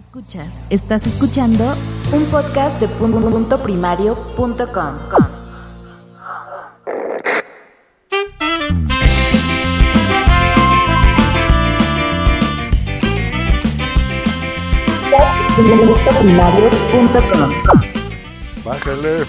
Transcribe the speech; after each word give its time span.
Escuchas, 0.00 0.48
estás 0.70 1.06
escuchando 1.06 1.76
un 2.14 2.24
podcast 2.30 2.80
de 2.80 2.88
punto 2.88 3.62
primario.com. 3.62 4.96
primario.com. 16.22 17.50
Bájale. 18.64 19.26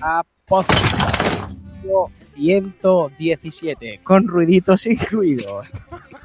A 0.00 0.22
podcast 0.46 1.52
117 2.34 4.00
con 4.02 4.26
ruiditos 4.26 4.86
incluidos. 4.86 5.68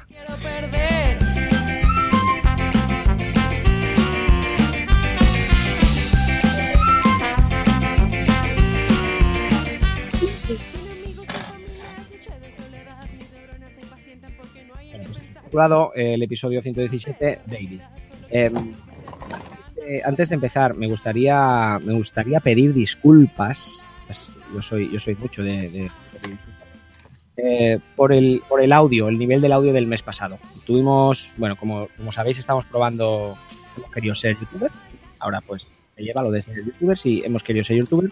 Quiero 0.08 0.36
perder. 0.42 0.94
El 15.94 16.22
episodio 16.22 16.60
117 16.60 17.40
David. 17.46 17.80
Eh, 18.28 18.50
eh, 19.86 20.00
antes 20.04 20.28
de 20.28 20.34
empezar, 20.36 20.74
me 20.74 20.86
gustaría, 20.86 21.78
me 21.84 21.92
gustaría 21.94 22.40
pedir 22.40 22.72
disculpas. 22.74 23.88
Pues, 24.06 24.32
Yo 24.54 24.62
soy, 24.62 24.90
yo 24.90 24.98
soy 25.00 25.14
mucho 25.16 25.42
de, 25.42 25.68
de- 25.70 25.90
eh, 27.36 27.78
por, 27.96 28.12
el, 28.12 28.42
por 28.48 28.62
el 28.62 28.72
audio, 28.72 29.08
el 29.08 29.18
nivel 29.18 29.40
del 29.40 29.52
audio 29.52 29.72
del 29.72 29.86
mes 29.86 30.02
pasado. 30.02 30.38
Tuvimos, 30.66 31.32
bueno, 31.36 31.56
como, 31.56 31.88
como 31.96 32.12
sabéis, 32.12 32.38
estamos 32.38 32.64
probando, 32.66 33.36
hemos 33.76 33.90
querido 33.92 34.14
ser 34.14 34.38
youtuber. 34.38 34.70
Ahora 35.18 35.40
pues 35.40 35.66
se 35.96 36.02
lleva 36.02 36.22
lo 36.22 36.30
de 36.30 36.42
ser 36.42 36.64
youtubers 36.64 37.04
y 37.06 37.22
hemos 37.24 37.42
querido 37.42 37.64
ser 37.64 37.76
youtuber. 37.78 38.10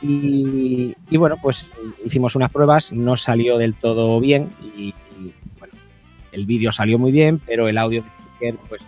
Y, 0.00 0.94
y 1.10 1.16
bueno, 1.16 1.36
pues 1.42 1.70
hicimos 2.04 2.36
unas 2.36 2.50
pruebas, 2.50 2.92
no 2.92 3.16
salió 3.16 3.58
del 3.58 3.74
todo 3.74 4.20
bien 4.20 4.50
y, 4.76 4.94
y, 5.18 5.34
bueno, 5.58 5.74
el 6.32 6.46
vídeo 6.46 6.70
salió 6.72 6.98
muy 6.98 7.10
bien, 7.10 7.40
pero 7.44 7.68
el 7.68 7.76
audio 7.76 8.04
pues 8.68 8.80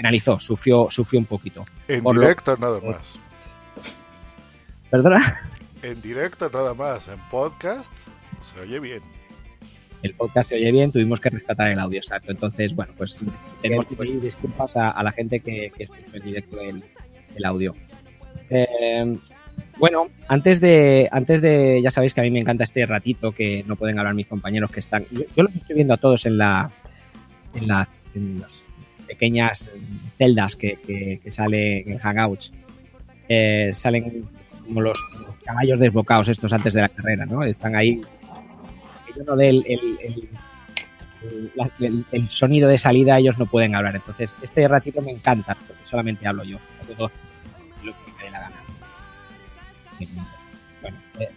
penalizó, 0.00 0.40
sufrió, 0.40 0.88
sufrió 0.90 1.20
un 1.20 1.26
poquito. 1.26 1.62
En 1.86 2.02
Por 2.02 2.14
lo- 2.16 2.22
directo 2.22 2.56
nada 2.56 2.80
más. 2.80 3.20
¿Perdona? 4.90 5.42
En 5.82 6.00
directo 6.00 6.48
nada 6.52 6.72
más. 6.72 7.08
En 7.08 7.18
podcast 7.30 8.08
se 8.40 8.60
oye 8.60 8.80
bien. 8.80 9.02
El 10.02 10.14
podcast 10.14 10.48
se 10.48 10.54
oye 10.54 10.72
bien, 10.72 10.90
tuvimos 10.90 11.20
que 11.20 11.28
rescatar 11.28 11.68
el 11.68 11.78
audio, 11.78 11.98
exacto. 11.98 12.30
Entonces, 12.32 12.74
bueno, 12.74 12.94
pues 12.96 13.18
tenemos 13.60 13.84
que 13.84 13.94
pedir 13.94 14.22
disculpas 14.22 14.74
a, 14.78 14.88
a 14.90 15.02
la 15.02 15.12
gente 15.12 15.40
que, 15.40 15.70
que 15.76 15.82
escuchó 15.84 16.16
en 16.16 16.22
directo 16.22 16.58
el, 16.60 16.82
el 17.36 17.44
audio. 17.44 17.74
Eh, 18.48 19.18
bueno, 19.76 20.08
antes 20.28 20.60
de, 20.62 21.10
antes 21.12 21.42
de, 21.42 21.80
ya 21.82 21.90
sabéis 21.90 22.14
que 22.14 22.20
a 22.22 22.24
mí 22.24 22.30
me 22.30 22.40
encanta 22.40 22.64
este 22.64 22.86
ratito 22.86 23.32
que 23.32 23.62
no 23.66 23.76
pueden 23.76 23.98
hablar 23.98 24.14
mis 24.14 24.26
compañeros 24.26 24.70
que 24.70 24.80
están. 24.80 25.04
Yo, 25.10 25.20
yo 25.36 25.42
los 25.42 25.54
estoy 25.54 25.74
viendo 25.76 25.92
a 25.92 25.98
todos 25.98 26.24
en 26.24 26.38
la, 26.38 26.70
en, 27.54 27.68
la- 27.68 27.88
en 28.14 28.40
las 28.40 28.72
pequeñas 29.10 29.68
celdas 30.16 30.54
que, 30.54 30.76
que, 30.86 31.20
que 31.22 31.30
sale 31.32 31.80
en 31.80 31.98
Hangouts. 31.98 32.52
Eh, 33.28 33.72
salen 33.74 34.28
como 34.64 34.80
los, 34.82 34.98
los 35.18 35.34
caballos 35.44 35.80
desbocados 35.80 36.28
estos 36.28 36.52
antes 36.52 36.74
de 36.74 36.82
la 36.82 36.88
carrera, 36.88 37.26
¿no? 37.26 37.42
Están 37.42 37.74
ahí. 37.74 38.00
Yo 39.16 39.24
no 39.24 39.34
dé 39.34 39.48
el, 39.50 40.28
sonido 42.28 42.68
de 42.68 42.78
salida, 42.78 43.18
ellos 43.18 43.36
no 43.36 43.46
pueden 43.46 43.74
hablar. 43.74 43.96
Entonces, 43.96 44.36
este 44.42 44.68
ratito 44.68 45.02
me 45.02 45.10
encanta, 45.10 45.56
porque 45.66 45.84
solamente 45.84 46.26
hablo 46.26 46.44
yo. 46.44 46.58
Todo 46.86 47.10
lo 47.82 47.92
que 47.92 48.12
me 48.16 48.24
dé 48.24 48.30
la 48.30 48.40
gana. 48.40 48.56
Bueno, 50.82 50.96
eh, 51.18 51.28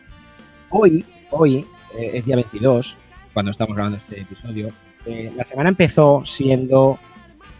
hoy, 0.69 1.05
hoy 1.31 1.65
eh, 1.97 2.11
es 2.13 2.25
día 2.25 2.35
22, 2.35 2.97
cuando 3.33 3.49
estamos 3.49 3.75
grabando 3.75 3.97
este 3.97 4.21
episodio. 4.21 4.71
La 5.35 5.43
semana 5.43 5.67
empezó 5.67 6.21
siendo 6.23 6.97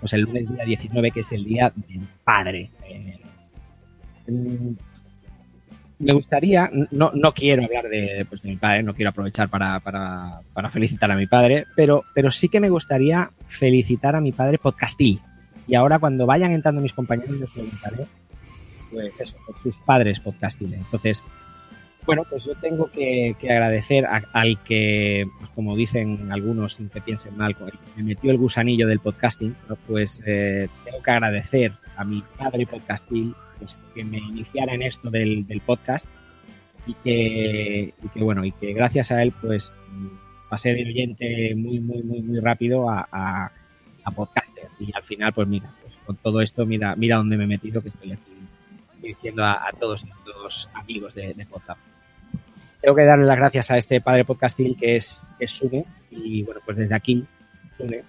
pues 0.03 0.11
el 0.13 0.21
lunes 0.21 0.49
día 0.53 0.65
19, 0.65 1.11
que 1.11 1.21
es 1.21 1.31
el 1.31 1.45
día 1.45 1.71
del 1.87 2.01
padre. 2.25 2.69
Eh, 2.89 3.17
me 5.99 6.13
gustaría, 6.13 6.69
no, 6.91 7.11
no 7.13 7.33
quiero 7.33 7.63
hablar 7.63 7.87
de, 7.87 8.25
pues, 8.27 8.41
de 8.41 8.49
mi 8.49 8.57
padre, 8.57 8.83
no 8.83 8.93
quiero 8.93 9.11
aprovechar 9.11 9.47
para, 9.47 9.79
para- 9.79 10.41
para 10.53 10.69
felicitar 10.69 11.09
a 11.11 11.15
mi 11.15 11.27
padre, 11.27 11.65
pero, 11.75 12.03
pero 12.13 12.29
sí 12.31 12.49
que 12.49 12.59
me 12.59 12.69
gustaría 12.69 13.31
felicitar 13.47 14.15
a 14.15 14.19
mi 14.21 14.33
padre 14.33 14.57
podcastil. 14.57 15.21
Y 15.67 15.75
ahora 15.75 15.99
cuando 15.99 16.25
vayan 16.25 16.51
entrando 16.51 16.81
mis 16.81 16.91
compañeros 16.93 17.39
les 17.39 17.49
preguntaré, 17.49 18.05
pues 18.91 19.17
eso, 19.21 19.37
por 19.45 19.57
sus 19.57 19.79
padres 19.79 20.19
podcastiles. 20.19 20.79
Entonces, 20.79 21.23
bueno, 22.05 22.23
pues 22.29 22.45
yo 22.45 22.55
tengo 22.55 22.91
que, 22.91 23.35
agradecer 23.41 24.05
a- 24.05 24.23
al 24.33 24.61
que, 24.63 25.25
pues 25.37 25.49
como 25.51 25.75
dicen 25.75 26.31
algunos, 26.31 26.73
sin 26.73 26.89
que 26.89 27.01
piensen 27.01 27.37
mal, 27.37 27.55
el 27.59 27.71
que 27.71 27.77
me 27.97 28.03
metió 28.03 28.31
el 28.31 28.37
gusanillo 28.37 28.87
del 28.87 28.99
podcasting, 28.99 29.55
pues 29.87 30.21
eh, 30.25 30.67
tengo 30.83 31.01
que 31.01 31.11
agradecer 31.11 31.73
a 31.95 32.03
mi 32.03 32.23
padre 32.37 32.65
podcastil 32.65 33.35
pues, 33.59 33.77
que 33.93 34.03
me 34.03 34.17
iniciara 34.17 34.73
en 34.73 34.81
esto 34.81 35.09
del, 35.09 35.45
podcast 35.65 36.07
y 36.85 36.93
que, 36.95 37.93
y 38.03 38.07
que, 38.09 38.23
bueno, 38.23 38.43
y 38.43 38.51
que 38.51 38.73
gracias 38.73 39.11
a 39.11 39.21
él 39.21 39.33
pues 39.41 39.73
pasé 40.49 40.73
de 40.73 40.83
oyente 40.83 41.55
muy, 41.55 41.79
muy, 41.79 42.03
muy, 42.03 42.21
muy 42.21 42.39
rápido 42.39 42.89
a, 42.89 43.51
podcaster 44.13 44.67
y 44.79 44.91
al 44.93 45.03
final 45.03 45.31
pues 45.31 45.47
mira, 45.47 45.71
pues 45.81 45.93
con 46.05 46.17
todo 46.17 46.41
esto 46.41 46.65
mira, 46.65 46.93
mira 46.97 47.15
dónde 47.15 47.37
me 47.37 47.45
he 47.45 47.47
metido 47.47 47.81
que 47.81 47.87
estoy 47.87 48.11
aquí 48.11 48.33
diciendo 49.01 49.45
a, 49.45 49.71
todos 49.79 50.05
los 50.25 50.69
amigos 50.73 51.15
de 51.15 51.47
WhatsApp. 51.49 51.77
Tengo 52.83 52.97
que 52.97 53.05
darle 53.05 53.23
las 53.23 53.37
gracias 53.37 53.71
a 53.71 53.77
este 53.77 54.01
padre 54.01 54.25
podcastil 54.25 54.75
que 54.77 54.97
es, 54.97 55.25
Sune 55.47 55.85
y 56.11 56.43
bueno, 56.43 56.59
pues 56.65 56.75
desde 56.75 56.93
aquí, 56.93 57.25
Sune, 57.77 58.03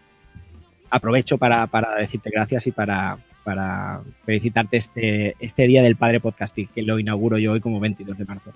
aprovecho 0.90 1.38
para, 1.38 1.68
para 1.68 1.94
decirte 1.94 2.28
gracias 2.28 2.66
y 2.66 2.72
para, 2.72 3.16
para 3.44 4.00
felicitarte 4.24 4.78
este, 4.78 5.36
este 5.38 5.68
día 5.68 5.80
del 5.80 5.94
padre 5.94 6.18
podcastil 6.18 6.70
que 6.74 6.82
lo 6.82 6.98
inauguro 6.98 7.38
yo 7.38 7.52
hoy 7.52 7.60
como 7.60 7.78
22 7.78 8.18
de 8.18 8.24
marzo. 8.24 8.50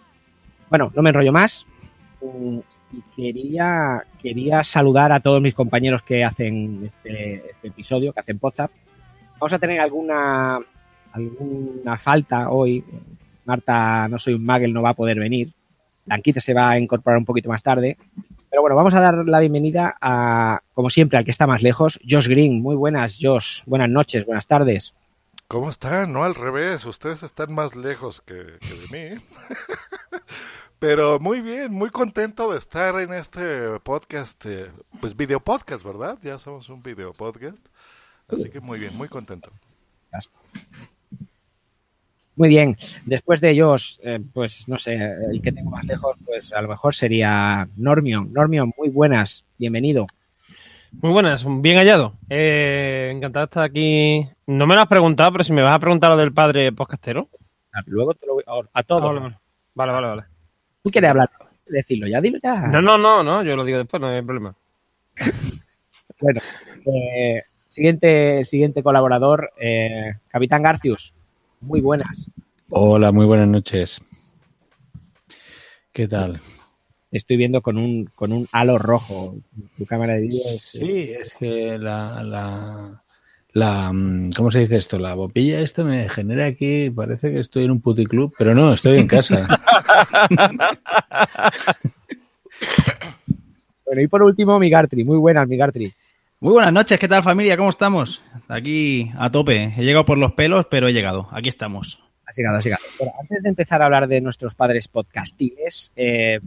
Bueno, 0.69 0.91
no 0.93 1.03
me 1.03 1.11
enrollo 1.11 1.31
más. 1.31 1.65
Mm, 2.21 2.59
quería, 3.15 4.03
quería 4.21 4.65
saludar 4.65 5.13
a 5.13 5.21
todos 5.21 5.41
mis 5.41 5.55
compañeros 5.55 6.03
que 6.03 6.25
hacen 6.25 6.83
este, 6.85 7.49
este 7.49 7.69
episodio, 7.69 8.13
que 8.13 8.19
hacen 8.19 8.41
WhatsApp. 8.43 8.73
Vamos 9.35 9.53
a 9.53 9.59
tener 9.61 9.79
alguna, 9.79 10.59
alguna 11.13 11.97
falta 11.97 12.51
hoy. 12.51 12.85
Marta, 13.45 14.09
no 14.09 14.19
soy 14.19 14.35
un 14.35 14.45
magel, 14.45 14.73
no 14.73 14.83
va 14.83 14.91
a 14.91 14.95
poder 14.95 15.21
venir. 15.21 15.53
Blanquita 16.09 16.41
se 16.41 16.55
va 16.55 16.71
a 16.71 16.79
incorporar 16.79 17.19
un 17.19 17.25
poquito 17.25 17.49
más 17.49 17.63
tarde. 17.63 17.97
Pero 18.51 18.63
bueno, 18.63 18.77
vamos 18.77 18.95
a 18.95 19.01
dar 19.01 19.15
la 19.27 19.41
bienvenida 19.41 19.97
a, 20.01 20.61
como 20.75 20.91
siempre, 20.91 21.19
al 21.19 21.25
que 21.25 21.31
está 21.31 21.47
más 21.47 21.63
lejos, 21.63 22.01
Josh 22.09 22.29
Green. 22.29 22.61
Muy 22.61 22.77
buenas, 22.77 23.19
Josh. 23.21 23.63
Buenas 23.67 23.89
noches, 23.89 24.25
buenas 24.25 24.47
tardes. 24.47 24.95
¿Cómo 25.47 25.71
están? 25.71 26.13
No, 26.13 26.25
al 26.25 26.35
revés. 26.35 26.85
Ustedes 26.85 27.23
están 27.23 27.53
más 27.53 27.77
lejos 27.77 28.21
que, 28.21 28.59
que 28.61 28.97
de 28.97 29.17
mí. 29.17 29.23
Pero 30.79 31.19
muy 31.19 31.41
bien, 31.41 31.73
muy 31.73 31.91
contento 31.91 32.53
de 32.53 32.59
estar 32.59 33.01
en 33.01 33.13
este 33.13 33.81
podcast, 33.81 34.47
eh, 34.47 34.71
pues 35.01 35.17
video 35.17 35.41
podcast, 35.41 35.85
¿verdad? 35.85 36.19
Ya 36.23 36.39
somos 36.39 36.69
un 36.69 36.83
video 36.83 37.13
podcast. 37.13 37.67
Así 38.29 38.49
que 38.49 38.61
muy 38.61 38.79
bien, 38.79 38.97
muy 38.97 39.09
contento. 39.09 39.51
Muy 42.39 42.49
bien. 42.49 42.77
Después 43.05 43.41
de 43.41 43.51
ellos, 43.51 44.01
eh, 44.05 44.21
pues 44.33 44.69
no 44.69 44.79
sé, 44.79 44.95
el 44.95 45.43
que 45.43 45.51
tengo 45.51 45.71
más 45.71 45.85
lejos, 45.85 46.17
pues 46.25 46.53
a 46.53 46.63
lo 46.63 46.69
mejor 46.69 46.95
sería 46.95 47.69
Normion. 47.77 48.33
Normion, 48.33 48.73
muy 48.79 48.91
buenas. 48.91 49.45
Bienvenido. 49.59 50.07
Muy 50.93 51.11
buenas, 51.11 51.45
bien 51.61 51.79
hallado. 51.79 52.15
Eh, 52.31 53.11
encantado 53.13 53.45
de 53.45 53.49
estar 53.51 53.65
aquí. 53.65 54.25
No 54.47 54.69
me 54.69 54.77
lo 54.77 54.83
has 54.83 54.87
preguntado, 54.87 55.33
pero 55.33 55.43
si 55.43 55.53
me 55.53 55.63
vas 55.63 55.75
a 55.75 55.81
preguntar 55.81 56.11
lo 56.11 56.17
del 56.17 56.33
padre 56.33 56.71
podcastero. 56.71 57.29
Ah, 57.75 57.83
Luego 57.87 58.15
te 58.15 58.25
lo 58.25 58.35
voy 58.35 58.45
a, 58.47 58.53
a 58.53 58.63
Ah, 58.73 58.83
todos. 58.85 59.03
vale, 59.03 59.21
vale. 59.21 59.37
Vale, 59.75 59.93
vale, 59.93 60.07
vale. 60.07 60.23
¿Tú 60.85 60.91
quieres 60.91 61.11
hablar? 61.11 61.31
Decirlo 61.67 62.07
ya, 62.07 62.21
dilo 62.21 62.39
ya. 62.41 62.69
No, 62.69 62.81
no, 62.81 62.97
no, 62.97 63.25
no, 63.25 63.43
yo 63.43 63.57
lo 63.57 63.65
digo 63.65 63.79
después, 63.79 64.01
no 64.01 64.09
hay 64.09 64.23
problema. 64.23 64.55
Bueno, 66.21 66.41
eh, 66.85 67.43
siguiente, 67.69 68.43
siguiente 68.45 68.83
colaborador, 68.83 69.53
eh, 69.61 70.15
Capitán 70.27 70.65
Garcius. 70.65 71.15
Muy 71.61 71.81
buenas. 71.81 72.31
Hola, 72.71 73.13
muy 73.13 73.27
buenas 73.27 73.49
noches. 73.49 74.01
¿Qué 75.93 76.07
tal? 76.07 76.41
Estoy 77.11 77.37
viendo 77.37 77.63
con 77.63 77.79
un, 77.79 78.05
con 78.15 78.33
un 78.33 78.47
halo 78.53 78.79
rojo. 78.79 79.37
Tu 79.77 79.87
cámara 79.87 80.15
de 80.15 80.21
vídeo 80.21 80.43
es- 80.45 80.61
Sí, 80.63 81.11
es 81.21 81.35
que 81.35 81.79
la, 81.79 82.23
la, 82.23 83.03
la, 83.53 83.93
mm, 83.93 84.31
¿cómo 84.37 84.51
se 84.51 84.61
dice 84.61 84.77
esto? 84.77 84.99
La 84.99 85.15
bombilla 85.15 85.61
esto 85.61 85.85
me 85.85 86.09
genera 86.09 86.47
aquí, 86.47 86.91
parece 86.91 87.33
que 87.33 87.41
estoy 87.41 87.65
en 87.65 87.71
un 87.73 87.81
puticlub, 87.81 88.35
pero 88.39 88.55
no, 88.55 88.73
estoy 88.75 88.99
en 88.99 89.07
casa. 89.09 89.49
Bueno, 93.87 94.03
y 94.03 94.07
por 94.07 94.23
último, 94.23 94.59
Migartri. 94.59 95.03
Muy 95.03 95.17
buenas, 95.17 95.49
Migartri. 95.49 95.91
Muy 96.41 96.53
buenas 96.53 96.73
noches, 96.73 96.99
¿qué 97.01 97.09
tal 97.09 97.23
familia? 97.23 97.57
¿Cómo 97.57 97.71
estamos? 97.71 98.23
Aquí 98.47 99.11
a 99.19 99.31
tope. 99.31 99.75
He 99.77 99.83
llegado 99.83 100.05
por 100.05 100.19
los 100.19 100.33
pelos, 100.33 100.67
pero 100.71 100.87
he 100.89 100.93
llegado. 100.93 101.29
Aquí 101.33 101.49
estamos. 101.49 102.01
Has 102.27 102.37
llegado, 102.37 102.59
has 102.59 102.65
llegado. 102.65 102.83
Bueno, 102.99 103.13
antes 103.21 103.43
de 103.43 103.49
empezar 103.49 103.83
a 103.83 103.87
hablar 103.87 104.07
de 104.07 104.21
nuestros 104.21 104.55
padres 104.55 104.87
podcastiles, 104.87 105.93
eh, 105.97 106.39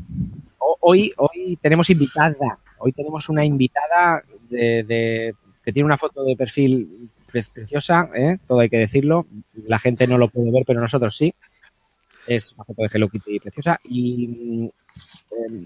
ho- 0.59 0.77
hoy, 0.79 1.11
hoy 1.17 1.57
tenemos 1.61 1.89
invitada. 1.89 2.59
Hoy 2.77 2.93
tenemos 2.93 3.27
una 3.27 3.43
invitada 3.43 4.23
de, 4.49 5.35
que 5.63 5.73
tiene 5.73 5.85
una 5.85 5.97
foto 5.97 6.23
de 6.23 6.35
perfil 6.37 7.09
pre- 7.29 7.44
preciosa, 7.53 8.09
¿eh? 8.15 8.37
todo 8.47 8.59
hay 8.61 8.69
que 8.69 8.77
decirlo. 8.77 9.27
La 9.67 9.77
gente 9.79 10.07
no 10.07 10.17
lo 10.17 10.29
puede 10.29 10.51
ver, 10.51 10.63
pero 10.65 10.79
nosotros 10.79 11.17
sí. 11.17 11.33
Es 12.27 12.53
una 12.53 12.63
foto 12.63 12.83
de 12.83 12.89
Hello 12.94 13.09
Kitty 13.09 13.39
preciosa. 13.41 13.77
Y 13.83 14.69
eh, 15.31 15.65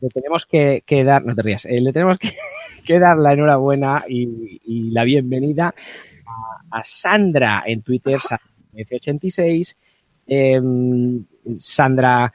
le 0.00 0.08
tenemos 0.08 0.46
que, 0.46 0.82
que 0.86 1.04
dar, 1.04 1.22
no 1.24 1.34
te 1.34 1.42
rías, 1.42 1.66
eh, 1.66 1.78
le 1.80 1.92
tenemos 1.92 2.18
que, 2.18 2.30
que 2.82 2.98
dar 2.98 3.16
la 3.18 3.32
enhorabuena 3.32 4.04
y, 4.08 4.60
y 4.64 4.90
la 4.90 5.04
bienvenida 5.04 5.74
a, 6.26 6.78
a 6.78 6.82
Sandra 6.84 7.62
en 7.66 7.82
Twitter, 7.82 8.18
F86. 8.74 9.76
Eh, 10.26 10.60
Sandra 11.56 12.32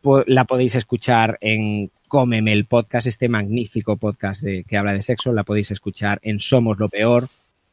po- 0.00 0.24
la 0.26 0.44
podéis 0.44 0.74
escuchar 0.74 1.38
en 1.40 1.90
Cómeme 2.08 2.52
el 2.54 2.64
podcast, 2.64 3.06
este 3.06 3.28
magnífico 3.28 3.96
podcast 3.98 4.42
de, 4.42 4.64
que 4.64 4.76
habla 4.78 4.92
de 4.94 5.02
sexo. 5.02 5.32
La 5.32 5.44
podéis 5.44 5.70
escuchar 5.70 6.18
en 6.22 6.40
Somos 6.40 6.78
lo 6.78 6.88
Peor. 6.88 7.28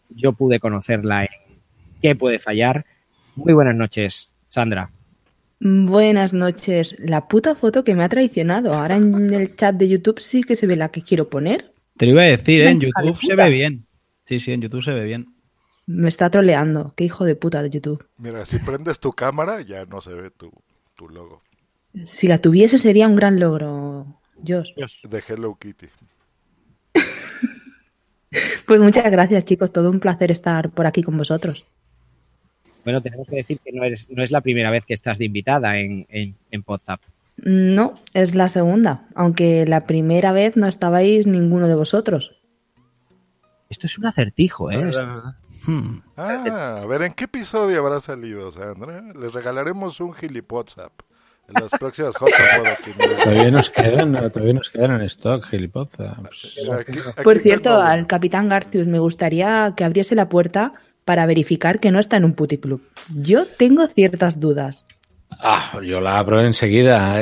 Yo 0.10 0.34
pude 0.34 0.60
conocerla 0.60 1.24
en 1.24 1.30
¿Qué 2.02 2.16
puede 2.16 2.38
fallar? 2.40 2.86
Muy 3.36 3.54
buenas 3.54 3.76
noches, 3.76 4.36
Sandra. 4.46 4.92
Buenas 5.60 6.34
noches. 6.34 6.96
La 7.00 7.28
puta 7.28 7.56
foto 7.56 7.84
que 7.84 7.96
me 7.96 8.04
ha 8.04 8.10
traicionado. 8.10 8.74
Ahora 8.74 8.98
en 8.98 9.34
el 9.34 9.56
chat 9.56 9.76
de 9.76 9.88
YouTube 9.88 10.20
sí 10.20 10.44
que 10.44 10.56
se 10.56 10.68
ve 10.68 10.76
la 10.76 10.90
que 10.90 11.02
quiero 11.02 11.30
poner. 11.30 11.72
Te 11.98 12.06
lo 12.06 12.12
iba 12.12 12.22
a 12.22 12.26
decir, 12.26 12.62
¿eh? 12.62 12.70
en 12.70 12.80
YouTube 12.82 13.18
se 13.20 13.36
ve 13.36 13.50
bien. 13.50 13.86
Sí, 14.24 14.40
sí, 14.40 14.52
en 14.52 14.62
YouTube 14.62 14.84
se 14.84 14.92
ve 14.92 15.06
bien. 15.06 15.28
Me 15.86 16.10
está 16.10 16.30
troleando. 16.30 16.94
Qué 16.96 17.04
hijo 17.06 17.26
de 17.26 17.36
puta 17.36 17.62
de 17.62 17.70
YouTube. 17.70 18.06
Mira, 18.18 18.46
si 18.46 18.60
prendes 18.60 19.00
tu 19.00 19.12
cámara 19.12 19.62
ya 19.62 19.86
no 19.86 20.02
se 20.02 20.14
ve 20.14 20.32
tu, 20.32 20.52
tu 20.96 21.08
logo 21.10 21.42
Si 22.08 22.28
la 22.28 22.40
tuviese 22.40 22.78
sería 22.78 23.08
un 23.08 23.16
gran 23.16 23.40
logro, 23.40 24.20
Josh. 24.46 24.72
de 25.04 25.24
Hello 25.28 25.58
Kitty. 25.60 25.88
Pues 28.66 28.82
muchas 28.82 29.10
gracias, 29.12 29.46
chicos. 29.46 29.72
Todo 29.72 29.90
un 29.90 30.00
placer 30.02 30.30
estar 30.32 30.72
por 30.72 30.88
aquí 30.88 31.04
con 31.04 31.18
vosotros. 31.18 31.66
Bueno, 32.84 33.02
tenemos 33.02 33.28
que 33.28 33.38
decir 33.38 33.60
que 33.64 33.72
no, 33.72 33.84
eres, 33.84 34.10
no 34.10 34.24
es 34.24 34.32
la 34.32 34.42
primera 34.42 34.72
vez 34.72 34.86
que 34.86 34.94
estás 34.94 35.20
de 35.20 35.26
invitada 35.26 35.80
en, 35.80 36.06
en, 36.10 36.36
en 36.52 36.64
Podzap. 36.64 37.00
No, 37.38 37.96
es 38.14 38.34
la 38.36 38.48
segunda. 38.48 39.08
Aunque 39.16 39.66
la 39.66 39.86
primera 39.86 40.32
vez 40.32 40.56
no 40.56 40.68
estabais 40.68 41.28
ninguno 41.28 41.68
de 41.68 41.76
vosotros. 41.76 42.32
Esto 43.70 43.88
es 43.88 43.98
un 43.98 44.06
acertijo, 44.06 44.72
¿eh? 44.72 44.92
Hmm. 45.66 46.02
Ah, 46.16 46.82
a 46.82 46.86
ver, 46.86 47.02
¿en 47.02 47.14
qué 47.14 47.26
episodio 47.26 47.80
habrá 47.80 48.00
salido, 48.00 48.52
Sandra? 48.52 49.02
Les 49.20 49.34
regalaremos 49.34 50.00
un 50.00 50.14
gilipotsap 50.14 50.92
en 51.48 51.62
las 51.62 51.72
próximas. 51.72 52.14
Todavía 53.24 53.52
nos 53.52 53.70
quedan, 53.70 54.14
todavía 54.32 54.54
nos 54.54 54.70
quedan 54.70 54.92
en 54.92 55.02
stock, 55.02 55.44
gilipozas. 55.46 56.18
Por 57.24 57.40
cierto, 57.40 57.82
al 57.82 58.08
capitán 58.08 58.50
Garcius 58.50 58.88
me 58.88 59.00
gustaría 59.00 59.74
que 59.76 59.84
abriese 59.84 60.16
la 60.16 60.30
puerta 60.30 60.74
para 61.04 61.26
verificar 61.26 61.80
que 61.80 61.92
no 61.92 62.00
está 62.00 62.18
en 62.18 62.26
un 62.26 62.34
puticlub. 62.34 62.82
Yo 63.14 63.46
tengo 63.46 63.86
ciertas 63.88 64.40
dudas. 64.40 64.86
Ah, 65.48 65.80
yo 65.80 66.02
la 66.02 66.18
abro 66.18 66.42
enseguida. 66.42 67.22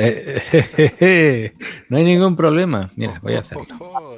No 1.90 1.98
hay 1.98 2.04
ningún 2.04 2.34
problema. 2.34 2.90
Mira, 2.96 3.20
voy 3.22 3.34
a 3.34 3.40
hacerlo. 3.40 4.16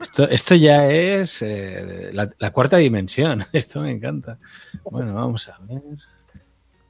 Esto, 0.00 0.28
esto 0.28 0.54
ya 0.54 0.86
es 0.88 1.42
eh, 1.42 2.10
la, 2.12 2.28
la 2.38 2.52
cuarta 2.52 2.76
dimensión. 2.76 3.44
Esto 3.52 3.80
me 3.80 3.90
encanta. 3.90 4.38
Bueno, 4.84 5.14
vamos 5.14 5.48
a 5.48 5.58
ver. 5.62 5.82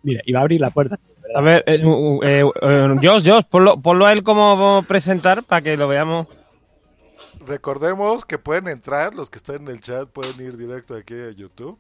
Mira, 0.03 0.21
iba 0.27 0.41
a 0.41 0.43
abrir 0.43 0.61
la 0.61 0.71
puerta. 0.71 0.99
A 1.35 1.41
ver, 1.41 1.65
eh, 1.67 1.85
uh, 1.85 2.21
eh, 2.23 2.45
eh, 2.61 2.97
Josh, 3.03 3.27
Josh, 3.27 3.45
ponlo, 3.49 3.81
ponlo 3.81 4.05
a 4.05 4.13
él 4.13 4.23
como 4.23 4.83
presentar 4.87 5.43
para 5.45 5.63
que 5.63 5.77
lo 5.77 5.89
veamos. 5.89 6.27
Recordemos 7.47 8.25
que 8.27 8.39
pueden 8.39 8.69
entrar, 8.69 9.15
los 9.15 9.31
que 9.31 9.39
están 9.39 9.63
en 9.63 9.69
el 9.69 9.81
chat 9.81 10.09
pueden 10.09 10.39
ir 10.45 10.57
directo 10.57 10.95
aquí 10.95 11.15
a 11.15 11.31
YouTube. 11.31 11.79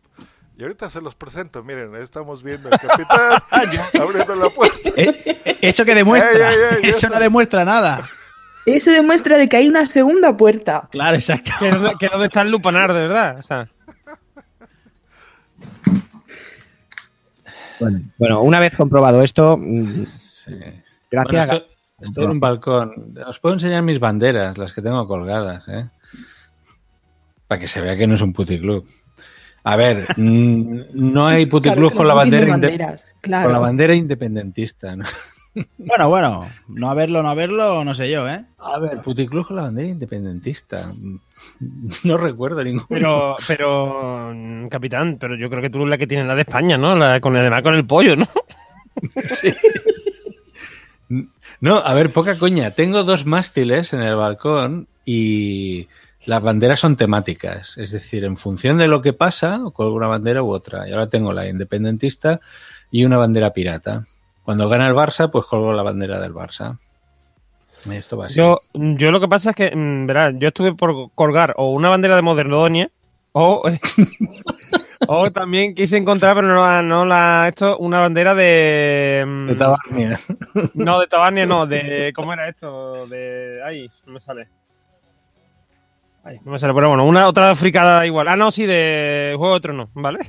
Y 0.56 0.62
ahorita 0.62 0.90
se 0.90 1.00
los 1.00 1.14
presento, 1.14 1.62
miren, 1.64 1.94
ahí 1.94 2.02
estamos 2.02 2.43
viendo 2.43 2.69
al 2.70 2.78
capitán 2.78 3.43
abriendo 4.00 4.34
la 4.37 4.50
puerta. 4.50 4.90
Eh, 4.96 5.58
¿Eso 5.62 5.84
que 5.84 5.94
demuestra? 5.94 6.50
Ey, 6.50 6.56
ey, 6.56 6.76
ey, 6.84 6.90
eso 6.90 6.99
eso 6.99 7.08
no 7.08 7.14
es- 7.14 7.20
demuestra 7.20 7.64
nada. 7.64 8.08
Eso 8.66 8.90
demuestra 8.93 9.37
de 9.38 9.49
que 9.49 9.56
hay 9.56 9.66
una 9.69 9.87
segunda 9.87 10.37
puerta. 10.37 10.88
Claro, 10.93 11.16
exacto. 11.16 11.50
Que 11.58 11.69
es 11.69 11.75
donde- 11.75 11.94
que 11.99 12.06
es 12.06 12.12
donde 12.12 12.26
está 12.26 12.43
el 12.43 12.50
lupanar, 12.50 12.93
de 12.93 13.00
verdad. 13.00 13.38
O 13.38 13.43
sea, 13.43 13.66
Bueno, 17.81 18.00
bueno, 18.19 18.43
una 18.43 18.60
vez 18.60 18.76
comprobado 18.76 19.22
esto, 19.22 19.56
mm, 19.56 20.04
Sí. 20.20 20.52
gracias. 21.10 21.46
Bueno, 21.46 21.52
esto- 21.64 21.66
estoy 22.00 22.25
en 22.25 22.31
un 22.31 22.38
balcón. 22.38 23.14
Os 23.26 23.40
puedo 23.40 23.54
enseñar 23.54 23.82
mis 23.82 23.99
banderas, 23.99 24.56
las 24.58 24.72
que 24.72 24.82
tengo 24.82 25.06
colgadas, 25.08 25.66
¿eh? 25.69 25.88
Para 27.49 27.60
que 27.60 27.66
se 27.66 27.81
vea 27.81 27.96
que 27.96 28.06
no 28.06 28.14
es 28.14 28.20
un 28.22 28.32
puticlub. 28.32 28.87
A 29.64 29.76
ver, 29.76 30.06
no 30.19 31.26
hay 31.26 31.47
puticlub 31.47 31.93
Claro, 31.93 31.97
con 31.97 32.09
la 32.09 32.14
bandera 32.14 32.47
banderas, 32.47 33.04
claro. 33.21 33.45
con 33.45 33.52
la 33.52 33.59
bandera 33.61 33.95
independentista. 33.95 34.97
¿no? 34.97 35.04
Bueno, 35.76 36.09
bueno, 36.09 36.49
no 36.69 36.88
haberlo, 36.88 37.23
no 37.23 37.28
haberlo, 37.28 37.85
no 37.85 37.92
sé 37.92 38.11
yo, 38.11 38.26
¿eh? 38.26 38.42
A 38.59 38.78
ver, 38.78 39.02
puticlub 39.02 39.47
con 39.47 39.57
la 39.57 39.64
bandera 39.64 39.88
independentista. 39.88 40.92
No 42.04 42.16
recuerdo 42.16 42.62
ninguno. 42.62 42.87
pero, 42.88 43.37
pero, 43.47 44.69
capitán, 44.71 45.19
pero 45.21 45.37
yo 45.37 45.50
creo 45.50 45.61
que 45.61 45.71
tú 45.71 45.78
eres 45.78 45.90
la 45.90 45.99
que 45.99 46.07
tienes 46.07 46.26
la 46.26 46.37
de 46.37 46.42
España, 46.42 46.78
¿no? 46.78 46.97
La, 46.97 47.21
con, 47.21 47.37
además 47.37 47.62
con 47.62 47.75
el 47.75 47.85
pollo, 47.85 48.16
¿no? 48.16 48.26
No, 51.61 51.76
a 51.76 51.95
ver, 51.95 52.11
poca 52.11 52.38
coña. 52.38 52.73
Tengo 52.73 53.04
dos 53.04 53.25
mástiles 53.25 53.92
en 53.92 54.02
el 54.02 54.16
balcón 54.16 54.88
y 55.04 55.87
las 56.25 56.43
banderas 56.43 56.81
son 56.81 56.97
temáticas. 56.97 57.76
Es 57.79 57.91
decir, 57.93 58.25
en 58.25 58.37
función 58.37 58.79
de 58.79 58.88
lo 58.88 59.02
que 59.02 59.12
pasa, 59.12 59.61
colgo 59.73 59.95
una 59.95 60.07
bandera 60.07 60.43
u 60.43 60.50
otra. 60.50 60.88
Y 60.88 60.93
ahora 60.93 61.09
tengo 61.09 61.33
la 61.33 61.49
independentista 61.49 62.41
y 62.91 63.05
una 63.05 63.19
bandera 63.19 63.52
pirata. 63.52 64.05
Cuando 64.45 64.69
gana 64.69 64.88
el 64.88 64.95
Barça, 64.95 65.31
pues 65.31 65.45
colgo 65.47 65.73
la 65.73 65.83
bandera 65.83 66.21
del 66.21 66.35
Barça. 66.35 66.79
Esto 67.91 68.17
va 68.17 68.26
así. 68.26 68.37
Yo, 68.37 68.61
yo 68.75 69.11
lo 69.11 69.21
que 69.21 69.29
pasa 69.29 69.50
es 69.50 69.57
que, 69.57 69.75
mm, 69.75 70.07
verás, 70.07 70.35
yo 70.38 70.49
estuve 70.49 70.75
por 70.75 71.11
colgar 71.14 71.55
o 71.57 71.73
una 71.73 71.88
bandera 71.88 72.14
de 72.14 72.23
Modernodonia 72.23 72.91
o, 73.33 73.62
o 75.09 75.31
también 75.33 75.75
quise 75.75 75.97
encontrar, 75.97 76.37
pero 76.37 76.47
no 76.49 76.61
la, 76.61 76.83
no 76.83 77.05
la 77.05 77.49
hecho, 77.49 77.76
una 77.79 78.00
bandera 78.00 78.35
de... 78.35 79.25
mm, 79.26 79.47
De 79.49 79.55
Tabarnia. 79.57 80.21
No, 80.75 81.00
de 81.00 81.07
Tabarnia 81.09 81.47
no, 81.47 81.67
de... 81.67 82.12
¿Cómo 82.14 82.33
era 82.33 82.49
esto? 82.49 83.07
De... 83.07 83.61
Ay, 83.64 83.91
no 84.07 84.12
me 84.12 84.21
sale. 84.21 84.49
No 86.45 86.52
me 86.52 86.59
sale, 86.59 86.73
pero 86.75 86.88
bueno, 86.88 87.05
una 87.05 87.26
otra 87.26 87.55
fricada 87.57 88.07
igual. 88.07 88.29
Ah, 88.29 88.37
no, 88.37 88.50
sí, 88.50 88.64
de 88.67 89.35
Juego 89.37 89.55
de 89.55 89.61
Tronos, 89.61 89.88
¿vale? 89.95 90.21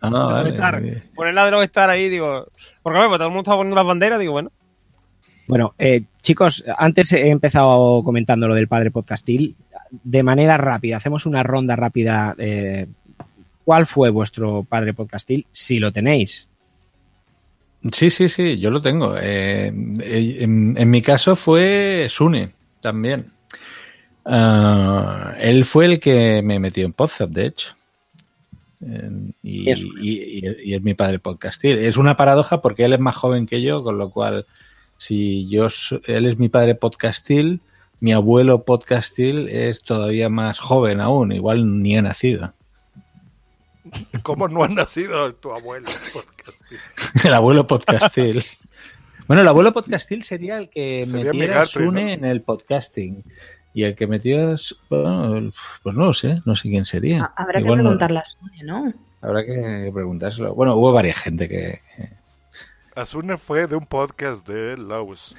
Ah, 0.00 0.10
no, 0.10 0.26
vale. 0.26 0.50
Star. 0.50 0.82
Ponerla 1.14 1.44
de 1.44 1.50
los 1.52 1.62
Star 1.64 1.88
ahí, 1.90 2.08
digo... 2.08 2.46
Porque, 2.82 2.98
bueno, 2.98 3.16
todo 3.16 3.28
el 3.28 3.30
mundo 3.30 3.42
estaba 3.42 3.58
poniendo 3.58 3.76
las 3.76 3.86
banderas, 3.86 4.18
digo, 4.18 4.32
bueno. 4.32 4.50
Bueno, 5.46 5.74
eh, 5.78 6.02
chicos, 6.22 6.64
antes 6.76 7.12
he 7.12 7.28
empezado 7.30 8.02
comentando 8.02 8.48
lo 8.48 8.54
del 8.56 8.66
padre 8.66 8.90
podcastil. 8.90 9.54
De 9.90 10.24
manera 10.24 10.56
rápida, 10.56 10.96
hacemos 10.96 11.26
una 11.26 11.44
ronda 11.44 11.76
rápida. 11.76 12.34
eh, 12.38 12.88
¿Cuál 13.64 13.86
fue 13.86 14.10
vuestro 14.10 14.64
padre 14.64 14.94
podcastil? 14.94 15.46
Si 15.52 15.78
lo 15.78 15.92
tenéis. 15.92 16.48
Sí, 17.92 18.10
sí, 18.10 18.28
sí, 18.28 18.58
yo 18.58 18.70
lo 18.70 18.82
tengo. 18.82 19.16
Eh, 19.16 19.72
eh, 20.00 20.36
en, 20.40 20.74
en 20.76 20.90
mi 20.90 21.00
caso 21.02 21.36
fue 21.36 22.06
Sune 22.08 22.52
también. 22.80 23.30
Ah, 24.26 25.34
él 25.38 25.64
fue 25.64 25.84
el 25.86 26.00
que 26.00 26.42
me 26.42 26.58
metió 26.58 26.84
en 26.84 26.92
Podzap, 26.92 27.30
de 27.30 27.46
hecho. 27.46 27.74
En- 28.80 29.34
y, 29.42 29.70
Eso. 29.70 29.86
y- 30.00 30.38
y- 30.46 30.70
y 30.70 30.74
es 30.74 30.82
mi 30.82 30.94
padre 30.94 31.18
podcastil. 31.18 31.78
Es 31.78 31.96
una 31.96 32.16
paradoja 32.16 32.60
porque 32.60 32.84
él 32.84 32.92
es 32.92 33.00
más 33.00 33.16
joven 33.16 33.46
que 33.46 33.62
yo, 33.62 33.82
con 33.82 33.98
lo 33.98 34.10
cual, 34.10 34.46
si 34.96 35.48
yo 35.48 35.68
él 36.06 36.26
es 36.26 36.38
mi 36.38 36.48
padre 36.48 36.74
podcastil, 36.74 37.60
mi 38.00 38.12
abuelo 38.12 38.64
podcastil 38.64 39.48
es 39.48 39.82
todavía 39.82 40.28
más 40.28 40.58
joven 40.58 41.00
aún, 41.00 41.32
igual 41.32 41.82
ni 41.82 41.96
ha 41.96 42.02
nacido. 42.02 42.52
¿Cómo 44.22 44.48
no 44.48 44.64
ha 44.64 44.68
nacido 44.68 45.32
tu 45.36 45.52
abuelo? 45.52 45.86
podcasting? 46.12 46.78
El 47.24 47.34
abuelo 47.34 47.66
podcastil. 47.66 48.42
Bueno, 49.28 49.42
el 49.42 49.48
abuelo 49.48 49.72
podcastil 49.72 50.22
sería 50.22 50.56
el 50.56 50.68
que 50.70 51.04
Sería 51.04 51.32
metiera 51.32 51.66
Sune 51.66 52.02
¿no? 52.04 52.10
en 52.12 52.24
el 52.26 52.42
podcasting. 52.42 53.24
Y 53.76 53.84
el 53.84 53.94
que 53.94 54.06
metió, 54.06 54.52
es- 54.54 54.74
bueno, 54.88 55.50
pues 55.82 55.94
no 55.94 56.06
lo 56.06 56.12
sé, 56.14 56.40
no 56.46 56.56
sé 56.56 56.70
quién 56.70 56.86
sería. 56.86 57.24
Ha- 57.36 57.42
Habrá 57.42 57.58
que 57.60 57.66
no- 57.66 57.74
preguntarle 57.74 58.18
a 58.20 58.24
Sune, 58.24 58.62
¿no? 58.64 58.90
habrá 59.20 59.44
que 59.44 59.90
preguntárselo. 59.92 60.54
Bueno, 60.54 60.76
hubo 60.76 60.92
varias 60.92 61.18
gente 61.18 61.46
que... 61.46 61.80
Asune 62.94 63.36
fue 63.36 63.66
de 63.66 63.76
un 63.76 63.84
podcast 63.84 64.48
de 64.48 64.78
Lost. 64.78 65.36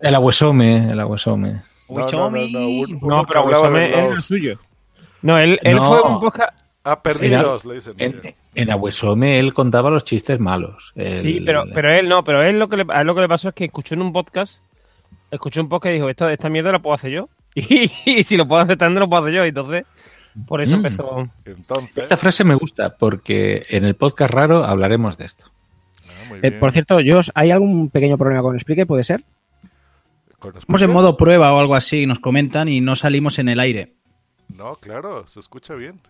El 0.00 0.14
abuesome, 0.14 0.90
el 0.90 1.00
abuesome. 1.00 1.62
No, 1.88 2.10
no, 2.10 2.30
no, 2.30 2.46
no, 2.48 2.68
un- 2.68 3.00
No, 3.02 3.24
pero 3.24 3.70
de 3.72 3.86
es 3.90 4.10
el 4.12 4.20
suyo. 4.22 4.58
No, 5.22 5.38
él, 5.38 5.58
él 5.62 5.76
No. 5.76 5.88
fue 5.88 6.02
un 6.02 6.20
podcast. 6.20 6.52
Ah, 6.84 7.02
perdidos, 7.02 7.64
le 7.64 7.74
dicen. 7.76 7.94
En, 7.96 8.34
en 8.54 8.70
Abuesome 8.70 9.38
él 9.38 9.54
contaba 9.54 9.88
los 9.88 10.04
chistes 10.04 10.38
malos. 10.40 10.92
El- 10.94 11.22
Sí, 11.22 11.40
pero, 11.44 11.64
pero 11.72 11.90
él 11.92 12.06
no, 12.06 12.22
pero 12.22 12.42
él 12.42 12.58
lo 12.58 12.68
que 12.68 12.76
le, 12.76 12.84
a 12.90 13.00
él 13.00 13.06
lo 13.06 13.14
que 13.14 13.22
le 13.22 13.28
pasó 13.28 13.48
es 13.48 13.54
que 13.54 13.64
escuchó 13.64 13.94
en 13.94 14.02
un 14.02 14.12
podcast, 14.12 14.62
escuchó 15.30 15.62
un 15.62 15.70
podcast 15.70 15.92
y 15.92 15.94
dijo, 15.94 16.10
esta, 16.10 16.30
esta 16.32 16.50
mierda 16.50 16.70
la 16.72 16.80
puedo 16.80 16.94
hacer 16.94 17.12
yo. 17.12 17.28
Y, 18.06 18.22
si 18.24 18.36
lo 18.36 18.46
puedo 18.46 18.62
hacer 18.62 18.76
tanto, 18.76 19.00
lo 19.00 19.08
puedo 19.08 19.22
hacer 19.24 19.34
yo. 19.34 19.44
Entonces, 19.44 19.84
por 20.46 20.60
eso 20.60 20.76
Mm. 20.76 20.86
empezó. 20.86 21.28
Entonces, 21.44 21.98
Esta 21.98 22.16
frase 22.16 22.44
me 22.44 22.54
gusta 22.54 22.96
porque 22.96 23.66
en 23.70 23.84
el 23.84 23.94
podcast 23.96 24.32
raro 24.32 24.64
hablaremos 24.64 25.16
de 25.18 25.24
esto. 25.26 25.46
ah, 26.06 26.34
Eh, 26.42 26.52
por 26.52 26.72
cierto, 26.72 26.96
Josh, 27.04 27.30
¿hay 27.34 27.50
algún 27.50 27.90
pequeño 27.90 28.16
problema 28.18 28.42
con 28.42 28.58
Spreaker? 28.58 28.86
¿Puede 28.86 29.02
ser? 29.04 29.24
¿Con 30.38 30.56
Estamos 30.56 30.82
en 30.82 30.92
modo 30.92 31.16
prueba 31.16 31.52
o 31.52 31.58
algo 31.58 31.74
así, 31.74 32.06
nos 32.06 32.20
comentan 32.20 32.68
y 32.68 32.80
no 32.80 32.94
salimos 32.94 33.38
en 33.40 33.48
el 33.48 33.58
aire. 33.58 33.94
No, 34.56 34.76
claro, 34.76 35.26
se 35.26 35.40
escucha 35.40 35.74
bien. 35.74 36.00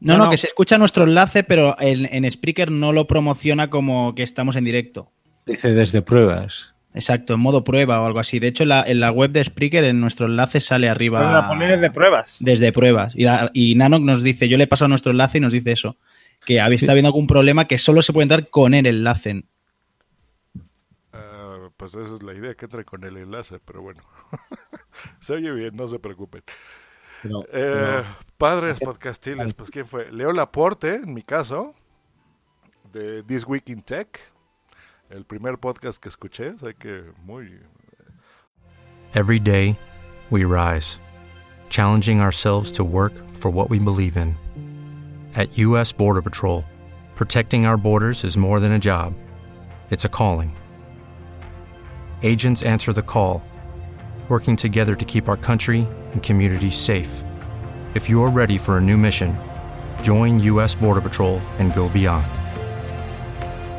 No, 0.00 0.12
No, 0.12 0.18
no, 0.18 0.24
no. 0.26 0.30
que 0.30 0.36
se 0.36 0.46
escucha 0.46 0.78
nuestro 0.78 1.02
enlace, 1.04 1.42
pero 1.42 1.74
en, 1.80 2.06
en 2.14 2.30
Spreaker 2.30 2.70
no 2.70 2.92
lo 2.92 3.08
promociona 3.08 3.68
como 3.68 4.14
que 4.14 4.22
estamos 4.22 4.54
en 4.54 4.64
directo. 4.64 5.10
Dice 5.44 5.72
desde 5.74 6.02
pruebas. 6.02 6.72
Exacto, 6.98 7.34
en 7.34 7.38
modo 7.40 7.62
prueba 7.62 8.00
o 8.00 8.06
algo 8.06 8.18
así. 8.18 8.40
De 8.40 8.48
hecho, 8.48 8.64
en 8.64 8.70
la, 8.70 8.82
en 8.82 8.98
la 8.98 9.12
web 9.12 9.30
de 9.30 9.44
Spreaker, 9.44 9.84
en 9.84 10.00
nuestro 10.00 10.26
enlace 10.26 10.58
sale 10.58 10.88
arriba 10.88 11.20
Pero 11.20 11.32
la 11.32 11.46
poner 11.46 11.78
de 11.78 11.92
pruebas. 11.92 12.38
desde 12.40 12.72
pruebas. 12.72 13.14
Y, 13.14 13.22
la- 13.22 13.52
y 13.54 13.76
nos 13.76 14.24
dice, 14.24 14.48
yo 14.48 14.58
le 14.58 14.64
he 14.64 14.66
pasado 14.66 14.88
nuestro 14.88 15.12
enlace 15.12 15.38
y 15.38 15.40
nos 15.40 15.52
dice 15.52 15.70
eso, 15.70 15.96
que 16.44 16.60
había 16.60 16.74
está 16.74 16.90
habiendo 16.90 17.06
algún 17.06 17.28
problema 17.28 17.68
que 17.68 17.78
solo 17.78 18.02
se 18.02 18.12
puede 18.12 18.24
entrar 18.24 18.48
con 18.50 18.74
el 18.74 18.86
enlace. 18.86 19.44
Ah, 21.12 21.68
pues 21.76 21.94
esa 21.94 22.16
es 22.16 22.22
la 22.24 22.34
idea 22.34 22.54
que 22.56 22.66
trae 22.66 22.84
con 22.84 23.04
el 23.04 23.16
enlace, 23.16 23.60
pero 23.64 23.80
bueno. 23.80 24.02
se 25.20 25.34
oye 25.34 25.52
bien, 25.52 25.76
no 25.76 25.86
se 25.86 26.00
preocupen. 26.00 26.42
Eh, 27.52 28.02
padres 28.36 28.80
podcastiles, 28.80 29.54
pues 29.54 29.70
¿quién 29.70 29.86
fue? 29.86 30.10
Leo 30.10 30.32
Laporte, 30.32 30.96
en 30.96 31.14
mi 31.14 31.22
caso, 31.22 31.74
de 32.92 33.22
This 33.22 33.46
Week 33.46 33.68
in 33.68 33.82
Tech. 33.82 34.18
El 35.10 35.24
primer 35.24 35.56
podcast 35.56 36.02
que 36.02 36.10
escuché, 36.10 36.54
sé 36.60 36.74
que 36.78 37.14
muy... 37.26 37.48
Every 39.14 39.38
day, 39.38 39.78
we 40.28 40.44
rise, 40.44 41.00
challenging 41.70 42.20
ourselves 42.20 42.70
to 42.72 42.84
work 42.84 43.14
for 43.30 43.50
what 43.50 43.70
we 43.70 43.78
believe 43.78 44.18
in. 44.18 44.36
At 45.34 45.56
U.S. 45.56 45.92
Border 45.92 46.20
Patrol, 46.20 46.62
protecting 47.14 47.64
our 47.64 47.78
borders 47.78 48.22
is 48.22 48.36
more 48.36 48.60
than 48.60 48.72
a 48.72 48.78
job, 48.78 49.14
it's 49.88 50.04
a 50.04 50.10
calling. 50.10 50.54
Agents 52.22 52.62
answer 52.62 52.92
the 52.92 53.00
call, 53.00 53.42
working 54.28 54.56
together 54.56 54.94
to 54.94 55.06
keep 55.06 55.26
our 55.26 55.38
country 55.38 55.88
and 56.12 56.22
communities 56.22 56.76
safe. 56.76 57.24
If 57.94 58.10
you're 58.10 58.28
ready 58.28 58.58
for 58.58 58.76
a 58.76 58.82
new 58.82 58.98
mission, 58.98 59.38
join 60.02 60.38
U.S. 60.40 60.74
Border 60.74 61.00
Patrol 61.00 61.38
and 61.56 61.74
go 61.74 61.88
beyond. 61.88 62.26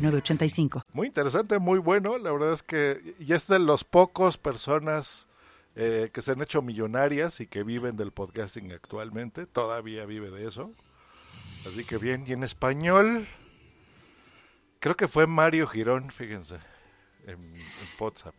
906985. 0.00 0.82
Muy 0.92 1.08
interesante, 1.08 1.58
muy 1.58 1.78
bueno. 1.78 2.18
La 2.18 2.32
verdad 2.32 2.52
es 2.52 2.62
que 2.62 3.14
ya 3.18 3.36
es 3.36 3.46
de 3.46 3.58
los 3.58 3.84
pocos 3.84 4.38
personas 4.38 5.28
eh, 5.76 6.10
que 6.12 6.22
se 6.22 6.32
han 6.32 6.42
hecho 6.42 6.62
millonarias 6.62 7.40
y 7.40 7.46
que 7.46 7.62
viven 7.62 7.96
del 7.96 8.12
podcasting 8.12 8.72
actualmente. 8.72 9.46
Todavía 9.46 10.04
vive 10.06 10.30
de 10.30 10.46
eso. 10.46 10.72
Así 11.66 11.84
que 11.84 11.98
bien. 11.98 12.24
Y 12.26 12.32
en 12.32 12.42
español, 12.42 13.26
creo 14.80 14.96
que 14.96 15.08
fue 15.08 15.26
Mario 15.26 15.66
Girón, 15.66 16.10
fíjense, 16.10 16.56
en, 17.26 17.40
en 17.54 17.54
WhatsApp. 17.98 18.34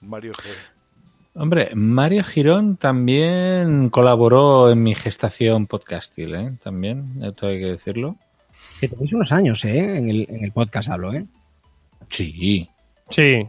Mario 0.00 0.32
G. 0.32 0.44
Hombre, 1.38 1.70
Mario 1.74 2.24
Girón 2.24 2.76
también 2.76 3.90
colaboró 3.90 4.70
en 4.70 4.82
mi 4.82 4.94
gestación 4.94 5.66
podcastil, 5.66 6.34
¿eh? 6.34 6.52
También, 6.62 7.22
esto 7.22 7.46
hay 7.46 7.60
que 7.60 7.66
decirlo. 7.66 8.16
Que 8.80 8.88
tenéis 8.88 9.12
unos 9.12 9.32
años, 9.32 9.64
¿eh? 9.64 9.96
En 9.98 10.08
el, 10.08 10.26
en 10.28 10.44
el 10.44 10.52
podcast 10.52 10.88
hablo, 10.90 11.12
¿eh? 11.14 11.24
Sí. 12.10 12.68
Sí. 13.10 13.46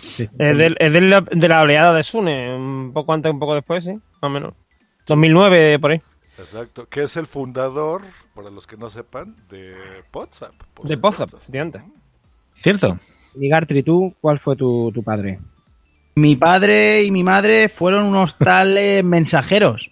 Sí. 0.00 0.28
Es, 0.38 0.58
del- 0.58 0.76
es 0.80 0.92
de, 0.92 1.00
la, 1.00 1.20
de 1.20 1.48
la 1.48 1.60
oleada 1.62 1.92
de 1.94 2.02
Sune, 2.02 2.54
un 2.56 2.92
poco 2.92 3.12
antes, 3.12 3.30
un 3.32 3.38
poco 3.38 3.54
después, 3.54 3.84
sí, 3.84 3.92
más 3.92 4.02
o 4.22 4.28
menos. 4.30 4.54
2009, 5.06 5.78
por 5.78 5.90
ahí. 5.92 6.00
Exacto. 6.38 6.88
Que 6.88 7.02
es 7.04 7.16
el 7.16 7.26
fundador, 7.26 8.02
para 8.34 8.50
los 8.50 8.66
que 8.66 8.76
no 8.76 8.90
sepan, 8.90 9.36
de 9.50 9.74
WhatsApp. 10.12 10.54
por 10.74 10.88
De. 10.88 10.96
Podzap, 10.96 11.30
de 11.46 11.60
antes. 11.60 11.82
¿Cierto? 12.56 12.98
Y 13.34 13.48
Gartri, 13.48 13.82
¿tú 13.82 14.14
cuál 14.20 14.38
fue 14.38 14.56
tu, 14.56 14.90
tu 14.92 15.02
padre? 15.02 15.38
Mi 16.14 16.36
padre 16.36 17.02
y 17.04 17.10
mi 17.10 17.22
madre 17.22 17.68
fueron 17.68 18.06
unos 18.06 18.36
tales 18.38 19.04
mensajeros. 19.04 19.90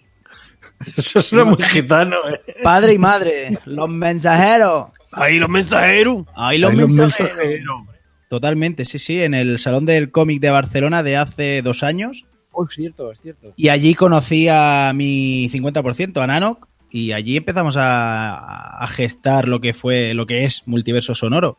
Eso 0.97 1.21
suena 1.21 1.45
muy 1.45 1.61
gitano, 1.63 2.17
¿eh? 2.29 2.61
Padre 2.63 2.93
y 2.93 2.97
madre, 2.97 3.59
los 3.65 3.89
mensajeros. 3.89 4.91
Ahí 5.11 5.39
los 5.39 5.49
mensajeros. 5.49 6.25
Ahí 6.35 6.57
los 6.57 6.71
Ahí 6.71 6.77
los 6.77 6.89
mensajeros. 6.91 7.87
Totalmente, 8.29 8.85
sí, 8.85 8.97
sí, 8.97 9.21
en 9.21 9.33
el 9.33 9.59
Salón 9.59 9.85
del 9.85 10.11
Cómic 10.11 10.39
de 10.39 10.51
Barcelona 10.51 11.03
de 11.03 11.17
hace 11.17 11.61
dos 11.61 11.83
años. 11.83 12.25
Oh, 12.51 12.63
es 12.63 12.71
cierto, 12.71 13.11
es 13.11 13.19
cierto. 13.19 13.53
Y 13.57 13.69
allí 13.69 13.93
conocí 13.93 14.47
a 14.49 14.91
mi 14.95 15.49
50%, 15.49 16.21
a 16.21 16.27
Nanok, 16.27 16.67
y 16.89 17.11
allí 17.11 17.37
empezamos 17.37 17.75
a, 17.77 18.83
a 18.83 18.87
gestar 18.87 19.47
lo 19.47 19.59
que 19.59 19.73
fue, 19.73 20.13
lo 20.13 20.25
que 20.25 20.45
es 20.45 20.67
multiverso 20.67 21.13
sonoro. 21.15 21.57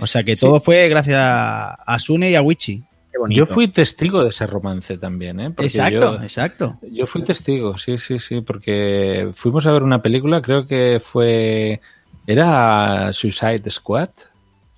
O 0.00 0.06
sea 0.06 0.24
que 0.24 0.36
todo 0.36 0.60
fue 0.60 0.88
gracias 0.88 1.18
a, 1.18 1.74
a 1.74 1.98
Sune 1.98 2.30
y 2.30 2.34
a 2.34 2.42
Wichi. 2.42 2.82
Qué 3.14 3.18
bonito. 3.20 3.38
Yo 3.38 3.46
fui 3.46 3.68
testigo 3.68 4.24
de 4.24 4.30
ese 4.30 4.44
romance 4.44 4.98
también, 4.98 5.38
¿eh? 5.38 5.50
Porque 5.50 5.66
Exacto, 5.66 6.16
yo- 6.18 6.22
exacto. 6.24 6.78
Yo 6.90 7.06
fui 7.06 7.22
testigo, 7.22 7.78
sí, 7.78 7.96
sí, 7.96 8.18
sí, 8.18 8.40
porque 8.40 9.30
fuimos 9.34 9.64
a 9.68 9.72
ver 9.72 9.84
una 9.84 10.02
película, 10.02 10.42
creo 10.42 10.66
que 10.66 10.98
fue. 11.00 11.80
Era 12.26 13.12
Suicide 13.12 13.70
Squad. 13.70 14.08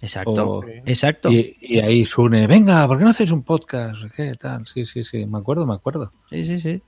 Exacto, 0.02 0.58
O- 0.58 0.64
exacto. 0.84 1.32
Y, 1.32 1.56
y 1.62 1.78
ahí 1.80 2.04
Sune, 2.04 2.46
venga, 2.46 2.86
¿por 2.86 2.98
qué 2.98 3.04
no 3.04 3.10
hacéis 3.10 3.30
un 3.30 3.42
podcast? 3.42 4.02
¿Qué 4.14 4.34
tal? 4.34 4.66
Sí, 4.66 4.84
sí, 4.84 5.02
sí, 5.02 5.24
me 5.24 5.38
acuerdo, 5.38 5.64
me 5.64 5.72
acuerdo. 5.74 6.12
Sí, 6.28 6.44
sí, 6.44 6.60
sí. 6.60 6.82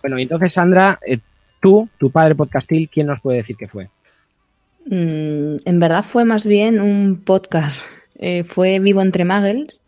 Bueno, 0.00 0.18
y 0.18 0.22
entonces, 0.22 0.54
Sandra, 0.54 0.98
eh, 1.06 1.18
tú, 1.60 1.90
tu 1.98 2.10
padre 2.10 2.34
podcastil, 2.34 2.88
¿quién 2.88 3.08
nos 3.08 3.20
puede 3.20 3.36
decir 3.38 3.56
que 3.56 3.68
fue? 3.68 3.90
Mm, 4.86 5.56
en 5.66 5.78
verdad 5.80 6.02
fue 6.04 6.24
más 6.24 6.46
bien 6.46 6.80
un 6.80 7.20
podcast. 7.22 7.82
Eh, 8.18 8.44
fue 8.44 8.78
Vivo 8.80 9.00
entre 9.00 9.24
Muggles. 9.24 9.80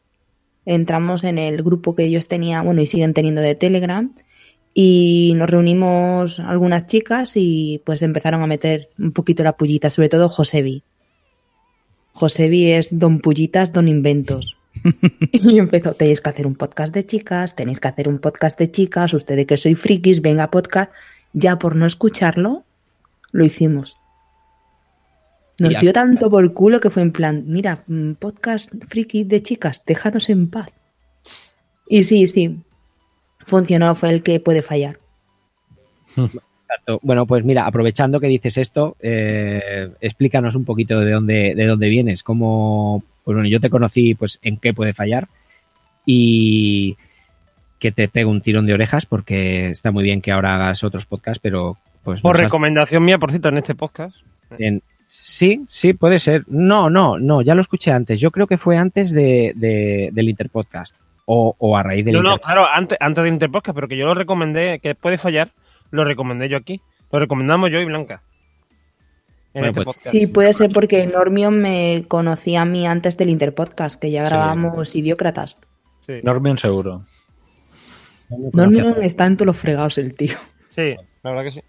Entramos 0.65 1.25
en 1.25 1.39
el 1.39 1.63
grupo 1.63 1.95
que 1.95 2.05
ellos 2.05 2.29
tenían, 2.29 2.65
bueno, 2.65 2.81
y 2.81 2.87
siguen 2.87 3.13
teniendo 3.13 3.41
de 3.41 3.55
Telegram. 3.55 4.15
Y 4.73 5.33
nos 5.37 5.51
reunimos 5.51 6.39
algunas 6.39 6.87
chicas 6.87 7.33
y 7.35 7.83
pues 7.85 8.03
empezaron 8.03 8.43
a 8.43 8.47
meter 8.47 8.89
un 8.99 9.13
poquito 9.13 9.43
la 9.43 9.57
pullita, 9.57 9.91
sobre 9.91 10.09
todo 10.09 10.29
Josebi. 10.29 10.85
Josebi 12.13 12.71
es 12.71 12.97
Don 12.97 13.21
Pullitas, 13.21 13.73
Don 13.73 13.89
Inventos. 13.89 14.57
y 15.33 15.59
empezó, 15.59 15.95
tenéis 15.95 16.21
que 16.21 16.31
hacer 16.31 16.47
un 16.47 16.55
podcast 16.55 16.95
de 16.95 17.05
chicas, 17.05 17.57
tenéis 17.57 17.81
que 17.81 17.89
hacer 17.89 18.09
un 18.09 18.21
podcast 18.21 18.59
de 18.59 18.71
chicas, 18.71 19.13
ustedes 19.13 19.47
que 19.47 19.57
soy 19.57 19.75
frikis, 19.75 20.23
venga 20.23 20.51
podcast. 20.51 20.93
Ya 21.33 21.59
por 21.59 21.77
no 21.77 21.87
escucharlo, 21.87 22.65
lo 23.33 23.45
hicimos. 23.45 24.00
Nos 25.61 25.79
dio 25.79 25.93
tanto 25.93 26.31
por 26.31 26.53
culo 26.53 26.81
que 26.81 26.91
fue 26.91 27.03
en 27.03 27.13
plan, 27.13 27.45
mira, 27.47 27.85
mm, 27.87 28.13
podcast 28.15 28.73
friki 28.89 29.25
de 29.25 29.43
chicas, 29.43 29.83
déjanos 29.87 30.29
en 30.31 30.49
paz. 30.51 30.71
Y 31.87 32.05
sí, 32.05 32.27
sí, 32.29 32.59
funcionó, 33.47 33.95
fue 33.95 34.11
el 34.11 34.23
que 34.23 34.41
puede 34.41 34.63
fallar. 34.63 34.99
Exacto. 36.17 37.01
Bueno, 37.03 37.27
pues 37.27 37.45
mira, 37.45 37.67
aprovechando 37.67 38.21
que 38.21 38.27
dices 38.29 38.57
esto, 38.59 38.97
eh, 39.01 39.91
explícanos 40.01 40.55
un 40.55 40.65
poquito 40.65 41.01
de 41.01 41.11
dónde, 41.13 41.55
de 41.55 41.67
dónde 41.67 41.89
vienes, 41.89 42.23
cómo, 42.23 43.03
pues 43.25 43.35
bueno, 43.35 43.49
yo 43.49 43.61
te 43.61 43.71
conocí, 43.71 44.15
pues 44.15 44.39
en 44.43 44.57
qué 44.57 44.73
puede 44.73 44.93
fallar 44.93 45.29
y 46.07 46.97
que 47.79 47.93
te 47.93 48.09
pego 48.09 48.31
un 48.31 48.41
tirón 48.41 48.67
de 48.67 48.75
orejas 48.75 49.07
porque 49.07 49.71
está 49.71 49.91
muy 49.91 50.05
bien 50.05 50.21
que 50.21 50.33
ahora 50.33 50.55
hagas 50.55 50.85
otros 50.85 51.07
podcasts, 51.07 51.41
pero 51.43 51.77
pues 52.05 52.21
Por 52.21 52.37
has- 52.37 52.43
recomendación 52.43 53.05
mía, 53.05 53.19
por 53.19 53.31
cierto, 53.31 53.49
en 53.49 53.59
este 53.59 53.75
podcast. 53.75 54.17
en- 54.59 54.83
sí, 55.13 55.65
sí, 55.67 55.93
puede 55.93 56.19
ser. 56.19 56.45
No, 56.49 56.89
no, 56.91 57.19
no, 57.19 57.43
ya 57.43 57.55
lo 57.55 57.61
escuché 57.61 57.91
antes. 57.93 58.21
Yo 58.21 58.31
creo 58.31 58.47
que 58.47 58.59
fue 58.59 58.77
antes 58.77 59.11
de, 59.13 59.53
de- 59.57 60.11
del 60.13 60.29
Interpodcast 60.29 60.97
o, 61.27 61.55
o 61.59 61.77
a 61.77 61.83
raíz 61.83 62.05
del 62.05 62.15
No, 62.15 62.23
no, 62.23 62.39
claro, 62.39 62.65
antes, 62.73 62.97
antes 63.01 63.25
del 63.25 63.33
Interpodcast, 63.33 63.75
pero 63.75 63.89
que 63.89 63.97
yo 63.97 64.07
lo 64.07 64.15
recomendé, 64.15 64.79
que 64.81 64.95
puede 64.95 65.19
fallar, 65.19 65.51
lo 65.91 66.05
recomendé 66.05 66.49
yo 66.49 66.57
aquí. 66.57 66.81
Lo 67.13 67.19
recomendamos 67.19 67.71
yo 67.71 67.81
y 67.81 67.85
Blanca. 67.85 68.23
En 69.53 69.63
Bueno, 69.63 69.69
este 69.71 69.83
pues- 69.83 69.97
podcast. 69.97 70.17
Sí, 70.17 70.27
puede 70.29 70.53
ser 70.55 70.71
porque 70.73 71.07
Normion 71.09 71.61
me 71.61 72.05
conocía 72.07 72.63
a 72.63 72.65
mí 72.65 72.87
antes 72.87 73.17
del 73.17 73.31
Interpodcast, 73.31 74.01
que 74.01 74.11
ya 74.13 74.25
grabábamos 74.25 74.95
Idiócratas. 74.95 75.59
Sí, 76.07 76.15
Normion 76.25 76.57
seguro. 76.57 77.05
Normion 78.53 79.03
está 79.03 79.27
en 79.27 79.37
todos 79.37 79.47
los 79.47 79.57
fregados 79.57 79.99
el 79.99 80.15
tío. 80.15 80.37
sí, 80.69 80.95
la 81.23 81.31
verdad 81.31 81.45
que 81.45 81.51
sí. 81.51 81.61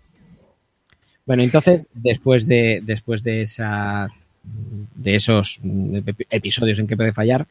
Bueno, 1.25 1.43
entonces, 1.43 1.87
después 1.93 2.47
de, 2.47 2.81
después 2.83 3.23
de 3.23 3.43
esa 3.43 4.09
de 4.95 5.15
esos 5.15 5.59
ep- 5.63 6.25
episodios 6.29 6.79
en 6.79 6.87
que 6.87 6.97
puede 6.97 7.13
fallar, 7.13 7.45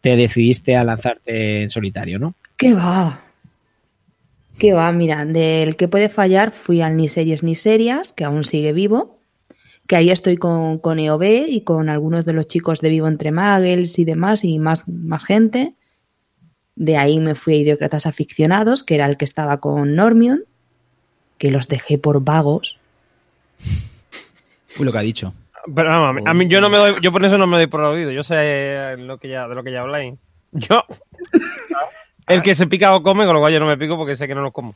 te 0.00 0.14
decidiste 0.16 0.76
a 0.76 0.84
lanzarte 0.84 1.62
en 1.62 1.70
solitario, 1.70 2.18
¿no? 2.18 2.34
¿Qué 2.56 2.72
va? 2.72 3.22
¿Qué 4.58 4.72
va? 4.72 4.90
Mira, 4.92 5.24
del 5.24 5.76
que 5.76 5.88
puede 5.88 6.08
fallar 6.08 6.52
fui 6.52 6.80
al 6.80 6.96
Ni 6.96 7.08
Series 7.08 7.42
Ni 7.42 7.56
Serias, 7.56 8.12
que 8.12 8.24
aún 8.24 8.44
sigue 8.44 8.72
vivo, 8.72 9.18
que 9.86 9.96
ahí 9.96 10.10
estoy 10.10 10.36
con, 10.36 10.78
con 10.78 10.98
EOB 10.98 11.46
y 11.48 11.60
con 11.62 11.88
algunos 11.88 12.24
de 12.24 12.32
los 12.32 12.46
chicos 12.46 12.80
de 12.80 12.90
Vivo 12.90 13.08
Entre 13.08 13.32
Muggles 13.32 13.98
y 13.98 14.04
demás, 14.04 14.44
y 14.44 14.58
más, 14.58 14.86
más 14.88 15.24
gente. 15.24 15.74
De 16.76 16.96
ahí 16.96 17.20
me 17.20 17.34
fui 17.34 17.54
a 17.54 17.58
Idiócratas 17.58 18.06
Aficionados, 18.06 18.84
que 18.84 18.94
era 18.94 19.06
el 19.06 19.16
que 19.16 19.24
estaba 19.24 19.58
con 19.60 19.94
Normion, 19.94 20.44
que 21.38 21.50
los 21.50 21.68
dejé 21.68 21.98
por 21.98 22.22
vagos. 22.24 22.78
Uy, 24.78 24.84
lo 24.84 24.92
que 24.92 24.98
ha 24.98 25.02
dicho. 25.02 25.32
Pero 25.74 25.88
vamos, 25.88 26.10
a 26.10 26.12
mí, 26.12 26.22
a 26.24 26.34
mí 26.34 26.48
yo 26.48 26.60
no 26.60 26.68
me 26.68 26.76
doy, 26.76 26.94
yo 27.02 27.10
por 27.10 27.24
eso 27.24 27.38
no 27.38 27.46
me 27.46 27.56
doy 27.56 27.66
por 27.66 27.80
oído. 27.80 28.12
Yo 28.12 28.22
sé 28.22 28.96
lo 28.98 29.18
que 29.18 29.28
ya, 29.28 29.48
de 29.48 29.54
lo 29.54 29.64
que 29.64 29.72
ya 29.72 29.80
habláis. 29.80 30.14
Yo. 30.52 30.84
El 32.26 32.42
que 32.42 32.54
se 32.56 32.66
pica 32.66 32.94
o 32.94 33.02
come, 33.02 33.24
con 33.24 33.34
lo 33.34 33.40
cual 33.40 33.52
yo 33.52 33.60
no 33.60 33.66
me 33.66 33.78
pico 33.78 33.96
porque 33.96 34.16
sé 34.16 34.26
que 34.26 34.34
no 34.34 34.42
lo 34.42 34.50
como. 34.50 34.74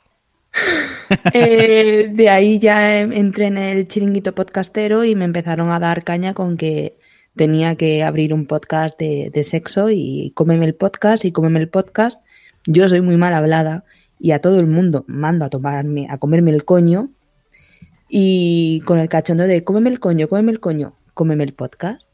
Eh, 1.32 2.08
de 2.12 2.28
ahí 2.28 2.60
ya 2.60 3.00
em- 3.00 3.12
entré 3.12 3.46
en 3.46 3.58
el 3.58 3.88
chiringuito 3.88 4.32
podcastero 4.34 5.04
y 5.04 5.16
me 5.16 5.24
empezaron 5.24 5.72
a 5.72 5.80
dar 5.80 6.04
caña 6.04 6.32
con 6.34 6.56
que 6.56 6.96
tenía 7.34 7.74
que 7.74 8.04
abrir 8.04 8.32
un 8.32 8.46
podcast 8.46 8.96
de, 8.98 9.30
de 9.34 9.42
sexo 9.42 9.90
y 9.90 10.32
cómeme 10.36 10.64
el 10.66 10.74
podcast 10.74 11.24
y 11.24 11.32
cómeme 11.32 11.58
el 11.58 11.68
podcast. 11.68 12.24
Yo 12.66 12.88
soy 12.88 13.00
muy 13.00 13.16
mal 13.16 13.34
hablada 13.34 13.84
y 14.20 14.30
a 14.30 14.40
todo 14.40 14.60
el 14.60 14.66
mundo 14.66 15.04
mando 15.08 15.44
a 15.44 15.50
tomarme, 15.50 16.06
a 16.08 16.18
comerme 16.18 16.52
el 16.52 16.64
coño 16.64 17.08
y 18.12 18.80
con 18.80 18.98
el 18.98 19.08
cachondo 19.08 19.44
de 19.46 19.62
cómeme 19.62 19.88
el 19.88 20.00
coño, 20.00 20.28
cómeme 20.28 20.50
el 20.50 20.58
coño, 20.58 20.96
cómeme 21.14 21.44
el 21.44 21.54
podcast. 21.54 22.10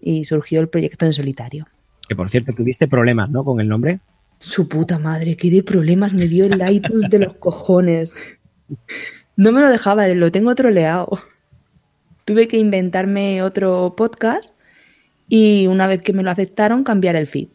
Y 0.00 0.24
surgió 0.24 0.60
el 0.60 0.68
proyecto 0.68 1.04
en 1.04 1.12
solitario. 1.12 1.68
Que 2.08 2.16
por 2.16 2.30
cierto, 2.30 2.52
tuviste 2.54 2.88
problemas, 2.88 3.30
¿no? 3.30 3.44
Con 3.44 3.60
el 3.60 3.68
nombre. 3.68 4.00
Su 4.40 4.68
puta 4.68 4.98
madre, 4.98 5.36
qué 5.36 5.50
de 5.50 5.62
problemas 5.62 6.14
me 6.14 6.26
dio 6.26 6.46
el 6.46 6.60
iTunes 6.72 7.08
de 7.10 7.18
los 7.20 7.34
cojones. 7.34 8.16
No 9.36 9.52
me 9.52 9.60
lo 9.60 9.68
dejaba, 9.68 10.08
lo 10.08 10.32
tengo 10.32 10.54
troleado. 10.54 11.18
Tuve 12.24 12.48
que 12.48 12.56
inventarme 12.56 13.42
otro 13.42 13.94
podcast 13.96 14.54
y 15.28 15.66
una 15.66 15.86
vez 15.86 16.02
que 16.02 16.12
me 16.12 16.22
lo 16.22 16.30
aceptaron, 16.30 16.84
cambiar 16.84 17.16
el 17.16 17.26
feed. 17.26 17.48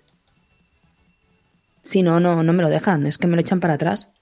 Si 1.82 2.04
no, 2.04 2.20
no, 2.20 2.44
no 2.44 2.54
me 2.54 2.64
lo 2.64 2.70
dejan, 2.70 3.08
es 3.08 3.18
que 3.18 3.28
me 3.28 3.36
lo 3.36 3.42
echan 3.42 3.60
para 3.60 3.74
atrás. 3.74 4.14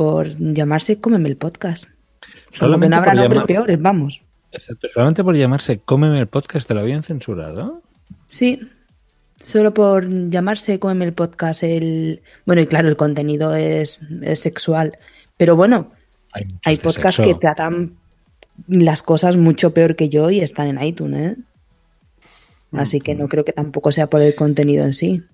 Por 0.00 0.28
llamarse 0.38 0.98
Cómeme 0.98 1.28
el 1.28 1.36
podcast. 1.36 1.84
Como 1.84 2.50
que 2.52 2.56
Solamente 2.56 2.88
no 2.88 2.96
habrá 2.96 3.12
nombres 3.12 3.34
llamar- 3.40 3.46
peores, 3.46 3.82
vamos. 3.82 4.22
Exacto, 4.50 4.88
solamente 4.88 5.22
por 5.22 5.36
llamarse 5.36 5.80
Cómeme 5.80 6.18
el 6.18 6.26
podcast 6.26 6.66
te 6.66 6.72
lo 6.72 6.80
habían 6.80 7.02
censurado. 7.02 7.82
Sí, 8.26 8.60
solo 9.38 9.74
por 9.74 10.08
llamarse 10.30 10.78
Cómeme 10.78 11.04
el 11.04 11.12
podcast. 11.12 11.62
El... 11.64 12.22
Bueno, 12.46 12.62
y 12.62 12.66
claro, 12.66 12.88
el 12.88 12.96
contenido 12.96 13.54
es, 13.54 14.00
es 14.22 14.40
sexual. 14.40 14.96
Pero 15.36 15.54
bueno, 15.54 15.90
Hay, 16.32 16.46
hay 16.64 16.78
podcasts 16.78 17.16
sexo. 17.16 17.22
que 17.24 17.34
tratan 17.38 17.98
las 18.68 19.02
cosas 19.02 19.36
mucho 19.36 19.74
peor 19.74 19.96
que 19.96 20.08
yo 20.08 20.30
y 20.30 20.40
están 20.40 20.68
en 20.68 20.82
iTunes, 20.82 21.32
¿eh? 21.32 21.36
Así 22.72 23.00
que 23.00 23.14
no 23.14 23.28
creo 23.28 23.44
que 23.44 23.52
tampoco 23.52 23.92
sea 23.92 24.06
por 24.08 24.22
el 24.22 24.34
contenido 24.34 24.82
en 24.86 24.94
sí, 24.94 25.24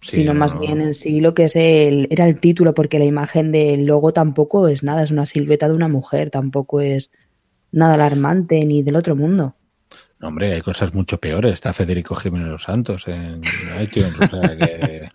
Sí, 0.00 0.16
sino 0.16 0.34
no, 0.34 0.40
más 0.40 0.54
no. 0.54 0.60
bien 0.60 0.80
en 0.80 0.94
sí 0.94 1.20
lo 1.20 1.34
que 1.34 1.44
es 1.44 1.56
el, 1.56 2.06
era 2.10 2.28
el 2.28 2.38
título, 2.38 2.74
porque 2.74 2.98
la 2.98 3.04
imagen 3.06 3.50
del 3.50 3.86
logo 3.86 4.12
tampoco 4.12 4.68
es 4.68 4.82
nada, 4.82 5.02
es 5.02 5.10
una 5.10 5.26
silueta 5.26 5.68
de 5.68 5.74
una 5.74 5.88
mujer, 5.88 6.30
tampoco 6.30 6.80
es 6.80 7.10
nada 7.72 7.94
alarmante 7.94 8.64
ni 8.64 8.82
del 8.82 8.96
otro 8.96 9.16
mundo. 9.16 9.56
No, 10.18 10.28
hombre, 10.28 10.52
hay 10.54 10.60
cosas 10.62 10.94
mucho 10.94 11.18
peores. 11.18 11.54
Está 11.54 11.72
Federico 11.72 12.14
Jiménez 12.14 12.48
Los 12.48 12.62
Santos 12.62 13.06
en 13.08 13.40
iTunes. 13.82 14.14
o 14.20 14.26
sea 14.26 14.56
que- 14.56 15.08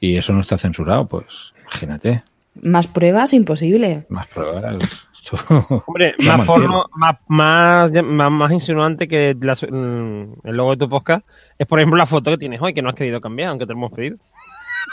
y 0.00 0.16
eso 0.16 0.32
no 0.32 0.40
está 0.40 0.58
censurado, 0.58 1.08
pues 1.08 1.52
imagínate. 1.62 2.22
Más 2.62 2.86
pruebas, 2.86 3.32
imposible. 3.32 4.06
Más 4.08 4.26
pruebas. 4.28 5.05
Esto- 5.32 5.82
Hombre, 5.86 6.14
más 6.24 6.46
porno, 6.46 6.84
más, 6.94 7.16
más, 7.28 8.30
más, 8.30 8.52
insinuante 8.52 9.08
que 9.08 9.36
la- 9.40 9.54
mm, 9.54 10.32
el 10.48 10.56
logo 10.56 10.70
de 10.72 10.76
tu 10.76 10.88
podcast 10.88 11.26
es, 11.58 11.66
por 11.66 11.78
ejemplo, 11.80 11.96
la 11.98 12.06
foto 12.06 12.30
que 12.30 12.38
tienes 12.38 12.60
hoy, 12.62 12.72
que 12.74 12.82
no 12.82 12.88
has 12.90 12.94
querido 12.94 13.20
cambiar, 13.20 13.50
aunque 13.50 13.66
te 13.66 13.72
lo 13.72 13.78
hemos 13.78 13.92
pedido. 13.92 14.16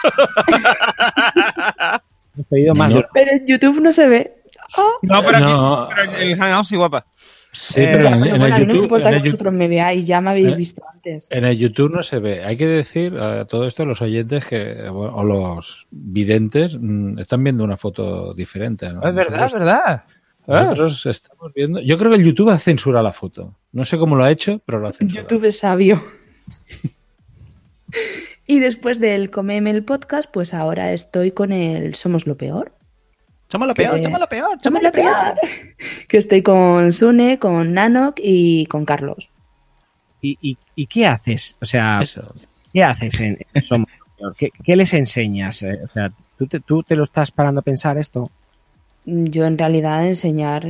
He 2.37 2.43
pedido 2.49 2.73
más. 2.73 2.93
Pero 3.13 3.31
en 3.31 3.45
YouTube 3.47 3.79
no 3.81 3.91
se 3.93 4.07
ve. 4.07 4.33
No, 5.03 5.21
pero, 5.23 5.37
aquí 5.37 5.45
No. 5.45 5.87
sí, 5.87 5.93
pero 5.95 6.11
en 6.17 6.21
el 6.31 6.35
Hangout 6.39 6.65
sí, 6.65 6.75
guapa. 6.75 7.05
Sí, 7.51 7.81
Eh, 7.81 7.89
pero 7.93 8.07
en, 8.07 8.19
bueno, 8.19 8.33
el 8.33 8.41
mí 8.41 8.49
no 8.49 8.57
YouTube, 8.57 8.83
importa 8.83 9.09
en 9.09 9.11
que 9.13 9.17
el 9.17 9.23
Yu- 9.23 9.25
vosotros 9.33 9.53
me 9.53 9.67
veáis, 9.67 10.07
ya 10.07 10.19
me 10.21 10.31
habéis 10.31 10.55
visto 10.57 10.81
antes. 10.91 11.27
en 11.29 11.45
el 11.45 11.55
YouTube 11.59 11.91
no 11.93 12.01
se 12.01 12.17
ve. 12.17 12.43
Hay 12.43 12.57
que 12.57 12.65
decir 12.65 13.15
a 13.19 13.45
todo 13.45 13.67
esto 13.67 13.85
los 13.85 14.01
oyentes 14.01 14.45
que 14.45 14.87
o 14.89 15.23
los 15.23 15.85
videntes 15.91 16.75
mm, 16.79 17.19
están 17.19 17.43
viendo 17.43 17.63
una 17.63 17.77
foto 17.77 18.33
diferente. 18.33 18.91
¿no? 18.91 19.07
Es 19.07 19.13
verdad, 19.13 19.45
es 19.45 19.53
verdad. 19.53 20.03
Ah. 20.47 20.63
Nosotros 20.65 21.05
estamos 21.05 21.53
viendo. 21.53 21.79
Yo 21.79 21.97
creo 21.97 22.11
que 22.11 22.17
el 22.17 22.25
YouTube 22.25 22.49
ha 22.49 22.59
censurado 22.59 23.03
la 23.03 23.13
foto. 23.13 23.55
No 23.71 23.85
sé 23.85 23.97
cómo 23.97 24.15
lo 24.15 24.23
ha 24.23 24.31
hecho, 24.31 24.61
pero 24.65 24.79
lo 24.79 24.87
ha 24.87 24.93
censurado. 24.93 25.27
YouTube 25.29 25.45
es 25.45 25.59
sabio. 25.59 26.03
y 28.47 28.59
después 28.59 28.99
del 28.99 29.29
Comeme 29.29 29.69
el 29.71 29.83
podcast, 29.83 30.29
pues 30.31 30.53
ahora 30.53 30.91
estoy 30.93 31.31
con 31.31 31.51
el 31.51 31.95
Somos 31.95 32.27
lo 32.27 32.37
Peor. 32.37 32.73
Somos 33.49 33.67
lo 33.67 33.73
peor, 33.75 34.01
somos 34.03 34.19
lo 34.19 34.27
peor, 34.27 34.61
Somos 34.61 34.81
lo 34.81 34.91
Peor. 34.91 35.35
que 36.07 36.17
estoy 36.17 36.41
con 36.41 36.91
Sune, 36.91 37.37
con 37.37 37.73
Nanok 37.73 38.15
y 38.17 38.65
con 38.65 38.83
Carlos. 38.83 39.29
¿Y, 40.21 40.37
y, 40.41 40.57
y 40.75 40.87
qué 40.87 41.05
haces? 41.05 41.55
O 41.61 41.65
sea, 41.65 42.01
Eso. 42.01 42.33
¿qué 42.73 42.83
haces 42.83 43.19
en, 43.19 43.37
en 43.53 43.63
Somos 43.63 43.89
lo 43.99 44.15
Peor? 44.17 44.35
¿Qué, 44.35 44.49
qué 44.63 44.75
les 44.75 44.93
enseñas? 44.95 45.61
Eh, 45.61 45.79
O 45.83 45.87
sea, 45.87 46.11
¿tú 46.37 46.47
te, 46.47 46.59
¿tú 46.61 46.81
te 46.81 46.95
lo 46.95 47.03
estás 47.03 47.31
parando 47.31 47.59
a 47.59 47.63
pensar 47.63 47.97
esto? 47.97 48.31
Yo 49.05 49.45
en 49.45 49.57
realidad 49.57 50.07
enseñar, 50.07 50.65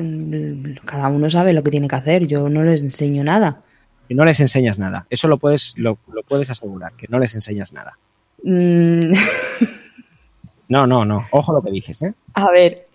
cada 0.86 1.08
uno 1.08 1.30
sabe 1.30 1.54
lo 1.54 1.63
que 1.63 1.72
tiene 1.72 1.88
que 1.88 1.96
hacer, 1.96 2.26
yo 2.26 2.50
no 2.50 2.63
les 2.63 2.82
enseño 2.82 3.24
nada. 3.24 3.62
Que 4.08 4.15
no 4.15 4.26
les 4.26 4.39
enseñas 4.39 4.80
nada. 4.80 5.06
Eso 5.10 5.28
lo 5.28 5.38
puedes, 5.38 5.74
lo, 5.78 5.98
lo 6.12 6.24
puedes 6.24 6.50
asegurar, 6.50 6.93
que 6.93 7.08
no 7.10 7.19
les 7.19 7.36
enseñas 7.36 7.74
nada. 7.74 7.98
Mm, 8.43 9.13
No, 10.69 10.88
no, 10.88 11.06
no. 11.06 11.28
Ojo 11.32 11.54
lo 11.54 11.62
que 11.62 11.69
dices, 11.69 12.02
¿eh? 12.02 12.13
A 12.34 12.50
ver, 12.50 12.88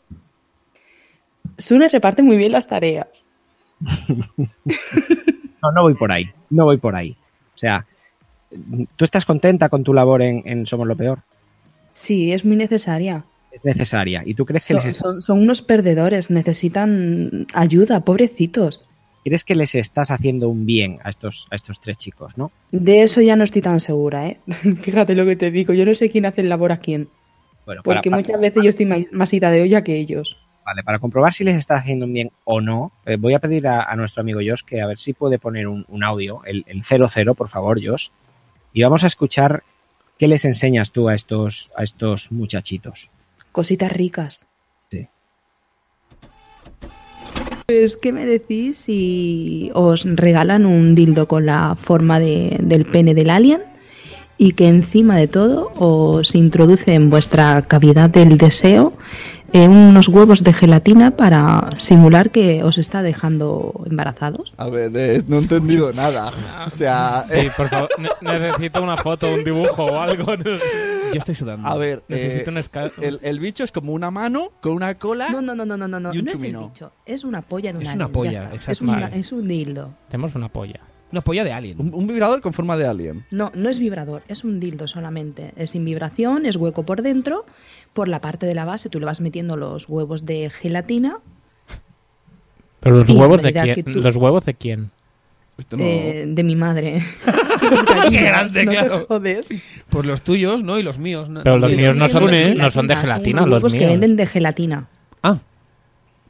Sune 1.58 1.88
reparte 1.88 2.22
muy 2.22 2.36
bien 2.36 2.52
las 2.52 2.66
tareas. 2.66 3.28
No, 5.60 5.72
no 5.72 5.82
voy 5.82 5.94
por 5.94 6.12
ahí. 6.12 6.30
No 6.50 6.66
voy 6.66 6.76
por 6.76 6.94
ahí. 6.94 7.16
O 7.56 7.58
sea, 7.58 7.84
¿tú 8.94 9.04
estás 9.04 9.24
contenta 9.24 9.68
con 9.68 9.82
tu 9.82 9.92
labor 9.92 10.22
en, 10.22 10.42
en 10.44 10.66
Somos 10.66 10.86
lo 10.86 10.96
Peor? 10.96 11.18
Sí, 11.92 12.32
es 12.32 12.44
muy 12.44 12.54
necesaria. 12.54 13.24
Es 13.52 13.64
necesaria. 13.64 14.22
¿Y 14.24 14.34
tú 14.34 14.44
crees 14.46 14.66
que 14.66 14.74
Son, 14.74 14.86
les 14.86 14.96
son- 14.96 15.22
son 15.22 15.38
unos 15.40 15.62
perdedores, 15.62 16.30
necesitan 16.30 17.46
ayuda, 17.54 18.00
pobrecitos. 18.04 18.82
¿crees 19.24 19.44
que 19.44 19.54
les 19.54 19.74
estás 19.74 20.10
haciendo 20.10 20.48
un 20.48 20.64
bien 20.64 21.00
a 21.04 21.10
estos, 21.10 21.48
a 21.50 21.56
estos 21.56 21.80
tres 21.82 21.98
chicos, 21.98 22.38
no? 22.38 22.50
De 22.72 23.02
eso 23.02 23.20
ya 23.20 23.36
no 23.36 23.44
estoy 23.44 23.60
tan 23.60 23.78
segura, 23.78 24.26
¿eh? 24.26 24.38
Fíjate 24.76 25.14
lo 25.14 25.26
que 25.26 25.36
te 25.36 25.50
digo, 25.50 25.74
yo 25.74 25.84
no 25.84 25.94
sé 25.94 26.08
quién 26.10 26.24
hace 26.24 26.40
el 26.40 26.48
labor 26.48 26.72
a 26.72 26.78
quién. 26.78 27.08
Bueno, 27.66 27.82
para- 27.82 27.96
Porque 27.96 28.10
para- 28.10 28.22
muchas 28.22 28.40
veces 28.40 28.62
yo 28.62 28.70
estoy 28.70 28.86
más, 28.86 29.00
más 29.12 29.32
ida 29.34 29.50
de 29.50 29.60
olla 29.62 29.84
que 29.84 29.96
ellos. 29.98 30.38
Vale, 30.64 30.82
para 30.82 30.98
comprobar 30.98 31.32
si 31.34 31.44
les 31.44 31.56
está 31.56 31.74
haciendo 31.74 32.06
un 32.06 32.12
bien 32.14 32.30
o 32.44 32.60
no, 32.62 32.92
eh, 33.04 33.16
voy 33.18 33.34
a 33.34 33.38
pedir 33.38 33.66
a, 33.68 33.82
a 33.82 33.96
nuestro 33.96 34.22
amigo 34.22 34.40
Josh 34.42 34.62
que 34.64 34.80
a 34.80 34.86
ver 34.86 34.98
si 34.98 35.12
puede 35.12 35.38
poner 35.38 35.66
un, 35.66 35.84
un 35.88 36.04
audio, 36.04 36.42
el, 36.46 36.64
el 36.66 36.82
00, 36.82 37.34
por 37.34 37.48
favor, 37.50 37.78
Josh. 37.84 38.08
Y 38.72 38.82
vamos 38.82 39.04
a 39.04 39.08
escuchar 39.08 39.62
qué 40.18 40.26
les 40.28 40.44
enseñas 40.46 40.90
tú 40.92 41.08
a 41.10 41.14
estos, 41.14 41.70
a 41.76 41.82
estos 41.82 42.32
muchachitos. 42.32 43.10
Cositas 43.58 43.90
ricas. 43.90 44.46
Sí. 44.88 45.08
Pues, 47.66 47.96
¿qué 47.96 48.12
me 48.12 48.24
decís 48.24 48.78
si 48.78 49.72
os 49.74 50.04
regalan 50.04 50.64
un 50.64 50.94
dildo 50.94 51.26
con 51.26 51.44
la 51.46 51.74
forma 51.74 52.20
de- 52.20 52.56
del 52.60 52.86
pene 52.86 53.14
del 53.14 53.30
alien 53.30 53.62
y 54.36 54.52
que 54.52 54.68
encima 54.68 55.16
de 55.16 55.26
todo 55.26 55.72
os 55.74 56.36
introduce 56.36 56.94
en 56.94 57.10
vuestra 57.10 57.62
cavidad 57.62 58.08
del 58.10 58.38
deseo 58.38 58.92
eh, 59.52 59.66
unos 59.68 60.08
huevos 60.08 60.44
de 60.44 60.52
gelatina 60.52 61.12
para 61.16 61.70
simular 61.78 62.30
que 62.30 62.62
os 62.62 62.78
está 62.78 63.02
dejando 63.02 63.82
embarazados? 63.88 64.54
A 64.58 64.68
ver, 64.68 64.90
eh, 64.94 65.22
no 65.26 65.36
he 65.36 65.40
entendido 65.40 65.92
nada. 65.92 66.30
O 66.66 66.70
sea, 66.70 67.24
Sí, 67.26 67.34
eh, 67.34 67.50
por 67.56 67.68
favor, 67.68 67.88
ne- 67.98 68.08
necesito 68.20 68.82
una 68.82 68.96
foto, 68.96 69.32
un 69.32 69.44
dibujo 69.44 69.84
o 69.84 69.98
algo. 69.98 70.26
Yo 71.12 71.18
estoy 71.18 71.34
sudando. 71.34 71.66
a 71.66 71.74
ver, 71.76 72.02
Necesito 72.08 72.50
eh, 72.50 72.90
un 72.98 73.04
el, 73.04 73.20
el 73.22 73.40
bicho 73.40 73.64
es 73.64 73.72
como 73.72 73.92
una 73.92 74.10
mano 74.10 74.52
con 74.60 74.72
una 74.72 74.94
cola. 74.96 75.28
No, 75.30 75.40
no, 75.40 75.54
no, 75.54 75.64
no, 75.64 75.76
no, 75.78 75.88
no, 75.88 75.98
no, 76.00 76.14
Y 76.14 76.18
un 76.18 76.24
no 76.26 76.30
es 76.32 76.36
el 76.36 76.40
chumino. 76.50 76.68
bicho, 76.68 76.92
es 77.06 77.24
una 77.24 77.40
polla 77.42 77.72
de 77.72 77.78
un 77.78 77.82
Es 77.86 77.94
una 77.94 78.08
polla, 78.08 78.44
exacto. 78.52 78.70
Es, 78.72 78.80
una- 78.82 79.06
es 79.08 79.32
un 79.32 79.48
dildo. 79.48 79.94
Tenemos 80.10 80.34
una 80.34 80.48
polla. 80.50 80.80
Una 81.10 81.20
polla 81.22 81.42
de 81.44 81.52
alien. 81.52 81.80
Un, 81.80 81.94
un 81.94 82.06
vibrador 82.06 82.40
con 82.40 82.52
forma 82.52 82.76
de 82.76 82.86
alien. 82.86 83.24
No, 83.30 83.50
no 83.54 83.68
es 83.70 83.78
vibrador, 83.78 84.22
es 84.28 84.44
un 84.44 84.60
dildo 84.60 84.86
solamente. 84.88 85.52
Es 85.56 85.70
sin 85.70 85.84
vibración, 85.84 86.44
es 86.44 86.56
hueco 86.56 86.82
por 86.84 87.00
dentro. 87.02 87.46
Por 87.94 88.08
la 88.08 88.20
parte 88.20 88.46
de 88.46 88.54
la 88.54 88.64
base 88.66 88.90
tú 88.90 89.00
le 89.00 89.06
vas 89.06 89.20
metiendo 89.20 89.56
los 89.56 89.88
huevos 89.88 90.26
de 90.26 90.50
gelatina. 90.50 91.18
Pero 92.80 92.96
los 92.96 93.08
huevos 93.10 93.42
de 93.42 93.52
quién? 93.52 93.84
tú- 93.84 93.90
¿Los 94.00 94.16
huevos 94.16 94.44
de 94.44 94.54
quién? 94.54 94.90
Esto 95.56 95.76
no- 95.76 95.82
eh, 95.84 96.24
de 96.28 96.42
mi 96.44 96.54
madre. 96.54 97.02
Qué 98.10 98.18
grande, 98.22 98.64
no 98.64 98.70
te 98.70 98.76
claro. 98.76 99.04
jodes. 99.08 99.48
Pues 99.88 100.06
los 100.06 100.20
tuyos, 100.22 100.62
¿no? 100.62 100.78
Y 100.78 100.82
los 100.82 100.98
míos. 100.98 101.28
¿no? 101.28 101.42
Pero 101.42 101.58
los 101.58 101.72
míos 101.72 101.96
no 101.96 102.08
son, 102.08 102.30
de 102.30 102.54
no 102.54 102.70
son 102.70 102.86
de 102.86 102.96
gelatina, 102.96 103.40
los 103.42 103.50
huevos 103.50 103.72
que 103.72 103.80
míos. 103.80 103.90
venden 103.92 104.16
de 104.16 104.26
gelatina. 104.26 104.86
Ah, 105.22 105.38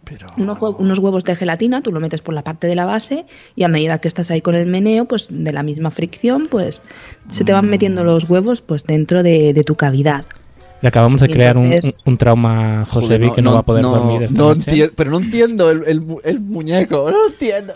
Pero... 0.08 0.26
Unos, 0.38 0.58
hue- 0.58 0.76
unos 0.78 0.98
huevos 0.98 1.24
de 1.24 1.36
gelatina, 1.36 1.82
tú 1.82 1.92
lo 1.92 2.00
metes 2.00 2.20
por 2.22 2.34
la 2.34 2.42
parte 2.42 2.66
de 2.66 2.74
la 2.74 2.86
base 2.86 3.26
y 3.56 3.64
a 3.64 3.68
medida 3.68 3.98
que 3.98 4.08
estás 4.08 4.30
ahí 4.30 4.40
con 4.40 4.54
el 4.54 4.66
meneo, 4.66 5.04
pues 5.06 5.26
de 5.30 5.52
la 5.52 5.62
misma 5.62 5.90
fricción, 5.90 6.48
pues 6.50 6.82
se 7.28 7.44
te 7.44 7.52
van 7.52 7.66
Mm. 7.66 7.70
metiendo 7.70 8.04
los 8.04 8.28
huevos 8.28 8.60
pues 8.62 8.84
dentro 8.84 9.22
de, 9.22 9.52
de 9.52 9.64
tu 9.64 9.74
cavidad. 9.74 10.24
Le 10.80 10.88
acabamos 10.88 11.20
de 11.20 11.28
crear 11.28 11.58
un, 11.58 11.74
un 12.04 12.16
trauma 12.18 12.82
a 12.82 12.84
José 12.84 13.06
Joder, 13.06 13.20
Vi 13.20 13.30
que 13.32 13.42
no, 13.42 13.52
va 13.54 13.58
a 13.58 13.62
poder 13.64 13.82
dormir 13.82 14.22
esta 14.22 14.38
no 14.38 14.54
noche. 14.54 14.90
Pero 14.94 15.10
no 15.10 15.18
entiendo 15.18 15.70
el, 15.72 15.82
el 15.86 16.00
mu- 16.00 16.20
el 16.22 16.38
muñeco, 16.40 17.10
no 17.10 17.26
entiendo. 17.26 17.74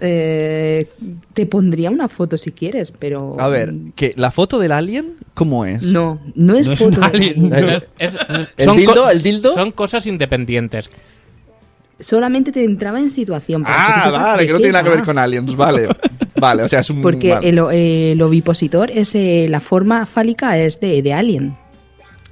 Eh, 0.00 0.88
te 1.32 1.46
pondría 1.46 1.90
una 1.90 2.08
foto 2.08 2.36
si 2.36 2.52
quieres, 2.52 2.92
pero... 2.98 3.40
A 3.40 3.48
ver, 3.48 3.72
que 3.94 4.12
la 4.16 4.30
foto 4.30 4.58
del 4.58 4.72
alien, 4.72 5.14
¿cómo 5.34 5.64
es? 5.64 5.82
No, 5.84 6.20
no 6.34 6.56
es 6.58 6.66
No 6.66 6.72
es 6.72 6.78
foto 6.78 7.00
de 7.00 7.06
alien. 7.06 7.52
alien. 7.54 7.82
Es- 7.98 8.14
es- 8.14 8.48
¿El 8.58 8.66
son 8.66 8.76
dildo? 8.76 8.94
co- 9.04 9.10
¿El 9.10 9.22
dildo? 9.22 9.54
Son 9.54 9.72
cosas 9.72 10.06
independientes. 10.06 10.90
Solamente 11.98 12.52
te 12.52 12.62
entraba 12.62 12.98
en 13.00 13.10
situación. 13.10 13.62
Ah, 13.64 14.10
vale, 14.12 14.46
que 14.46 14.52
no 14.52 14.58
tiene 14.58 14.72
nada 14.72 14.84
que 14.84 14.90
ver 14.90 15.00
va. 15.00 15.04
con 15.04 15.18
aliens, 15.18 15.56
vale. 15.56 15.88
Vale, 16.38 16.64
o 16.64 16.68
sea, 16.68 16.80
es 16.80 16.90
un... 16.90 17.00
Porque 17.00 17.30
vale. 17.30 17.48
el, 17.48 17.58
el 17.58 18.20
ovipositor, 18.20 18.90
es, 18.90 19.14
eh, 19.14 19.46
la 19.48 19.58
forma 19.60 20.04
fálica 20.04 20.58
es 20.58 20.78
de, 20.80 21.00
de 21.00 21.14
alien. 21.14 21.56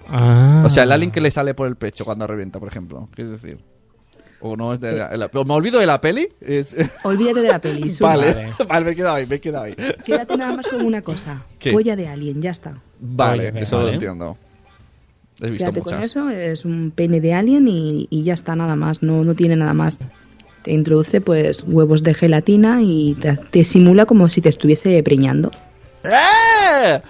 Ah. 0.07 0.63
O 0.67 0.69
sea, 0.69 0.83
el 0.83 0.93
alien 0.93 1.11
que 1.11 1.23
le 1.23 1.31
sale 1.31 1.55
por 1.55 1.67
el 1.67 1.77
pecho 1.77 2.05
cuando 2.05 2.27
revienta, 2.27 2.59
por 2.61 2.69
ejemplo. 2.69 3.09
¿Qué 3.17 3.25
decir? 3.25 3.57
O 4.47 4.57
no 4.59 4.75
es 4.75 4.81
de 4.81 4.93
la, 4.93 5.17
la- 5.17 5.31
¿Me 5.33 5.55
olvido 5.55 5.81
de 5.81 5.87
la 5.87 6.03
peli? 6.03 6.29
Es- 6.39 6.77
Olvídate 7.03 7.41
de 7.41 7.49
la 7.49 7.59
peli. 7.61 7.95
vale, 8.01 8.53
vale, 8.69 8.85
me 8.85 8.91
he 8.91 8.95
quedado 8.95 9.15
ahí, 9.15 9.27
me 9.27 9.37
he 9.37 9.41
quedado 9.41 9.65
ahí. 9.65 9.75
Quédate 10.05 10.37
nada 10.37 10.55
más 10.55 10.67
con 10.67 10.83
una 10.85 11.01
cosa. 11.01 11.43
¿Qué? 11.59 11.73
Polla 11.73 11.97
de 11.97 12.09
alien, 12.09 12.43
ya 12.43 12.51
está. 12.51 12.75
Vale, 13.01 13.49
Oye, 13.53 13.61
eso 13.63 13.77
lo 13.79 13.85
vale. 13.85 13.95
entiendo. 13.95 14.37
He 15.41 15.51
visto 15.51 15.65
Quédate 15.73 15.81
con 15.81 15.95
muchas. 15.95 16.11
eso, 16.11 16.29
es 16.29 16.67
un 16.67 16.93
pene 16.95 17.23
de 17.23 17.33
alien 17.33 17.67
y, 17.69 18.07
y 18.11 18.23
ya 18.23 18.35
está, 18.35 18.55
nada 18.55 18.77
más. 18.77 19.03
No, 19.03 19.25
no 19.25 19.35
tiene 19.35 19.57
nada 19.57 19.73
más. 19.73 20.01
Te 20.63 20.73
introduce 20.73 21.23
pues 21.23 21.65
huevos 21.67 22.03
de 22.03 22.13
gelatina 22.13 22.81
y 22.83 23.15
te, 23.15 23.37
te 23.51 23.65
simula 23.65 24.05
como 24.05 24.29
si 24.29 24.43
te 24.43 24.51
estuviese 24.51 25.03
preñando. 25.03 25.51
¡Eh! 26.05 27.01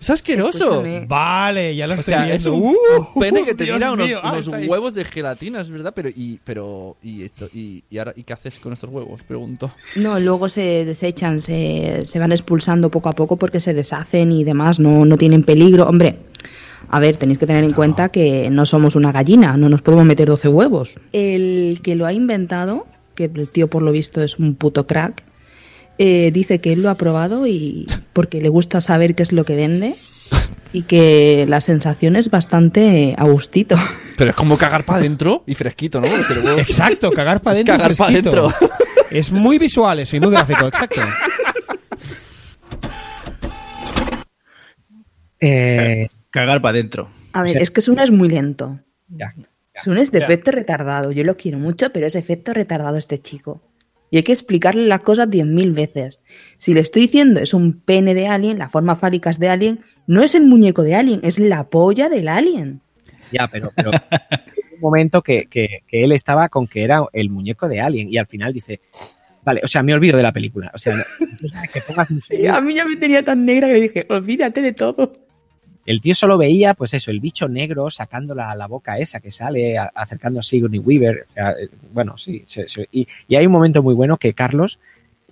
¡Es 0.00 0.08
asqueroso! 0.10 0.64
Escúchame. 0.82 1.04
vale, 1.06 1.76
ya 1.76 1.86
lo 1.86 1.94
O 1.94 1.96
estoy 2.00 2.14
sea, 2.14 2.32
es 2.34 2.46
un, 2.46 2.62
¡Uh! 2.62 2.74
un 3.14 3.20
pene 3.20 3.44
que 3.44 3.54
te 3.54 3.64
Dios 3.64 3.76
tira 3.76 3.92
unos, 3.92 4.06
mío, 4.06 4.18
ah, 4.22 4.32
unos 4.32 4.46
está 4.46 4.56
ahí. 4.56 4.66
huevos 4.66 4.94
de 4.94 5.04
gelatina, 5.04 5.60
es 5.60 5.70
verdad, 5.70 5.92
pero 5.94 6.08
y 6.08 6.38
pero 6.42 6.96
y 7.02 7.22
esto 7.22 7.48
y, 7.52 7.84
y 7.90 7.98
ahora 7.98 8.14
y 8.16 8.22
qué 8.22 8.32
haces 8.32 8.58
con 8.58 8.72
estos 8.72 8.88
huevos, 8.90 9.22
pregunto. 9.24 9.70
No, 9.96 10.18
luego 10.18 10.48
se 10.48 10.84
desechan, 10.86 11.40
se, 11.42 12.00
se 12.06 12.18
van 12.18 12.32
expulsando 12.32 12.90
poco 12.90 13.10
a 13.10 13.12
poco 13.12 13.36
porque 13.36 13.60
se 13.60 13.74
deshacen 13.74 14.32
y 14.32 14.42
demás, 14.42 14.80
no, 14.80 15.04
no 15.04 15.16
tienen 15.18 15.42
peligro. 15.44 15.86
Hombre, 15.86 16.16
a 16.88 16.98
ver, 16.98 17.18
tenéis 17.18 17.38
que 17.38 17.46
tener 17.46 17.62
en 17.64 17.72
cuenta 17.72 18.08
que 18.08 18.48
no 18.50 18.64
somos 18.66 18.96
una 18.96 19.12
gallina, 19.12 19.56
no 19.56 19.68
nos 19.68 19.82
podemos 19.82 20.06
meter 20.06 20.26
12 20.28 20.48
huevos. 20.48 20.94
El 21.12 21.80
que 21.82 21.94
lo 21.94 22.06
ha 22.06 22.12
inventado, 22.12 22.86
que 23.14 23.24
el 23.24 23.48
tío 23.48 23.68
por 23.68 23.82
lo 23.82 23.92
visto 23.92 24.22
es 24.22 24.38
un 24.38 24.54
puto 24.54 24.86
crack, 24.86 25.22
eh, 26.02 26.30
dice 26.32 26.62
que 26.62 26.72
él 26.72 26.82
lo 26.82 26.88
ha 26.88 26.94
probado 26.94 27.46
y 27.46 27.86
porque 28.14 28.40
le 28.40 28.48
gusta 28.48 28.80
saber 28.80 29.14
qué 29.14 29.22
es 29.22 29.32
lo 29.32 29.44
que 29.44 29.54
vende 29.54 29.96
y 30.72 30.84
que 30.84 31.44
la 31.46 31.60
sensación 31.60 32.16
es 32.16 32.30
bastante 32.30 33.14
a 33.18 33.24
gustito. 33.24 33.76
Pero 34.16 34.30
es 34.30 34.36
como 34.36 34.56
cagar 34.56 34.86
para 34.86 35.00
adentro 35.00 35.44
y 35.46 35.54
fresquito, 35.54 36.00
¿no? 36.00 36.06
Exacto, 36.58 37.10
cagar 37.12 37.42
para 37.42 37.56
adentro. 37.56 37.74
cagar 37.76 37.94
pa' 37.94 38.06
fresquito. 38.06 38.30
dentro. 38.30 38.54
Es 39.10 39.30
muy 39.30 39.58
visual 39.58 39.98
eso 39.98 40.16
y 40.16 40.20
muy 40.20 40.30
gráfico, 40.30 40.68
exacto. 40.68 41.02
Eh, 45.40 46.08
Cagar 46.30 46.62
para 46.62 46.78
adentro. 46.78 47.10
A 47.32 47.42
ver, 47.42 47.58
es 47.60 47.70
que 47.70 47.80
Suna 47.80 48.04
es 48.04 48.10
muy 48.10 48.28
lento. 48.28 48.78
ya. 49.08 49.34
Suna 49.84 50.00
es 50.02 50.12
de 50.12 50.18
efecto 50.20 50.50
retardado. 50.50 51.12
Yo 51.12 51.24
lo 51.24 51.36
quiero 51.36 51.58
mucho, 51.58 51.90
pero 51.92 52.06
es 52.06 52.14
efecto 52.14 52.52
retardado 52.52 52.96
este 52.96 53.18
chico. 53.18 53.62
Y 54.10 54.16
hay 54.16 54.22
que 54.24 54.32
explicarle 54.32 54.86
las 54.86 55.00
cosas 55.00 55.30
diez 55.30 55.46
mil 55.46 55.72
veces. 55.72 56.18
Si 56.58 56.74
le 56.74 56.80
estoy 56.80 57.02
diciendo 57.02 57.40
es 57.40 57.54
un 57.54 57.80
pene 57.80 58.12
de 58.14 58.26
alien, 58.26 58.58
la 58.58 58.68
forma 58.68 58.96
fálica 58.96 59.30
es 59.30 59.38
de 59.38 59.48
alien, 59.48 59.80
no 60.06 60.22
es 60.22 60.34
el 60.34 60.42
muñeco 60.44 60.82
de 60.82 60.96
alien, 60.96 61.20
es 61.22 61.38
la 61.38 61.68
polla 61.70 62.08
del 62.08 62.28
alien. 62.28 62.80
Ya, 63.32 63.46
pero, 63.46 63.70
pero 63.76 63.90
un 64.74 64.80
momento 64.80 65.22
que, 65.22 65.46
que- 65.46 65.80
que 65.86 66.02
él 66.04 66.10
estaba 66.12 66.48
con 66.48 66.66
que 66.66 66.82
era 66.82 67.02
el 67.12 67.30
muñeco 67.30 67.68
de 67.68 67.80
Alien 67.80 68.08
y 68.12 68.18
al 68.18 68.26
final 68.26 68.52
dice, 68.52 68.80
vale, 69.44 69.60
o 69.62 69.68
sea, 69.68 69.82
me 69.84 69.94
olvido 69.94 70.16
de 70.16 70.22
la 70.24 70.32
película. 70.32 70.70
O 70.74 70.78
sea, 70.78 70.96
no- 70.96 71.04
que 71.72 71.80
pongas 71.82 72.10
un 72.10 72.20
a 72.50 72.60
mí 72.60 72.74
ya 72.74 72.84
me 72.84 72.96
tenía 72.96 73.24
tan 73.24 73.44
negra 73.44 73.68
que 73.68 73.74
le 73.74 73.80
dije, 73.82 74.06
olvídate 74.08 74.60
de 74.62 74.72
todo. 74.72 75.12
El 75.86 76.00
tío 76.00 76.14
solo 76.14 76.36
veía, 76.38 76.74
pues 76.74 76.94
eso, 76.94 77.10
el 77.10 77.20
bicho 77.20 77.48
negro 77.48 77.90
sacando 77.90 78.34
la, 78.34 78.54
la 78.54 78.66
boca 78.66 78.98
esa 78.98 79.20
que 79.20 79.30
sale, 79.30 79.78
a- 79.78 79.90
acercando 79.94 80.40
a 80.40 80.42
Sigourney 80.42 80.78
Weaver. 80.78 81.26
Bueno, 81.92 82.16
sí. 82.18 82.44
y, 82.92 83.06
hay 83.34 83.46
un 83.46 83.52
momento 83.52 83.82
muy 83.82 83.94
bueno 83.94 84.16
que 84.18 84.34
Carlos, 84.34 84.78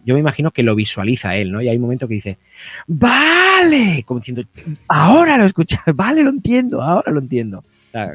yo 0.05 0.15
me 0.15 0.21
imagino 0.21 0.51
que 0.51 0.63
lo 0.63 0.75
visualiza 0.75 1.37
él, 1.37 1.53
¿no? 1.53 1.61
Y 1.61 1.69
hay 1.69 1.77
un 1.77 1.83
momento 1.83 2.09
que 2.09 2.15
dice, 2.15 2.39
¡Vale! 2.87 4.03
Como 4.05 4.21
diciendo, 4.21 4.43
ahora 4.89 5.39
lo 5.39 5.45
escuchas, 5.45 5.81
vale, 5.95 6.23
lo 6.23 6.31
entiendo, 6.31 6.83
ahora 6.83 7.13
lo 7.13 7.21
entiendo. 7.21 7.65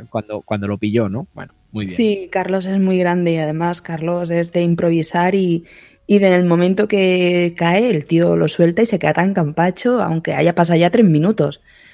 Cuando, 0.10 0.42
cuando 0.42 0.68
lo 0.68 0.78
pilló, 0.78 1.10
¿no? 1.10 1.28
Bueno, 1.34 1.52
muy 1.72 1.86
bien. 1.86 1.98
Sí, 1.98 2.30
Carlos 2.32 2.66
es 2.66 2.80
muy 2.80 2.98
grande 3.00 3.34
y 3.34 3.38
además 3.38 3.82
Carlos 3.82 4.30
es 4.32 4.54
de 4.54 4.62
improvisar 4.62 5.36
y, 5.36 5.66
y 6.08 6.18
en 6.18 6.24
el 6.26 6.46
momento 6.46 6.88
que 6.88 7.54
cae 7.58 7.90
el 7.90 8.06
tío 8.06 8.36
lo 8.38 8.48
suelta 8.48 8.82
y 8.82 8.86
se 8.86 9.00
queda 9.00 9.14
tan 9.14 9.34
campacho 9.34 10.02
aunque 10.02 10.34
haya 10.36 10.56
pasado 10.56 10.80
ya 10.80 10.90
tres 10.90 11.06
minutos. 11.06 11.60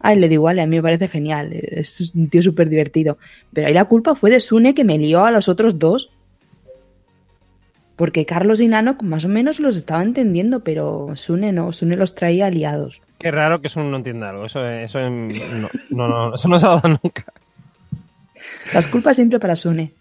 Ay, 0.00 0.18
le 0.18 0.28
da 0.28 0.34
igual, 0.34 0.58
a 0.58 0.66
mí 0.66 0.76
me 0.76 0.82
parece 0.82 1.08
genial. 1.08 1.52
Es 1.52 2.12
un 2.14 2.28
tío 2.28 2.42
súper 2.42 2.68
divertido. 2.68 3.18
Pero 3.52 3.66
ahí 3.66 3.74
la 3.74 3.86
culpa 3.86 4.14
fue 4.14 4.30
de 4.30 4.40
Sune 4.40 4.74
que 4.74 4.84
me 4.84 4.98
lió 4.98 5.24
a 5.24 5.30
los 5.30 5.48
otros 5.48 5.78
dos. 5.78 6.10
Porque 7.96 8.24
Carlos 8.24 8.60
y 8.60 8.68
Nano 8.68 8.96
más 9.02 9.24
o 9.24 9.28
menos 9.28 9.58
los 9.58 9.76
estaba 9.76 10.04
entendiendo, 10.04 10.60
pero 10.60 11.10
Sune 11.16 11.52
no, 11.52 11.72
Sune 11.72 11.96
los 11.96 12.14
traía 12.14 12.48
liados. 12.48 13.02
Qué 13.18 13.32
raro 13.32 13.60
que 13.60 13.68
Sun 13.68 13.90
no 13.90 13.96
entienda 13.96 14.30
algo. 14.30 14.44
Eso, 14.44 14.64
eso, 14.64 15.00
no, 15.00 15.68
no, 15.90 16.08
no, 16.08 16.34
eso 16.34 16.48
no 16.48 16.60
se 16.60 16.66
ha 16.66 16.68
dado 16.70 16.88
nunca. 17.02 17.24
Las 18.72 18.86
culpas 18.86 19.16
siempre 19.16 19.40
para 19.40 19.56
Sune. 19.56 19.92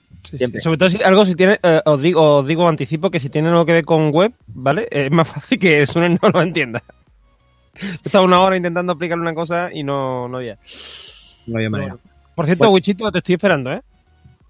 Sobre 0.60 0.78
todo 0.78 0.90
si 0.90 1.02
algo 1.02 1.26
si 1.26 1.36
tiene, 1.36 1.60
eh, 1.64 1.82
os 1.86 2.02
digo, 2.02 2.38
os 2.38 2.48
digo, 2.48 2.68
anticipo 2.68 3.10
que 3.10 3.20
si 3.20 3.30
tiene 3.30 3.50
algo 3.50 3.66
que 3.66 3.74
ver 3.74 3.86
con 3.86 4.12
web, 4.12 4.34
¿vale? 4.48 4.88
Es 4.92 5.10
más 5.10 5.28
fácil 5.28 5.58
que 5.58 5.88
Sune 5.88 6.10
no 6.22 6.30
lo 6.30 6.42
entienda. 6.42 6.84
He 8.04 8.08
estado 8.08 8.26
una 8.26 8.40
hora 8.42 8.58
intentando 8.58 8.94
explicarle 8.94 9.22
una 9.22 9.34
cosa 9.34 9.70
y 9.74 9.84
no, 9.84 10.28
no 10.28 10.38
había. 10.38 10.58
No 11.46 11.58
había 11.58 11.70
manera. 11.70 11.98
Por 12.36 12.46
cierto, 12.46 12.66
Bueno. 12.66 12.74
Wichito, 12.74 13.12
te 13.12 13.18
estoy 13.20 13.36
esperando, 13.36 13.72
¿eh? 13.72 13.82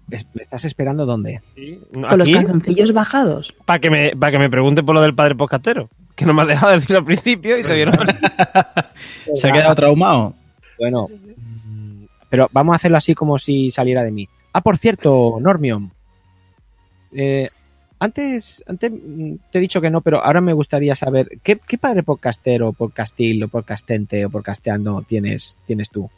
¿Me 0.08 0.42
estás 0.42 0.64
esperando 0.64 1.04
dónde? 1.04 1.42
Con 1.92 2.18
los 2.18 2.28
calzoncillos 2.28 2.92
bajados. 2.92 3.54
para 3.66 3.78
que, 3.78 3.90
me, 3.90 4.16
para 4.16 4.32
que 4.32 4.38
me 4.38 4.48
pregunte 4.48 4.82
por 4.82 4.94
lo 4.94 5.02
del 5.02 5.14
padre 5.14 5.34
podcastero. 5.34 5.90
Que 6.14 6.24
no 6.24 6.32
me 6.32 6.42
has 6.42 6.48
dejado 6.48 6.72
decirlo 6.72 6.98
al 6.98 7.04
principio 7.04 7.58
y 7.58 7.62
todavía 7.62 7.86
no. 7.86 7.92
¿Se 9.36 9.48
ha 9.48 9.52
quedado 9.52 9.74
traumado? 9.74 10.34
Bueno, 10.78 11.06
mm, 11.08 12.04
pero 12.30 12.48
vamos 12.52 12.72
a 12.72 12.76
hacerlo 12.76 12.96
así 12.96 13.14
como 13.14 13.36
si 13.36 13.70
saliera 13.70 14.02
de 14.02 14.10
mí. 14.10 14.28
Ah, 14.52 14.62
por 14.62 14.78
cierto, 14.78 15.36
Normion. 15.40 15.92
Eh, 17.12 17.50
antes, 18.00 18.64
antes 18.66 18.90
mm, 18.92 19.34
te 19.50 19.58
he 19.58 19.60
dicho 19.60 19.80
que 19.80 19.90
no, 19.90 20.00
pero 20.00 20.24
ahora 20.24 20.40
me 20.40 20.52
gustaría 20.52 20.94
saber 20.94 21.28
qué, 21.42 21.58
qué 21.66 21.78
padre 21.78 22.02
podcastero, 22.02 22.72
podcastil 22.72 23.42
o 23.44 23.48
podcastente 23.48 24.24
o 24.24 24.30
podcasteando 24.30 25.02
tienes, 25.02 25.58
tienes 25.66 25.90
tú. 25.90 26.10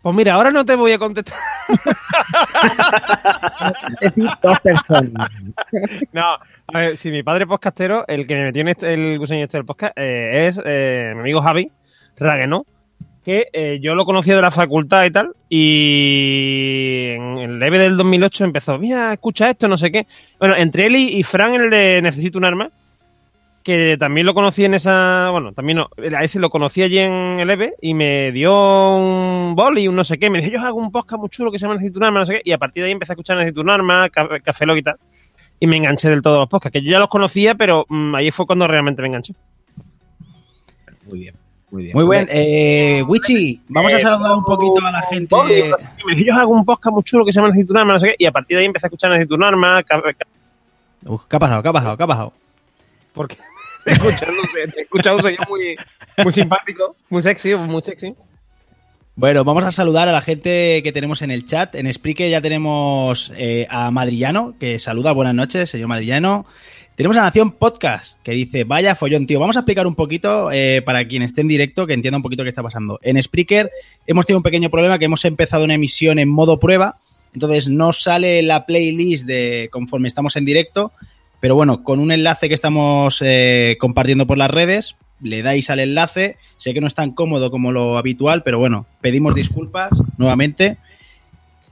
Pues 0.00 0.14
mira, 0.14 0.34
ahora 0.34 0.52
no 0.52 0.64
te 0.64 0.76
voy 0.76 0.92
a 0.92 0.98
contestar. 0.98 1.38
Dos 4.42 4.60
personas. 4.60 5.28
No, 6.12 6.38
a 6.68 6.78
ver, 6.78 6.96
si 6.96 7.10
mi 7.10 7.22
padre 7.22 7.46
podcastero, 7.46 8.06
el 8.08 8.26
que 8.26 8.34
me 8.36 8.44
metió 8.44 8.62
en 8.62 8.68
este- 8.68 8.94
el 8.94 9.18
gusanillo 9.18 9.44
este 9.44 9.58
del 9.58 9.66
podcast, 9.66 9.92
eh, 9.96 10.46
es 10.48 10.60
eh, 10.64 11.12
mi 11.14 11.20
amigo 11.20 11.42
Javi 11.42 11.70
Raguenó, 12.16 12.64
que 13.28 13.48
eh, 13.52 13.78
yo 13.82 13.94
lo 13.94 14.06
conocía 14.06 14.34
de 14.36 14.40
la 14.40 14.50
facultad 14.50 15.04
y 15.04 15.10
tal, 15.10 15.32
y 15.50 17.10
en 17.10 17.36
el 17.38 17.58
leve 17.58 17.78
del 17.78 17.96
2008 17.98 18.44
empezó, 18.44 18.78
mira, 18.78 19.12
escucha 19.12 19.50
esto, 19.50 19.68
no 19.68 19.76
sé 19.76 19.92
qué. 19.92 20.06
Bueno, 20.38 20.56
entre 20.56 20.86
él 20.86 20.96
y, 20.96 21.18
y 21.18 21.22
Fran, 21.24 21.52
el 21.54 21.68
de 21.68 22.00
Necesito 22.02 22.38
un 22.38 22.46
arma, 22.46 22.70
que 23.62 23.98
también 23.98 24.24
lo 24.24 24.32
conocí 24.32 24.64
en 24.64 24.72
esa, 24.72 25.28
bueno, 25.30 25.52
también 25.52 25.76
no, 25.76 25.90
a 26.16 26.24
ese 26.24 26.40
lo 26.40 26.48
conocí 26.48 26.80
allí 26.82 27.00
en 27.00 27.38
el 27.38 27.50
EVE 27.50 27.74
y 27.82 27.92
me 27.92 28.32
dio 28.32 28.96
un 28.96 29.54
bol 29.54 29.78
y 29.78 29.88
un 29.88 29.96
no 29.96 30.04
sé 30.04 30.18
qué, 30.18 30.30
me 30.30 30.40
dijo, 30.40 30.50
yo 30.52 30.60
hago 30.60 30.78
un 30.78 30.90
podcast 30.90 31.20
muy 31.20 31.28
chulo 31.28 31.50
que 31.52 31.58
se 31.58 31.64
llama 31.66 31.74
Necesito 31.74 31.98
un 31.98 32.06
arma, 32.06 32.20
no 32.20 32.24
sé 32.24 32.36
qué, 32.36 32.40
y 32.44 32.52
a 32.52 32.58
partir 32.58 32.82
de 32.82 32.86
ahí 32.86 32.92
empecé 32.92 33.12
a 33.12 33.14
escuchar 33.14 33.36
Necesito 33.36 33.60
un 33.60 33.68
arma, 33.68 34.08
Ca- 34.08 34.40
Café 34.40 34.64
Lock 34.64 34.78
y 34.78 34.82
tal, 34.82 34.96
y 35.60 35.66
me 35.66 35.76
enganché 35.76 36.08
del 36.08 36.22
todo 36.22 36.36
a 36.36 36.38
los 36.38 36.48
podcasts, 36.48 36.72
que 36.72 36.82
yo 36.82 36.92
ya 36.92 36.98
los 36.98 37.08
conocía, 37.08 37.54
pero 37.56 37.84
mm, 37.90 38.14
ahí 38.14 38.30
fue 38.30 38.46
cuando 38.46 38.66
realmente 38.66 39.02
me 39.02 39.08
enganché. 39.08 39.34
Muy 41.10 41.18
bien, 41.20 41.34
muy 41.70 41.82
bien. 41.84 41.94
Muy 41.94 42.04
buen. 42.04 42.26
Eh, 42.30 43.02
Wichi, 43.06 43.60
vamos 43.68 43.92
a 43.92 43.96
Eh, 43.96 44.00
saludar 44.00 44.32
un 44.34 44.42
poquito 44.44 44.86
a 44.86 44.90
la 44.90 45.02
gente. 45.02 45.36
Yo 46.24 46.34
hago 46.34 46.52
un 46.52 46.64
podcast 46.64 46.94
muy 46.94 47.02
chulo 47.04 47.24
que 47.24 47.32
se 47.32 47.36
llama 47.40 47.48
Necesito 47.48 47.72
un 47.74 47.78
arma, 47.78 47.92
no 47.94 48.00
sé 48.00 48.08
qué, 48.08 48.14
y 48.18 48.26
a 48.26 48.32
partir 48.32 48.56
de 48.56 48.60
ahí 48.62 48.66
empecé 48.66 48.86
a 48.86 48.88
escuchar 48.88 49.10
Necesito 49.10 49.34
un 49.34 49.44
arma, 49.44 49.82
Ca- 49.82 50.00
Ca- 50.02 50.26
Uf, 51.06 51.22
¿Qué 51.28 51.36
ha 51.36 51.38
pasado? 51.38 51.62
¿Qué 51.62 51.68
ha 51.68 51.72
pasado? 51.72 51.96
¿Qué 51.96 52.02
ha 52.02 52.06
pasado? 52.06 52.32
porque 53.12 53.36
te 53.84 53.90
he 53.90 53.94
escuchado, 53.94 54.32
te 54.52 54.78
he 54.78 54.82
escuchado 54.82 55.16
un 55.16 55.22
señor 55.22 55.48
muy, 55.48 55.76
muy 56.22 56.32
simpático, 56.32 56.94
muy 57.10 57.22
sexy, 57.22 57.54
muy 57.54 57.82
sexy. 57.82 58.14
Bueno, 59.16 59.42
vamos 59.42 59.64
a 59.64 59.72
saludar 59.72 60.06
a 60.08 60.12
la 60.12 60.20
gente 60.20 60.80
que 60.84 60.92
tenemos 60.92 61.22
en 61.22 61.32
el 61.32 61.44
chat. 61.44 61.74
En 61.74 61.92
Spreaker 61.92 62.30
ya 62.30 62.40
tenemos 62.40 63.32
eh, 63.36 63.66
a 63.68 63.90
Madrillano, 63.90 64.54
que 64.60 64.78
saluda. 64.78 65.10
Buenas 65.12 65.34
noches, 65.34 65.68
señor 65.70 65.88
Madrillano. 65.88 66.46
Tenemos 66.98 67.16
a 67.16 67.22
Nación 67.22 67.52
Podcast, 67.52 68.16
que 68.24 68.32
dice, 68.32 68.64
vaya 68.64 68.96
follón, 68.96 69.28
tío. 69.28 69.38
Vamos 69.38 69.54
a 69.54 69.60
explicar 69.60 69.86
un 69.86 69.94
poquito, 69.94 70.50
eh, 70.50 70.82
para 70.84 71.06
quien 71.06 71.22
esté 71.22 71.42
en 71.42 71.46
directo, 71.46 71.86
que 71.86 71.92
entienda 71.92 72.16
un 72.16 72.24
poquito 72.24 72.42
qué 72.42 72.48
está 72.48 72.64
pasando. 72.64 72.98
En 73.02 73.22
Spreaker 73.22 73.70
hemos 74.08 74.26
tenido 74.26 74.38
un 74.38 74.42
pequeño 74.42 74.68
problema, 74.68 74.98
que 74.98 75.04
hemos 75.04 75.24
empezado 75.24 75.62
una 75.62 75.74
emisión 75.74 76.18
en 76.18 76.28
modo 76.28 76.58
prueba, 76.58 76.98
entonces 77.32 77.68
no 77.68 77.92
sale 77.92 78.42
la 78.42 78.66
playlist 78.66 79.28
de 79.28 79.68
conforme 79.70 80.08
estamos 80.08 80.34
en 80.34 80.44
directo, 80.44 80.90
pero 81.38 81.54
bueno, 81.54 81.84
con 81.84 82.00
un 82.00 82.10
enlace 82.10 82.48
que 82.48 82.54
estamos 82.54 83.22
eh, 83.24 83.76
compartiendo 83.78 84.26
por 84.26 84.36
las 84.36 84.50
redes, 84.50 84.96
le 85.20 85.42
dais 85.42 85.70
al 85.70 85.78
enlace. 85.78 86.36
Sé 86.56 86.74
que 86.74 86.80
no 86.80 86.88
es 86.88 86.96
tan 86.96 87.12
cómodo 87.12 87.52
como 87.52 87.70
lo 87.70 87.96
habitual, 87.96 88.42
pero 88.42 88.58
bueno, 88.58 88.86
pedimos 89.00 89.36
disculpas 89.36 89.90
nuevamente. 90.16 90.78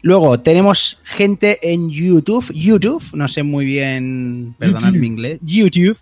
Luego 0.06 0.38
tenemos 0.38 1.00
gente 1.02 1.58
en 1.72 1.90
YouTube, 1.90 2.52
YouTube, 2.54 3.02
no 3.14 3.26
sé 3.26 3.42
muy 3.42 3.64
bien, 3.64 4.54
perdonad 4.56 4.92
mi 4.92 5.08
inglés, 5.08 5.40
YouTube. 5.42 5.98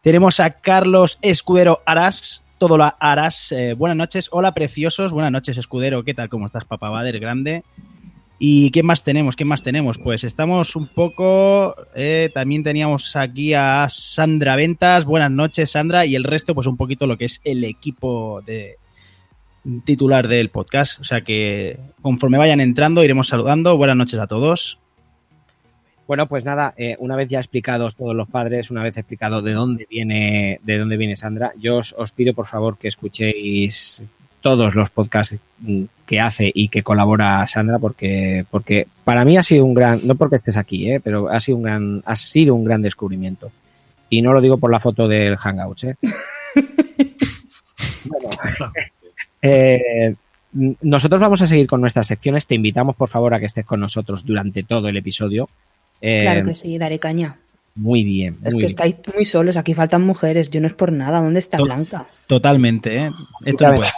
Tenemos 0.00 0.38
a 0.38 0.50
Carlos 0.50 1.18
Escudero 1.22 1.80
Aras, 1.84 2.44
todo 2.58 2.78
lo 2.78 2.94
Aras. 3.00 3.50
eh, 3.50 3.74
buenas 3.76 3.96
noches, 3.96 4.28
hola 4.30 4.54
preciosos, 4.54 5.12
buenas 5.12 5.32
noches 5.32 5.58
Escudero, 5.58 6.04
¿qué 6.04 6.14
tal? 6.14 6.28
¿Cómo 6.28 6.46
estás, 6.46 6.64
papá 6.66 6.90
Bader 6.90 7.18
grande? 7.18 7.64
¿Y 8.38 8.70
quién 8.70 8.86
más 8.86 9.02
tenemos? 9.02 9.34
¿Quién 9.34 9.48
más 9.48 9.64
tenemos? 9.64 9.98
Pues 9.98 10.22
estamos 10.22 10.76
un 10.76 10.86
poco. 10.86 11.74
eh, 11.96 12.30
también 12.32 12.62
teníamos 12.62 13.16
aquí 13.16 13.54
a 13.54 13.88
Sandra 13.88 14.54
Ventas. 14.54 15.04
Buenas 15.04 15.32
noches, 15.32 15.72
Sandra. 15.72 16.06
Y 16.06 16.14
el 16.14 16.22
resto, 16.22 16.54
pues 16.54 16.68
un 16.68 16.76
poquito 16.76 17.08
lo 17.08 17.18
que 17.18 17.24
es 17.24 17.40
el 17.42 17.64
equipo 17.64 18.40
de 18.46 18.78
titular 19.84 20.28
del 20.28 20.50
podcast. 20.50 21.00
O 21.00 21.04
sea 21.04 21.22
que 21.22 21.78
conforme 22.00 22.38
vayan 22.38 22.60
entrando, 22.60 23.04
iremos 23.04 23.28
saludando. 23.28 23.76
Buenas 23.76 23.96
noches 23.96 24.20
a 24.20 24.26
todos. 24.26 24.78
Bueno, 26.06 26.26
pues 26.26 26.44
nada, 26.44 26.74
eh, 26.76 26.96
una 26.98 27.16
vez 27.16 27.28
ya 27.28 27.38
explicados 27.38 27.94
todos 27.94 28.14
los 28.14 28.28
padres, 28.28 28.70
una 28.70 28.82
vez 28.82 28.98
explicado 28.98 29.40
de 29.40 29.52
dónde 29.52 29.86
viene, 29.88 30.60
de 30.62 30.78
dónde 30.78 30.96
viene 30.96 31.16
Sandra, 31.16 31.52
yo 31.58 31.76
os, 31.76 31.94
os 31.96 32.10
pido 32.12 32.34
por 32.34 32.46
favor 32.46 32.76
que 32.76 32.88
escuchéis 32.88 34.04
todos 34.42 34.74
los 34.74 34.90
podcasts 34.90 35.38
mm, 35.60 35.84
que 36.04 36.20
hace 36.20 36.50
y 36.52 36.68
que 36.68 36.82
colabora 36.82 37.46
Sandra, 37.46 37.78
porque, 37.78 38.44
porque 38.50 38.88
para 39.04 39.24
mí 39.24 39.38
ha 39.38 39.42
sido 39.42 39.64
un 39.64 39.72
gran, 39.72 40.00
no 40.04 40.16
porque 40.16 40.36
estés 40.36 40.56
aquí, 40.56 40.90
eh, 40.90 41.00
pero 41.00 41.30
ha 41.30 41.40
sido 41.40 41.56
un 41.56 41.62
gran, 41.62 42.02
ha 42.04 42.16
sido 42.16 42.54
un 42.54 42.64
gran 42.64 42.82
descubrimiento. 42.82 43.50
Y 44.10 44.20
no 44.20 44.34
lo 44.34 44.42
digo 44.42 44.58
por 44.58 44.70
la 44.70 44.80
foto 44.80 45.08
del 45.08 45.36
Hangouts, 45.36 45.84
eh. 45.84 45.96
Bueno, 48.04 48.30
eh, 49.42 50.14
nosotros 50.82 51.20
vamos 51.20 51.42
a 51.42 51.46
seguir 51.46 51.66
con 51.66 51.80
nuestras 51.80 52.06
secciones. 52.06 52.46
Te 52.46 52.54
invitamos, 52.54 52.96
por 52.96 53.08
favor, 53.08 53.34
a 53.34 53.40
que 53.40 53.46
estés 53.46 53.64
con 53.66 53.80
nosotros 53.80 54.24
durante 54.24 54.62
todo 54.62 54.88
el 54.88 54.96
episodio. 54.96 55.48
Eh, 56.00 56.22
Claro 56.22 56.42
que 56.44 56.54
sí, 56.54 56.78
daré 56.78 56.98
caña. 56.98 57.36
Muy 57.74 58.04
bien, 58.04 58.34
Es 58.44 58.52
muy 58.52 58.60
que 58.62 58.66
bien. 58.66 58.66
estáis 58.66 58.96
muy 59.14 59.24
solos, 59.24 59.56
aquí 59.56 59.72
faltan 59.72 60.02
mujeres, 60.02 60.50
yo 60.50 60.60
no 60.60 60.66
es 60.66 60.74
por 60.74 60.92
nada. 60.92 61.20
¿Dónde 61.22 61.40
está 61.40 61.56
To- 61.56 61.64
Blanca? 61.64 62.04
Totalmente, 62.26 62.96
¿eh? 63.06 63.10
Esto 63.46 63.68
no 63.68 63.74
puede. 63.74 63.90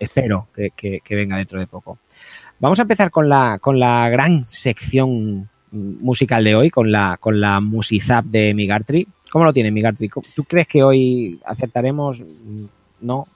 Espero 0.00 0.48
que, 0.54 0.70
que- 0.76 1.00
que 1.02 1.14
venga 1.16 1.36
dentro 1.36 1.58
de 1.60 1.66
poco. 1.66 1.98
Vamos 2.58 2.78
a 2.78 2.82
empezar 2.82 3.10
con 3.10 3.28
la, 3.28 3.58
con 3.60 3.78
la 3.78 4.08
gran 4.08 4.44
sección 4.46 5.48
musical 5.72 6.42
de 6.44 6.54
hoy, 6.54 6.70
con 6.70 6.90
la, 6.90 7.16
con 7.20 7.40
la 7.40 7.60
Musizap 7.60 8.24
de 8.24 8.54
Migartri. 8.54 9.06
¿Cómo 9.30 9.44
lo 9.44 9.52
tiene 9.52 9.70
Migartri? 9.70 10.08
¿Cómo- 10.08 10.26
¿Tú 10.34 10.44
crees 10.44 10.66
que 10.66 10.82
hoy 10.82 11.38
acertaremos? 11.44 12.22
No. 13.00 13.26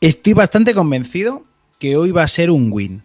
Estoy 0.00 0.34
bastante 0.34 0.74
convencido 0.74 1.44
que 1.78 1.96
hoy 1.96 2.10
va 2.12 2.22
a 2.22 2.28
ser 2.28 2.50
un 2.50 2.70
win. 2.70 3.02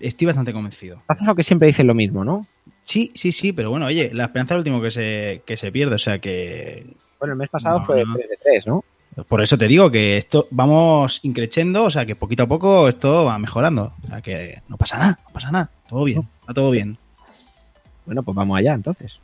Estoy 0.00 0.26
bastante 0.26 0.52
convencido. 0.52 1.02
Has 1.08 1.18
fijado 1.18 1.34
que 1.34 1.42
siempre 1.42 1.66
dicen 1.66 1.86
lo 1.86 1.94
mismo, 1.94 2.24
¿no? 2.24 2.46
Sí, 2.84 3.12
sí, 3.14 3.32
sí, 3.32 3.52
pero 3.52 3.70
bueno, 3.70 3.86
oye, 3.86 4.10
la 4.14 4.24
esperanza 4.24 4.54
es 4.54 4.56
lo 4.56 4.60
último 4.60 4.80
que 4.80 4.90
se, 4.90 5.42
que 5.44 5.56
se 5.56 5.70
pierde, 5.72 5.96
o 5.96 5.98
sea 5.98 6.18
que... 6.20 6.94
Bueno, 7.18 7.32
el 7.32 7.38
mes 7.38 7.50
pasado 7.50 7.80
No, 7.80 7.84
fue 7.84 8.04
no. 8.04 8.14
3 8.14 8.28
de 8.28 8.36
3, 8.42 8.66
¿no? 8.68 8.84
Por 9.26 9.42
eso 9.42 9.58
te 9.58 9.66
digo 9.66 9.90
que 9.90 10.16
esto 10.16 10.46
vamos 10.50 11.18
increchendo, 11.24 11.84
o 11.84 11.90
sea 11.90 12.06
que 12.06 12.14
poquito 12.14 12.44
a 12.44 12.46
poco 12.46 12.86
esto 12.86 13.24
va 13.24 13.38
mejorando. 13.38 13.92
O 14.04 14.06
sea 14.06 14.22
que 14.22 14.62
no 14.68 14.76
pasa 14.76 14.96
nada, 14.96 15.18
no 15.26 15.32
pasa 15.32 15.50
nada, 15.50 15.70
todo 15.88 16.04
bien, 16.04 16.28
está 16.40 16.54
todo 16.54 16.70
bien. 16.70 16.96
Bueno, 18.06 18.22
pues 18.22 18.36
vamos 18.36 18.56
allá 18.56 18.74
entonces. 18.74 19.18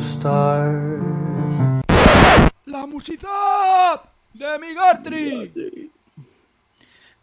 Stars. 0.00 1.02
La 2.66 2.86
musicidad 2.86 4.00
de 4.34 4.58
mi 4.58 4.74
Gartry. 4.74 5.90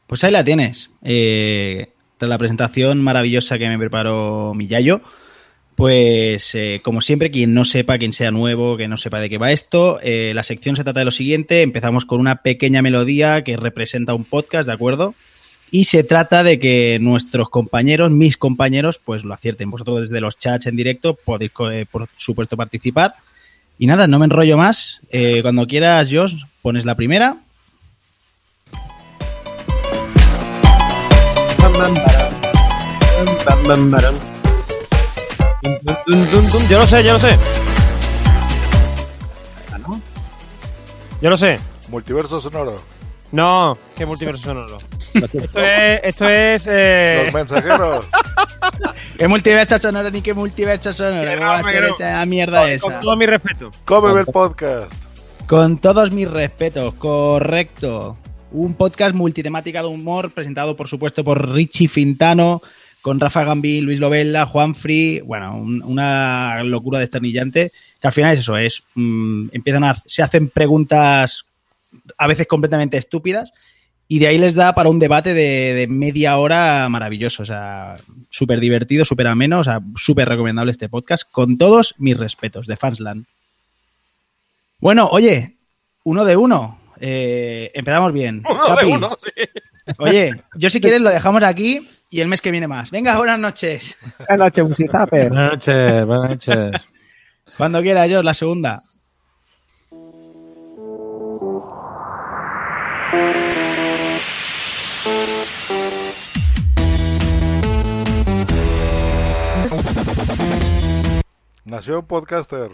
Pues 0.08 0.24
ahí 0.24 0.32
la 0.32 0.44
tienes. 0.44 0.90
Eh, 1.04 1.90
tras 2.18 2.30
la 2.30 2.38
presentación 2.38 3.02
maravillosa 3.02 3.58
que 3.58 3.68
me 3.68 3.78
preparó 3.78 4.54
mi 4.54 4.68
Yayo, 4.68 5.02
pues 5.76 6.54
eh, 6.56 6.82
como 6.84 7.00
siempre, 7.00 7.32
quien 7.32 7.54
no 7.54 7.64
sepa, 7.64 7.98
quien 7.98 8.12
sea 8.12 8.32
nuevo, 8.32 8.76
que 8.76 8.88
no 8.88 8.98
sepa 8.98 9.22
de 9.22 9.30
qué 9.30 9.38
va 9.38 9.52
esto, 9.52 10.00
eh, 10.04 10.34
la 10.36 10.44
sección 10.44 10.76
se 10.76 10.84
trata 10.84 11.00
de 11.00 11.06
lo 11.06 11.12
siguiente. 11.12 11.62
Empezamos 11.62 12.06
con 12.06 12.20
una 12.20 12.42
pequeña 12.42 12.82
melodía 12.82 13.44
que 13.44 13.56
representa 13.56 14.14
un 14.14 14.26
podcast, 14.26 14.68
¿de 14.68 14.74
acuerdo? 14.74 15.16
Y 15.72 15.86
se 15.86 16.04
trata 16.04 16.44
de 16.44 16.60
que 16.60 16.98
nuestros 17.00 17.50
compañeros, 17.50 18.12
mis 18.12 18.38
compañeros, 18.38 19.00
pues 19.04 19.24
lo 19.24 19.34
acierten. 19.34 19.70
Vosotros 19.70 20.10
desde 20.10 20.22
los 20.22 20.38
chats 20.38 20.66
en 20.68 20.76
directo 20.76 21.14
podéis, 21.14 21.52
eh, 21.72 21.86
por 21.90 22.08
supuesto, 22.18 22.58
participar. 22.58 23.14
Y 23.78 23.88
nada, 23.88 24.08
no 24.08 24.20
me 24.20 24.26
enrollo 24.26 24.58
más. 24.58 25.00
Eh, 25.10 25.42
cuando 25.42 25.68
quieras, 25.68 26.10
Josh, 26.12 26.36
pones 26.62 26.86
la 26.86 26.96
primera. 26.96 27.38
Yo 36.70 36.80
lo 36.80 36.88
sé, 36.88 37.04
yo 37.04 37.14
lo 37.14 37.20
sé. 37.20 37.38
Yo 41.22 41.30
lo 41.30 41.38
sé. 41.38 41.60
Multiverso 41.90 42.40
sonoro. 42.40 42.99
No, 43.32 43.78
¿qué 43.96 44.06
multiverso 44.06 44.44
sonoro? 44.44 44.78
esto 45.14 45.60
es. 45.62 46.00
Esto 46.04 46.30
es 46.30 46.64
eh, 46.68 47.22
Los 47.26 47.34
mensajeros. 47.34 48.08
¿Qué 49.18 49.28
multiverso 49.28 49.78
sonoro 49.78 50.10
ni 50.10 50.22
qué 50.22 50.34
multiverso 50.34 50.92
sonoro? 50.94 51.30
Que 51.30 51.36
¿Cómo 51.38 51.46
no, 51.46 51.52
va 51.52 51.60
a 51.60 51.72
que 51.72 51.88
esa 51.90 52.26
mierda 52.26 52.62
Con- 52.62 52.70
esa? 52.72 52.82
Con 52.84 53.00
todo 53.00 53.16
mi 53.16 53.26
respeto. 53.28 53.72
Cómeme 53.86 54.22
el 54.22 54.26
podcast. 54.26 54.92
Con 55.48 55.78
todos 55.78 56.12
mis 56.12 56.30
respetos, 56.30 56.94
correcto. 56.96 58.18
Un 58.52 58.74
podcast 58.74 59.14
multitemática 59.14 59.82
de 59.82 59.88
humor 59.90 60.32
presentado, 60.32 60.76
por 60.76 60.88
supuesto, 60.88 61.24
por 61.24 61.54
Richie 61.54 61.88
Fintano, 61.88 62.62
con 63.02 63.20
Rafa 63.20 63.44
Gambí, 63.44 63.82
Luis 63.82 64.00
Lovella, 64.00 64.46
Juan 64.48 64.74
Free. 64.74 65.22
Bueno, 65.22 65.56
un- 65.56 65.84
una 65.84 66.64
locura 66.64 66.98
desternillante. 67.00 67.72
Que 68.02 68.08
al 68.08 68.14
final 68.14 68.34
es 68.34 68.40
eso, 68.40 68.58
es. 68.58 68.82
mm, 68.96 69.50
empiezan 69.52 69.84
a. 69.84 69.96
Se 70.06 70.24
hacen 70.24 70.50
preguntas 70.50 71.46
a 72.18 72.28
veces 72.28 72.48
completamente 72.48 72.98
estúpidas. 72.98 73.52
Y 74.08 74.18
de 74.20 74.28
ahí 74.28 74.38
les 74.40 74.56
da 74.56 74.74
para 74.74 74.90
un 74.90 74.98
debate 74.98 75.36
de, 75.36 75.74
de 75.76 75.88
media 75.88 76.38
hora 76.38 76.90
maravilloso. 76.90 77.44
O 77.44 77.46
sea, 77.46 77.98
súper 78.30 78.60
divertido, 78.60 79.06
súper 79.06 79.28
ameno. 79.28 79.60
O 79.60 79.64
sea, 79.64 79.82
súper 79.96 80.28
recomendable 80.28 80.72
este 80.72 80.90
podcast. 80.90 81.30
Con 81.32 81.58
todos 81.58 81.94
mis 82.00 82.18
respetos, 82.18 82.66
de 82.66 82.76
Fansland. 82.76 83.26
Bueno, 84.80 85.10
oye, 85.12 85.56
uno 86.04 86.26
de 86.26 86.38
uno. 86.38 86.80
Eh, 87.00 87.72
empezamos 87.74 88.12
bien. 88.12 88.44
Uno 88.50 88.76
de 88.76 88.86
uno, 88.86 89.18
sí. 89.22 89.44
Oye, 89.98 90.44
yo 90.56 90.70
si 90.70 90.82
quieres 90.82 91.02
lo 91.02 91.10
dejamos 91.10 91.44
aquí 91.44 91.88
y 92.10 92.22
el 92.22 92.28
mes 92.28 92.42
que 92.42 92.52
viene 92.52 92.68
más. 92.68 92.92
Venga, 92.92 93.18
buenas 93.18 93.40
noches. 93.40 93.98
Buenas 94.28 94.58
noches. 94.58 94.90
Buenas 95.12 95.52
noches, 95.52 96.06
buenas 96.06 96.30
noches. 96.30 96.82
Cuando 97.58 97.82
quiera, 97.82 98.08
yo, 98.08 98.24
la 98.24 98.34
segunda. 98.34 98.84
Nació 111.66 112.00
un 112.00 112.06
podcaster. 112.06 112.70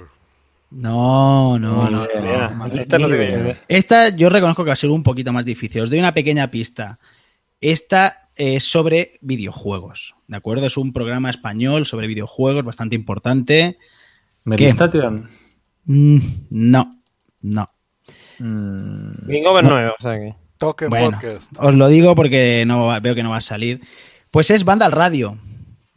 No, 0.71 1.57
no, 1.59 1.89
no. 1.89 2.07
Mira, 2.21 2.49
no. 2.49 2.65
esta 2.67 2.99
no 2.99 3.07
tiene 3.07 3.29
idea. 3.29 3.61
Esta 3.67 4.09
yo 4.09 4.29
reconozco 4.29 4.63
que 4.63 4.69
va 4.69 4.73
a 4.73 4.77
ser 4.77 4.89
un 4.89 5.03
poquito 5.03 5.31
más 5.31 5.45
difícil. 5.45 5.81
Os 5.81 5.89
doy 5.89 5.99
una 5.99 6.13
pequeña 6.13 6.51
pista. 6.51 6.99
Esta 7.61 8.29
es 8.35 8.63
sobre 8.63 9.19
videojuegos. 9.21 10.15
¿De 10.27 10.35
acuerdo? 10.35 10.65
Es 10.65 10.75
un 10.75 10.91
programa 10.91 11.29
español 11.29 11.85
sobre 11.85 12.07
videojuegos 12.07 12.65
bastante 12.65 12.95
importante. 12.95 13.77
Medistation. 14.43 15.29
Mm, 15.85 16.19
no, 16.49 16.99
no. 17.41 17.69
Bingo 18.39 19.61
no 19.61 19.79
es, 19.79 19.91
o 19.99 20.01
sea 20.01 20.17
que. 20.17 20.35
Token 20.57 20.89
Bueno, 20.89 21.11
podcast. 21.11 21.51
os 21.57 21.73
lo 21.73 21.87
digo 21.89 22.15
porque 22.15 22.63
no 22.65 22.85
va- 22.85 22.99
veo 23.01 23.13
que 23.13 23.23
no 23.23 23.31
va 23.31 23.37
a 23.37 23.41
salir. 23.41 23.81
Pues 24.31 24.49
es 24.51 24.63
Vandal 24.63 24.91
Radio. 24.93 25.37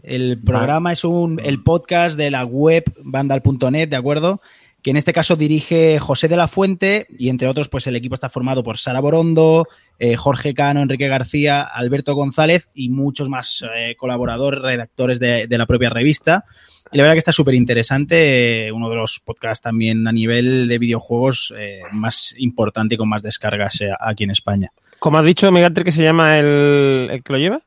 El 0.03 0.41
programa 0.43 0.93
es 0.93 1.05
un 1.05 1.41
el 1.45 1.63
podcast 1.63 2.17
de 2.17 2.31
la 2.31 2.45
web 2.45 2.85
vandal.net, 3.03 3.89
¿de 3.89 3.97
acuerdo? 3.97 4.41
Que 4.83 4.91
en 4.91 4.97
este 4.97 5.13
caso 5.13 5.37
dirige 5.37 5.99
José 6.01 6.29
de 6.29 6.37
la 6.37 6.49
Fuente 6.49 7.07
y 7.19 7.29
entre 7.29 7.49
otros 7.49 7.69
pues 7.69 7.87
el 7.87 7.97
equipo 7.97 8.15
está 8.15 8.29
formado 8.31 8.63
por 8.65 8.79
Sara 8.79 9.01
Borondo, 9.01 9.65
eh, 9.99 10.17
Jorge 10.17 10.55
Cano, 10.55 10.81
Enrique 10.83 11.09
García, 11.09 11.63
Alberto 11.63 12.15
González 12.15 12.69
y 12.75 12.89
muchos 12.91 13.29
más 13.29 13.65
eh, 13.77 13.95
colaboradores, 13.97 14.61
redactores 14.63 15.19
de, 15.21 15.47
de 15.47 15.59
la 15.59 15.67
propia 15.67 15.91
revista. 15.91 16.45
Y 16.93 16.97
la 16.97 17.03
verdad 17.03 17.15
que 17.15 17.19
está 17.19 17.33
súper 17.33 17.55
interesante, 17.55 18.67
eh, 18.69 18.73
uno 18.73 18.89
de 18.89 18.97
los 18.97 19.21
podcasts 19.21 19.63
también 19.63 20.07
a 20.09 20.13
nivel 20.13 20.69
de 20.69 20.79
videojuegos 20.79 21.53
más 21.93 22.35
importante 22.39 22.95
y 22.95 22.99
con 22.99 23.09
más 23.09 23.23
descargas 23.23 23.79
aquí 24.01 24.25
en 24.25 24.31
España. 24.31 24.73
Como 24.99 25.19
has 25.19 25.27
dicho, 25.27 25.51
Megatri, 25.53 25.85
que 25.85 25.93
se 25.93 26.03
llama 26.03 26.39
el, 26.39 27.09
el 27.11 27.23
que 27.23 27.33
lo 27.33 27.39
lleva. 27.39 27.61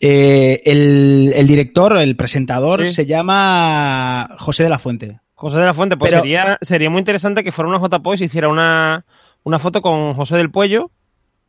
Eh, 0.00 0.62
el, 0.64 1.32
el 1.34 1.46
director, 1.46 1.96
el 1.98 2.16
presentador, 2.16 2.82
Sí. 2.88 2.94
se 2.94 3.06
llama 3.06 4.28
José 4.38 4.64
de 4.64 4.68
la 4.70 4.78
Fuente. 4.78 5.20
José 5.34 5.58
de 5.58 5.66
la 5.66 5.74
Fuente, 5.74 5.96
pues 5.96 6.10
Pero- 6.10 6.22
sería, 6.22 6.58
sería 6.62 6.90
muy 6.90 6.98
interesante 7.00 7.44
que 7.44 7.52
fuera 7.52 7.68
una 7.70 7.78
JPO 7.78 8.14
y 8.14 8.18
se 8.18 8.24
hiciera 8.24 8.48
una, 8.48 9.04
una 9.44 9.58
foto 9.58 9.82
con 9.82 10.14
José 10.14 10.36
del 10.36 10.50
Puello, 10.50 10.90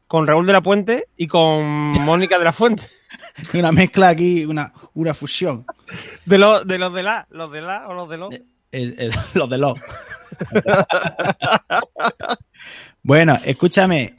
con 0.08 0.28
Raúl 0.28 0.46
de 0.46 0.54
la 0.54 0.62
Puente 0.62 1.08
y 1.18 1.28
con 1.28 1.91
Mónica 2.06 2.38
de 2.39 2.46
la 2.46 2.54
Fuente. 2.54 2.84
Una 3.54 3.72
mezcla 3.72 4.10
aquí, 4.10 4.46
una, 4.46 4.74
una 4.94 5.13
fusión. 5.13 5.65
De, 6.26 6.38
los 6.38 6.65
de 6.68 6.78
los 6.78 6.94
de 6.94 7.04
la, 7.04 7.28
los 7.30 7.52
de 7.52 7.62
la 7.62 7.88
o 7.88 7.94
los 7.94 8.10
de 8.10 8.18
los. 8.18 8.34
El- 8.72 9.12
los 9.34 9.50
de 9.50 9.58
los. 9.58 9.80
bueno, 13.04 13.38
escúchame. 13.46 14.15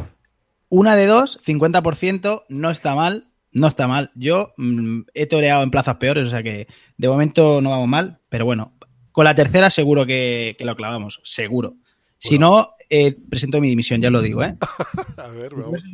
Una 0.69 0.97
de 0.97 1.07
dos, 1.07 1.39
50%, 1.45 2.45
no 2.49 2.71
está 2.71 2.95
mal. 2.95 3.29
No 3.53 3.69
está 3.69 3.87
mal. 3.87 4.11
Yo 4.15 4.53
mm, 4.57 5.03
he 5.15 5.27
toreado 5.27 5.63
en 5.63 5.71
plazas 5.71 5.97
peores, 5.97 6.27
o 6.27 6.31
sea 6.31 6.43
que 6.43 6.67
de 6.97 7.09
momento 7.09 7.61
no 7.63 7.71
vamos 7.71 7.89
mal, 7.89 8.19
pero 8.29 8.45
bueno, 8.45 8.73
con 9.13 9.25
la 9.25 9.35
tercera 9.35 9.71
seguro 9.71 10.05
que, 10.05 10.57
que 10.59 10.65
lo 10.65 10.77
clavamos, 10.77 11.21
seguro. 11.25 11.75
Si 12.19 12.39
no, 12.39 12.71
eh, 12.89 13.15
presento 13.29 13.61
mi 13.61 13.69
dimisión, 13.69 14.01
ya 14.01 14.11
lo 14.11 14.23
digo, 14.23 14.43
¿eh? 14.43 14.57
A 15.17 15.27
ver, 15.29 15.55
vamos. 15.55 15.85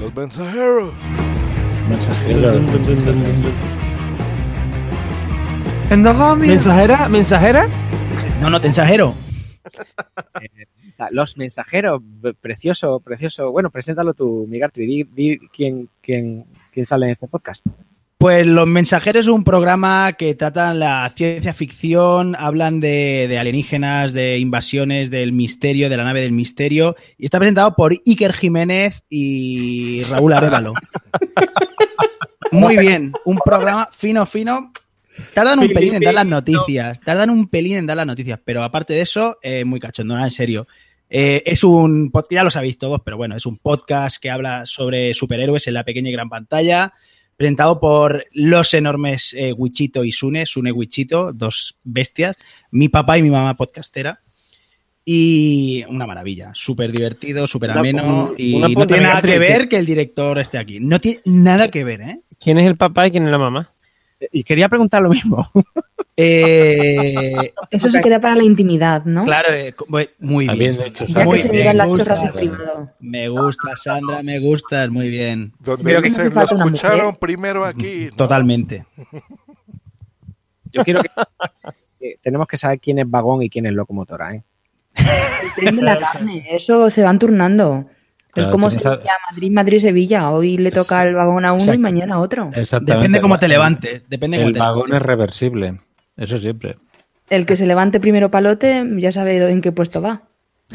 Los 0.00 0.14
mensajeros. 0.14 0.92
¿Mensajera? 6.48 7.08
¿Mensajera? 7.08 7.68
No, 8.40 8.50
no, 8.50 8.60
tensajero. 8.60 9.14
O 10.94 10.96
sea, 10.96 11.08
Los 11.10 11.36
mensajeros, 11.36 12.00
precioso, 12.40 13.00
precioso. 13.00 13.50
Bueno, 13.50 13.68
preséntalo 13.70 14.14
tú, 14.14 14.46
Migartri. 14.48 14.86
Di, 14.86 15.02
di 15.02 15.38
quién, 15.48 15.88
quién, 16.00 16.46
quién 16.70 16.86
sale 16.86 17.06
en 17.06 17.10
este 17.12 17.26
podcast. 17.26 17.66
Pues 18.18 18.46
Los 18.46 18.66
Mensajeros 18.66 19.22
es 19.22 19.26
un 19.26 19.44
programa 19.44 20.14
que 20.14 20.34
tratan 20.34 20.78
la 20.78 21.12
ciencia 21.14 21.52
ficción, 21.52 22.34
hablan 22.38 22.80
de, 22.80 23.26
de 23.28 23.38
alienígenas, 23.38 24.12
de 24.12 24.38
invasiones, 24.38 25.10
del 25.10 25.32
misterio, 25.32 25.90
de 25.90 25.96
la 25.96 26.04
nave 26.04 26.22
del 26.22 26.32
misterio, 26.32 26.96
y 27.18 27.26
está 27.26 27.38
presentado 27.38 27.74
por 27.74 27.92
Iker 27.92 28.32
Jiménez 28.32 29.02
y 29.10 30.02
Raúl 30.04 30.32
Arevalo. 30.32 30.72
Muy 32.50 32.76
bien, 32.76 33.12
un 33.24 33.38
programa 33.44 33.88
fino, 33.92 34.24
fino. 34.26 34.72
Tardan 35.32 35.58
un 35.58 35.68
pelín 35.68 35.94
en 35.94 36.02
dar 36.02 36.14
las 36.14 36.26
noticias, 36.26 37.00
tardan 37.00 37.30
un 37.30 37.48
pelín 37.48 37.76
en 37.76 37.86
dar 37.86 37.96
las 37.96 38.06
noticias, 38.06 38.40
pero 38.44 38.62
aparte 38.62 38.94
de 38.94 39.02
eso, 39.02 39.38
eh, 39.42 39.64
muy 39.64 39.80
cachondo, 39.80 40.14
nada, 40.14 40.26
en 40.26 40.32
serio. 40.32 40.66
Eh, 41.08 41.42
es 41.46 41.62
un 41.62 42.10
podcast, 42.10 42.32
ya 42.32 42.44
lo 42.44 42.50
sabéis 42.50 42.78
todos, 42.78 43.00
pero 43.04 43.16
bueno, 43.16 43.36
es 43.36 43.46
un 43.46 43.58
podcast 43.58 44.16
que 44.20 44.30
habla 44.30 44.66
sobre 44.66 45.14
superhéroes 45.14 45.66
en 45.66 45.74
la 45.74 45.84
pequeña 45.84 46.10
y 46.10 46.12
gran 46.12 46.28
pantalla, 46.28 46.92
presentado 47.36 47.80
por 47.80 48.24
los 48.32 48.72
enormes 48.74 49.34
eh, 49.36 49.52
Wichito 49.52 50.04
y 50.04 50.12
Sune, 50.12 50.46
Sune 50.46 50.72
Wichito, 50.72 51.32
dos 51.32 51.76
bestias, 51.84 52.36
mi 52.70 52.88
papá 52.88 53.18
y 53.18 53.22
mi 53.22 53.30
mamá 53.30 53.54
podcastera. 53.56 54.20
Y 55.06 55.84
una 55.88 56.06
maravilla, 56.06 56.50
súper 56.54 56.90
divertido, 56.90 57.46
súper 57.46 57.72
ameno. 57.72 58.34
y 58.38 58.54
una 58.54 58.68
no 58.68 58.86
tiene 58.86 59.02
nada 59.02 59.20
que- 59.20 59.38
ver 59.38 59.68
que 59.68 59.76
el 59.76 59.84
director 59.84 60.38
esté 60.38 60.56
aquí. 60.56 60.80
No 60.80 60.98
tiene 60.98 61.20
nada 61.26 61.68
que 61.68 61.84
ver, 61.84 62.00
¿eh? 62.00 62.20
¿Quién 62.40 62.58
es 62.58 62.66
el 62.66 62.76
papá 62.76 63.06
y 63.06 63.10
quién 63.10 63.26
es 63.26 63.30
la 63.30 63.38
mamá? 63.38 63.73
Y 64.32 64.44
quería 64.44 64.68
preguntar 64.68 65.02
lo 65.02 65.10
mismo. 65.10 65.46
Eh, 66.16 67.52
Eso 67.72 67.90
se 67.90 68.00
queda 68.00 68.20
para 68.20 68.36
la 68.36 68.44
intimidad, 68.44 69.04
¿no? 69.04 69.24
Claro, 69.24 69.52
eh, 69.52 69.74
muy- 70.20 70.46
bien. 70.46 70.80
Hecho, 70.80 71.06
Ya 71.06 71.24
Muy 71.24 71.38
que 71.38 71.42
se 71.42 71.48
bien, 71.48 71.62
miran 71.62 71.76
las 71.78 71.90
me 71.90 71.98
chorras 71.98 72.20
en 72.22 72.26
gusta. 72.28 72.38
privado. 72.40 72.90
Me 73.00 73.28
gusta, 73.28 73.76
Sandra, 73.76 74.22
me 74.22 74.38
gustas, 74.38 74.90
muy 74.90 75.08
bien. 75.08 75.52
Donde 75.58 75.92
que 75.96 76.00
dicen, 76.02 76.32
lo 76.32 76.40
escucharon 76.42 77.06
mujer". 77.06 77.18
primero 77.18 77.64
aquí. 77.64 78.06
¿no? 78.12 78.16
Totalmente. 78.16 78.84
Yo 80.72 80.84
quiero 80.84 81.02
que, 81.02 81.08
que 81.98 82.18
tenemos 82.22 82.46
que 82.46 82.56
saber 82.58 82.78
quién 82.80 83.00
es 83.00 83.10
vagón 83.10 83.42
y 83.42 83.50
quién 83.50 83.66
es 83.66 83.72
locomotora, 83.72 84.34
¿eh? 84.34 84.42
El 84.96 85.52
tren 85.56 85.76
de 85.76 85.82
la 85.82 85.96
carne, 85.98 86.46
eso 86.50 86.90
se 86.90 87.02
van 87.02 87.18
turnando. 87.18 87.86
Es 88.36 88.42
Claro, 88.42 88.50
como 88.50 88.68
tú 88.68 88.74
no 88.76 88.80
sabes- 88.80 88.98
Sevilla, 88.98 89.14
Madrid, 89.30 89.52
Madrid, 89.52 89.78
Sevilla. 89.80 90.30
Hoy 90.30 90.56
le 90.58 90.70
toca 90.72 91.02
el 91.04 91.14
vagón 91.14 91.44
a 91.44 91.52
uno 91.52 91.72
y 91.74 91.78
mañana 91.78 92.16
a 92.16 92.18
otro. 92.18 92.50
Exactamente. 92.54 92.94
Depende 92.94 93.20
cómo 93.20 93.38
te 93.38 93.48
levantes. 93.48 94.02
Depende 94.08 94.38
cómo 94.38 94.48
El 94.48 94.54
te 94.54 94.60
vagón 94.60 94.94
es 94.94 95.02
reversible. 95.02 95.78
Eso 96.16 96.38
siempre. 96.38 96.74
El 97.30 97.46
que 97.46 97.56
se 97.56 97.66
levante 97.66 98.00
primero 98.00 98.30
palote 98.30 98.84
ya 98.98 99.12
sabe 99.12 99.50
en 99.50 99.60
qué 99.62 99.72
puesto 99.72 100.02
va. 100.02 100.22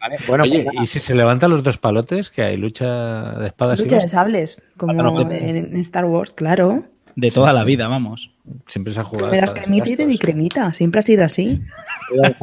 Vale, 0.00 0.16
bueno, 0.26 0.44
Oye, 0.44 0.64
pues 0.64 0.76
¿y 0.82 0.86
si 0.86 1.00
se 1.00 1.14
levantan 1.14 1.50
los 1.50 1.62
dos 1.62 1.76
palotes, 1.76 2.30
que 2.30 2.42
hay 2.42 2.56
lucha 2.56 3.32
de 3.38 3.46
espadas 3.46 3.80
y 3.80 3.82
Lucha 3.82 3.96
de 3.96 4.02
bastos? 4.02 4.10
sables, 4.12 4.62
como 4.76 4.92
no, 4.94 5.30
en, 5.30 5.76
Star 5.80 6.06
Wars, 6.06 6.32
claro. 6.32 6.84
De 7.16 7.30
toda 7.30 7.52
la 7.52 7.64
vida, 7.64 7.86
vamos. 7.88 8.30
Siempre 8.66 8.94
se 8.94 9.00
ha 9.00 9.04
jugado. 9.04 9.30
Me 9.30 9.40
das 9.40 9.50
y 9.50 9.60
cremita 9.60 10.02
y 10.04 10.18
cremita. 10.18 10.72
Siempre 10.72 11.00
ha 11.00 11.02
sido 11.02 11.24
así. 11.24 11.60
de 12.14 12.34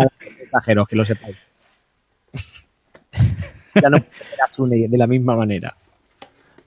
exageros, 0.42 0.88
que 0.88 0.96
lo 0.96 1.04
sepáis. 1.06 1.48
ya 3.82 3.90
no 3.90 4.04
une 4.58 4.88
de 4.88 4.98
la 4.98 5.08
misma 5.08 5.36
manera. 5.36 5.76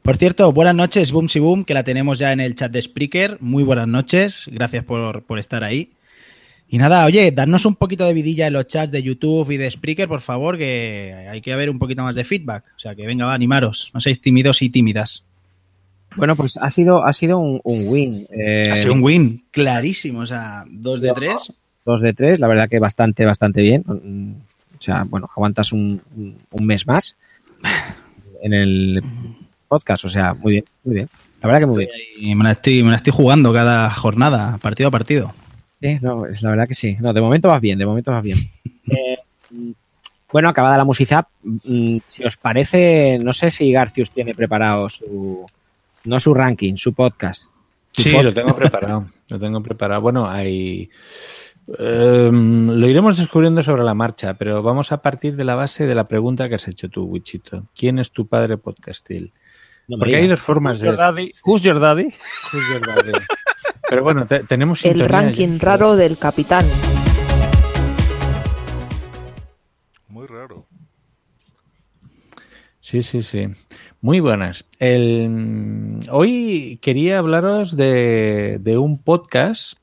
Por 0.02 0.16
cierto, 0.16 0.52
buenas 0.52 0.74
noches, 0.74 1.12
Boom 1.12 1.28
Si 1.28 1.38
Boom, 1.40 1.64
que 1.64 1.74
la 1.74 1.84
tenemos 1.84 2.18
ya 2.18 2.32
en 2.32 2.40
el 2.40 2.54
chat 2.54 2.72
de 2.72 2.80
Spreaker. 2.80 3.38
Muy 3.40 3.62
buenas 3.62 3.86
noches, 3.88 4.48
gracias 4.50 4.84
por, 4.84 5.22
por 5.24 5.38
estar 5.38 5.62
ahí. 5.62 5.90
Y 6.68 6.78
nada, 6.78 7.04
oye, 7.04 7.32
darnos 7.32 7.66
un 7.66 7.74
poquito 7.74 8.06
de 8.06 8.14
vidilla 8.14 8.46
en 8.46 8.52
los 8.52 8.66
chats 8.66 8.92
de 8.92 9.02
YouTube 9.02 9.50
y 9.50 9.56
de 9.56 9.70
Spreaker, 9.70 10.08
por 10.08 10.20
favor, 10.20 10.56
que 10.56 11.26
hay 11.28 11.40
que 11.40 11.52
haber 11.52 11.68
un 11.68 11.78
poquito 11.78 12.02
más 12.02 12.14
de 12.14 12.24
feedback. 12.24 12.64
O 12.76 12.78
sea, 12.78 12.94
que 12.94 13.06
venga, 13.06 13.26
va, 13.26 13.34
animaros. 13.34 13.90
No 13.92 14.00
seáis 14.00 14.20
tímidos 14.20 14.62
y 14.62 14.70
tímidas. 14.70 15.24
Bueno, 16.16 16.34
pues 16.36 16.56
ha 16.56 16.70
sido, 16.70 17.04
ha 17.04 17.12
sido 17.12 17.38
un, 17.38 17.60
un 17.64 17.88
win. 17.88 18.26
eh, 18.30 18.68
Ha 18.70 18.76
sido 18.76 18.94
un 18.94 19.02
win, 19.02 19.42
clarísimo. 19.50 20.20
O 20.20 20.26
sea, 20.26 20.64
dos 20.70 21.00
de 21.00 21.12
tres. 21.12 21.56
Dos 21.84 22.00
de 22.00 22.12
tres, 22.14 22.38
la 22.40 22.46
verdad 22.46 22.68
que 22.68 22.78
bastante, 22.78 23.24
bastante 23.24 23.62
bien. 23.62 23.84
O 24.80 24.82
sea, 24.82 25.04
bueno, 25.06 25.28
aguantas 25.36 25.72
un, 25.72 26.00
un- 26.16 26.38
un 26.50 26.66
mes 26.66 26.86
más 26.86 27.16
en 28.42 28.52
el 28.54 29.02
podcast. 29.68 30.04
O 30.06 30.08
sea, 30.08 30.34
muy 30.34 30.52
bien, 30.52 30.64
muy 30.84 30.94
bien. 30.96 31.08
La 31.42 31.46
verdad 31.46 31.60
que 31.60 31.66
muy 31.66 31.78
bien. 31.86 31.90
Y 32.18 32.34
me 32.34 32.44
la 32.44 32.52
estoy, 32.52 32.82
me 32.82 32.90
la 32.90 32.96
estoy 32.96 33.12
jugando 33.12 33.52
cada 33.52 33.90
jornada, 33.90 34.58
partido 34.58 34.88
a 34.88 34.90
partido. 34.90 35.32
Sí, 35.80 35.96
no, 36.02 36.26
es 36.26 36.42
la 36.42 36.50
verdad 36.50 36.68
que 36.68 36.74
sí. 36.74 36.96
No, 37.00 37.12
de 37.12 37.20
momento 37.20 37.48
vas 37.48 37.60
bien, 37.60 37.78
de 37.78 37.86
momento 37.86 38.10
vas 38.10 38.22
bien. 38.22 38.38
Eh, 38.92 39.18
bueno, 40.32 40.48
acabada 40.48 40.76
la 40.76 40.84
musicidad, 40.84 41.26
mm, 41.42 41.98
si 42.06 42.24
os 42.24 42.36
parece, 42.36 43.18
no 43.22 43.32
sé 43.32 43.50
si 43.50 43.70
Garcius 43.72 44.10
tiene 44.10 44.34
preparado 44.34 44.88
su, 44.88 45.44
no 46.04 46.18
su 46.20 46.34
ranking, 46.34 46.74
su 46.76 46.92
podcast. 46.92 47.44
Su 47.92 48.02
Sí, 48.02 48.10
lo 48.22 48.32
tengo 48.34 48.54
preparado. 48.54 49.06
Lo 49.28 49.38
tengo 49.40 49.62
preparado. 49.62 50.00
Bueno, 50.00 50.28
hay. 50.28 50.88
Em, 51.78 52.68
lo 52.70 52.88
iremos 52.88 53.16
descubriendo 53.16 53.62
sobre 53.62 53.82
la 53.84 53.94
marcha, 53.94 54.34
pero 54.34 54.62
vamos 54.62 54.92
a 54.92 55.02
partir 55.02 55.36
de 55.36 55.44
la 55.44 55.54
base 55.54 55.86
de 55.86 55.94
la 55.94 56.08
pregunta 56.08 56.48
que 56.48 56.56
has 56.56 56.68
hecho 56.68 56.88
tú, 56.88 57.04
Wichito. 57.04 57.66
¿Quién 57.76 57.98
es 57.98 58.10
tu 58.12 58.26
padre 58.26 58.56
podcastil? 58.58 59.32
No 59.88 59.98
Porque 59.98 60.16
hay 60.16 60.28
dos 60.28 60.40
formas 60.40 60.74
Who's 60.74 60.80
de. 60.82 60.86
your 60.88 60.96
daddy? 60.96 61.30
Who's 61.44 61.62
your 61.62 61.80
daddy? 61.80 62.04
Who's 62.52 62.62
your 62.70 62.86
daddy? 62.86 63.12
Pero 63.88 64.04
bueno, 64.04 64.26
te- 64.26 64.44
tenemos 64.44 64.84
El 64.84 65.00
ranking 65.08 65.58
ya. 65.58 65.64
raro 65.64 65.96
del 65.96 66.16
capitán. 66.16 66.64
Muy 70.08 70.26
raro. 70.26 70.66
Sí, 72.80 73.02
sí, 73.02 73.22
sí. 73.22 73.46
Muy 74.00 74.20
buenas. 74.20 74.64
El- 74.78 76.00
hoy 76.10 76.78
quería 76.82 77.18
hablaros 77.18 77.76
de, 77.76 78.58
de 78.60 78.78
un 78.78 79.02
podcast 79.02 79.74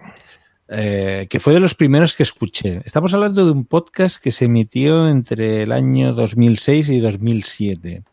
eh, 0.70 1.28
que 1.30 1.40
fue 1.40 1.54
de 1.54 1.60
los 1.60 1.76
primeros 1.76 2.16
que 2.16 2.24
escuché. 2.24 2.82
Estamos 2.86 3.14
hablando 3.14 3.46
de 3.46 3.52
un 3.52 3.66
podcast 3.66 4.22
que 4.22 4.32
se 4.32 4.46
emitió 4.46 5.08
entre 5.08 5.64
el 5.64 5.72
año 5.72 6.14
2006 6.14 6.90
y 6.90 7.00
2007. 7.00 8.04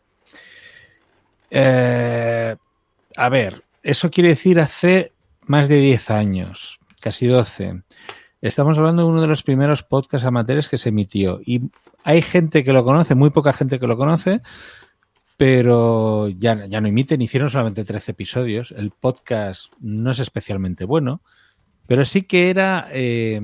Eh, 1.51 2.55
a 3.17 3.29
ver, 3.29 3.63
eso 3.83 4.09
quiere 4.09 4.29
decir 4.29 4.59
hace 4.59 5.11
más 5.47 5.67
de 5.67 5.79
10 5.79 6.11
años, 6.11 6.79
casi 7.01 7.27
12. 7.27 7.81
Estamos 8.41 8.77
hablando 8.77 9.03
de 9.03 9.09
uno 9.09 9.21
de 9.21 9.27
los 9.27 9.43
primeros 9.43 9.83
podcasts 9.83 10.25
amateurs 10.25 10.69
que 10.69 10.77
se 10.77 10.89
emitió. 10.89 11.41
Y 11.45 11.69
hay 12.03 12.21
gente 12.21 12.63
que 12.63 12.73
lo 12.73 12.83
conoce, 12.83 13.15
muy 13.15 13.31
poca 13.31 13.53
gente 13.53 13.79
que 13.79 13.87
lo 13.87 13.97
conoce, 13.97 14.41
pero 15.35 16.29
ya, 16.29 16.65
ya 16.67 16.79
no 16.79 16.87
emiten. 16.87 17.21
Hicieron 17.21 17.49
solamente 17.49 17.83
13 17.83 18.11
episodios. 18.11 18.71
El 18.71 18.91
podcast 18.91 19.73
no 19.79 20.11
es 20.11 20.19
especialmente 20.19 20.85
bueno, 20.85 21.21
pero 21.87 22.05
sí 22.05 22.23
que 22.23 22.49
era 22.49 22.87
eh, 22.91 23.41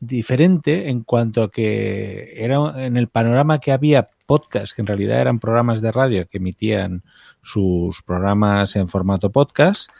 diferente 0.00 0.88
en 0.88 1.02
cuanto 1.02 1.42
a 1.42 1.50
que 1.50 2.32
era 2.36 2.86
en 2.86 2.96
el 2.96 3.08
panorama 3.08 3.58
que 3.58 3.72
había 3.72 4.08
podcasts, 4.26 4.74
que 4.74 4.82
en 4.82 4.86
realidad 4.86 5.20
eran 5.20 5.38
programas 5.38 5.80
de 5.80 5.92
radio 5.92 6.28
que 6.28 6.38
emitían 6.38 7.02
sus 7.42 8.02
programas 8.02 8.76
en 8.76 8.88
formato 8.88 9.30
podcast. 9.30 9.90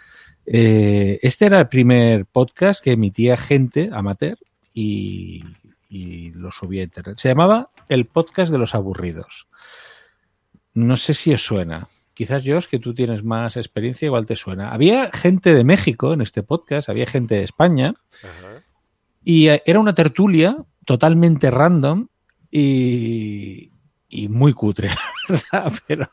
Eh, 0.47 1.18
este 1.22 1.47
era 1.47 1.59
el 1.59 1.68
primer 1.68 2.26
podcast 2.26 2.83
que 2.83 2.93
emitía 2.93 3.37
gente 3.37 3.91
amateur 3.93 4.39
y, 4.72 5.45
y 5.89 6.31
lo 6.31 6.51
subía 6.51 6.83
a 6.83 6.85
internet. 6.85 7.18
Se 7.18 7.29
llamaba 7.29 7.70
El 7.89 8.07
Podcast 8.07 8.53
de 8.53 8.59
los 8.59 8.74
Aburridos. 8.74 9.49
No 10.74 10.97
sé 10.97 11.14
si 11.14 11.33
os 11.33 11.45
suena. 11.45 11.89
Quizás 12.19 12.43
Josh, 12.45 12.66
que 12.66 12.81
tú 12.81 12.95
tienes 12.95 13.23
más 13.23 13.57
experiencia, 13.57 14.07
igual 14.07 14.27
te 14.27 14.35
suena. 14.35 14.73
Había 14.73 15.11
gente 15.12 15.55
de 15.55 15.62
México 15.62 16.12
en 16.12 16.21
este 16.21 16.43
podcast, 16.43 16.89
había 16.89 17.07
gente 17.07 17.37
de 17.37 17.45
España, 17.45 17.95
y 19.23 19.49
eh, 19.49 19.62
era 19.66 19.79
una 19.79 19.95
tertulia 19.95 20.57
totalmente 20.85 21.49
random 21.49 22.09
y, 22.51 23.71
y 24.09 24.29
muy 24.29 24.53
cutre, 24.53 24.91
la 25.53 25.62
¿verdad? 25.62 25.73
Pero, 25.87 26.09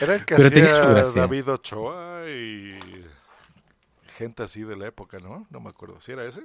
Era 0.00 0.14
el 0.14 0.24
que 0.24 0.36
pero 0.36 0.48
tenía 0.50 0.74
su 0.74 0.80
hacía 0.82 0.92
gracia. 0.94 1.20
David 1.22 1.48
Ochoa 1.50 2.20
y 2.30 2.74
gente 4.16 4.44
así 4.44 4.62
de 4.62 4.76
la 4.76 4.86
época, 4.86 5.18
¿no? 5.18 5.46
No 5.50 5.58
me 5.60 5.70
acuerdo. 5.70 6.00
¿Si 6.00 6.12
era 6.12 6.24
ese? 6.24 6.42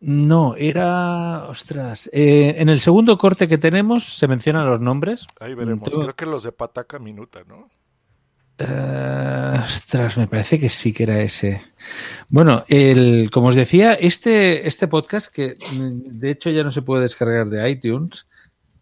No, 0.00 0.54
era. 0.56 1.46
Ostras. 1.48 2.08
eh, 2.12 2.54
en 2.58 2.68
el 2.70 2.80
segundo 2.80 3.16
corte 3.18 3.46
que 3.46 3.58
tenemos 3.58 4.16
se 4.16 4.26
mencionan 4.26 4.66
los 4.70 4.80
nombres. 4.80 5.26
Ahí 5.40 5.52
veremos. 5.54 5.88
Tengo- 5.88 6.00
Creo 6.02 6.16
que 6.16 6.26
los 6.26 6.42
de 6.44 6.52
Pataca 6.52 6.98
Minuta, 6.98 7.40
¿no? 7.46 7.68
Eh, 8.58 9.58
ostras, 9.64 10.16
me 10.16 10.28
parece 10.28 10.58
que 10.58 10.68
sí 10.68 10.92
que 10.92 11.02
era 11.04 11.20
ese. 11.20 11.60
Bueno, 12.28 12.64
el, 12.68 13.30
como 13.32 13.48
os 13.48 13.54
decía, 13.54 13.94
este, 13.94 14.66
este 14.68 14.88
podcast, 14.88 15.32
que 15.32 15.56
mm, 15.72 16.18
de 16.18 16.30
hecho 16.30 16.50
ya 16.50 16.62
no 16.62 16.70
se 16.70 16.82
puede 16.82 17.02
descargar 17.02 17.48
de 17.48 17.68
iTunes, 17.68 18.26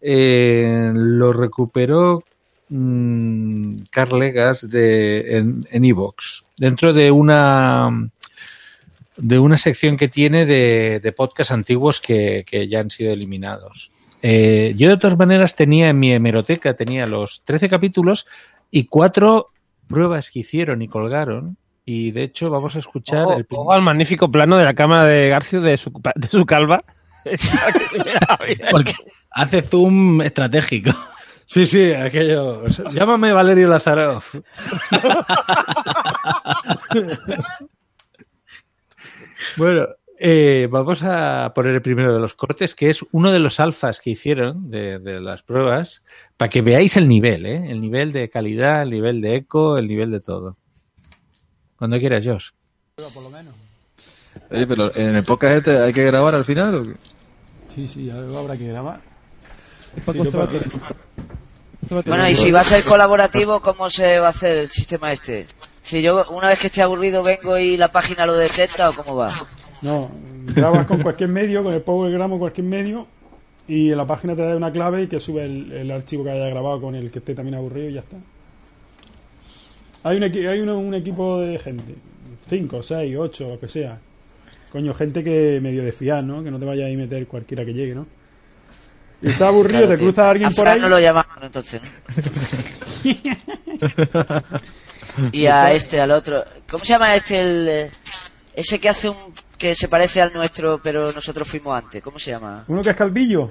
eh, 0.00 0.92
lo 0.94 1.32
recuperó 1.32 2.22
mm, 2.68 3.82
Carl 3.90 4.18
Legas 4.18 4.68
de, 4.68 5.38
en, 5.38 5.66
en 5.70 5.84
Evox, 5.84 6.44
dentro 6.56 6.92
de 6.92 7.10
una 7.10 8.10
de 9.16 9.38
una 9.38 9.58
sección 9.58 9.96
que 9.96 10.08
tiene 10.08 10.46
de, 10.46 10.98
de 11.00 11.12
podcasts 11.12 11.52
antiguos 11.52 12.00
que, 12.00 12.44
que 12.46 12.66
ya 12.66 12.80
han 12.80 12.90
sido 12.90 13.12
eliminados. 13.12 13.92
Eh, 14.22 14.74
yo 14.76 14.88
de 14.88 14.96
todas 14.96 15.18
maneras 15.18 15.54
tenía 15.54 15.90
en 15.90 15.98
mi 15.98 16.12
hemeroteca, 16.12 16.74
tenía 16.74 17.06
los 17.06 17.42
13 17.44 17.68
capítulos 17.68 18.26
y 18.70 18.86
cuatro 18.86 19.51
pruebas 19.88 20.30
que 20.30 20.40
hicieron 20.40 20.82
y 20.82 20.88
colgaron. 20.88 21.56
Y 21.84 22.12
de 22.12 22.22
hecho 22.22 22.50
vamos 22.50 22.76
a 22.76 22.78
escuchar 22.78 23.26
el 23.38 23.46
magnífico 23.82 24.30
plano 24.30 24.56
de 24.56 24.64
la 24.64 24.74
cámara 24.74 25.04
de 25.04 25.28
Garcio 25.28 25.60
de 25.60 25.76
su, 25.76 25.92
de 26.14 26.28
su 26.28 26.46
calva. 26.46 26.78
Porque 28.70 28.94
hace 29.30 29.62
zoom 29.62 30.22
estratégico. 30.22 30.92
Sí, 31.46 31.66
sí, 31.66 31.92
aquello. 31.92 32.64
Llámame 32.92 33.32
Valerio 33.32 33.66
Lazarov. 33.68 34.22
bueno, 39.56 39.86
eh, 40.24 40.68
vamos 40.70 41.02
a 41.02 41.52
poner 41.52 41.74
el 41.74 41.82
primero 41.82 42.14
de 42.14 42.20
los 42.20 42.34
cortes, 42.34 42.76
que 42.76 42.90
es 42.90 43.04
uno 43.10 43.32
de 43.32 43.40
los 43.40 43.58
alfas 43.58 43.98
que 43.98 44.10
hicieron 44.10 44.70
de, 44.70 45.00
de 45.00 45.20
las 45.20 45.42
pruebas, 45.42 46.04
para 46.36 46.48
que 46.48 46.62
veáis 46.62 46.96
el 46.96 47.08
nivel, 47.08 47.44
¿eh? 47.44 47.70
el 47.70 47.80
nivel 47.80 48.12
de 48.12 48.30
calidad, 48.30 48.82
el 48.82 48.90
nivel 48.90 49.20
de 49.20 49.34
eco, 49.34 49.78
el 49.78 49.88
nivel 49.88 50.12
de 50.12 50.20
todo. 50.20 50.56
Cuando 51.76 51.98
quieras, 51.98 52.24
Josh. 52.24 52.50
Oye, 54.48 54.66
pero 54.66 54.94
en 54.94 55.16
el 55.16 55.24
podcast 55.24 55.54
este 55.54 55.82
hay 55.82 55.92
que 55.92 56.04
grabar 56.04 56.36
al 56.36 56.44
final 56.44 56.74
o 56.76 56.84
qué? 56.84 56.94
Sí, 57.74 57.88
sí, 57.88 58.08
algo 58.08 58.38
habrá 58.38 58.56
que 58.56 58.68
grabar. 58.68 59.00
Bueno, 62.06 62.28
y 62.28 62.36
si 62.36 62.52
va 62.52 62.60
a 62.60 62.64
ser 62.64 62.84
colaborativo, 62.84 63.60
¿cómo 63.60 63.90
se 63.90 64.20
va 64.20 64.28
a 64.28 64.30
hacer 64.30 64.58
el 64.58 64.68
sistema 64.68 65.12
este? 65.12 65.46
Si 65.82 66.00
yo 66.00 66.24
una 66.30 66.46
vez 66.46 66.60
que 66.60 66.68
esté 66.68 66.80
aburrido 66.80 67.24
vengo 67.24 67.58
y 67.58 67.76
la 67.76 67.88
página 67.88 68.24
lo 68.24 68.34
detecta 68.34 68.90
o 68.90 68.92
cómo 68.92 69.16
va? 69.16 69.32
No, 69.82 70.10
grabas 70.54 70.86
con 70.86 71.02
cualquier 71.02 71.28
medio, 71.30 71.62
con 71.62 71.74
el 71.74 71.82
PowerGram 71.82 72.32
o 72.34 72.38
cualquier 72.38 72.66
medio, 72.66 73.06
y 73.68 73.90
en 73.90 73.96
la 73.96 74.06
página 74.06 74.34
te 74.36 74.42
da 74.42 74.56
una 74.56 74.70
clave 74.72 75.02
y 75.02 75.06
que 75.08 75.18
sube 75.20 75.44
el, 75.44 75.72
el 75.72 75.90
archivo 75.90 76.24
que 76.24 76.30
haya 76.30 76.46
grabado 76.48 76.80
con 76.80 76.94
el 76.94 77.10
que 77.10 77.18
esté 77.20 77.34
también 77.34 77.56
aburrido 77.56 77.88
y 77.88 77.92
ya 77.94 78.00
está. 78.00 78.16
Hay 80.04 80.16
un, 80.16 80.22
equi- 80.24 80.48
hay 80.48 80.60
un 80.60 80.94
equipo 80.94 81.40
de 81.40 81.58
gente, 81.58 81.94
5, 82.48 82.82
6, 82.82 83.16
8, 83.18 83.48
lo 83.48 83.58
que 83.60 83.68
sea, 83.68 83.98
Coño, 84.70 84.94
gente 84.94 85.22
que 85.22 85.60
medio 85.60 85.84
de 85.84 85.92
fiar, 85.92 86.24
¿no? 86.24 86.42
Que 86.42 86.50
no 86.50 86.58
te 86.58 86.64
vaya 86.64 86.86
a 86.86 86.88
ir 86.88 86.96
meter 86.96 87.26
cualquiera 87.26 87.62
que 87.64 87.74
llegue, 87.74 87.94
¿no? 87.94 88.06
Y 89.20 89.30
está 89.30 89.48
aburrido, 89.48 89.80
Claro, 89.80 89.88
te 89.92 89.96
tío. 89.98 90.06
cruza 90.06 90.30
alguien 90.30 90.48
A 90.48 90.50
por 90.50 90.64
Fran 90.64 90.74
ahí. 90.76 90.80
no 90.80 90.88
lo 90.88 90.98
llamamos 90.98 91.36
entonces, 91.42 91.82
¿no? 91.82 91.90
y 95.32 95.46
a 95.46 95.72
este, 95.72 96.00
al 96.00 96.10
otro. 96.10 96.42
¿Cómo 96.70 96.82
se 96.84 96.92
llama 96.94 97.14
este? 97.14 97.40
El, 97.40 97.68
eh, 97.68 97.90
ese 98.54 98.78
que 98.78 98.88
hace 98.88 99.08
un. 99.10 99.16
Que 99.62 99.76
se 99.76 99.86
parece 99.88 100.20
al 100.20 100.32
nuestro, 100.32 100.80
pero 100.82 101.12
nosotros 101.12 101.46
fuimos 101.48 101.78
antes. 101.80 102.02
¿Cómo 102.02 102.18
se 102.18 102.32
llama? 102.32 102.64
Uno 102.66 102.82
que 102.82 102.90
es 102.90 102.96
calvillo. 102.96 103.48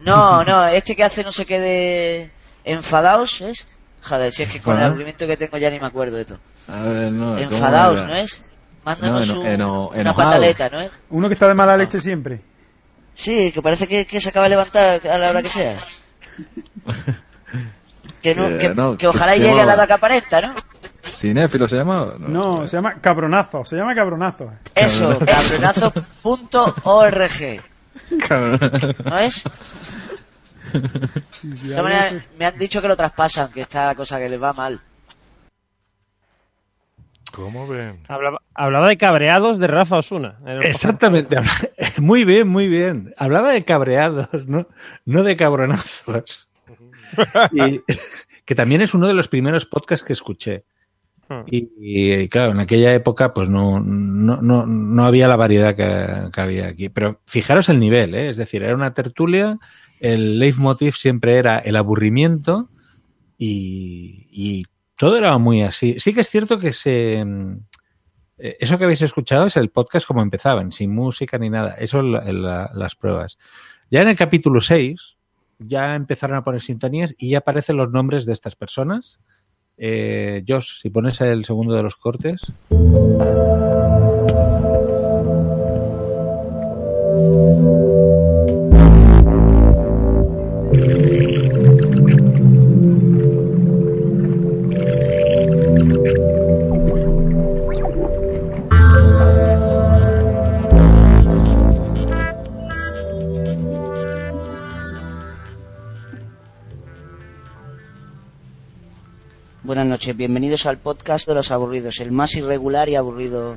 No, 0.00 0.44
no, 0.44 0.66
este 0.68 0.94
que 0.94 1.04
hace 1.04 1.24
no 1.24 1.32
sé 1.32 1.46
qué 1.46 1.58
de. 1.58 2.30
enfadaos, 2.64 3.40
¿es? 3.40 3.78
Joder, 4.02 4.30
si 4.30 4.42
es 4.42 4.50
que 4.52 4.60
con 4.60 4.76
el 4.76 4.82
Ah. 4.82 4.86
aburrimiento 4.88 5.26
que 5.26 5.38
tengo 5.38 5.56
ya 5.56 5.70
ni 5.70 5.80
me 5.80 5.86
acuerdo 5.86 6.18
de 6.18 6.26
todo. 6.26 6.38
A 6.68 6.82
ver, 6.82 7.10
no. 7.12 7.28
¿cómo 7.34 7.38
Enfadaos? 7.38 8.04
¿no 8.04 8.14
es? 8.14 8.52
Mándanos 8.84 9.26
No, 9.28 9.34
eno- 9.34 9.40
un- 9.40 9.46
eno- 9.46 9.88
una 10.02 10.14
pataleta, 10.14 10.68
¿no 10.68 10.80
es? 10.82 10.90
Uno 11.08 11.28
que 11.28 11.34
está 11.34 11.48
de 11.48 11.54
mala 11.54 11.78
leche 11.78 11.98
siempre. 12.00 12.40
Sí, 13.14 13.52
que 13.52 13.62
parece 13.62 13.86
que, 13.88 14.04
que 14.04 14.20
se 14.20 14.28
acaba 14.28 14.44
de 14.46 14.50
levantar 14.50 15.00
a 15.08 15.16
la 15.18 15.30
hora 15.30 15.42
que 15.42 15.48
sea. 15.48 15.76
Que, 18.22 18.34
no, 18.36 18.46
Eh, 18.50 18.58
que, 18.58 18.68
no, 18.68 18.96
que 18.96 19.08
ojalá 19.08 19.32
se 19.32 19.40
llegue 19.40 19.60
a 19.60 19.64
la 19.64 19.74
edad 19.74 19.86
que 19.88 19.92
aparenta, 19.94 20.40
¿no? 20.40 20.54
¿Cinéfilo 21.22 21.68
se 21.68 21.76
llama? 21.76 22.16
No, 22.18 22.66
se 22.66 22.76
llama 22.76 22.94
cabronazo, 23.00 23.64
se 23.64 23.76
llama 23.76 23.94
cabronazo. 23.94 24.50
Eso, 24.74 25.20
cabronazo.org. 25.20 26.50
¿No 29.04 29.18
es? 29.20 29.44
De 31.42 32.22
me 32.36 32.44
han 32.44 32.58
dicho 32.58 32.82
que 32.82 32.88
lo 32.88 32.96
traspasan, 32.96 33.52
que 33.52 33.60
está 33.60 33.86
la 33.86 33.94
cosa 33.94 34.18
que 34.18 34.28
les 34.28 34.42
va 34.42 34.52
mal. 34.52 34.80
¿Cómo 37.30 37.68
ven? 37.68 38.00
Hablaba, 38.08 38.42
hablaba 38.52 38.88
de 38.88 38.98
cabreados 38.98 39.60
de 39.60 39.68
Rafa 39.68 39.98
Osuna. 39.98 40.40
Exactamente. 40.62 41.36
Muy 41.98 42.24
bien, 42.24 42.48
muy 42.48 42.66
bien. 42.66 43.14
Hablaba 43.16 43.52
de 43.52 43.64
cabreados, 43.64 44.28
no, 44.48 44.66
no 45.04 45.22
de 45.22 45.36
cabronazos. 45.36 46.48
Y, 47.52 47.80
que 48.44 48.54
también 48.54 48.80
es 48.80 48.94
uno 48.94 49.06
de 49.06 49.12
los 49.14 49.28
primeros 49.28 49.66
podcasts 49.66 50.04
que 50.04 50.14
escuché. 50.14 50.64
Y, 51.46 51.70
y, 51.78 52.28
claro, 52.28 52.52
en 52.52 52.60
aquella 52.60 52.94
época 52.94 53.32
pues 53.34 53.48
no, 53.48 53.80
no, 53.80 54.40
no, 54.42 54.66
no 54.66 55.04
había 55.04 55.28
la 55.28 55.36
variedad 55.36 55.74
que, 55.74 56.40
había 56.40 56.68
aquí. 56.68 56.88
Pero 56.88 57.20
fijaros 57.26 57.68
el 57.68 57.78
nivel, 57.80 58.14
¿eh? 58.14 58.28
es 58.28 58.36
decir, 58.36 58.62
era 58.62 58.74
una 58.74 58.94
tertulia, 58.94 59.58
el 60.00 60.38
leitmotiv 60.38 60.94
siempre 60.94 61.38
era 61.38 61.58
el 61.58 61.76
aburrimiento 61.76 62.68
y, 63.38 64.64
todo 64.96 65.16
era 65.16 65.36
muy 65.38 65.62
así. 65.62 65.96
Sí 65.98 66.14
que 66.14 66.20
es 66.20 66.28
cierto 66.28 66.58
que 66.58 66.70
se... 66.70 67.20
eh, 68.38 68.56
Eso 68.60 68.78
que 68.78 68.84
habéis 68.84 69.02
escuchado 69.02 69.46
es 69.46 69.56
el 69.56 69.70
podcast 69.70 70.06
como 70.06 70.22
empezaban, 70.22 70.70
sin 70.70 70.94
música 70.94 71.38
ni 71.38 71.50
nada. 71.50 71.74
Eso 71.74 71.98
es 71.98 72.04
la- 72.04 72.32
la- 72.32 72.70
las 72.72 72.94
pruebas. 72.94 73.36
Ya 73.90 74.02
en 74.02 74.08
el 74.08 74.16
capítulo 74.16 74.60
6 74.60 75.16
ya 75.58 75.94
empezaron 75.96 76.36
a 76.36 76.44
poner 76.44 76.60
sintonías 76.60 77.14
y 77.18 77.30
ya 77.30 77.38
aparecen 77.38 77.76
los 77.76 77.90
nombres 77.90 78.24
de 78.26 78.32
estas 78.32 78.54
personas. 78.54 79.18
Eh, 79.76 80.44
Josh, 80.46 80.80
si 80.80 80.90
pones 80.90 81.20
el 81.20 81.44
segundo 81.44 81.74
de 81.74 81.82
los 81.82 81.96
cortes. 81.96 82.52
Noches, 110.02 110.16
bienvenidos 110.16 110.66
al 110.66 110.78
podcast 110.78 111.28
de 111.28 111.34
los 111.34 111.52
aburridos, 111.52 112.00
el 112.00 112.10
más 112.10 112.34
irregular 112.34 112.88
y 112.88 112.96
aburrido 112.96 113.56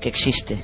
que 0.00 0.08
existe. 0.08 0.62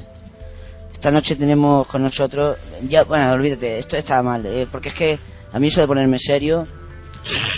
Esta 0.93 1.11
noche 1.11 1.35
tenemos 1.35 1.85
con 1.89 2.05
nosotros, 2.05 2.57
ya, 2.89 3.03
bueno, 3.03 3.33
olvídate, 3.33 3.77
esto 3.81 3.97
está 3.97 4.23
mal, 4.23 4.47
eh, 4.47 4.69
porque 4.71 4.91
es 4.91 4.95
que 4.95 5.19
a 5.53 5.59
mí 5.59 5.67
eso 5.67 5.81
de 5.81 5.89
ponerme 5.89 6.21
serio. 6.21 6.65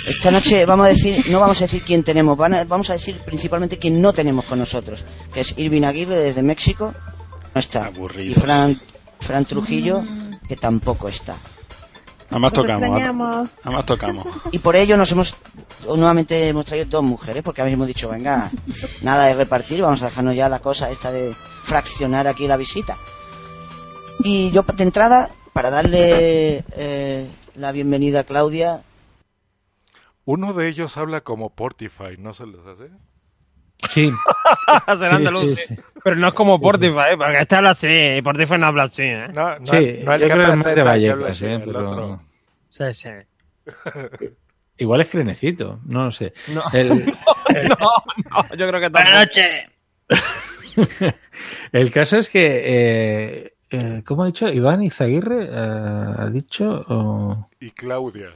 Esta 0.07 0.31
noche 0.31 0.65
vamos 0.65 0.87
a 0.87 0.89
decir, 0.89 1.27
no 1.31 1.41
vamos 1.41 1.59
a 1.59 1.65
decir 1.65 1.83
quién 1.83 2.03
tenemos, 2.03 2.39
van 2.39 2.55
a- 2.55 2.65
vamos 2.65 2.89
a 2.89 2.95
decir 2.95 3.19
principalmente 3.19 3.79
quién 3.79 4.01
no 4.01 4.15
tenemos 4.15 4.47
con 4.47 4.59
nosotros, 4.59 5.05
que 5.35 5.41
es 5.43 5.59
Irving 5.59 5.83
Aguirre 5.83 6.17
desde 6.17 6.43
México, 6.43 6.95
no 7.55 7.59
está, 7.61 7.93
y 8.19 8.35
Fran, 8.35 8.81
Fran 9.21 9.45
Trujillo, 9.45 10.03
que 10.49 10.57
tampoco 10.57 11.09
está. 11.09 11.37
Además 12.31 12.53
Nos 12.53 12.67
tocamos. 12.67 13.51
Además 13.65 13.87
tocamos. 13.87 14.27
Y 14.53 14.59
por 14.59 14.77
ello 14.77 14.97
nos 14.97 15.11
hemos 15.13 15.35
nuevamente 15.87 16.49
hemos 16.49 16.67
traído 16.67 16.87
dos 16.87 17.03
mujeres, 17.03 17.43
porque 17.43 17.63
habíamos 17.63 17.87
dicho, 17.87 18.09
venga, 18.11 18.51
nada 19.03 19.27
de 19.27 19.35
repartir, 19.35 19.81
vamos 19.81 20.03
a 20.03 20.07
dejarnos 20.07 20.35
ya 20.35 20.49
la 20.49 20.61
cosa 20.61 20.91
esta 20.91 21.11
de 21.11 21.35
fraccionar 21.63 22.29
aquí 22.29 22.47
la 22.47 22.57
visita. 22.57 22.97
Y 24.21 24.51
yo 24.51 24.63
de 24.63 24.83
entrada, 24.83 25.31
para 25.53 25.71
darle 25.71 26.65
eh, 26.73 27.29
la 27.55 27.73
bienvenida 27.73 28.21
a 28.21 28.25
Claudia, 28.25 28.83
Uno 30.25 30.53
de 30.53 30.69
ellos 30.69 30.97
habla 30.97 31.23
como 31.23 31.51
Portify, 31.51 32.17
¿no 32.19 32.35
se 32.35 32.47
les 32.47 32.61
hace? 32.67 32.91
Sí. 33.89 34.11
Será 34.99 35.17
andaluz, 35.17 35.61
sí. 35.61 35.77
Pero 36.03 36.17
no 36.17 36.29
es 36.29 36.35
como 36.35 36.61
Portify, 36.61 37.13
¿eh? 37.13 37.17
porque 37.17 37.39
este 37.41 37.55
habla 37.57 37.71
así, 37.71 37.87
y 37.89 38.23
Portify 38.23 38.59
no 38.59 38.67
habla 38.67 38.85
así. 38.85 39.03
¿eh? 39.03 39.29
No, 39.33 39.59
no, 39.59 39.67
Sí, 39.67 40.01
no 40.05 40.13
el 40.15 40.21
yo 40.21 40.27
que 40.27 40.33
creo 40.33 40.47
que 40.47 40.59
es 40.59 40.65
de 40.65 40.75
que 40.75 40.83
Vallecas, 40.83 41.43
¿eh? 41.43 41.55
el 41.55 41.63
Pero- 41.65 41.87
otro. 41.89 42.23
Sí, 42.71 42.85
sí. 42.93 43.09
Igual 44.81 45.01
es 45.01 45.11
crenecito, 45.11 45.81
no 45.87 46.05
lo 46.05 46.11
sé. 46.11 46.33
No. 46.55 46.63
El, 46.73 46.89
no, 47.69 47.77
no, 48.31 48.57
yo 48.57 48.69
creo 48.69 48.81
que 48.81 48.91
tampoco. 48.91 49.41
el 51.73 51.91
caso 51.91 52.19
es 52.19 52.31
que, 52.31 52.63
eh, 52.65 53.53
eh, 53.71 54.03
¿cómo 54.05 54.23
ha 54.23 54.27
dicho? 54.27 54.49
Iván 54.49 54.83
Izaguirre 54.83 55.47
eh, 55.47 56.15
ha 56.19 56.29
dicho... 56.31 57.47
Y 57.61 57.71
Claudia. 57.73 58.31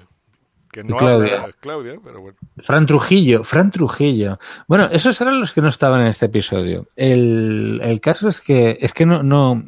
Que 0.73 0.83
no 0.83 0.97
Claudia. 0.97 1.43
habla 1.43 1.55
Claudia, 1.61 1.95
pero 2.03 2.21
bueno. 2.23 2.39
Fran 2.59 2.87
Trujillo, 2.87 3.45
Fran 3.45 3.71
Trujillo. 3.71 4.39
Bueno, 4.67 4.89
esos 4.91 5.21
eran 5.21 5.39
los 5.39 5.53
que 5.53 5.61
no 5.61 5.69
estaban 5.69 6.01
en 6.01 6.07
este 6.07 6.27
episodio. 6.27 6.89
El, 6.97 7.79
el 7.85 8.01
caso 8.01 8.29
es 8.29 8.41
que 8.41 8.79
es 8.81 8.95
que 8.95 9.05
no, 9.05 9.23
no, 9.23 9.63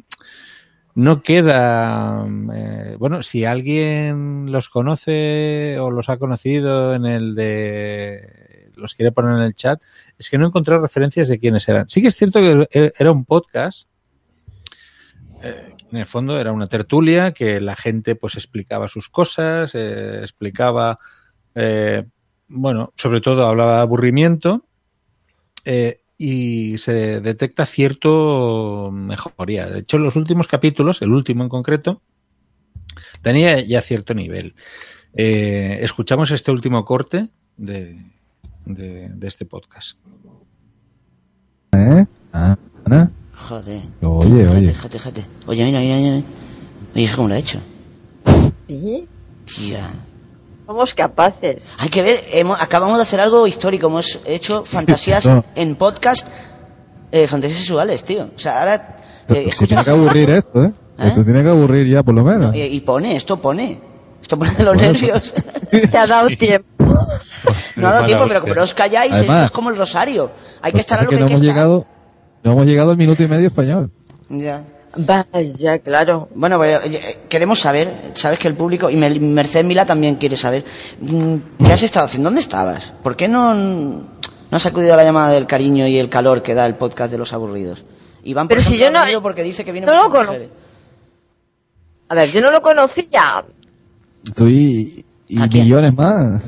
no 0.94 1.22
queda. 1.22 2.26
eh, 2.54 2.96
bueno, 2.98 3.22
si 3.22 3.44
alguien 3.44 4.50
los 4.50 4.70
conoce 4.70 5.78
o 5.78 5.90
los 5.90 6.08
ha 6.08 6.16
conocido 6.16 6.94
en 6.94 7.04
el 7.04 7.34
de. 7.34 8.70
los 8.76 8.94
quiere 8.94 9.12
poner 9.12 9.36
en 9.36 9.42
el 9.42 9.54
chat, 9.54 9.82
es 10.18 10.30
que 10.30 10.38
no 10.38 10.46
encontré 10.46 10.78
referencias 10.78 11.28
de 11.28 11.38
quiénes 11.38 11.68
eran. 11.68 11.86
Sí 11.90 12.00
que 12.00 12.08
es 12.08 12.16
cierto 12.16 12.40
que 12.40 12.92
era 12.98 13.12
un 13.12 13.26
podcast. 13.26 13.88
eh, 15.42 15.73
en 15.94 16.00
el 16.00 16.06
fondo 16.06 16.40
era 16.40 16.50
una 16.50 16.66
tertulia 16.66 17.32
que 17.32 17.60
la 17.60 17.76
gente 17.76 18.16
pues 18.16 18.34
explicaba 18.34 18.88
sus 18.88 19.08
cosas, 19.08 19.76
eh, 19.76 20.18
explicaba 20.22 20.98
eh, 21.54 22.04
bueno, 22.48 22.92
sobre 22.96 23.20
todo 23.20 23.46
hablaba 23.46 23.76
de 23.76 23.82
aburrimiento 23.82 24.66
eh, 25.64 26.00
y 26.18 26.78
se 26.78 27.20
detecta 27.20 27.64
cierto 27.64 28.90
mejoría. 28.92 29.68
De 29.68 29.80
hecho, 29.80 29.96
en 29.96 30.02
los 30.02 30.16
últimos 30.16 30.48
capítulos, 30.48 31.00
el 31.00 31.12
último 31.12 31.44
en 31.44 31.48
concreto, 31.48 32.02
tenía 33.22 33.60
ya 33.60 33.80
cierto 33.80 34.14
nivel. 34.14 34.56
Escuchamos 35.12 36.32
este 36.32 36.50
último 36.50 36.84
corte 36.84 37.28
de, 37.56 38.00
este 39.22 39.44
podcast. 39.46 39.98
¿Eh? 41.72 42.04
Ah. 42.32 42.56
Joder. 43.48 43.82
Oye, 44.02 44.48
oye. 44.48 44.70
fíjate, 44.74 44.98
fíjate. 44.98 45.26
Oye, 45.46 45.64
mira, 45.64 45.78
mira, 45.80 45.96
mira. 45.96 46.22
Oye, 46.94 47.04
¿eso 47.04 47.16
¿cómo 47.16 47.28
lo 47.28 47.34
ha 47.34 47.38
hecho? 47.38 47.58
Sí, 48.68 49.06
Tía. 49.44 49.90
somos 50.66 50.94
capaces. 50.94 51.68
Hay 51.78 51.88
que 51.90 52.02
ver, 52.02 52.24
hemos- 52.32 52.60
acabamos 52.60 52.96
de 52.98 53.02
hacer 53.02 53.20
algo 53.20 53.46
histórico, 53.46 53.86
hemos 53.88 54.18
hecho 54.24 54.64
fantasías 54.64 55.26
No. 55.26 55.44
en 55.54 55.76
podcast, 55.76 56.26
eh, 57.12 57.26
fantasías 57.26 57.58
sexuales, 57.60 58.02
tío. 58.04 58.30
O 58.34 58.38
sea, 58.38 58.60
ahora... 58.60 58.96
Eh, 59.28 59.50
Se 59.52 59.66
tiene 59.66 59.84
que 59.84 59.90
aburrir 59.90 60.30
esto, 60.30 60.64
¿eh? 60.64 60.72
Esto 60.98 61.24
tiene 61.24 61.42
que 61.42 61.48
aburrir 61.48 61.86
ya, 61.88 62.02
por 62.02 62.14
lo 62.14 62.22
menos. 62.24 62.54
Y, 62.54 62.60
y 62.62 62.80
pone, 62.80 63.16
esto 63.16 63.40
pone. 63.40 63.80
Esto 64.22 64.38
pone 64.38 64.52
de 64.54 64.64
los 64.64 64.74
Bueno, 64.76 64.92
nervios. 64.92 65.34
Te 65.90 65.98
ha 65.98 66.06
dado 66.06 66.28
tiempo. 66.28 66.66
no 67.76 67.88
ha 67.88 67.92
dado 67.92 68.04
tiempo, 68.06 68.24
pero 68.28 68.40
como 68.40 68.54
no 68.54 68.62
os 68.62 68.74
calláis, 68.74 69.12
Además, 69.12 69.36
esto 69.36 69.44
es 69.46 69.50
como 69.50 69.70
el 69.70 69.76
rosario. 69.76 70.30
Hay 70.62 70.72
que 70.72 70.80
estar 70.80 70.98
a 70.98 71.02
lo 71.02 71.08
que 71.10 71.16
que 71.16 71.20
no 71.20 71.26
hay 71.26 71.28
que 71.30 71.34
hemos 71.36 71.42
estar. 71.46 71.54
llegado, 71.56 71.86
no 72.44 72.52
hemos 72.52 72.66
llegado 72.66 72.90
al 72.92 72.96
minuto 72.96 73.22
y 73.22 73.28
medio 73.28 73.46
español. 73.48 73.90
Ya. 74.28 74.62
Vaya, 74.96 75.78
claro. 75.80 76.28
Bueno, 76.36 76.56
pues, 76.58 76.78
oye, 76.84 77.18
queremos 77.28 77.58
saber, 77.58 78.12
sabes 78.14 78.38
que 78.38 78.46
el 78.46 78.54
público, 78.54 78.88
y 78.90 78.96
Mercedes 78.96 79.66
Mila 79.66 79.84
también 79.84 80.14
quiere 80.16 80.36
saber, 80.36 80.64
mm, 81.00 81.34
¿qué 81.64 81.72
has 81.72 81.82
estado 81.82 82.06
haciendo? 82.06 82.28
¿Dónde 82.28 82.42
estabas? 82.42 82.92
¿Por 83.02 83.16
qué 83.16 83.26
no, 83.26 83.54
no 83.54 84.06
has 84.52 84.66
acudido 84.66 84.94
a 84.94 84.96
la 84.96 85.02
llamada 85.04 85.32
del 85.32 85.46
cariño 85.46 85.88
y 85.88 85.98
el 85.98 86.08
calor 86.08 86.42
que 86.42 86.54
da 86.54 86.64
el 86.66 86.76
podcast 86.76 87.10
de 87.10 87.18
los 87.18 87.32
aburridos? 87.32 87.84
Iván, 88.22 88.46
por 88.46 88.56
Pero 88.56 88.68
si 88.68 88.76
ejemplo, 88.76 89.04
yo 89.10 89.16
no- 89.16 89.22
porque 89.22 89.42
dice 89.42 89.64
que 89.64 89.72
viene 89.72 89.86
no 89.86 90.08
por 90.08 90.12
lo 90.20 90.24
mujeres. 90.26 90.48
A 92.08 92.14
ver, 92.14 92.30
yo 92.30 92.40
no 92.40 92.52
lo 92.52 92.62
conocía. 92.62 93.44
Tú 94.36 94.46
y, 94.46 95.04
millones 95.28 95.94
más. 95.94 96.42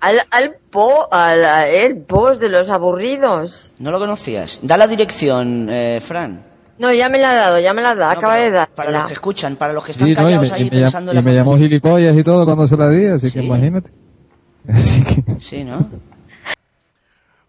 Al, 0.00 0.20
al 0.30 0.54
po, 0.70 1.08
al, 1.12 1.44
a- 1.44 1.68
el 1.68 1.96
post 1.98 2.40
de 2.40 2.48
los 2.48 2.68
aburridos. 2.68 3.74
¿No 3.78 3.90
lo 3.90 3.98
conocías? 3.98 4.60
Da 4.62 4.76
la 4.76 4.86
dirección, 4.86 5.68
eh, 5.70 6.00
Fran. 6.00 6.44
No, 6.78 6.92
ya 6.92 7.08
me 7.08 7.18
la 7.18 7.30
ha 7.32 7.34
dado, 7.34 7.58
ya 7.58 7.72
me 7.74 7.82
la 7.82 7.90
ha 7.90 7.94
dado, 7.96 8.12
No, 8.12 8.18
acaba 8.18 8.36
de 8.36 8.50
dar. 8.52 8.68
Para 8.68 8.92
los 8.92 9.06
que 9.06 9.12
escuchan, 9.14 9.56
para 9.56 9.72
los 9.72 9.84
que 9.84 9.92
están 9.92 10.06
Sí, 10.06 10.14
no, 10.14 10.20
y 10.20 10.24
callados 10.24 10.50
me, 10.50 10.56
ahí 10.56 10.62
y 10.62 10.64
me 10.66 10.70
llam- 10.76 10.80
pensando 10.82 11.12
y 11.12 11.16
en 11.18 11.24
la 11.24 11.30
me 11.30 11.34
llamó 11.36 11.56
gilipollas 11.56 12.16
y 12.16 12.22
todo 12.22 12.44
cuando 12.44 12.66
se 12.68 12.76
la 12.76 12.88
di, 12.90 13.06
así 13.06 13.32
que 13.32 13.40
Sí. 13.40 13.46
imagínate. 13.46 13.90
Así 14.68 15.02
que... 15.02 15.40
Sí, 15.40 15.64
¿no? 15.64 15.88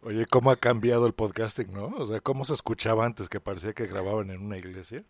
Oye, 0.01 0.25
¿cómo 0.25 0.51
ha 0.51 0.55
cambiado 0.55 1.05
el 1.05 1.13
podcasting, 1.13 1.71
no? 1.73 1.87
O 1.97 2.05
sea, 2.05 2.21
¿cómo 2.21 2.45
se 2.45 2.53
escuchaba 2.53 3.05
antes 3.05 3.27
que 3.29 3.39
parecía 3.39 3.73
que 3.73 3.85
grababan 3.87 4.31
en 4.31 4.41
una 4.41 4.57
iglesia? 4.57 5.03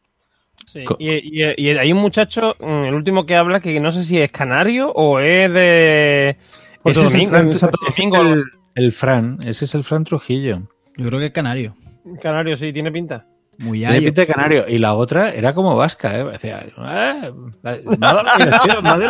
Sí, 0.65 0.83
Y, 0.97 1.41
y- 1.41 1.53
y 1.57 1.69
hay 1.77 1.93
un 1.93 1.99
muchacho, 1.99 2.55
mm, 2.59 2.83
el 2.85 2.93
último 2.95 3.25
que 3.25 3.35
habla, 3.35 3.59
que 3.61 3.79
no 3.79 3.91
sé 3.91 4.03
si 4.03 4.19
es 4.19 4.31
canario 4.31 4.91
o 4.91 5.19
es 5.19 5.53
de 5.53 6.37
Ese 6.85 7.05
es 7.05 7.13
el 7.15 7.21
Domingo, 7.21 7.29
Fran, 7.37 7.53
Santo 7.53 7.77
Domingo. 7.95 8.21
el, 8.21 8.43
el 8.75 8.91
Fran, 8.91 9.37
ese 9.45 9.65
es 9.65 9.75
el 9.75 9.83
Fran 9.83 10.03
Trujillo. 10.03 10.61
Yo 10.97 11.07
creo 11.07 11.19
que 11.19 11.27
es 11.27 11.31
canario. 11.33 11.75
Canario, 12.21 12.55
sí, 12.57 12.71
tiene 12.73 12.91
pinta. 12.91 13.25
Muy 13.57 13.79
Tiene 13.79 13.95
ayo. 13.95 14.05
pinta 14.05 14.21
de 14.21 14.27
canario. 14.27 14.65
Y 14.69 14.77
la 14.77 14.93
otra 14.93 15.31
era 15.31 15.53
como 15.53 15.75
vasca, 15.75 16.17
¿eh? 16.17 16.23
Decía, 16.23 16.59
"Eh, 16.61 16.71
la- 16.77 17.77
me 17.97 18.07
ha 18.07 18.13
dado 18.13 18.23
la 18.23 18.81
madre". 18.81 19.07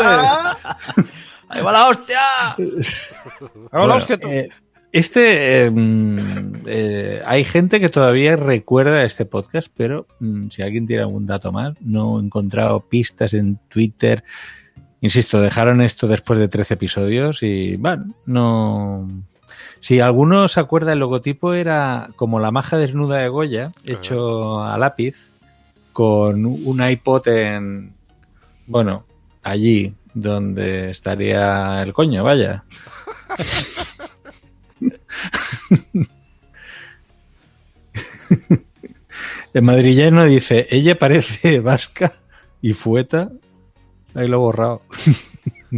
¡Ahí 1.50 1.62
va 1.64 1.72
la 1.72 1.88
hostia! 1.88 2.20
Eh, 4.32 4.50
este, 4.92 5.66
eh, 5.66 5.70
mm, 5.72 6.18
eh, 6.66 7.22
hay 7.26 7.44
gente 7.44 7.80
que 7.80 7.90
todavía 7.90 8.36
recuerda 8.36 9.04
este 9.04 9.26
podcast, 9.26 9.68
pero 9.78 10.08
mm, 10.20 10.48
si 10.50 10.64
alguien 10.64 10.88
tiene 10.88 11.04
algún 11.04 11.28
dato 11.28 11.52
más, 11.52 11.76
no 11.82 12.20
he 12.20 12.24
encontrado 12.24 12.80
pistas 12.82 13.36
en 13.36 13.60
Twitter. 13.70 14.24
Insisto, 15.02 15.40
dejaron 15.40 15.82
esto 15.82 16.08
después 16.08 16.40
de 16.40 16.48
13 16.48 16.76
episodios 16.76 17.44
y, 17.44 17.76
bueno, 17.78 18.14
no... 18.26 19.08
Si 19.80 20.02
alguno 20.02 20.50
se 20.50 20.60
acuerda, 20.60 20.92
el 20.92 21.00
logotipo 21.00 21.54
era 21.54 22.10
como 22.18 22.40
la 22.40 22.52
maja 22.52 22.78
desnuda 22.78 23.18
de 23.18 23.30
Goya, 23.30 23.72
hecho 23.86 24.62
a 24.62 24.78
lápiz, 24.78 25.32
con 25.94 26.46
un 26.46 26.86
iPod 26.86 27.28
en... 27.30 27.94
Bueno, 28.68 29.06
allí 29.42 29.96
donde 30.14 30.90
estaría 30.90 31.82
el 31.82 31.94
coño, 31.94 32.24
vaya. 32.24 32.66
El 39.54 39.64
madrillano 39.64 40.26
dice, 40.26 40.68
ella 40.70 40.98
parece 40.98 41.60
vasca 41.60 42.14
y 42.62 42.74
fueta. 42.74 43.32
Ahí 44.16 44.28
lo 44.28 44.38
he 44.38 44.40
borrado. 44.40 44.82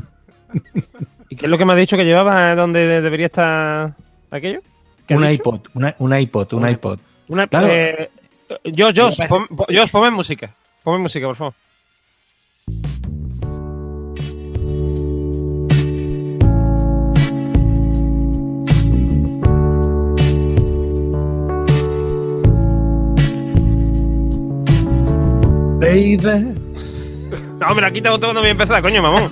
¿Y 1.29 1.35
qué 1.35 1.45
es 1.45 1.49
lo 1.49 1.57
que 1.57 1.65
me 1.65 1.73
ha 1.73 1.75
dicho 1.75 1.97
que 1.97 2.03
llevaba 2.05 2.55
donde 2.55 3.01
debería 3.01 3.27
estar 3.27 3.93
aquello? 4.29 4.59
¿Qué 5.07 5.13
ha 5.13 5.17
Un 5.17 5.29
iPod, 5.29 5.59
una- 5.73 5.95
un 5.99 6.17
iPod, 6.17 6.53
un 6.53 6.67
iPod. 6.69 6.99
Una, 7.29 7.47
Claro. 7.47 7.67
eh, 7.69 8.09
yo, 8.65 8.89
yo, 8.89 9.09
pon, 9.29 9.47
Jos, 9.69 9.89
ponme 9.91 10.11
música. 10.11 10.53
Ponme 10.83 10.99
música, 10.99 11.27
por 11.27 11.35
favor. 11.35 11.53
Baby. 25.79 26.60
No, 27.67 27.75
me 27.75 27.81
la 27.81 27.91
quita 27.91 28.09
cuando 28.09 28.33
voy 28.33 28.47
a 28.47 28.51
empezar, 28.51 28.81
coño, 28.81 29.01
mamón. 29.01 29.29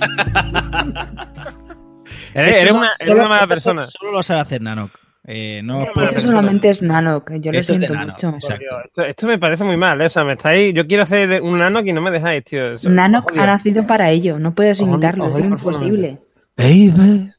eres, 2.34 2.72
una, 2.72 2.84
eres 2.86 2.96
solo- 2.98 3.12
una 3.14 3.28
mala 3.28 3.46
persona. 3.46 3.84
Solo 3.84 4.12
lo 4.12 4.22
sabe 4.22 4.40
hacer 4.40 4.62
Nanok. 4.62 4.90
Eh, 5.24 5.60
no 5.62 5.82
Eso 6.02 6.18
solamente 6.20 6.70
es 6.70 6.80
Nano, 6.82 7.22
que 7.24 7.38
yo 7.40 7.52
lo 7.52 7.58
Esto 7.58 7.74
siento 7.74 7.94
mucho. 7.94 8.30
exacto. 8.30 8.64
Esto, 8.86 9.04
esto 9.04 9.26
me 9.26 9.38
parece 9.38 9.64
muy 9.64 9.76
mal, 9.76 10.00
¿eh? 10.00 10.06
O 10.06 10.10
sea, 10.10 10.24
me 10.24 10.32
estáis... 10.32 10.74
Yo 10.74 10.86
quiero 10.86 11.02
hacer 11.02 11.42
un 11.42 11.58
nano 11.58 11.80
y 11.80 11.92
no 11.92 12.00
me 12.00 12.10
dejáis, 12.10 12.42
tío. 12.44 12.72
Eso- 12.72 12.88
Nano 12.88 13.22
odio. 13.30 13.42
ha 13.42 13.46
nacido 13.46 13.86
para 13.86 14.10
ello, 14.10 14.38
no 14.38 14.54
puedes 14.54 14.80
imitarlo, 14.80 15.28
es 15.30 15.38
imposible. 15.38 16.18
Baby. 16.56 17.30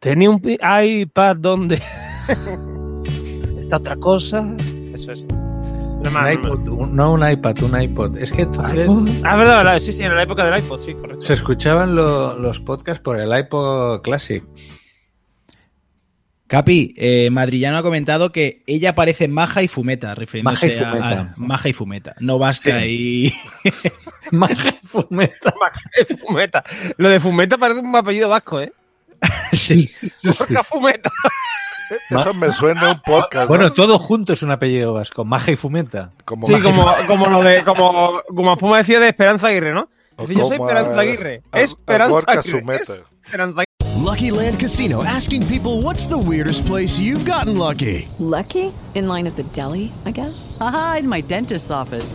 Tenía 0.00 0.28
un 0.30 0.42
iPad 0.44 1.36
donde... 1.36 1.80
Esta 3.60 3.76
otra 3.76 3.96
cosa... 3.96 4.44
Eso 4.92 5.12
es. 5.12 5.24
No, 6.02 6.08
Un 6.08 6.12
más, 6.14 6.32
iPod, 6.34 6.68
un- 6.68 6.96
no 6.96 7.12
un 7.12 7.28
iPad, 7.28 7.62
un 7.62 7.80
iPod. 7.82 8.16
Es 8.18 8.32
que 8.32 8.42
entonces 8.42 8.88
Ah, 9.24 9.36
verdad, 9.36 9.56
verdad. 9.56 9.78
Sí, 9.80 9.92
sí, 9.92 10.02
en 10.04 10.14
la 10.14 10.22
época 10.22 10.44
del 10.44 10.62
iPod, 10.62 10.80
sí, 10.80 10.94
correcto. 10.94 11.20
se 11.20 11.34
escuchaban 11.34 11.94
lo- 11.94 12.36
los 12.38 12.60
podcasts 12.60 13.02
por 13.02 13.18
el 13.18 13.36
iPod 13.36 14.00
Classic. 14.02 14.44
Capi, 16.46 16.94
eh, 16.96 17.28
Madrillano 17.30 17.76
ha 17.76 17.82
comentado 17.82 18.32
que 18.32 18.62
ella 18.66 18.94
parece 18.94 19.28
maja 19.28 19.62
y 19.62 19.68
fumeta, 19.68 20.14
refiriéndose 20.14 20.66
Maja 20.68 20.78
y 20.78 20.82
a- 20.82 20.90
fumeta. 20.90 21.20
a 21.20 21.34
maja 21.36 21.68
y 21.68 21.72
fumeta, 21.74 22.14
no 22.20 22.38
vasca 22.38 22.86
y... 22.86 23.34
Maja 24.32 24.70
y 24.70 24.86
fumeta. 24.86 25.54
Fumeta. 26.26 26.64
Lo 26.96 27.08
de 27.10 27.20
Fumeta 27.20 27.58
parece 27.58 27.80
un 27.80 27.94
apellido 27.94 28.28
vasco, 28.30 28.60
¿eh? 28.62 28.72
sí. 29.52 29.90
Borja 30.24 30.62
Fumeta. 30.64 31.10
Eso 32.10 32.34
me 32.34 32.52
suena 32.52 32.88
a 32.88 32.92
un 32.92 33.00
podcast. 33.00 33.42
¿no? 33.44 33.46
Bueno, 33.48 33.72
todo 33.72 33.98
junto 33.98 34.32
es 34.32 34.42
un 34.42 34.50
apellido 34.50 34.92
vasco. 34.92 35.24
Maja 35.24 35.50
y 35.52 35.56
fumeta. 35.56 36.10
Como 36.24 36.46
Sí, 36.46 36.54
como, 36.62 36.86
como 37.06 37.26
lo 37.28 37.42
de, 37.42 37.64
como, 37.64 38.20
como 38.34 38.56
Puma 38.56 38.78
decía 38.78 39.00
de 39.00 39.08
Esperanza 39.08 39.48
Aguirre, 39.48 39.72
¿no? 39.72 39.88
Dice, 40.18 40.34
yo 40.34 40.46
soy 40.46 40.56
Esperanza 40.56 41.00
Aguirre. 41.00 41.42
a- 41.52 41.56
a 41.58 41.60
Esperanza 41.60 42.18
Aguirre. 42.26 43.04
Esperanza 43.24 43.64
Lucky 44.04 44.30
Land 44.30 44.58
Casino 44.58 45.02
asking 45.02 45.42
people 45.46 45.82
what's 45.82 46.06
the 46.08 46.16
weirdest 46.16 46.64
place 46.66 46.98
you've 47.00 47.24
gotten 47.30 47.58
lucky? 47.58 48.08
Lucky? 48.18 48.72
In 48.94 49.06
line 49.06 49.26
at 49.26 49.34
the 49.36 49.42
deli, 49.52 49.92
I 50.06 50.12
guess? 50.12 50.56
Aha, 50.60 50.96
in 51.00 51.08
my 51.08 51.20
dentist's 51.20 51.70
office. 51.70 52.14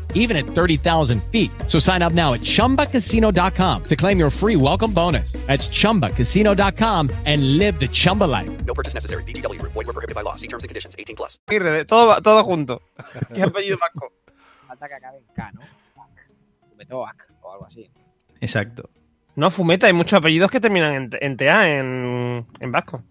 even 0.15 0.37
at 0.37 0.45
30,000 0.45 1.21
feet. 1.25 1.51
So 1.67 1.77
sign 1.77 2.01
up 2.01 2.13
now 2.13 2.33
at 2.33 2.41
ChumbaCasino.com 2.41 3.83
to 3.83 3.95
claim 3.95 4.17
your 4.17 4.29
free 4.29 4.55
welcome 4.55 4.93
bonus. 4.93 5.33
That's 5.47 5.67
ChumbaCasino.com 5.67 7.09
and 7.25 7.57
live 7.57 7.79
the 7.79 7.89
Chumba 7.89 8.23
life. 8.23 8.49
No 8.65 8.73
purchase 8.73 8.93
necessary. 8.93 9.23
VGW 9.23 9.59
Group. 9.59 9.73
Void 9.73 9.87
were 9.87 9.93
prohibited 9.93 10.15
by 10.15 10.21
law. 10.21 10.35
See 10.35 10.47
terms 10.47 10.63
and 10.63 10.69
conditions. 10.69 10.95
18 10.97 11.15
plus. 11.17 11.39
Aguirre, 11.49 11.85
todo, 11.85 12.21
todo 12.21 12.43
junto. 12.43 12.81
¿Qué 13.33 13.41
apellido 13.43 13.77
vasco? 13.77 14.13
Falta 14.67 14.87
que 14.87 14.93
acabe 14.95 15.17
en 15.17 15.25
K, 15.35 15.51
¿no? 15.53 15.61
Fumetoac 16.69 17.27
o 17.41 17.51
algo 17.51 17.65
así. 17.65 17.89
Exacto. 18.39 18.89
No, 19.35 19.49
Fumeta, 19.49 19.87
hay 19.87 19.93
muchos 19.93 20.13
apellidos 20.13 20.51
que 20.51 20.59
terminan 20.59 20.93
en, 20.95 21.09
en 21.19 21.37
TA, 21.37 21.69
en, 21.69 22.45
en 22.59 22.71
vasco. 22.71 23.03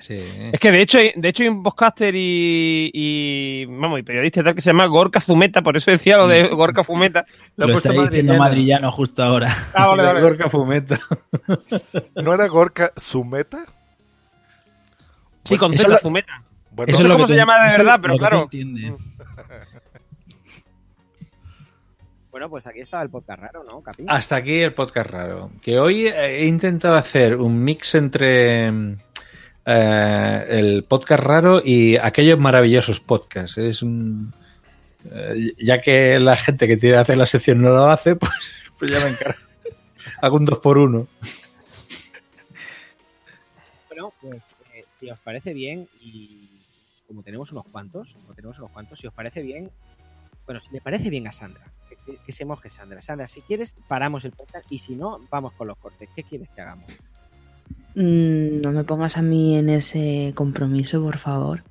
Sí. 0.00 0.24
Es 0.52 0.60
que 0.60 0.70
de 0.70 0.80
hecho, 0.80 0.98
hay- 0.98 1.12
de 1.16 1.28
hecho 1.28 1.42
hay 1.42 1.48
un 1.48 1.62
podcaster 1.62 2.14
y, 2.14 2.90
y, 2.94 3.64
vamos, 3.66 3.98
y 3.98 4.02
periodista 4.04 4.44
tal 4.44 4.54
que 4.54 4.60
se 4.60 4.70
llama 4.70 4.86
Gorka 4.86 5.20
Zumeta, 5.20 5.60
por 5.62 5.76
eso 5.76 5.90
decía 5.90 6.16
lo 6.18 6.28
de 6.28 6.46
Gorka 6.48 6.84
Fumeta. 6.84 7.24
Lo, 7.56 7.68
he 7.68 7.76
está 7.76 7.92
diciendo 7.92 8.36
madrillano. 8.36 8.92
Justo 8.92 9.22
ahora. 9.24 9.54
Ah, 9.74 9.88
vale, 9.88 10.04
vale. 10.04 10.20
Gorka 10.20 10.48
Fumeta. 10.48 11.00
¿No 12.22 12.32
era 12.34 12.46
Gorka 12.46 12.92
Sumeta? 12.96 13.64
Sí, 15.44 15.56
con 15.58 15.74
Eso 15.74 15.82
Z, 15.84 15.94
lo- 15.94 15.98
Zumeta. 15.98 16.42
Bueno, 16.70 16.92
no 16.92 16.98
sé 16.98 17.04
lo 17.08 17.14
cómo 17.14 17.26
que 17.26 17.32
se 17.32 17.38
llama 17.38 17.64
de 17.64 17.70
verdad, 17.78 17.96
lo 17.96 18.02
pero 18.02 18.18
claro. 18.18 18.42
entiendes. 18.44 18.94
Bueno, 22.30 22.50
pues 22.50 22.66
aquí 22.66 22.80
estaba 22.80 23.02
el 23.02 23.10
podcast 23.10 23.40
raro, 23.40 23.64
¿no, 23.64 23.80
Capi? 23.80 24.04
Hasta 24.06 24.36
aquí 24.36 24.60
el 24.60 24.74
podcast 24.74 25.10
raro. 25.10 25.50
Que 25.62 25.78
hoy 25.80 26.06
he 26.06 26.46
intentado 26.46 26.94
hacer 26.94 27.34
un 27.36 27.64
mix 27.64 27.94
entre 27.94 28.70
eh, 29.68 30.46
el 30.48 30.84
podcast 30.84 31.22
raro 31.22 31.60
y 31.64 31.96
aquellos 31.96 32.38
maravillosos 32.38 33.00
podcasts. 33.00 33.58
Es 33.58 33.82
un, 33.82 34.32
Eh, 35.10 35.52
ya 35.58 35.80
que 35.80 36.18
la 36.18 36.34
gente 36.36 36.66
que 36.66 36.76
tiene 36.76 36.96
que 36.96 37.00
hacer 37.00 37.16
la 37.16 37.24
sección 37.26 37.62
no 37.62 37.70
lo 37.70 37.86
hace, 37.88 38.16
pues, 38.20 38.32
pues 38.78 38.90
ya 38.90 38.98
me 39.00 39.10
encargo. 39.10 39.38
Hago 40.20 40.36
un 40.36 40.44
2 40.44 40.58
por 40.58 40.76
1 40.78 41.06
Bueno, 43.88 44.12
pues 44.20 44.54
eh, 44.74 44.84
si 44.98 45.08
os 45.10 45.18
parece 45.20 45.52
bien 45.54 45.88
y 46.00 46.48
como 47.06 47.22
tenemos 47.22 47.52
unos 47.52 47.64
cuantos, 47.70 48.14
como 48.20 48.34
tenemos 48.34 48.58
unos 48.58 48.70
cuantos, 48.72 48.98
si 48.98 49.06
os 49.06 49.14
parece 49.14 49.40
bien, 49.42 49.70
bueno, 50.46 50.60
si 50.60 50.70
le 50.72 50.80
parece 50.80 51.08
bien 51.10 51.26
a 51.26 51.32
Sandra, 51.32 51.64
que, 51.88 51.96
que- 52.04 52.18
que 52.24 52.32
se 52.32 52.44
moje 52.44 52.68
Sandra. 52.68 53.00
Sandra, 53.00 53.26
si 53.26 53.40
quieres, 53.42 53.74
paramos 53.86 54.24
el 54.24 54.32
podcast 54.32 54.66
y 54.70 54.78
si 54.78 54.94
no, 54.94 55.20
vamos 55.30 55.52
con 55.54 55.68
los 55.68 55.78
cortes. 55.78 56.08
¿Qué 56.14 56.22
quieres 56.24 56.48
que 56.54 56.60
hagamos? 56.60 56.90
Mm, 57.98 58.60
no 58.60 58.70
me 58.70 58.84
pongas 58.84 59.16
a 59.16 59.22
mí 59.22 59.56
en 59.56 59.68
ese 59.68 60.30
compromiso, 60.36 61.02
por 61.02 61.18
favor. 61.18 61.64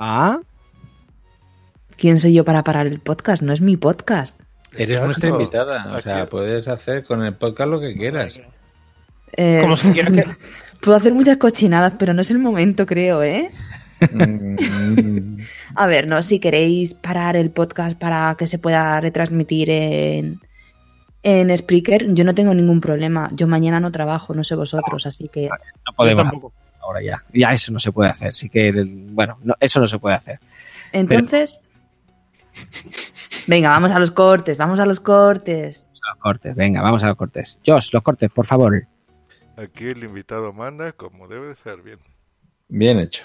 Ah, 0.00 0.40
¿Quién 1.96 2.18
soy 2.18 2.34
yo 2.34 2.44
para 2.44 2.64
parar 2.64 2.88
el 2.88 2.98
podcast? 2.98 3.40
No 3.42 3.52
es 3.52 3.60
mi 3.60 3.76
podcast. 3.76 4.40
Eres 4.76 5.00
nuestra 5.00 5.30
invitada. 5.30 5.92
O 5.96 6.00
sea, 6.00 6.26
puedes 6.26 6.66
hacer 6.66 7.04
con 7.04 7.22
el 7.22 7.34
podcast 7.34 7.70
lo 7.70 7.80
que 7.80 7.94
quieras. 7.94 8.40
Eh, 9.36 9.60
Como 9.62 9.76
si 9.76 9.90
quieras 9.92 10.12
que- 10.12 10.24
Puedo 10.80 10.96
hacer 10.96 11.14
muchas 11.14 11.36
cochinadas, 11.36 11.94
pero 11.96 12.12
no 12.12 12.20
es 12.22 12.30
el 12.32 12.40
momento, 12.40 12.84
creo, 12.84 13.22
¿eh? 13.22 13.52
Mm, 14.12 15.38
A 15.76 15.86
ver, 15.86 16.08
no, 16.08 16.20
si 16.24 16.40
queréis 16.40 16.94
parar 16.94 17.36
el 17.36 17.50
podcast 17.50 17.96
para 17.98 18.34
que 18.36 18.48
se 18.48 18.58
pueda 18.58 19.00
retransmitir 19.00 19.70
en, 19.70 20.40
en 21.24 21.56
Spreaker, 21.56 22.12
yo 22.12 22.22
no 22.22 22.34
tengo 22.34 22.54
ningún 22.54 22.80
problema. 22.80 23.30
Yo 23.32 23.48
mañana 23.48 23.80
no 23.80 23.90
trabajo, 23.90 24.34
no 24.34 24.44
sé 24.44 24.54
vosotros, 24.54 25.06
así 25.06 25.28
que... 25.28 25.48
no 25.48 25.92
podemos. 25.96 26.52
Ahora 26.80 27.02
ya. 27.02 27.24
Ya 27.32 27.52
eso 27.52 27.72
no 27.72 27.80
se 27.80 27.90
puede 27.90 28.10
hacer. 28.10 28.28
Así 28.28 28.50
que, 28.50 28.72
bueno, 28.86 29.38
no, 29.42 29.54
eso 29.58 29.80
no 29.80 29.86
se 29.86 29.98
puede 29.98 30.14
hacer. 30.14 30.38
Entonces... 30.92 31.60
Venga, 33.46 33.70
vamos 33.70 33.90
a 33.90 33.98
los 33.98 34.10
cortes, 34.10 34.56
vamos 34.56 34.78
a 34.78 34.86
los 34.86 35.00
cortes. 35.00 35.88
A 36.06 36.14
los 36.14 36.22
cortes, 36.22 36.54
venga, 36.54 36.82
vamos 36.82 37.02
a 37.02 37.08
los 37.08 37.16
cortes. 37.16 37.58
Josh, 37.66 37.90
los 37.92 38.02
cortes, 38.02 38.30
por 38.30 38.46
favor. 38.46 38.86
Aquí 39.56 39.86
el 39.86 40.04
invitado 40.04 40.52
manda 40.52 40.92
como 40.92 41.26
debe 41.26 41.48
de 41.48 41.54
ser, 41.54 41.80
bien. 41.80 41.98
Bien 42.68 42.98
hecho. 42.98 43.24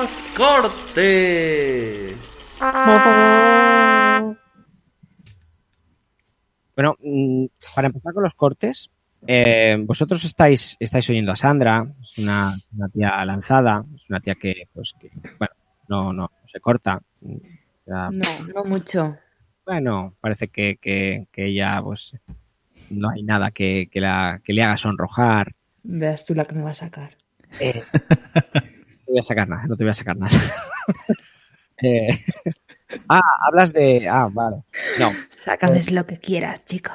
Los 0.00 0.10
cortes. 0.34 2.16
Bueno, 6.74 6.96
mm, 7.02 7.44
para 7.74 7.88
empezar 7.88 8.14
con 8.14 8.22
los 8.22 8.34
cortes, 8.34 8.90
eh, 9.26 9.76
vosotros 9.80 10.24
estáis, 10.24 10.76
estáis 10.80 11.10
oyendo 11.10 11.32
a 11.32 11.36
Sandra, 11.36 11.86
es 12.02 12.16
una, 12.18 12.56
una 12.74 12.88
tía 12.88 13.22
lanzada, 13.26 13.84
es 13.94 14.08
una 14.08 14.20
tía 14.20 14.36
que, 14.36 14.66
pues, 14.72 14.94
que, 14.98 15.10
bueno, 15.38 15.52
no, 15.88 16.12
no, 16.14 16.22
no 16.22 16.48
se 16.48 16.60
corta. 16.60 17.00
Ya- 17.86 18.08
No, 18.10 18.46
no 18.54 18.64
mucho. 18.64 19.18
Bueno, 19.66 20.14
parece 20.20 20.48
que, 20.48 20.78
que, 20.80 21.26
que 21.30 21.46
ella, 21.48 21.78
pues, 21.82 22.16
no 22.88 23.10
hay 23.10 23.22
nada 23.22 23.50
que, 23.50 23.88
que, 23.92 24.00
la, 24.00 24.40
que 24.42 24.54
le 24.54 24.62
haga 24.62 24.78
sonrojar. 24.78 25.52
Veas 25.82 26.24
tú 26.24 26.34
la 26.34 26.46
que 26.46 26.54
me 26.54 26.62
va 26.62 26.70
a 26.70 26.74
sacar. 26.74 27.18
Eh, 27.58 27.82
voy 29.10 29.18
a 29.18 29.22
sacar 29.22 29.48
nada, 29.48 29.66
no 29.66 29.76
te 29.76 29.84
voy 29.84 29.90
a 29.90 29.94
sacar 29.94 30.16
nada. 30.16 30.32
Eh, 31.82 32.10
ah, 33.08 33.22
hablas 33.46 33.72
de... 33.72 34.06
Ah, 34.06 34.28
vale. 34.30 34.56
No, 34.98 35.12
Sácame 35.30 35.80
lo 35.92 36.04
que 36.04 36.18
quieras, 36.18 36.62
chico. 36.66 36.92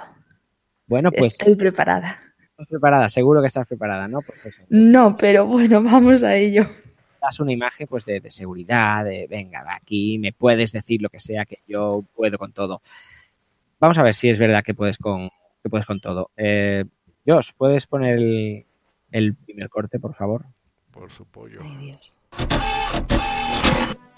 bueno, 0.86 1.12
pues 1.12 1.34
Estoy 1.34 1.56
preparada. 1.56 2.20
estás 2.52 2.68
preparada, 2.68 3.10
seguro 3.10 3.42
que 3.42 3.48
estás 3.48 3.66
preparada, 3.66 4.08
¿no? 4.08 4.22
Pues 4.22 4.46
eso. 4.46 4.62
No, 4.70 5.18
pero 5.18 5.48
bueno, 5.48 5.82
vamos 5.82 6.22
a 6.22 6.36
ello. 6.36 6.70
das 7.20 7.40
una 7.40 7.52
imagen 7.52 7.88
pues 7.88 8.06
de, 8.06 8.20
de 8.20 8.30
seguridad, 8.30 9.04
de 9.06 9.26
venga, 9.28 9.64
de 9.64 9.72
aquí 9.72 10.20
me 10.20 10.34
puedes 10.34 10.72
decir 10.72 11.02
lo 11.02 11.10
que 11.10 11.18
sea, 11.20 11.46
que 11.46 11.64
yo 11.68 12.06
puedo 12.14 12.38
con 12.38 12.54
todo. 12.54 12.80
Vamos 13.80 13.98
a 13.98 14.04
ver 14.04 14.14
si 14.14 14.30
es 14.30 14.38
verdad 14.38 14.64
que 14.64 14.76
puedes 14.76 15.00
con, 15.00 15.30
que 15.64 15.70
puedes 15.72 15.88
con 15.88 16.00
todo. 16.00 16.30
Eh, 16.38 16.86
Josh, 17.26 17.54
¿puedes 17.58 17.88
poner 17.88 18.20
el, 18.20 18.66
el 19.12 19.34
primer 19.36 19.68
corte, 19.70 20.00
por 20.00 20.14
favor? 20.14 20.46
Por 20.96 21.12
su 21.12 21.26
pollo. 21.26 21.60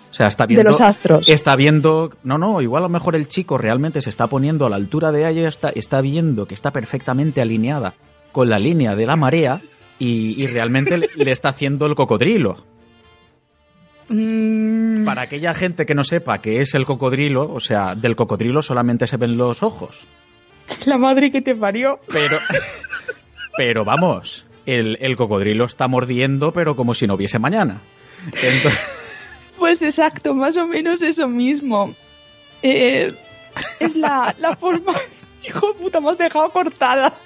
O 0.10 0.14
sea, 0.14 0.28
está 0.28 0.46
viendo. 0.46 0.64
De 0.64 0.70
los 0.70 0.80
astros. 0.80 1.28
Está 1.28 1.56
viendo. 1.56 2.12
No, 2.24 2.38
no, 2.38 2.62
igual 2.62 2.84
a 2.84 2.86
lo 2.88 2.90
mejor 2.90 3.16
el 3.16 3.28
chico 3.28 3.58
realmente 3.58 4.02
se 4.02 4.10
está 4.10 4.28
poniendo 4.28 4.66
a 4.66 4.70
la 4.70 4.76
altura 4.78 5.12
de 5.12 5.30
ella, 5.30 5.50
está, 5.50 5.70
está 5.70 6.02
viendo 6.02 6.48
que 6.48 6.54
está 6.54 6.72
perfectamente 6.72 7.42
alineada 7.42 7.96
con 8.32 8.50
la 8.50 8.60
línea 8.60 8.96
de 8.96 9.06
la 9.06 9.16
marea 9.16 9.60
y, 10.00 10.42
y 10.42 10.48
realmente 10.48 10.98
le, 10.98 11.10
le 11.16 11.32
está 11.32 11.50
haciendo 11.50 11.86
el 11.88 11.96
cocodrilo. 11.96 12.58
Mm, 14.10 15.04
Para 15.04 15.24
aquella 15.24 15.54
gente 15.54 15.86
que 15.86 15.94
no 15.96 16.04
sepa 16.04 16.40
qué 16.40 16.62
es 16.62 16.74
el 16.76 16.86
cocodrilo, 16.86 17.52
o 17.52 17.60
sea, 17.60 17.94
del 17.96 18.16
cocodrilo 18.16 18.62
solamente 18.62 19.06
se 19.08 19.18
ven 19.18 19.36
los 19.36 19.64
ojos. 19.64 20.08
La 20.86 20.98
madre 20.98 21.32
que 21.32 21.42
te 21.42 21.56
parió. 21.56 22.00
Pero. 22.12 22.40
Pero 23.58 23.84
vamos, 23.84 24.47
el, 24.68 24.98
el 25.00 25.16
cocodrilo 25.16 25.66
está 25.66 25.88
mordiendo, 25.88 26.52
pero 26.52 26.76
como 26.76 26.94
si 26.94 27.08
no 27.08 27.16
hubiese 27.16 27.40
mañana. 27.40 27.82
Entonces. 28.26 28.80
Pues 29.58 29.82
exacto, 29.82 30.36
más 30.36 30.56
o 30.58 30.68
menos 30.68 31.02
eso 31.02 31.28
mismo. 31.28 31.96
Eh, 32.62 33.12
es 33.80 33.96
la, 33.96 34.36
la 34.38 34.56
forma... 34.56 34.94
Hijo 35.48 35.70
de 35.70 35.74
puta, 35.74 36.00
me 36.00 36.12
has 36.12 36.20
dejado 36.20 36.52
cortada. 36.52 37.18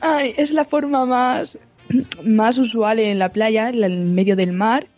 Ay, 0.00 0.34
es 0.36 0.50
la 0.50 0.64
forma 0.64 1.06
más, 1.06 1.60
más 2.24 2.58
usual 2.58 2.98
en 2.98 3.20
la 3.20 3.30
playa, 3.30 3.68
en 3.68 3.84
el 3.84 4.06
medio 4.06 4.34
del 4.34 4.52
mar. 4.52 4.88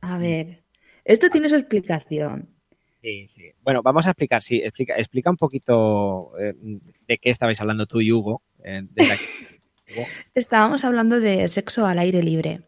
A 0.00 0.16
ver, 0.16 0.62
esto 1.04 1.28
tiene 1.28 1.48
su 1.48 1.56
explicación. 1.56 2.49
Sí, 3.02 3.26
sí. 3.28 3.52
Bueno, 3.62 3.82
vamos 3.82 4.06
a 4.06 4.10
explicar, 4.10 4.42
sí, 4.42 4.60
explica, 4.62 4.94
explica 4.96 5.30
un 5.30 5.36
poquito 5.36 6.32
eh, 6.38 6.54
de 7.08 7.18
qué 7.18 7.30
estabais 7.30 7.60
hablando 7.60 7.86
tú 7.86 8.00
y 8.00 8.12
Hugo. 8.12 8.42
eh. 8.62 8.86
Estábamos 10.34 10.84
hablando 10.84 11.18
de 11.18 11.48
sexo 11.48 11.86
al 11.86 11.98
aire 11.98 12.22
libre. 12.22 12.62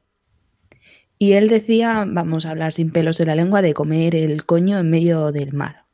Y 1.19 1.35
él 1.35 1.49
decía, 1.49 2.05
vamos 2.09 2.47
a 2.47 2.51
hablar 2.51 2.75
sin 2.75 2.91
pelos 2.91 3.21
en 3.21 3.29
la 3.29 3.37
lengua, 3.37 3.63
de 3.63 3.75
comer 3.75 4.17
el 4.17 4.45
coño 4.45 4.79
en 4.81 4.91
medio 4.91 5.31
del 5.31 5.53
mar. 5.53 5.85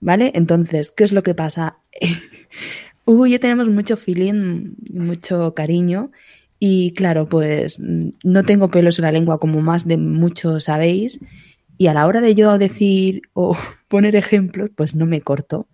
¿Vale? 0.00 0.32
Entonces, 0.34 0.90
¿qué 0.90 1.04
es 1.04 1.12
lo 1.12 1.22
que 1.22 1.34
pasa? 1.34 1.78
Hugo 3.04 3.26
y 3.26 3.32
yo 3.32 3.40
tenemos 3.40 3.68
mucho 3.68 3.96
feeling, 3.96 4.74
mucho 4.92 5.54
cariño. 5.54 6.10
Y 6.58 6.92
claro, 6.94 7.28
pues 7.28 7.78
mm, 7.78 8.08
no 8.24 8.42
tengo 8.42 8.68
pelos 8.68 8.98
en 8.98 9.04
la 9.04 9.12
lengua 9.12 9.38
como 9.38 9.60
más 9.60 9.86
de 9.86 9.96
muchos 9.96 10.64
sabéis. 10.64 11.20
Y 11.78 11.86
a 11.86 11.94
la 11.94 12.06
hora 12.06 12.20
de 12.20 12.34
yo 12.34 12.56
decir 12.58 13.22
o 13.32 13.56
poner 13.88 14.16
ejemplos, 14.16 14.70
pues 14.74 14.94
no 14.94 15.06
me 15.06 15.20
corto. 15.20 15.68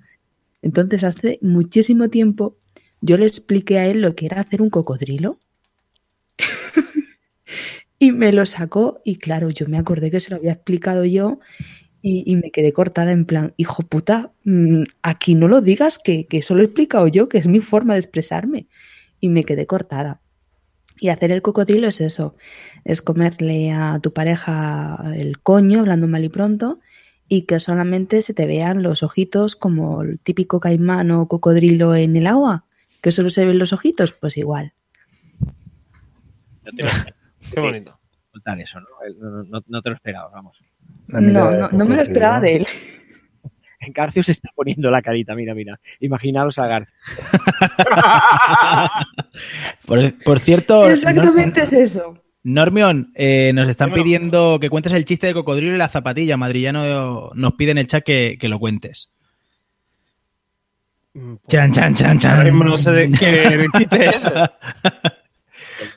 Entonces, 0.63 1.05
hace 1.05 1.39
muchísimo 1.43 2.09
tiempo 2.09 2.57
yo 3.01 3.17
le 3.17 3.27
expliqué 3.27 3.79
a 3.79 3.87
él 3.87 4.01
lo 4.01 4.15
que 4.15 4.27
era 4.27 4.41
hacer 4.41 4.63
un 4.63 4.71
cocodrilo. 4.71 5.39
y 7.99 8.13
me 8.13 8.33
lo 8.33 8.47
sacó 8.47 9.01
y 9.05 9.17
claro, 9.17 9.51
yo 9.51 9.67
me 9.69 9.79
acordé 9.79 10.11
que 10.11 10.21
se 10.21 10.31
lo 10.31 10.37
había 10.37 10.53
explicado 10.53 11.05
yo 11.05 11.41
y, 12.03 12.23
y 12.27 12.37
me 12.37 12.51
quedé 12.51 12.73
cortada 12.73 13.13
en 13.13 13.25
plan, 13.25 13.55
hijo 13.57 13.83
puta, 13.83 14.33
mm, 14.45 14.83
aquí 15.03 15.35
no 15.35 15.49
lo 15.49 15.61
digas, 15.61 15.99
que, 15.99 16.27
que 16.27 16.39
eso 16.39 16.55
lo 16.55 16.63
he 16.63 16.67
explicado 16.67 17.09
yo, 17.09 17.29
que 17.29 17.39
es 17.39 17.47
mi 17.49 17.61
forma 17.61 17.95
de 17.95 18.01
expresarme. 18.01 18.67
Y 19.21 19.29
me 19.29 19.45
quedé 19.45 19.67
cortada. 19.67 20.21
Y 21.01 21.11
hacer 21.11 21.31
el 21.31 21.43
cocodrilo 21.43 21.89
es 21.89 22.01
eso, 22.01 22.35
es 22.85 23.03
comerle 23.03 23.71
a 23.73 23.99
tu 24.01 24.13
pareja 24.13 25.13
el 25.15 25.41
coño, 25.41 25.81
hablando 25.81 26.09
mal 26.09 26.25
y 26.25 26.29
pronto, 26.29 26.81
y 27.29 27.43
que 27.43 27.61
solamente 27.61 28.23
se 28.23 28.35
te 28.35 28.47
vean 28.47 28.83
los 28.83 29.03
ojitos 29.03 29.55
como 29.57 30.03
el 30.03 30.19
típico 30.19 30.61
caimán 30.61 31.11
o 31.11 31.29
cocodrilo 31.29 31.95
en 31.95 32.17
el 32.17 32.27
agua, 32.27 32.65
que 33.01 33.11
solo 33.13 33.31
se 33.31 33.45
ven 33.45 33.59
los 33.59 33.73
ojitos, 33.73 34.13
pues 34.13 34.37
igual. 34.37 34.73
Qué 37.53 37.61
bonito. 37.61 37.99
Contar 38.33 38.61
eso, 38.61 38.81
¿no? 38.81 38.87
No, 39.21 39.43
no- 39.45 39.65
no 39.67 39.83
te 39.83 39.89
lo 39.91 39.95
esperaba, 39.95 40.29
vamos. 40.31 40.59
No, 41.09 41.21
no, 41.61 41.69
no 41.71 41.85
me 41.85 41.97
lo 41.97 42.03
esperaba 42.03 42.41
de 42.41 42.57
él. 42.57 42.67
Garcio 43.93 44.23
se 44.23 44.33
está 44.33 44.51
poniendo 44.55 44.91
la 44.91 45.03
carita, 45.03 45.35
mira, 45.35 45.55
mira. 45.55 45.79
Imaginaos 46.01 46.59
a 46.59 46.67
Garcio. 46.67 46.95
Por, 49.87 50.23
por 50.25 50.39
cierto, 50.41 50.91
Exactamente 50.91 51.63
es 51.63 51.73
eso. 51.73 52.23
Normion, 52.43 53.13
eh, 53.15 53.53
nos 53.55 53.69
están 53.69 53.93
pidiendo 53.93 54.59
que 54.61 54.71
cuentes 54.71 54.93
el 54.93 55.05
chiste 55.05 55.27
del 55.27 55.35
cocodrilo 55.35 55.75
y 55.75 55.79
la 55.79 55.89
zapatilla. 55.89 56.37
Madrillano 56.37 57.31
nos 57.35 57.53
pide 57.55 57.73
en 57.73 57.79
el 57.79 57.87
chat 57.87 58.05
que, 58.05 58.37
que 58.39 58.49
lo 58.49 58.59
cuentes. 58.59 59.11
Chan, 61.49 61.73
chan, 61.73 61.95
chan, 61.95 62.19
chan. 62.19 62.37
Ahora 62.37 62.45
mismo 62.45 62.65
no 62.65 62.79
sé 62.79 62.93
de 62.93 63.11
qué 63.11 63.67
chiste 63.79 64.07
es. 64.07 64.23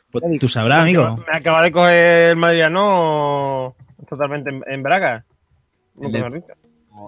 Pues 0.09 0.23
tú 0.39 0.49
sabrás, 0.49 0.79
amigo. 0.79 1.23
Me 1.31 1.37
acaba 1.37 1.63
de 1.63 1.71
coger 1.71 2.31
el 2.31 2.35
madriano 2.35 3.75
totalmente 4.09 4.49
en, 4.49 4.63
en 4.67 4.83
braga. 4.83 5.23
Me 5.95 6.09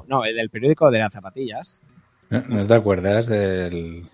no, 0.07 0.25
el 0.25 0.35
del 0.35 0.49
periódico 0.49 0.89
de 0.91 0.99
las 0.99 1.13
zapatillas. 1.13 1.81
¿No, 2.29 2.65
te 2.65 2.73
acuerdas 2.73 3.27
del, 3.27 4.07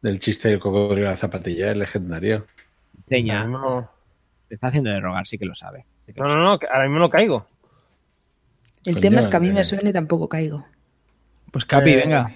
del 0.00 0.18
chiste 0.20 0.48
del 0.48 0.60
cocodrilo 0.60 1.06
de 1.06 1.10
la 1.12 1.16
zapatilla? 1.16 1.70
Es 1.70 1.76
legendario. 1.76 2.46
Enseña. 2.98 3.44
No, 3.44 3.90
Te 4.48 4.54
está 4.54 4.68
haciendo 4.68 4.90
de 4.90 5.00
rogar, 5.00 5.26
sí 5.26 5.36
que 5.38 5.44
lo 5.46 5.54
sabe. 5.54 5.84
Sí 6.06 6.12
que 6.12 6.20
lo 6.20 6.28
no, 6.28 6.34
no, 6.36 6.42
no, 6.42 6.50
ahora 6.72 6.84
mismo 6.84 6.98
no 7.00 7.10
caigo. 7.10 7.46
El 8.86 8.94
Coño, 8.94 9.00
tema 9.02 9.20
es 9.20 9.28
que 9.28 9.36
a 9.36 9.40
mí 9.40 9.48
eh. 9.48 9.52
me 9.52 9.64
suena 9.64 9.90
y 9.90 9.92
tampoco 9.92 10.28
caigo. 10.28 10.64
Pues 11.50 11.64
Capi, 11.64 11.92
Eh, 11.92 11.96
venga. 11.96 12.30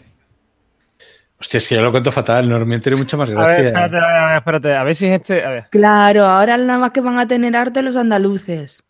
Hostia, 1.40 1.58
es 1.58 1.68
que 1.68 1.76
yo 1.76 1.82
lo 1.82 1.92
cuento 1.92 2.10
fatal. 2.10 2.48
Normión 2.48 2.80
tiene 2.80 2.96
mucha 2.98 3.16
más 3.16 3.30
A 3.30 3.34
ver, 3.34 3.40
gracia. 3.42 3.66
espérate, 3.66 3.96
a 3.96 4.00
ver, 4.00 4.16
a 4.16 4.26
ver, 4.26 4.36
espérate, 4.38 4.74
a 4.74 4.82
ver 4.82 4.96
si 4.96 5.06
es 5.06 5.12
este. 5.20 5.44
A 5.44 5.50
ver. 5.50 5.66
Claro, 5.70 6.24
ahora 6.26 6.56
nada 6.56 6.78
más 6.80 6.90
que 6.90 7.00
van 7.00 7.18
a 7.18 7.28
tener 7.28 7.54
arte 7.54 7.82
los 7.82 7.96
andaluces. 7.96 8.82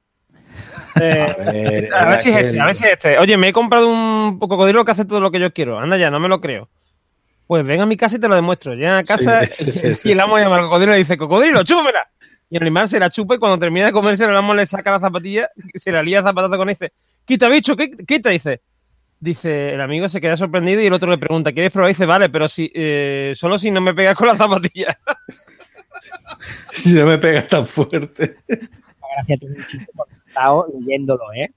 Eh, 1.01 1.23
A 1.23 1.53
ver, 1.53 1.95
a 1.95 2.05
ver 2.05 2.09
era 2.09 2.19
si 2.19 2.31
es 2.31 2.37
aquel- 2.37 2.47
este, 2.47 2.61
a 2.61 2.65
ver 2.67 2.75
si 2.75 2.85
es 2.85 2.93
este. 2.93 3.19
Oye, 3.19 3.37
me 3.37 3.49
he 3.49 3.53
comprado 3.53 3.89
un 3.89 4.39
cocodrilo 4.39 4.85
que 4.85 4.93
hace 4.93 5.05
todo 5.05 5.21
lo 5.21 5.31
que 5.31 5.41
yo 5.41 5.53
quiero. 5.53 5.79
Anda 5.79 5.97
ya, 5.97 6.11
no 6.11 6.21
me 6.21 6.29
lo 6.29 6.41
creo. 6.41 6.69
Pues 7.47 7.65
ven 7.67 7.81
a 7.81 7.87
mi 7.87 7.97
casa 7.97 8.17
y 8.17 8.19
te 8.19 8.29
lo 8.29 8.35
demuestro. 8.35 8.75
Llega 8.75 8.99
a 8.99 9.03
casa 9.05 9.45
Sí, 9.47 9.71
sí, 9.73 9.95
sí, 9.95 10.09
y 10.09 10.13
el 10.13 10.19
sí. 10.19 10.21
amo 10.21 10.39
llama 10.39 10.57
al 10.57 10.63
cocodrilo 10.63 10.95
y 10.95 10.99
dice, 10.99 11.17
cocodrilo, 11.17 11.63
chúpamela. 11.65 12.07
Y 12.51 12.57
el 12.57 12.63
animal 12.63 12.89
se 12.89 12.99
la 12.99 13.11
chupa 13.11 13.35
y 13.35 13.39
cuando 13.39 13.59
termina 13.59 13.87
de 13.87 13.93
comerse 13.93 14.25
el 14.25 14.37
amo 14.37 14.55
le 14.55 14.67
saca 14.67 14.91
la 14.93 15.01
zapatilla, 15.01 15.51
se 15.75 15.93
la 15.93 16.03
lía 16.03 16.23
zapatazo 16.23 16.57
con 16.57 16.69
él 16.69 16.77
y 16.79 16.85
dice, 16.85 16.93
quita 17.27 17.49
bicho, 17.49 17.77
¿qué, 17.77 17.91
quita? 17.91 18.31
Dice, 18.31 18.61
dice, 19.21 19.75
el 19.75 19.81
amigo 19.83 20.09
se 20.09 20.21
queda 20.21 20.37
sorprendido 20.37 20.81
y 20.81 20.87
el 20.87 20.93
otro 20.95 21.11
le 21.11 21.19
pregunta, 21.19 21.53
¿quieres 21.53 21.71
probar? 21.73 21.91
Y 21.91 21.93
dice, 21.95 22.07
vale, 22.07 22.29
pero 22.31 22.49
si, 22.49 22.71
eh, 22.75 23.33
solo 23.35 23.59
si 23.59 23.71
no 23.71 23.81
me 23.83 23.93
pegas 23.95 24.15
con 24.15 24.29
la 24.29 24.37
zapatilla. 24.37 24.99
Si 26.71 26.93
no 26.95 27.07
me 27.07 27.19
pegas 27.19 27.49
tan 27.49 27.67
fuerte. 27.67 28.37
Gracias, 28.47 29.41
estado 30.39 30.67
leyéndolo, 30.79 31.33
¿eh? 31.35 31.51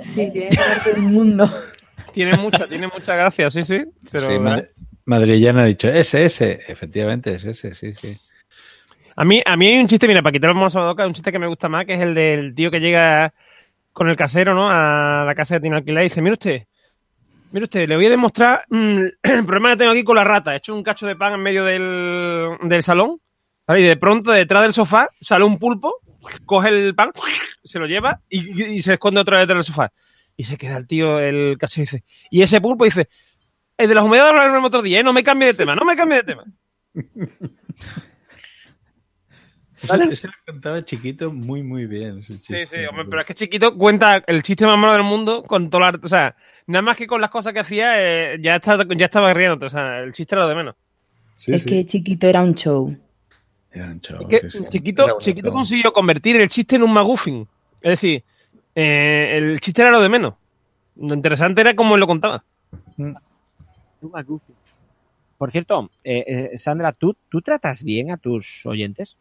Sí, 0.00 0.30
tiene 0.32 0.50
arte 0.58 0.92
del 0.92 1.02
mundo. 1.02 1.50
tiene 2.12 2.36
mucha, 2.36 2.68
tiene 2.68 2.86
mucha 2.88 3.16
gracia, 3.16 3.50
sí, 3.50 3.64
sí. 3.64 3.82
Pero, 4.10 4.26
Sí, 4.28 4.38
Mad- 4.38 4.64
Madrillana 5.06 5.62
ha 5.62 5.66
dicho, 5.66 5.88
ese, 5.88 6.24
ese. 6.24 6.60
Efectivamente, 6.68 7.34
es 7.34 7.44
ese, 7.44 7.74
sí, 7.74 7.94
sí. 7.94 8.16
A 9.16 9.24
mí, 9.24 9.42
a 9.44 9.56
mí 9.56 9.66
hay 9.66 9.80
un 9.80 9.86
chiste, 9.88 10.06
mira, 10.06 10.22
para 10.22 10.32
quitar 10.32 10.50
el 10.50 10.56
mozo 10.56 10.80
de 10.80 10.86
boca, 10.86 11.06
un 11.06 11.12
chiste 11.14 11.32
que 11.32 11.38
me 11.38 11.46
gusta 11.46 11.68
más, 11.68 11.84
que 11.86 11.94
es 11.94 12.00
el 12.00 12.14
del 12.14 12.54
tío 12.54 12.70
que 12.70 12.80
llega 12.80 13.32
con 13.92 14.08
el 14.08 14.16
casero, 14.16 14.54
¿no? 14.54 14.68
A 14.70 15.24
la 15.26 15.34
casa 15.34 15.56
que 15.56 15.60
tiene 15.62 15.76
alquilada 15.76 16.04
y 16.04 16.08
dice, 16.08 16.22
mire 16.22 16.34
usted, 16.34 16.62
mire 17.52 17.64
usted, 17.64 17.88
le 17.88 17.96
voy 17.96 18.06
a 18.06 18.10
demostrar 18.10 18.64
mm, 18.70 19.00
el 19.22 19.44
problema 19.44 19.70
que 19.70 19.76
tengo 19.78 19.90
aquí 19.92 20.04
con 20.04 20.16
la 20.16 20.24
rata. 20.24 20.54
He 20.54 20.58
hecho 20.58 20.74
un 20.74 20.82
cacho 20.82 21.06
de 21.06 21.16
pan 21.16 21.34
en 21.34 21.40
medio 21.42 21.64
del, 21.64 22.56
del 22.62 22.82
salón, 22.82 23.20
¿vale? 23.66 23.80
Y 23.80 23.84
de 23.84 23.96
pronto, 23.96 24.30
detrás 24.30 24.62
del 24.62 24.72
sofá, 24.72 25.08
sale 25.20 25.44
un 25.44 25.58
pulpo, 25.58 25.94
coge 26.44 26.68
el 26.68 26.94
pan, 26.94 27.10
se 27.64 27.78
lo 27.78 27.86
lleva 27.86 28.20
y, 28.28 28.74
y 28.74 28.82
se 28.82 28.94
esconde 28.94 29.20
otra 29.20 29.38
vez 29.38 29.46
detrás 29.46 29.66
del 29.66 29.74
sofá. 29.74 29.92
Y 30.36 30.44
se 30.44 30.56
queda 30.56 30.76
el 30.76 30.86
tío, 30.86 31.18
el 31.18 31.58
casero, 31.58 31.82
y 31.82 31.86
dice, 31.86 32.04
y 32.30 32.42
ese 32.42 32.60
pulpo 32.60 32.84
dice, 32.84 33.08
el 33.76 33.88
de 33.88 33.94
las 33.94 34.04
humedades 34.04 34.32
lo 34.32 34.40
hablaremos 34.40 34.68
otro 34.68 34.82
día, 34.82 35.00
¿eh? 35.00 35.02
No 35.02 35.12
me 35.12 35.24
cambie 35.24 35.48
de 35.48 35.54
tema, 35.54 35.74
no 35.74 35.84
me 35.84 35.96
cambie 35.96 36.18
de 36.18 36.24
tema. 36.24 36.44
Eso, 39.82 39.94
eso 39.94 40.26
lo 40.26 40.52
contaba 40.52 40.82
chiquito 40.82 41.32
muy, 41.32 41.62
muy 41.62 41.86
bien. 41.86 42.22
Sí, 42.22 42.36
sí, 42.38 42.76
hombre, 42.88 43.06
pero 43.08 43.22
es 43.22 43.26
que 43.26 43.34
chiquito 43.34 43.76
cuenta 43.78 44.22
el 44.26 44.42
chiste 44.42 44.66
más 44.66 44.78
malo 44.78 44.92
del 44.92 45.04
mundo 45.04 45.42
con 45.42 45.70
todo 45.70 45.80
la, 45.80 45.98
O 46.02 46.08
sea, 46.08 46.36
nada 46.66 46.82
más 46.82 46.96
que 46.96 47.06
con 47.06 47.20
las 47.20 47.30
cosas 47.30 47.54
que 47.54 47.60
hacía, 47.60 47.94
eh, 47.96 48.38
ya, 48.42 48.56
está, 48.56 48.86
ya 48.94 49.06
estaba 49.06 49.32
riendo. 49.32 49.66
O 49.66 49.70
sea, 49.70 50.00
el 50.00 50.12
chiste 50.12 50.34
era 50.34 50.42
lo 50.42 50.50
de 50.50 50.54
menos. 50.54 50.74
Sí, 51.36 51.52
es 51.52 51.62
sí. 51.62 51.68
que 51.68 51.86
chiquito 51.86 52.26
era 52.26 52.42
un 52.42 52.54
show. 52.54 52.94
Era 53.72 53.86
un 53.86 54.00
show, 54.00 54.18
Es 54.28 54.40
que 54.42 54.50
sí, 54.50 54.58
sí. 54.58 54.64
chiquito, 54.68 55.04
Era 55.04 55.18
chiquito 55.18 55.48
bonito. 55.48 55.52
consiguió 55.58 55.92
convertir 55.92 56.36
el 56.36 56.48
chiste 56.48 56.76
en 56.76 56.82
un 56.82 56.92
maguffin. 56.92 57.46
Es 57.82 57.90
decir, 57.92 58.24
eh, 58.74 59.34
el 59.38 59.60
chiste 59.60 59.82
era 59.82 59.90
lo 59.90 60.00
de 60.00 60.08
menos. 60.08 60.34
Lo 60.96 61.14
interesante 61.14 61.60
era 61.60 61.74
cómo 61.76 61.94
él 61.94 62.00
lo 62.00 62.06
contaba. 62.06 62.44
Por 65.38 65.50
cierto, 65.52 65.90
eh, 66.04 66.50
eh, 66.52 66.56
Sandra, 66.56 66.92
¿tú, 66.92 67.16
¿tú 67.30 67.40
tratas 67.40 67.82
bien 67.82 68.10
a 68.10 68.16
tus 68.18 68.66
oyentes? 68.66 69.16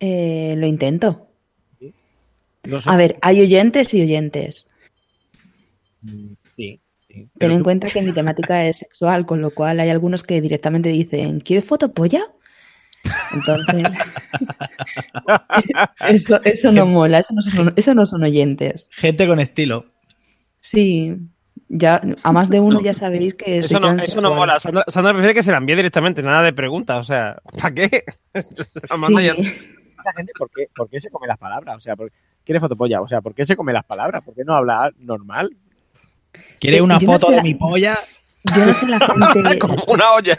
Eh, 0.00 0.54
lo 0.56 0.66
intento. 0.66 1.28
A 2.86 2.96
ver, 2.96 3.16
hay 3.22 3.40
oyentes 3.40 3.94
y 3.94 4.02
oyentes. 4.02 4.66
Mm, 6.02 6.32
Sí. 6.56 6.80
sí. 7.06 7.28
Ten 7.38 7.50
en 7.52 7.58
tú- 7.58 7.64
cuenta 7.64 7.88
que 7.88 8.02
mi 8.02 8.12
temática 8.12 8.66
es 8.66 8.78
sexual, 8.78 9.26
con 9.26 9.40
lo 9.40 9.50
cual 9.52 9.78
hay 9.80 9.88
algunos 9.90 10.22
que 10.22 10.40
directamente 10.40 10.88
dicen, 10.88 11.40
¿quieres 11.40 11.64
fotopolla? 11.64 12.22
Entonces, 13.32 13.84
eso, 16.08 16.40
eso 16.44 16.72
no 16.72 16.86
mola, 16.86 17.18
eso 17.18 17.34
no, 17.34 17.42
son, 17.42 17.72
eso 17.76 17.94
no 17.94 18.06
son 18.06 18.22
oyentes. 18.22 18.88
Gente 18.92 19.26
con 19.26 19.40
estilo. 19.40 19.86
Sí, 20.60 21.16
ya 21.68 22.00
a 22.22 22.32
más 22.32 22.48
de 22.50 22.60
uno 22.60 22.80
ya 22.80 22.92
sabéis 22.92 23.34
que 23.34 23.58
Eso 23.58 23.80
no, 23.80 23.92
eso 23.96 24.20
no 24.20 24.34
mola. 24.34 24.60
Sandra, 24.60 24.84
Sandra 24.88 25.12
prefiere 25.12 25.34
que 25.34 25.42
se 25.42 25.52
la 25.52 25.58
envíe 25.58 25.76
directamente, 25.76 26.22
nada 26.22 26.42
de 26.42 26.52
preguntas. 26.52 26.98
O 26.98 27.04
sea, 27.04 27.40
¿para 27.58 27.74
qué? 27.74 28.02
La 28.90 28.96
manda 28.96 29.20
Sí. 29.20 29.26
ya. 29.26 29.32
Esta 29.32 30.12
gente, 30.16 30.32
¿por 30.38 30.50
qué, 30.50 30.66
por 30.74 30.88
qué 30.88 30.98
se 30.98 31.10
come 31.10 31.26
las 31.26 31.36
palabras? 31.38 31.76
O 31.76 31.80
sea, 31.80 31.94
¿por, 31.94 32.10
¿quiere 32.44 32.58
fotopolla? 32.60 33.00
O 33.02 33.08
sea, 33.08 33.20
¿por 33.20 33.34
qué 33.34 33.44
se 33.44 33.54
come 33.56 33.72
las 33.72 33.84
palabras? 33.84 34.22
¿Por 34.22 34.34
qué 34.34 34.44
no 34.44 34.54
habla 34.54 34.90
normal? 34.98 35.54
¿Quiere 36.58 36.78
Eh, 36.78 36.82
una 36.82 36.98
yo 36.98 37.06
no 37.06 37.12
foto 37.14 37.26
sé 37.26 37.32
de 37.32 37.36
la- 37.38 37.42
mi 37.42 37.54
polla? 37.54 37.96
Yo 38.56 38.66
no 38.66 38.74
sé 38.74 38.86
la 38.86 38.98
gente, 39.00 39.58
Como 39.58 39.82
una 39.88 40.12
olla. 40.12 40.38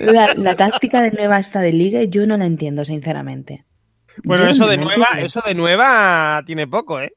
la, 0.00 0.34
la 0.34 0.54
táctica 0.56 1.00
de 1.00 1.10
nueva 1.12 1.38
esta 1.38 1.60
de 1.60 1.72
liga, 1.72 2.02
yo 2.04 2.26
no 2.26 2.36
la 2.36 2.44
entiendo, 2.44 2.84
sinceramente. 2.84 3.64
Bueno, 4.24 4.44
Yo 4.44 4.50
eso 4.50 4.64
no 4.64 4.68
de 4.70 4.76
nueva, 4.78 5.04
entiendo. 5.06 5.26
eso 5.26 5.42
de 5.46 5.54
nueva 5.54 6.42
tiene 6.44 6.66
poco, 6.66 7.00
¿eh? 7.00 7.12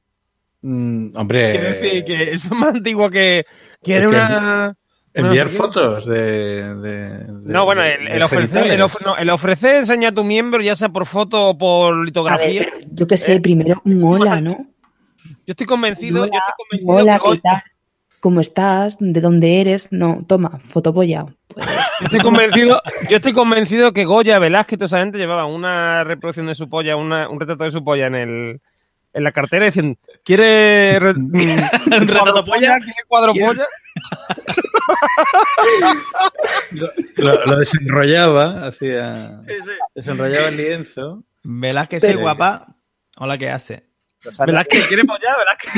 Mm, 0.61 1.17
hombre, 1.17 1.51
Quiero 1.51 1.67
decir 1.69 2.05
que 2.05 2.23
eso 2.33 2.47
es 2.51 2.59
más 2.59 2.75
antiguo 2.75 3.09
que, 3.09 3.45
que 3.83 3.95
era 3.95 4.07
una. 4.07 4.75
enviar 5.13 5.47
una- 5.47 5.55
fotos 5.55 6.05
de, 6.05 6.75
de- 6.75 7.07
de- 7.25 7.25
No, 7.51 7.65
bueno, 7.65 7.81
el, 7.83 8.07
el 8.07 8.21
ofrecer, 8.21 8.57
el, 8.59 8.63
genitales. 8.71 8.95
of- 8.95 9.05
no, 9.05 9.17
el 9.17 9.29
ofrecer 9.31 9.75
enseña 9.77 10.13
tu 10.13 10.23
miembro, 10.23 10.61
ya 10.61 10.75
sea 10.75 10.89
por 10.89 11.07
foto 11.07 11.49
o 11.49 11.57
por 11.57 11.93
A 11.93 11.97
ver, 11.97 12.05
litografía. 12.05 12.67
yo 12.91 13.07
qué 13.07 13.17
sé, 13.17 13.33
Eh, 13.33 13.41
primero 13.41 13.81
un 13.83 14.03
hola, 14.03 14.39
¿no? 14.39 14.67
Yo 15.47 15.53
estoy 15.53 15.65
convencido, 15.65 16.25
yo 16.27 16.31
estoy 16.31 16.53
convencido 16.79 16.93
Hola, 16.93 17.19
que 17.19 17.31
¿qué 17.31 17.41
tal? 17.41 17.63
¿Cómo 18.21 18.39
estás? 18.39 18.97
¿De 18.99 19.19
dónde 19.19 19.59
eres? 19.61 19.87
No, 19.91 20.23
toma, 20.27 20.59
fotopolla. 20.63 21.25
Pues, 21.53 21.65
Yo 21.99 22.05
estoy 22.05 22.19
convencido, 22.21 22.81
yo 23.09 23.17
estoy 23.17 23.33
convencido 23.33 23.91
que 23.93 24.05
Goya, 24.05 24.39
Velázquez, 24.39 24.77
toda 24.79 24.85
esa 24.85 24.99
gente 24.99 25.17
llevaba 25.17 25.45
una 25.45 26.03
reproducción 26.05 26.45
de 26.47 26.55
su 26.55 26.69
polla, 26.69 26.95
una- 26.95 27.27
un 27.27 27.39
retrato 27.39 27.63
de 27.65 27.71
su 27.71 27.83
polla 27.83 28.07
en 28.07 28.15
el 28.15 28.61
en 29.13 29.25
la 29.25 29.33
cartera 29.33 29.65
diciendo, 29.65 29.99
¿quiere 30.23 30.97
re- 30.99 31.09
¿Un 31.17 32.07
retrato 32.07 32.45
polla? 32.45 32.77
¿Quiere 32.79 33.03
cuadro 33.07 33.33
¿Quiere- 33.33 33.47
polla? 33.47 33.67
Lo, 37.17 37.45
lo 37.45 37.57
desenrollaba, 37.57 38.67
hacía. 38.67 39.41
Desenrollaba 39.95 40.47
el 40.47 40.57
lienzo. 40.57 41.23
Velázquez, 41.43 42.01
soy 42.03 42.15
guapa. 42.15 42.75
Hola, 43.17 43.37
¿qué 43.37 43.49
hace? 43.49 43.83
Velázquez, 44.45 44.87
¿quiere 44.87 45.03
polla? 45.03 45.35
Velázquez. 45.37 45.71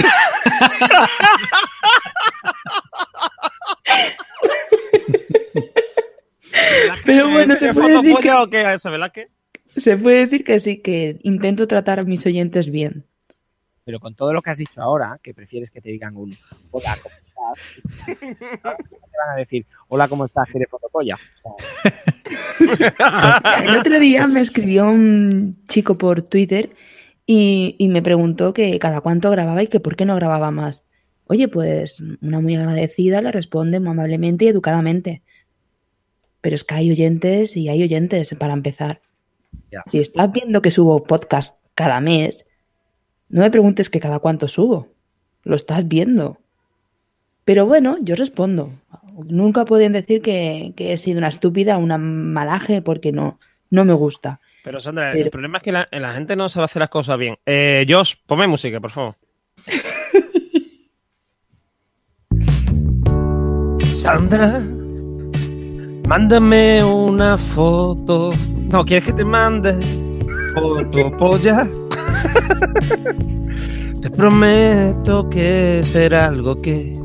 Pero 7.05 7.29
bueno, 7.29 7.53
se 7.53 7.59
¿Quiere 7.59 7.73
puede, 7.73 8.01
decir 8.01 8.17
que, 8.17 8.31
o 8.31 8.49
qué 8.49 8.61
es 8.61 8.67
ese 8.67 8.89
Velázquez? 8.89 9.29
se 9.75 9.97
puede 9.97 10.25
decir 10.25 10.43
que 10.43 10.59
sí, 10.59 10.81
que 10.81 11.17
intento 11.23 11.67
tratar 11.67 11.99
a 11.99 12.03
mis 12.03 12.25
oyentes 12.25 12.69
bien. 12.69 13.05
Pero 13.85 13.99
con 13.99 14.15
todo 14.15 14.31
lo 14.33 14.41
que 14.41 14.51
has 14.51 14.57
dicho 14.57 14.81
ahora, 14.81 15.19
que 15.21 15.33
prefieres 15.33 15.69
que 15.71 15.81
te 15.81 15.89
digan 15.89 16.15
un 16.15 16.35
hola, 16.71 16.95
¿cómo 17.01 17.15
estás? 17.15 17.67
¿Cómo 18.61 18.77
te 18.77 19.17
van 19.17 19.33
a 19.33 19.35
decir, 19.35 19.65
hola, 19.89 20.07
¿cómo 20.07 20.25
estás? 20.25 20.47
¿Quieres 20.49 20.69
fotopolla? 20.69 21.15
O 21.15 21.37
sea, 21.37 21.51
El 23.63 23.77
otro 23.77 23.99
día 23.99 24.25
me 24.27 24.41
escribió 24.41 24.85
un 24.85 25.65
chico 25.67 25.97
por 25.97 26.21
Twitter 26.21 26.69
y, 27.25 27.75
y 27.79 27.87
me 27.87 28.01
preguntó 28.01 28.53
que 28.53 28.77
cada 28.79 29.01
cuánto 29.01 29.31
grababa 29.31 29.63
y 29.63 29.67
que 29.67 29.79
por 29.79 29.95
qué 29.95 30.05
no 30.05 30.15
grababa 30.15 30.51
más. 30.51 30.83
Oye, 31.25 31.47
pues 31.47 32.01
una 32.21 32.41
muy 32.41 32.55
agradecida 32.55 33.21
le 33.21 33.31
responde 33.31 33.79
muy 33.79 33.91
amablemente 33.91 34.45
y 34.45 34.49
educadamente. 34.49 35.21
Pero 36.41 36.55
es 36.55 36.63
que 36.63 36.75
hay 36.75 36.91
oyentes 36.91 37.55
y 37.55 37.69
hay 37.69 37.81
oyentes 37.83 38.35
para 38.37 38.53
empezar. 38.53 39.01
Si 39.87 39.99
estás 39.99 40.31
viendo 40.31 40.61
que 40.61 40.71
subo 40.71 41.03
podcast 41.03 41.63
cada 41.73 42.01
mes, 42.01 42.47
no 43.29 43.41
me 43.41 43.51
preguntes 43.51 43.89
que 43.89 43.99
cada 43.99 44.19
cuánto 44.19 44.47
subo. 44.47 44.89
Lo 45.43 45.55
estás 45.55 45.87
viendo. 45.87 46.39
Pero 47.45 47.65
bueno, 47.65 47.97
yo 48.01 48.15
respondo. 48.15 48.71
Nunca 49.25 49.65
pueden 49.65 49.93
decir 49.93 50.21
que, 50.21 50.73
que 50.75 50.93
he 50.93 50.97
sido 50.97 51.19
una 51.19 51.29
estúpida, 51.29 51.77
una 51.77 51.97
malaje, 51.97 52.81
porque 52.81 53.11
no, 53.11 53.39
no 53.69 53.85
me 53.85 53.93
gusta. 53.93 54.39
Pero 54.63 54.79
Sandra, 54.79 55.11
el 55.11 55.29
problema 55.29 55.57
es 55.57 55.63
que 55.63 55.73
la, 55.73 55.87
la 55.91 56.13
gente 56.13 56.37
no 56.37 56.47
sabe 56.47 56.65
hacer 56.65 56.79
las 56.79 56.89
cosas 56.89 57.17
bien. 57.17 57.35
Eh, 57.45 57.85
Josh, 57.87 58.13
ponme 58.25 58.47
música, 58.47 58.79
por 58.79 58.91
favor. 58.91 59.15
Sandra, 63.97 64.61
mándame 66.07 66.83
una 66.83 67.37
foto. 67.37 68.31
No, 68.71 68.83
¿quieres 68.85 69.05
que 69.05 69.13
te 69.13 69.25
mande 69.25 69.73
foto 70.53 71.17
polla? 71.17 71.63
Te 74.01 74.09
prometo 74.09 75.29
que 75.29 75.81
será 75.83 76.25
algo 76.25 76.61
que. 76.61 76.99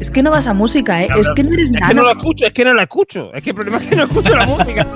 Es 0.00 0.10
que 0.10 0.22
no 0.22 0.30
vas 0.30 0.46
a 0.46 0.54
música, 0.54 1.02
¿eh? 1.02 1.08
Es 1.18 1.28
que 1.34 1.42
no 1.42 1.52
eres 1.54 1.70
Es 1.72 1.88
que 1.88 1.94
no 1.94 2.02
la 2.02 2.10
escucho, 2.12 2.46
es 2.46 2.52
que 2.52 2.64
no 2.64 2.74
la 2.74 2.82
escucho. 2.82 3.32
Es 3.34 3.42
que 3.42 3.50
el 3.50 3.56
problema 3.56 3.78
es 3.78 3.86
que 3.88 3.96
no 3.96 4.02
escucho 4.04 4.36
la 4.36 4.46
música. 4.46 4.86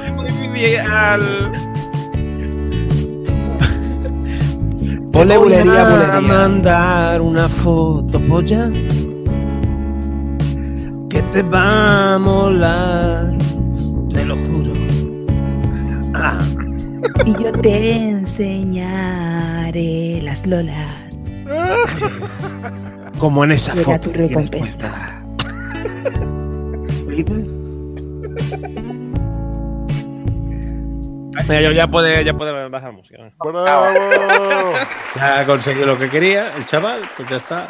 Al. 0.91 1.23
Ponle 5.13 5.37
bulería, 5.39 5.87
a 5.87 5.89
bulería. 5.89 6.21
mandar 6.21 7.21
una 7.21 7.49
foto, 7.49 8.21
polla. 8.21 8.71
Que 11.09 11.23
te 11.33 11.43
va 11.43 12.15
a 12.15 12.19
molar. 12.19 13.37
Te 14.11 14.25
lo 14.25 14.37
juro. 14.37 14.73
Ah. 16.15 16.39
Y 17.25 17.33
yo 17.43 17.51
te 17.53 17.97
enseñaré 18.11 20.21
las 20.23 20.47
lolas. 20.47 20.95
Como 23.21 23.45
en 23.45 23.53
esa 23.53 23.73
Será 23.75 23.85
foto. 23.85 24.11
tu 24.11 24.17
recompensa. 24.17 25.23
Mira, 31.49 31.63
yo 31.63 31.73
ya 31.73 31.87
puede, 31.89 32.25
ya 32.25 32.33
puede 32.35 32.69
bajar 32.69 32.93
música. 32.93 33.19
¡Bravo! 33.39 33.95
Ya 35.17 35.41
ha 35.41 35.47
conseguido 35.47 35.87
lo 35.87 35.99
que 35.99 36.09
quería 36.09 36.55
el 36.57 36.65
chaval, 36.67 37.01
pues 37.17 37.29
ya 37.29 37.37
está. 37.37 37.67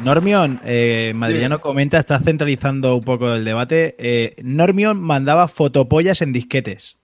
Normion, 0.00 0.60
eh, 0.64 1.12
Madrillano 1.14 1.60
comenta, 1.60 1.98
está 1.98 2.18
centralizando 2.18 2.96
un 2.96 3.02
poco 3.02 3.32
el 3.32 3.44
debate. 3.44 3.94
Eh, 3.98 4.34
Normion 4.42 5.00
mandaba 5.00 5.48
fotopollas 5.48 6.22
en 6.22 6.32
disquetes. 6.32 6.98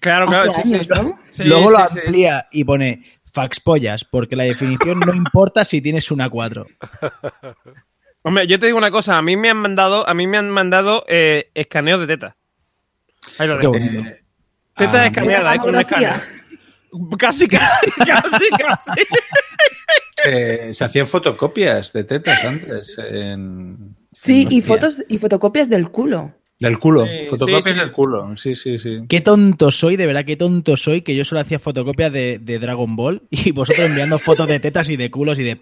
Claro, 0.00 0.26
claro, 0.26 0.50
Hace 0.50 0.62
sí, 0.62 0.68
sí. 0.68 0.74
años, 0.74 0.88
¿no? 0.88 1.18
Sí, 1.30 1.44
Luego 1.44 1.68
sí, 1.68 1.72
lo 1.72 1.88
sí. 1.90 1.98
amplía 2.06 2.46
y 2.50 2.64
pone 2.64 3.02
faxpollas, 3.32 4.04
porque 4.04 4.36
la 4.36 4.44
definición 4.44 5.00
no 5.00 5.14
importa 5.14 5.64
si 5.64 5.80
tienes 5.80 6.10
una 6.10 6.28
4. 6.28 6.64
Hombre, 8.22 8.46
yo 8.46 8.58
te 8.60 8.66
digo 8.66 8.78
una 8.78 8.90
cosa, 8.90 9.18
a 9.18 9.22
mí 9.22 9.36
me 9.36 9.50
han 9.50 9.56
mandado, 9.56 10.08
a 10.08 10.14
mí 10.14 10.26
me 10.26 10.38
han 10.38 10.48
mandado 10.50 11.04
eh, 11.08 11.50
escaneos 11.54 12.00
de 12.00 12.06
teta. 12.06 12.36
Ahí 13.38 13.48
lo 13.48 13.54
Qué 13.58 13.60
dejo. 13.66 13.72
bonito. 13.72 14.10
Teta 14.76 15.02
Ah, 15.02 15.06
escaneada, 15.06 15.54
es 15.54 15.60
con 15.60 15.74
un 15.74 15.80
escáner. 15.80 16.22
Casi, 17.18 17.48
casi, 17.48 17.90
casi, 18.06 18.48
casi. 18.50 18.90
Eh, 20.24 20.70
se 20.72 20.84
hacían 20.84 21.06
fotocopias 21.08 21.92
de 21.92 22.04
tetas 22.04 22.44
antes. 22.44 22.96
En, 22.98 23.96
Sí, 24.12 24.42
en 24.42 24.52
y 24.52 24.62
fotos 24.62 25.02
y 25.08 25.18
fotocopias 25.18 25.68
del 25.68 25.90
culo. 25.90 26.32
Del 26.62 26.78
culo. 26.78 27.04
Sí, 27.04 27.26
fotocopias 27.28 27.64
sí, 27.64 27.70
sí. 27.72 27.78
del 27.78 27.92
culo. 27.92 28.36
Sí, 28.36 28.54
sí, 28.54 28.78
sí. 28.78 29.00
Qué 29.08 29.20
tonto 29.20 29.70
soy, 29.70 29.96
de 29.96 30.06
verdad, 30.06 30.24
qué 30.24 30.36
tonto 30.36 30.76
soy, 30.76 31.02
que 31.02 31.14
yo 31.14 31.24
solo 31.24 31.40
hacía 31.40 31.58
fotocopias 31.58 32.12
de, 32.12 32.38
de 32.40 32.58
Dragon 32.58 32.94
Ball 32.96 33.22
y 33.30 33.50
vosotros 33.52 33.86
enviando 33.86 34.18
fotos 34.18 34.46
de 34.48 34.60
tetas 34.60 34.88
y 34.88 34.96
de 34.96 35.10
culos 35.10 35.38
y 35.38 35.42
de 35.42 35.56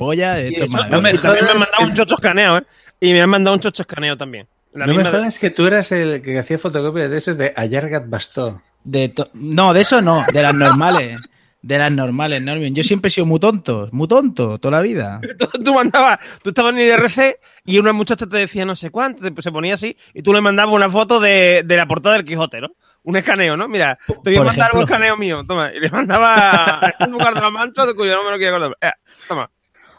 Eso- 0.65 0.87
no 0.89 1.01
me 1.01 1.13
y 1.13 1.19
también 1.19 1.45
me 1.47 1.51
han 1.53 1.59
mandado 1.59 1.79
que- 1.79 1.85
un 1.85 1.95
chocho 1.95 2.15
escaneo, 2.17 2.59
¿eh? 2.59 2.63
Y 3.01 3.13
me 3.13 3.23
han 3.23 3.31
mandado 3.31 3.55
un 3.57 3.61
chocho 3.61 3.83
escaneo 3.83 4.17
también. 4.17 4.47
La 4.75 4.87
no 4.87 4.93
me 4.95 5.03
misma- 5.03 5.11
jodas 5.19 5.39
que 5.39 5.51
tú 5.51 5.67
eras 5.67 5.91
el 5.93 6.23
que 6.23 6.39
hacía 6.39 6.59
fotocopias 6.59 7.11
de 7.11 7.17
esos 7.19 7.37
de 7.37 7.53
Ayargat 7.57 8.09
Bastó. 8.09 8.63
De 8.85 9.09
to- 9.09 9.31
no, 9.35 9.75
de 9.75 9.81
eso 9.81 10.01
no, 10.01 10.25
de 10.33 10.43
las 10.43 10.55
normales. 10.55 11.19
De 11.63 11.77
las 11.77 11.93
normales, 11.93 12.41
Normion. 12.43 12.75
Yo 12.75 12.83
siempre 12.83 13.09
he 13.09 13.11
sido 13.11 13.27
muy 13.27 13.39
tonto, 13.39 13.89
muy 13.93 14.09
tonto, 14.09 14.59
toda 14.59 14.79
la 14.79 14.81
vida. 14.83 15.21
Tú, 15.39 15.47
tú 15.63 15.75
mandabas, 15.75 16.19
tú 16.43 16.51
estabas 16.51 16.73
en 16.73 16.81
IRC 16.81 17.39
y 17.67 17.79
una 17.79 17.93
muchacha 17.93 18.27
te 18.27 18.39
decía 18.39 18.65
no 18.65 18.75
sé 18.75 18.91
cuánto, 18.91 19.23
te- 19.31 19.43
se 19.43 19.53
ponía 19.53 19.75
así 19.75 19.95
y 20.15 20.23
tú 20.23 20.33
le 20.33 20.41
mandabas 20.41 20.75
una 20.75 20.89
foto 20.89 21.21
de, 21.21 21.63
de 21.67 21.77
la 21.77 21.87
portada 21.87 22.15
del 22.17 22.25
Quijote, 22.25 22.63
¿no? 22.63 22.69
Un 23.03 23.17
escaneo, 23.17 23.57
¿no? 23.59 23.69
Mira, 23.69 23.99
te 24.07 24.31
voy 24.31 24.37
a 24.37 24.45
mandar 24.45 24.75
un 24.75 24.83
escaneo 24.85 25.17
mío, 25.19 25.43
toma. 25.47 25.71
Y 25.75 25.81
le 25.81 25.91
mandaba 25.91 26.95
un 27.01 27.13
lugar 27.13 27.35
de 27.35 27.41
la 27.41 27.51
mancha 27.51 27.85
de 27.85 27.95
cuyo 27.95 28.15
no 28.17 28.25
me 28.25 28.31
lo 28.31 28.37
quiero 28.39 28.57
acordar. 28.57 28.77
Eh, 28.81 28.93
toma. 29.29 29.51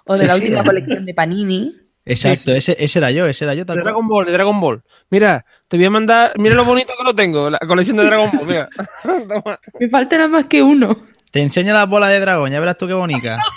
O 0.06 0.14
de 0.14 0.20
Sí, 0.22 0.26
la 0.28 0.34
sí. 0.36 0.44
última 0.46 0.64
colección 0.64 1.06
de 1.06 1.14
Panini. 1.14 1.76
Exacto, 2.04 2.52
Ese, 2.54 2.76
ese 2.80 2.98
era 2.98 3.12
yo, 3.12 3.28
ese 3.28 3.46
era 3.46 3.54
yo. 3.54 3.66
Cual. 3.68 3.84
Dragon 3.84 4.08
Ball, 4.08 4.26
de 4.26 4.32
Dragon 4.32 4.60
Ball. 4.60 4.82
Mira, 5.12 5.46
te 5.68 5.78
voy 5.78 5.86
a 5.86 5.90
mandar, 5.92 6.34
mira 6.40 6.56
lo 6.56 6.66
bonito 6.66 6.92
que 6.98 7.04
lo 7.04 7.14
tengo, 7.14 7.52
la 7.52 7.60
colección 7.60 7.98
de 7.98 8.06
Dragon 8.06 8.32
Ball, 8.34 8.48
mira. 8.48 8.70
Toma. 9.04 9.60
Me 9.80 9.88
falta 9.90 10.16
nada 10.18 10.28
más 10.28 10.46
que 10.46 10.64
uno. 10.64 10.98
Te 11.32 11.42
enseño 11.42 11.74
las 11.74 11.88
bolas 11.88 12.10
de 12.10 12.20
dragón, 12.20 12.52
ya 12.52 12.60
verás 12.60 12.78
tú 12.78 12.88
qué 12.88 12.94
bonita. 12.94 13.38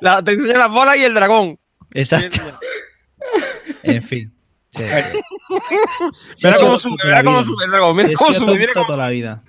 La- 0.00 0.22
te 0.22 0.32
enseño 0.32 0.58
las 0.58 0.70
bolas 0.70 0.96
y 0.96 1.04
el 1.04 1.14
dragón. 1.14 1.58
Exacto. 1.92 2.42
En 3.82 4.02
fin. 4.02 4.32
Sí. 4.72 4.82
Verá 4.82 5.12
Sí, 6.34 6.48
cómo 6.60 6.78
sube, 6.78 6.96
la 7.04 7.24
cómo 7.24 7.42
sube 7.42 7.64
el 7.64 7.70
dragón, 7.70 7.96
mira 7.96 8.08
He 8.10 8.14
cómo 8.14 8.32
sube, 8.32 8.52
mira 8.58 8.72
tonto 8.72 8.86
cómo 8.86 8.86
toda 8.86 8.98
la 8.98 9.08
vida. 9.10 9.42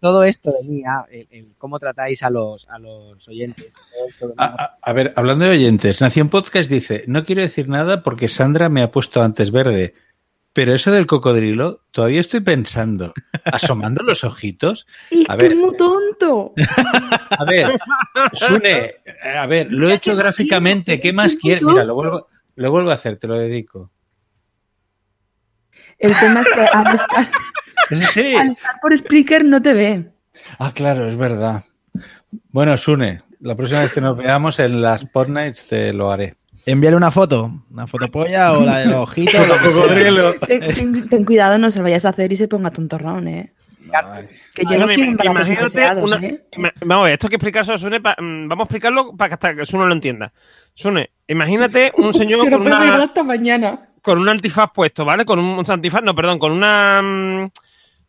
Todo 0.00 0.24
esto 0.24 0.50
de 0.50 0.64
mí, 0.68 0.82
ah, 0.84 1.04
el- 1.10 1.28
el 1.30 1.48
cómo 1.58 1.78
tratáis 1.78 2.22
a 2.22 2.30
los, 2.30 2.66
a 2.68 2.78
los 2.78 3.26
oyentes. 3.28 3.74
todo 4.18 4.34
a- 4.38 4.76
a 4.80 4.92
ver, 4.92 5.12
hablando 5.16 5.44
de 5.44 5.52
oyentes, 5.52 6.00
Nación 6.00 6.28
Podcast 6.28 6.68
dice, 6.70 7.04
no 7.06 7.24
quiero 7.24 7.42
decir 7.42 7.68
nada 7.68 8.02
porque 8.02 8.28
Sandra 8.28 8.68
me 8.68 8.82
ha 8.82 8.90
puesto 8.90 9.22
antes 9.22 9.50
verde, 9.52 9.94
pero 10.52 10.74
eso 10.74 10.90
del 10.92 11.06
cocodrilo, 11.06 11.80
todavía 11.92 12.20
estoy 12.20 12.40
pensando, 12.40 13.14
asomando 13.44 14.02
los 14.02 14.24
ojitos. 14.24 14.86
Es 15.10 15.28
A 15.30 15.36
que 15.36 15.42
ver, 15.44 15.52
es 15.52 15.58
muy 15.58 15.76
tonto. 15.76 16.52
a 17.30 17.44
ver, 17.44 17.78
Sune, 18.34 18.94
a 19.34 19.46
ver, 19.46 19.68
lo 19.70 19.88
he 19.88 19.94
hecho 19.94 20.14
gráficamente, 20.16 21.00
¿qué 21.00 21.12
más 21.12 21.36
quieres? 21.36 21.62
Mira, 21.62 21.84
lo 21.84 21.94
vuelvo, 21.94 22.26
lo 22.56 22.70
vuelvo 22.70 22.90
a 22.90 22.94
hacer, 22.94 23.16
te 23.16 23.26
lo 23.28 23.38
dedico. 23.38 23.90
El 25.98 26.18
tema 26.18 26.40
es 26.42 26.48
que 26.48 26.60
al 26.60 26.94
estar, 26.94 27.30
Sí, 27.90 28.04
sí. 28.12 28.34
al 28.34 28.50
estar 28.50 28.74
por 28.80 28.96
Spreaker 28.96 29.44
no 29.44 29.60
te 29.62 29.72
ve. 29.72 30.10
Ah, 30.58 30.72
claro, 30.74 31.08
es 31.08 31.16
verdad. 31.16 31.64
Bueno, 32.50 32.76
Sune, 32.76 33.18
la 33.40 33.54
próxima 33.54 33.80
vez 33.80 33.92
que 33.92 34.00
nos 34.00 34.16
veamos 34.16 34.58
en 34.58 34.80
las 34.82 35.04
Podnights 35.04 35.68
te 35.68 35.92
lo 35.92 36.10
haré. 36.10 36.36
Envíale 36.66 36.96
una 36.96 37.10
foto, 37.10 37.50
una 37.70 37.86
fotopolla 37.86 38.52
o 38.52 38.64
la 38.64 38.78
de 38.78 38.86
los 38.86 38.96
ojitos. 39.00 39.48
lo 39.48 39.54
que 39.58 39.70
sea. 39.70 39.82
Cocodrilo. 39.82 40.34
Ten, 40.46 41.08
ten- 41.08 41.24
cuidado, 41.24 41.58
no 41.58 41.70
se 41.70 41.78
lo 41.78 41.84
vayas 41.84 42.04
a 42.04 42.10
hacer 42.10 42.32
y 42.32 42.36
se 42.36 42.46
ponga 42.48 42.70
tontorrón, 42.70 43.26
¿eh? 43.28 43.52
Que 44.54 44.62
yo 44.64 44.78
no 44.78 44.86
quiero 44.86 45.10
una- 45.12 45.42
¿eh? 46.26 46.40
Vamos 46.86 47.02
a 47.02 47.04
ver, 47.04 47.12
esto 47.14 47.26
hay 47.26 47.30
que 47.30 47.36
explicárselo 47.36 47.74
a 47.74 47.78
Sune, 47.78 48.00
pa- 48.00 48.16
mm, 48.18 48.48
vamos 48.48 48.62
a 48.62 48.66
explicarlo 48.66 49.16
para 49.16 49.28
que 49.28 49.34
hasta 49.34 49.54
que 49.54 49.66
Sune 49.66 49.86
lo 49.86 49.92
entienda. 49.92 50.32
Sune, 50.74 51.10
imagínate 51.28 51.92
un 51.96 52.14
señor 52.14 52.48
con 52.48 52.62
una, 52.62 53.02
hasta 53.04 53.22
mañana. 53.22 53.88
con 54.00 54.18
un 54.18 54.28
antifaz 54.28 54.70
puesto, 54.74 55.04
¿vale? 55.04 55.24
Con 55.24 55.38
un, 55.38 55.58
un 55.58 55.64
antifaz, 55.70 56.02
no, 56.02 56.14
perdón, 56.14 56.38
con 56.38 56.52
una 56.52 57.02
mm, 57.02 57.50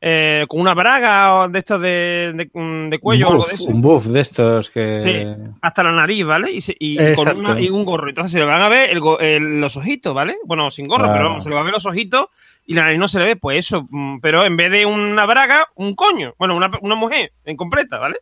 eh, 0.05 0.45
con 0.49 0.59
una 0.59 0.73
braga 0.73 1.33
o 1.35 1.47
de 1.47 1.59
estos 1.59 1.79
de, 1.79 2.33
de, 2.35 2.49
mm, 2.53 2.89
de 2.89 2.99
cuello 2.99 3.27
o 3.27 3.29
un 3.29 3.33
algo 3.35 3.43
buff, 3.43 3.49
de 3.51 3.55
eso. 3.55 3.63
un 3.71 3.81
buff 3.81 4.05
de 4.07 4.19
estos 4.19 4.69
que... 4.69 5.01
Sí, 5.01 5.53
hasta 5.61 5.81
la 5.83 5.93
nariz, 5.93 6.25
¿vale? 6.25 6.51
Y, 6.51 6.59
se- 6.59 6.75
y- 6.77 7.01
y 7.01 7.15
con 7.15 7.37
una- 7.37 7.59
y 7.61 7.69
un 7.69 7.85
gorro. 7.85 8.09
Entonces 8.09 8.33
se 8.33 8.39
le 8.39 8.43
van 8.45 8.61
a 8.61 8.67
ver 8.67 8.89
el 8.89 9.01
el- 9.21 9.61
los 9.61 9.77
ojitos, 9.77 10.13
¿vale? 10.13 10.35
Bueno, 10.43 10.69
sin 10.71 10.87
gorro, 10.87 11.05
Claro. 11.05 11.13
pero 11.17 11.29
vamos, 11.29 11.43
se 11.45 11.49
le 11.49 11.55
van 11.55 11.61
a 11.61 11.65
ver 11.65 11.73
los 11.75 11.85
ojitos 11.85 12.27
y 12.65 12.73
la 12.73 12.83
nariz 12.83 12.99
no 12.99 13.07
se 13.07 13.19
le 13.19 13.25
ve. 13.25 13.35
Pues 13.37 13.59
eso, 13.59 13.87
mm, 13.89 14.19
pero 14.19 14.43
en 14.45 14.57
vez 14.57 14.71
de 14.71 14.85
una 14.85 15.25
braga, 15.25 15.67
un 15.75 15.95
coño. 15.95 16.33
Bueno, 16.37 16.57
una, 16.57 16.69
una 16.81 16.95
mujer 16.95 17.31
en 17.45 17.55
completa, 17.55 17.97
¿vale? 17.97 18.17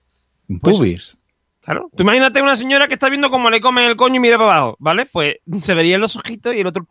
Pues- 0.62 0.78
pubis. 0.78 1.18
Claro. 1.62 1.90
Tú 1.96 2.04
imagínate 2.04 2.42
una 2.42 2.56
señora 2.56 2.88
que 2.88 2.94
está 2.96 3.10
viendo 3.10 3.30
cómo 3.32 3.50
le 3.50 3.60
comen 3.62 3.86
el 3.86 3.96
coño 3.96 4.16
y 4.16 4.20
mira 4.20 4.38
para 4.38 4.52
abajo, 4.58 4.76
¿vale? 4.80 5.06
Pues 5.06 5.38
se 5.62 5.74
verían 5.76 6.02
los 6.02 6.16
ojitos 6.16 6.56
y 6.56 6.60
el 6.60 6.68
otro. 6.68 6.86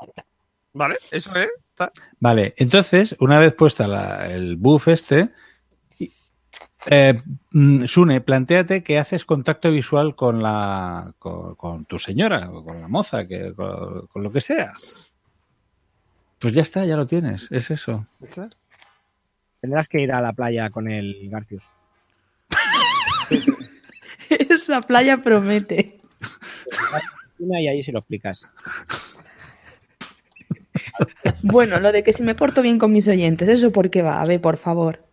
¿Vale? 0.73 0.97
Eso 1.11 1.35
es. 1.35 1.49
Está. 1.71 1.93
Vale, 2.19 2.55
entonces, 2.57 3.17
una 3.21 3.39
vez 3.39 3.55
puesta 3.55 3.89
la- 3.89 4.31
el 4.31 4.57
buff 4.57 4.89
este, 4.89 5.31
eh, 6.91 7.21
mm, 7.53 7.85
Sune, 7.85 8.21
planteate 8.21 8.83
que 8.83 8.99
haces 8.99 9.25
contacto 9.25 9.71
visual 9.71 10.15
con 10.17 10.43
la 10.43 11.15
con, 11.19 11.55
con 11.57 11.85
tu 11.87 11.99
señora, 11.99 12.51
o 12.51 12.65
con 12.65 12.81
la 12.81 12.89
moza, 12.89 13.27
que, 13.27 13.53
con, 13.55 14.07
con 14.07 14.23
lo 14.23 14.31
que 14.33 14.41
sea. 14.41 14.73
Pues 16.39 16.55
ya 16.55 16.63
está, 16.63 16.85
ya 16.87 16.97
lo 16.97 17.07
tienes, 17.07 17.49
es 17.51 17.71
eso. 17.71 18.07
Tendrás 19.61 19.89
que 19.89 20.01
ir 20.01 20.13
a 20.13 20.23
la 20.23 20.33
playa 20.33 20.71
con 20.71 20.91
el 20.91 21.29
Garcius. 21.31 21.63
Esa 24.31 24.81
playa 24.81 25.23
promete. 25.23 26.01
Y 27.39 27.69
ahí 27.69 27.83
se 27.83 27.93
lo 27.93 27.99
explicas. 28.01 28.51
Bueno, 31.43 31.81
lo 31.81 31.93
de 31.93 32.03
que 32.03 32.13
si 32.13 32.23
me 32.23 32.35
porto 32.35 32.63
bien 32.63 32.79
con 32.79 32.93
mis 32.93 33.09
oyentes, 33.09 33.49
¿eso 33.49 33.73
por 33.73 33.91
qué 33.91 34.03
va? 34.03 34.21
A 34.21 34.27
ver, 34.27 34.41
por 34.41 34.57
favor. 34.57 35.05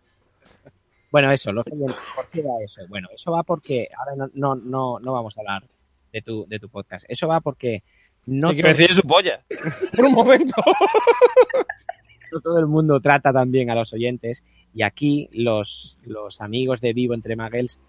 Bueno, 1.10 1.30
eso, 1.30 1.52
los 1.52 1.66
oyentes, 1.66 1.96
¿por 2.14 2.28
qué 2.28 2.42
va 2.42 2.62
eso? 2.64 2.82
Bueno, 2.88 3.08
eso 3.14 3.32
va 3.32 3.42
porque 3.42 3.88
ahora 3.98 4.14
no, 4.16 4.30
no, 4.34 4.54
no, 4.54 4.98
no 5.00 5.12
vamos 5.12 5.36
a 5.36 5.40
hablar 5.40 5.64
de 6.12 6.22
tu, 6.22 6.46
de 6.46 6.58
tu 6.58 6.68
podcast. 6.68 7.06
Eso 7.08 7.28
va 7.28 7.40
porque 7.40 7.82
no 8.26 8.48
No 8.48 8.54
quiero 8.54 8.68
decir 8.68 8.94
su 8.94 9.02
polla. 9.02 9.42
Por 9.96 10.04
un 10.04 10.12
momento. 10.12 10.54
no 12.32 12.40
todo 12.40 12.58
el 12.58 12.66
mundo 12.66 13.00
trata 13.00 13.32
tan 13.32 13.50
bien 13.50 13.70
a 13.70 13.74
los 13.74 13.92
oyentes 13.94 14.44
y 14.74 14.82
aquí 14.82 15.28
los, 15.32 15.98
los 16.04 16.40
amigos 16.40 16.80
de 16.80 16.92
Vivo 16.92 17.14
entre 17.14 17.36
Muggles, 17.36 17.80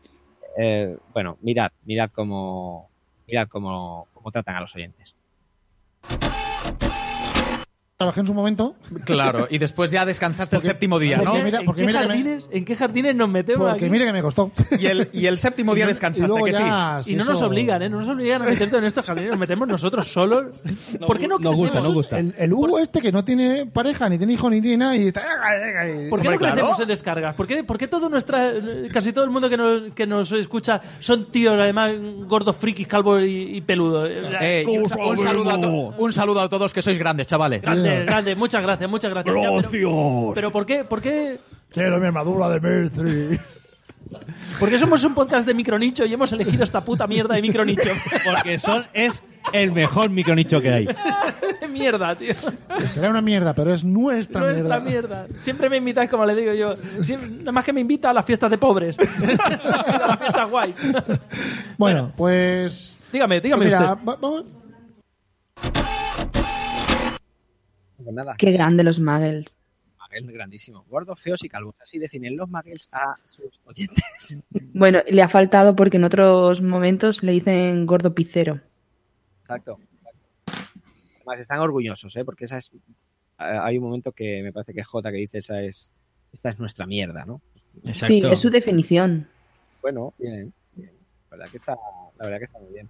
eh, 0.57 0.97
bueno, 1.13 1.37
mirad, 1.41 1.71
mirad 1.83 2.09
cómo, 2.13 2.89
mirad 3.27 3.47
cómo, 3.49 4.07
cómo 4.13 4.31
tratan 4.31 4.55
a 4.55 4.61
los 4.61 4.75
oyentes. 4.75 5.13
Trabajé 7.99 8.21
en 8.21 8.27
su 8.27 8.33
momento. 8.33 8.75
Claro, 9.03 9.45
y 9.49 9.57
después 9.57 9.91
ya 9.91 10.05
descansaste 10.05 10.55
el 10.55 10.61
séptimo 10.61 10.99
día, 10.99 11.17
¿no? 11.17 11.31
porque 11.31 11.43
mira- 11.43 11.59
porque 11.65 11.81
¿En, 11.81 11.87
qué 11.87 11.91
mira 11.91 12.01
que 12.03 12.07
me- 12.07 12.13
jardines, 12.13 12.49
¿En 12.49 12.63
qué 12.63 12.75
jardines 12.77 13.13
nos 13.13 13.27
metemos 13.27 13.67
Porque 13.67 13.83
aquí? 13.85 13.91
mira 13.91 14.05
que 14.05 14.13
me 14.13 14.21
costó. 14.21 14.51
Y 14.79 14.85
el, 14.85 15.09
y 15.11 15.25
el 15.25 15.37
séptimo 15.37 15.75
día 15.75 15.83
Y 15.83 15.87
descansaste, 15.89 16.25
luego 16.29 16.45
que 16.45 16.53
ya, 16.53 17.01
sí. 17.03 17.11
Y 17.11 17.15
no 17.17 17.25
nos 17.25 17.41
obligan, 17.41 17.81
¿eh? 17.81 17.89
No 17.89 17.99
nos 17.99 18.07
obligan 18.07 18.41
a 18.41 18.45
meterte 18.45 18.77
en 18.77 18.85
estos 18.85 19.03
jardines, 19.03 19.31
nos 19.31 19.39
metemos 19.39 19.67
nosotros 19.67 20.07
solos. 20.07 20.63
¿Por 21.05 21.19
qué 21.19 21.27
no 21.27 21.39
Nos 21.39 21.53
gusta, 21.53 21.81
nos 21.81 21.93
gusta. 21.93 22.19
El, 22.19 22.33
el 22.37 22.53
Hugo 22.53 22.79
este 22.79 23.01
que 23.01 23.11
no 23.11 23.25
tiene 23.25 23.65
pareja, 23.65 24.07
ni 24.07 24.17
tiene 24.17 24.31
hijo, 24.31 24.49
ni 24.49 24.61
tiene 24.61 24.77
nada, 24.77 24.95
y 24.95 25.07
está... 25.07 25.21
¿Por 26.09 26.21
qué 26.21 26.27
Hombre, 26.29 26.31
no 26.31 26.37
claro. 26.37 26.55
crecemos 26.55 26.79
en 26.79 26.87
descargas? 26.87 27.35
¿Por 27.35 27.47
qué, 27.47 27.65
por 27.65 27.77
qué 27.77 27.89
todo 27.89 28.07
nuestra, 28.07 28.53
casi 28.93 29.11
todo 29.11 29.25
el 29.25 29.29
mundo 29.29 29.49
que 29.49 29.57
nos, 29.57 29.93
que 29.93 30.07
nos 30.07 30.31
escucha 30.31 30.79
son 30.99 31.29
tíos, 31.33 31.55
además, 31.59 31.91
gordos, 32.27 32.55
frikis, 32.55 32.87
calvos 32.87 33.21
y, 33.23 33.57
y 33.57 33.61
peludos? 33.61 34.07
Eh, 34.39 34.63
y 34.65 34.77
un, 34.77 34.87
sa- 34.87 34.99
un 35.03 35.17
saludo 35.17 35.49
a 35.51 35.99
un 35.99 36.13
saludo 36.13 36.39
a 36.39 36.47
todos 36.47 36.71
que 36.71 36.81
sois 36.81 36.97
grandes, 36.97 37.27
chavales. 37.27 37.61
Grande, 37.61 37.88
grande, 38.05 38.35
muchas 38.35 38.61
gracias, 38.63 38.89
muchas 38.89 39.11
gracias. 39.11 39.35
Ya, 39.35 39.41
pero- 39.41 39.53
Gracias. 39.61 40.33
pero, 40.35 40.51
¿por 40.51 40.65
qué? 40.65 40.83
¿Por 40.83 41.01
qué? 41.01 41.39
Quiero 41.71 41.99
mi 41.99 42.07
armadura 42.07 42.49
de 42.49 42.59
Mercury. 42.59 43.39
Porque 44.59 44.79
somos 44.79 45.03
un 45.03 45.13
podcast 45.13 45.45
de 45.45 45.53
micronicho 45.53 46.03
y 46.03 46.13
hemos 46.13 46.31
elegido 46.33 46.63
esta 46.63 46.81
puta 46.81 47.05
mierda 47.05 47.35
de 47.35 47.41
micronicho. 47.43 47.91
Porque 48.25 48.57
son, 48.57 48.83
es 48.93 49.21
el 49.53 49.71
mejor 49.71 50.09
micronicho 50.09 50.59
que 50.59 50.69
hay. 50.71 50.87
mierda, 51.71 52.15
tío. 52.15 52.33
Será 52.87 53.11
una 53.11 53.21
mierda, 53.21 53.53
pero 53.53 53.71
es 53.71 53.83
nuestra, 53.83 54.41
Nuestra 54.41 54.79
mierda. 54.79 55.25
mierda. 55.27 55.39
Siempre 55.39 55.69
me 55.69 55.77
invitáis, 55.77 56.09
como 56.09 56.25
le 56.25 56.33
digo 56.33 56.53
yo. 56.53 56.73
Siempre- 57.03 57.29
nada 57.29 57.51
más 57.51 57.63
que 57.63 57.71
me 57.71 57.81
invita 57.81 58.09
a 58.09 58.13
las 58.13 58.25
fiestas 58.25 58.49
de 58.49 58.57
pobres. 58.57 58.97
a 58.99 60.07
las 60.07 60.17
fiestas 60.19 60.49
guay. 60.49 60.73
Bueno, 61.77 62.11
pues... 62.17 62.97
Dígame, 63.13 63.39
dígame 63.41 63.65
mira, 63.65 63.93
usted. 63.93 64.07
va- 64.09 64.17
vamos... 64.19 64.43
Pues 68.03 68.15
nada. 68.15 68.35
Qué 68.37 68.51
grande 68.51 68.83
los 68.83 68.99
muggles. 68.99 69.57
Muggles 69.99 70.33
grandísimo. 70.33 70.85
Gordos, 70.89 71.19
feos 71.19 71.43
y 71.43 71.49
calvos. 71.49 71.75
Así 71.81 71.99
definen 71.99 72.37
los 72.37 72.49
muggles 72.49 72.89
a 72.91 73.15
sus 73.23 73.59
oyentes. 73.65 74.41
Bueno, 74.71 75.01
le 75.07 75.21
ha 75.21 75.27
faltado 75.27 75.75
porque 75.75 75.97
en 75.97 76.05
otros 76.05 76.61
momentos 76.61 77.21
le 77.23 77.33
dicen 77.33 77.85
gordo 77.85 78.13
picero. 78.13 78.61
Exacto. 79.41 79.79
Además, 81.15 81.39
están 81.39 81.59
orgullosos, 81.59 82.15
¿eh? 82.15 82.23
Porque 82.23 82.45
esa 82.45 82.57
es. 82.57 82.71
Hay 83.37 83.77
un 83.77 83.83
momento 83.83 84.11
que 84.11 84.41
me 84.43 84.53
parece 84.53 84.73
que 84.73 84.83
J 84.83 85.11
que 85.11 85.17
dice 85.17 85.39
esa 85.39 85.61
es. 85.61 85.91
Esta 86.31 86.49
es 86.51 86.59
nuestra 86.59 86.85
mierda, 86.85 87.25
¿no? 87.25 87.41
Sí, 87.93 88.21
es 88.23 88.39
su 88.39 88.49
definición. 88.49 89.27
Bueno, 89.81 90.13
bien, 90.19 90.53
bien. 90.73 90.91
La 91.29 91.37
verdad 91.37 91.51
que 91.51 91.57
está, 91.57 91.75
la 92.17 92.25
verdad 92.25 92.37
que 92.37 92.43
está 92.45 92.59
muy 92.59 92.73
bien. 92.73 92.89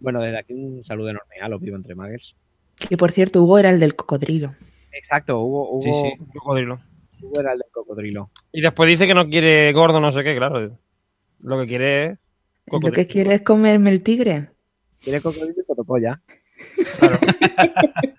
Bueno, 0.00 0.20
desde 0.20 0.38
aquí 0.38 0.52
un 0.52 0.82
saludo 0.84 1.10
enorme 1.10 1.36
a 1.40 1.48
los 1.48 1.60
vivo 1.60 1.76
entre 1.76 1.94
muggles. 1.94 2.34
Que 2.86 2.96
por 2.96 3.12
cierto, 3.12 3.42
Hugo 3.42 3.58
era 3.58 3.70
el 3.70 3.80
del 3.80 3.94
cocodrilo. 3.94 4.54
Exacto, 4.92 5.40
hubo, 5.40 5.70
hubo, 5.70 5.82
Sí, 5.82 5.92
sí, 5.92 6.24
cocodrilo. 6.32 6.80
Hugo 7.20 7.40
era 7.40 7.52
el 7.52 7.58
del 7.58 7.70
cocodrilo. 7.70 8.30
Y 8.52 8.60
después 8.60 8.88
dice 8.88 9.06
que 9.06 9.14
no 9.14 9.28
quiere 9.28 9.72
gordo, 9.72 10.00
no 10.00 10.12
sé 10.12 10.22
qué, 10.24 10.36
claro. 10.36 10.76
Lo 11.40 11.60
que 11.60 11.66
quiere 11.66 12.06
es. 12.06 12.18
Lo 12.66 12.92
que 12.92 13.06
quiere 13.06 13.36
es 13.36 13.42
comerme 13.42 13.90
el 13.90 14.02
tigre. 14.02 14.50
Quiere 15.02 15.20
cocodrilo 15.20 15.60
y 15.60 15.64
cotopolla. 15.64 16.20
Creo 16.98 17.18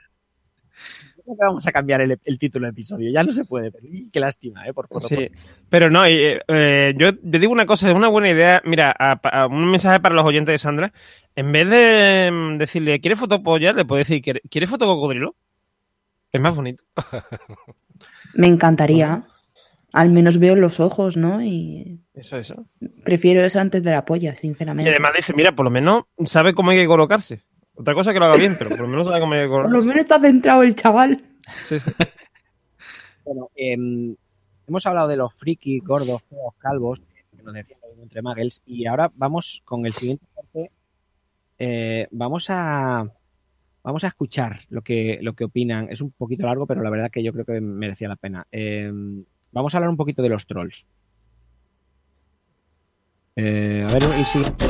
que 1.36 1.46
vamos 1.46 1.66
a 1.68 1.72
cambiar 1.72 2.02
el, 2.02 2.20
el 2.24 2.40
título 2.40 2.66
del 2.66 2.74
episodio. 2.74 3.12
Ya 3.12 3.24
no 3.24 3.32
se 3.32 3.46
puede, 3.46 3.72
pero 3.72 3.86
¡y, 3.90 4.10
qué 4.12 4.20
lástima, 4.20 4.68
¿eh? 4.68 4.74
Por 4.74 4.88
favor. 4.88 5.04
Sí, 5.04 5.30
pero 5.70 5.90
no, 5.90 6.06
eh, 6.06 6.42
eh, 6.48 6.94
yo, 6.98 7.10
yo 7.22 7.40
digo 7.40 7.52
una 7.52 7.66
cosa, 7.66 7.90
es 7.90 7.96
una 7.96 8.08
buena 8.08 8.30
idea. 8.30 8.62
Mira, 8.66 8.96
a- 8.98 9.20
a- 9.24 9.48
un 9.48 9.72
mensaje 9.72 10.00
para 10.00 10.16
los 10.16 10.26
oyentes 10.26 10.54
de 10.54 10.58
Sandra. 10.60 10.94
En 11.36 11.52
vez 11.52 11.70
de 11.70 12.30
mm, 12.32 12.58
decirle, 12.58 13.00
¿quieres 13.00 13.20
fotopolla? 13.20 13.74
Le 13.74 13.86
puedo 13.86 14.00
decir, 14.00 14.22
¿quiere- 14.22 14.42
¿quieres 14.50 14.70
foto 14.70 14.86
cocodrilo? 14.86 15.36
Es 16.32 16.42
más 16.42 16.56
bonito. 16.56 16.84
Me 18.34 18.48
encantaría. 18.48 19.24
Al 19.92 20.12
menos 20.12 20.38
veo 20.38 20.56
los 20.56 20.80
ojos, 20.80 21.18
¿no? 21.18 21.44
Y 21.44 22.00
Eso, 22.14 22.38
eso. 22.38 22.56
prefiero 23.04 23.44
eso 23.44 23.60
antes 23.60 23.82
de 23.82 23.90
la 23.90 24.06
polla, 24.06 24.34
Y 24.34 24.36
sinceramente. 24.36 24.92
además 24.92 25.14
dice, 25.18 25.34
mira, 25.34 25.56
por 25.56 25.66
lo 25.66 25.72
menos 25.72 26.04
sabe 26.26 26.54
cómo 26.54 26.70
hay 26.70 26.78
que 26.78 26.86
colocarse. 26.86 27.42
Otra 27.80 27.94
cosa 27.94 28.10
es 28.10 28.14
que 28.14 28.20
lo 28.20 28.26
haga 28.26 28.36
bien, 28.36 28.58
pero 28.60 28.72
por 28.72 28.82
lo 28.82 28.90
menos 28.90 29.08
sabe 29.08 29.22
cómo 29.22 29.34
hay 29.34 29.44
que 29.44 29.48
Por 29.48 29.72
lo 29.72 29.82
menos 29.82 29.98
está 30.00 30.20
centrado 30.20 30.64
el 30.64 30.76
chaval. 30.76 31.18
Sí, 31.66 31.80
sí. 31.80 31.92
Bueno, 33.26 33.52
em, 33.56 34.16
hemos 34.68 34.88
hablado 34.88 35.08
de 35.08 35.16
los 35.16 35.32
frikis, 35.36 35.84
gordos, 35.84 36.24
feos, 36.24 36.56
calvos, 36.58 37.00
que 37.00 37.44
nos 37.44 37.54
decían 37.54 37.80
entre 38.02 38.24
muggles, 38.24 38.64
y 38.66 38.88
ahora 38.88 39.12
vamos 39.14 39.62
con 39.66 39.86
el 39.86 39.94
siguiente 39.94 40.26
parte. 40.34 40.72
Eh, 41.60 42.08
vamos 42.10 42.48
a 42.50 43.06
vamos 43.84 44.04
a 44.04 44.08
escuchar 44.08 44.62
lo 44.70 44.82
que, 44.82 45.20
lo 45.22 45.34
que 45.34 45.44
opinan. 45.44 45.90
Es 45.92 46.02
un 46.02 46.10
poquito 46.10 46.48
largo, 46.48 46.66
pero 46.66 46.82
la 46.82 46.90
verdad 46.90 47.12
que 47.12 47.22
yo 47.22 47.32
creo 47.32 47.46
que 47.46 47.62
merecía 47.62 48.08
la 48.08 48.16
pena. 48.16 48.48
Em, 48.52 49.24
vamos 49.52 49.76
a 49.76 49.78
hablar 49.78 49.92
un 49.92 49.98
poquito 49.98 50.24
de 50.24 50.30
los 50.30 50.48
trolls. 50.48 50.88
Eh, 53.36 53.86
a 53.88 53.94
ver, 53.94 54.04
el 54.04 54.26
siguiente. 54.26 54.66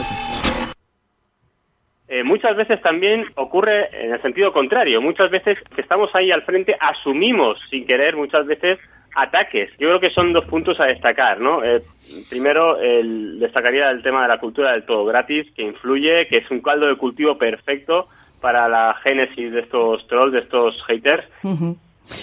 Eh, 2.11 2.23
muchas 2.23 2.55
veces 2.55 2.81
también 2.81 3.25
ocurre 3.35 3.87
en 3.93 4.13
el 4.13 4.21
sentido 4.21 4.51
contrario. 4.51 4.99
Muchas 4.99 5.29
veces 5.29 5.59
que 5.75 5.81
estamos 5.81 6.13
ahí 6.15 6.31
al 6.31 6.41
frente 6.41 6.75
asumimos 6.79 7.59
sin 7.69 7.85
querer 7.85 8.15
muchas 8.15 8.47
veces 8.47 8.79
ataques. 9.15 9.69
Yo 9.79 9.89
creo 9.89 9.99
que 9.99 10.09
son 10.09 10.33
dos 10.33 10.45
puntos 10.45 10.79
a 10.79 10.85
destacar, 10.85 11.39
¿no? 11.39 11.63
Eh, 11.63 11.83
primero, 12.29 12.79
el, 12.79 13.39
destacaría 13.39 13.91
el 13.91 14.01
tema 14.01 14.23
de 14.23 14.27
la 14.27 14.39
cultura 14.39 14.71
del 14.71 14.85
todo 14.85 15.05
gratis, 15.05 15.51
que 15.55 15.61
influye, 15.61 16.27
que 16.27 16.37
es 16.37 16.49
un 16.49 16.61
caldo 16.61 16.87
de 16.87 16.95
cultivo 16.95 17.37
perfecto 17.37 18.07
para 18.41 18.67
la 18.67 18.95
génesis 19.03 19.51
de 19.51 19.59
estos 19.59 20.07
trolls, 20.07 20.33
de 20.33 20.39
estos 20.39 20.81
haters. 20.85 21.27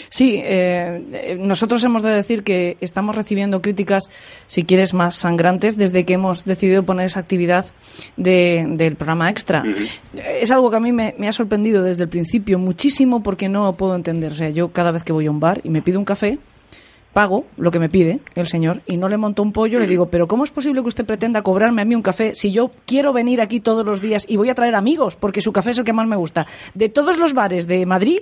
Sí, 0.09 0.41
eh, 0.43 1.37
nosotros 1.41 1.82
hemos 1.84 2.03
de 2.03 2.11
decir 2.11 2.43
que 2.43 2.76
estamos 2.80 3.14
recibiendo 3.16 3.61
críticas, 3.62 4.05
si 4.47 4.64
quieres, 4.64 4.95
más 4.95 5.14
sangrantes 5.14 5.76
desde 5.76 6.05
que 6.05 6.14
hemos 6.14 6.45
decidido 6.45 6.82
poner 6.84 7.07
esa 7.07 7.20
actividad 7.20 7.66
de- 8.16 8.64
del 8.68 8.97
programa 8.97 9.30
extra. 9.30 9.62
Es 10.41 10.51
algo 10.51 10.70
que 10.70 10.76
a 10.76 10.80
mí 10.80 10.93
me, 10.93 11.14
me 11.18 11.28
ha 11.28 11.32
sorprendido 11.32 11.82
desde 11.82 12.05
el 12.05 12.09
principio 12.09 12.59
muchísimo 12.59 13.22
porque 13.22 13.49
no 13.49 13.64
lo 13.64 13.72
puedo 13.74 13.95
entender. 13.95 14.32
O 14.32 14.34
sea, 14.34 14.51
yo 14.51 14.68
cada 14.72 14.91
vez 14.91 15.03
que 15.03 15.12
voy 15.12 15.26
a 15.26 15.30
un 15.30 15.41
bar 15.41 15.61
y 15.64 15.70
me 15.70 15.82
pido 15.82 15.99
un 15.99 16.05
café, 16.05 16.39
pago 17.16 17.46
lo 17.56 17.70
que 17.70 17.78
me 17.78 17.88
pide 17.88 18.20
el 18.34 18.46
señor 18.46 18.82
y 18.86 18.98
no 18.98 19.08
le 19.08 19.16
monto 19.16 19.42
un 19.42 19.54
pollo, 19.54 19.78
le 19.78 19.86
digo, 19.86 20.10
pero 20.10 20.26
¿cómo 20.26 20.44
es 20.44 20.50
posible 20.50 20.82
que 20.82 20.88
usted 20.88 21.06
pretenda 21.06 21.40
cobrarme 21.40 21.80
a 21.80 21.86
mí 21.86 21.94
un 21.94 22.02
café 22.02 22.34
si 22.34 22.52
yo 22.52 22.70
quiero 22.86 23.14
venir 23.14 23.40
aquí 23.40 23.58
todos 23.58 23.86
los 23.86 24.02
días 24.02 24.26
y 24.28 24.36
voy 24.36 24.50
a 24.50 24.54
traer 24.54 24.74
amigos 24.74 25.16
porque 25.16 25.40
su 25.40 25.50
café 25.50 25.70
es 25.70 25.78
el 25.78 25.86
que 25.86 25.94
más 25.94 26.06
me 26.06 26.16
gusta? 26.16 26.44
De 26.74 26.90
todos 26.90 27.16
los 27.16 27.32
bares 27.32 27.66
de 27.66 27.86
Madrid, 27.86 28.18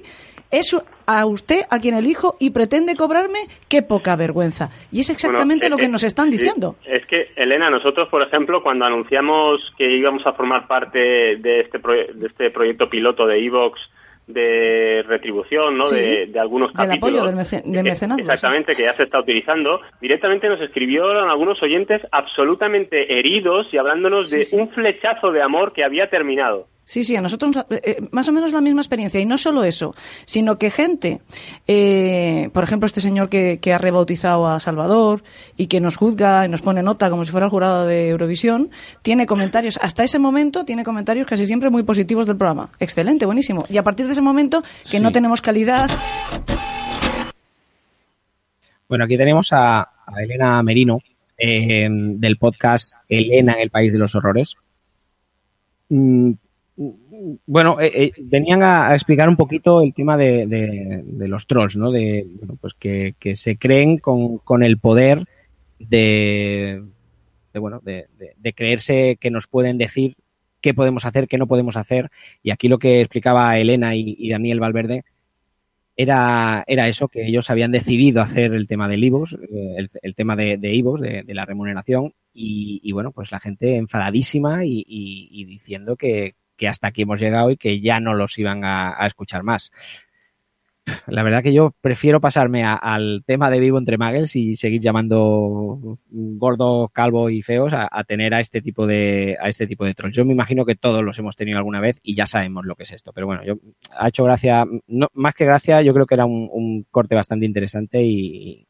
es 0.52 0.76
a 1.06 1.26
usted 1.26 1.62
a 1.70 1.80
quien 1.80 1.96
elijo 1.96 2.36
y 2.38 2.50
pretende 2.50 2.94
cobrarme, 2.94 3.40
qué 3.68 3.82
poca 3.82 4.14
vergüenza. 4.14 4.70
Y 4.92 5.00
es 5.00 5.10
exactamente 5.10 5.64
Bueno, 5.64 5.74
lo 5.74 5.78
que 5.80 5.86
eh, 5.86 5.88
nos 5.88 6.04
están 6.04 6.26
sí, 6.26 6.38
diciendo. 6.38 6.76
Es 6.86 7.04
que, 7.06 7.32
Elena, 7.34 7.70
nosotros, 7.70 8.08
por 8.10 8.22
ejemplo, 8.22 8.62
cuando 8.62 8.84
anunciamos 8.84 9.74
que 9.76 9.90
íbamos 9.90 10.24
a 10.24 10.34
formar 10.34 10.68
parte 10.68 11.00
de 11.34 11.62
este, 11.62 11.78
de 11.78 12.26
este 12.28 12.50
proyecto 12.50 12.88
piloto 12.88 13.26
de 13.26 13.44
Evox 13.44 13.80
de 14.26 15.04
retribución, 15.06 15.76
¿no? 15.76 15.84
Sí, 15.84 15.96
de, 15.96 16.26
de 16.26 16.40
algunos 16.40 16.72
del 16.72 16.86
capítulos. 16.88 17.20
apoyo 17.20 17.26
del 17.26 17.36
mece- 17.36 17.62
de 17.64 17.80
eh, 17.80 17.82
mecenazgo, 17.82 18.22
Exactamente, 18.22 18.74
que 18.74 18.82
ya 18.82 18.92
se 18.94 19.02
está 19.04 19.20
utilizando. 19.20 19.80
Directamente 20.00 20.48
nos 20.48 20.60
escribieron 20.60 21.28
algunos 21.28 21.62
oyentes 21.62 22.00
absolutamente 22.10 23.18
heridos 23.18 23.68
y 23.72 23.78
hablándonos 23.78 24.30
de 24.30 24.46
un 24.52 24.68
flechazo 24.70 25.30
de 25.32 25.42
amor 25.42 25.72
que 25.72 25.84
había 25.84 26.08
terminado. 26.08 26.68
Sí, 26.84 27.02
sí, 27.02 27.16
a 27.16 27.22
nosotros 27.22 27.56
eh, 27.70 27.80
eh, 27.82 28.08
más 28.10 28.28
o 28.28 28.32
menos 28.32 28.52
la 28.52 28.60
misma 28.60 28.82
experiencia. 28.82 29.20
Y 29.20 29.26
no 29.26 29.38
solo 29.38 29.64
eso, 29.64 29.94
sino 30.26 30.58
que 30.58 30.70
gente, 30.70 31.20
eh, 31.66 32.50
por 32.52 32.64
ejemplo, 32.64 32.86
este 32.86 33.00
señor 33.00 33.28
que, 33.28 33.58
que 33.60 33.72
ha 33.72 33.78
rebautizado 33.78 34.46
a 34.46 34.60
Salvador 34.60 35.22
y 35.56 35.66
que 35.66 35.80
nos 35.80 35.96
juzga 35.96 36.44
y 36.44 36.48
nos 36.48 36.62
pone 36.62 36.82
nota 36.82 37.08
como 37.08 37.24
si 37.24 37.30
fuera 37.30 37.46
el 37.46 37.50
jurado 37.50 37.86
de 37.86 38.10
Eurovisión, 38.10 38.70
tiene 39.02 39.26
comentarios, 39.26 39.78
hasta 39.80 40.04
ese 40.04 40.18
momento, 40.18 40.64
tiene 40.64 40.84
comentarios 40.84 41.26
casi 41.26 41.46
siempre 41.46 41.70
muy 41.70 41.82
positivos 41.84 42.26
del 42.26 42.36
programa. 42.36 42.70
Excelente, 42.78 43.24
buenísimo. 43.24 43.64
Y 43.70 43.78
a 43.78 43.82
partir 43.82 44.06
de 44.06 44.12
ese 44.12 44.22
momento, 44.22 44.62
que 44.90 45.00
no 45.00 45.10
tenemos 45.10 45.40
calidad, 45.40 45.90
Bueno, 48.88 49.06
aquí 49.06 49.16
tenemos 49.16 49.52
a, 49.52 49.80
a 49.80 50.22
Elena 50.22 50.62
Merino 50.62 51.00
eh, 51.38 51.88
del 51.90 52.36
podcast 52.36 52.94
Elena 53.08 53.54
en 53.54 53.60
el 53.60 53.70
País 53.70 53.92
de 53.92 53.98
los 53.98 54.14
Horrores. 54.14 54.56
Mm, 55.88 56.32
bueno, 57.46 57.80
eh, 57.80 57.92
eh, 57.94 58.12
venían 58.18 58.62
a, 58.62 58.94
explicar 58.94 59.28
un 59.28 59.36
poquito 59.36 59.82
el 59.82 59.92
tema 59.94 60.16
de, 60.16 61.04
los 61.26 61.46
trolls, 61.46 61.76
¿no? 61.76 61.90
De, 61.90 62.26
bueno, 62.38 62.56
pues 62.60 62.74
que, 62.74 63.14
se 63.34 63.56
creen 63.56 63.98
con, 63.98 64.38
con 64.38 64.62
el 64.62 64.78
poder 64.78 65.26
de, 65.78 66.82
de, 67.52 67.58
bueno, 67.58 67.80
de, 67.82 68.06
creerse 68.54 69.16
que 69.16 69.30
nos 69.30 69.46
pueden 69.46 69.78
decir 69.78 70.16
qué 70.60 70.74
podemos 70.74 71.04
hacer, 71.04 71.28
qué 71.28 71.38
no 71.38 71.46
podemos 71.46 71.76
hacer. 71.76 72.10
Y 72.42 72.50
aquí 72.50 72.68
lo 72.68 72.78
que 72.78 73.00
explicaba 73.00 73.58
Elena 73.58 73.94
y, 73.94 74.28
Daniel 74.28 74.60
Valverde 74.60 75.04
era, 75.96 76.64
era 76.66 76.88
eso, 76.88 77.08
que 77.08 77.26
ellos 77.26 77.50
habían 77.50 77.70
decidido 77.70 78.20
hacer 78.22 78.52
el 78.54 78.66
tema 78.66 78.88
del 78.88 79.04
iVoox, 79.04 79.34
eh, 79.34 79.74
el, 79.76 79.88
el 80.02 80.14
tema 80.14 80.36
de, 80.36 80.56
de 80.56 80.74
iVoox, 80.74 81.00
de, 81.00 81.24
la 81.28 81.44
remuneración, 81.44 82.14
y, 82.36 82.90
bueno, 82.92 83.12
pues 83.12 83.30
la 83.30 83.38
gente 83.38 83.76
enfadadísima 83.76 84.64
y 84.64 85.44
diciendo 85.44 85.94
que, 85.96 86.34
que 86.56 86.68
hasta 86.68 86.88
aquí 86.88 87.02
hemos 87.02 87.20
llegado 87.20 87.50
y 87.50 87.56
que 87.56 87.80
ya 87.80 88.00
no 88.00 88.14
los 88.14 88.38
iban 88.38 88.64
a, 88.64 89.06
escuchar 89.06 89.42
más. 89.42 89.72
La 91.06 91.22
verdad 91.22 91.42
que 91.42 91.54
yo 91.54 91.74
prefiero 91.80 92.20
pasarme 92.20 92.62
a- 92.62 92.74
al 92.74 93.24
tema 93.26 93.50
de 93.50 93.58
vivo 93.58 93.78
entre 93.78 93.96
muggles 93.96 94.36
y 94.36 94.54
seguir 94.56 94.82
llamando 94.82 95.98
gordos, 96.10 96.90
calvos 96.92 97.32
y 97.32 97.40
feos 97.42 97.72
a, 97.74 97.88
tener 98.04 98.34
a 98.34 98.40
este 98.40 98.60
tipo 98.60 98.86
de 98.86 99.36
a 99.40 99.48
este 99.48 99.66
tipo 99.66 99.84
de 99.86 99.94
trolls. 99.94 100.14
Yo 100.14 100.26
me 100.26 100.34
imagino 100.34 100.66
que 100.66 100.76
todos 100.76 101.02
los 101.02 101.18
hemos 101.18 101.36
tenido 101.36 101.56
alguna 101.58 101.80
vez 101.80 102.00
y 102.02 102.14
ya 102.14 102.26
sabemos 102.26 102.66
lo 102.66 102.76
que 102.76 102.82
es 102.82 102.92
esto. 102.92 103.12
Pero 103.14 103.26
bueno, 103.26 103.44
yo 103.44 103.54
ha 103.96 104.08
hecho 104.08 104.24
gracia, 104.24 104.66
no, 104.86 105.08
más 105.14 105.34
que 105.34 105.46
gracia, 105.46 105.80
yo 105.82 105.94
creo 105.94 106.06
que 106.06 106.14
era 106.14 106.26
un, 106.26 106.86
corte 106.90 107.14
bastante 107.14 107.46
interesante 107.46 108.02
y 108.02 108.66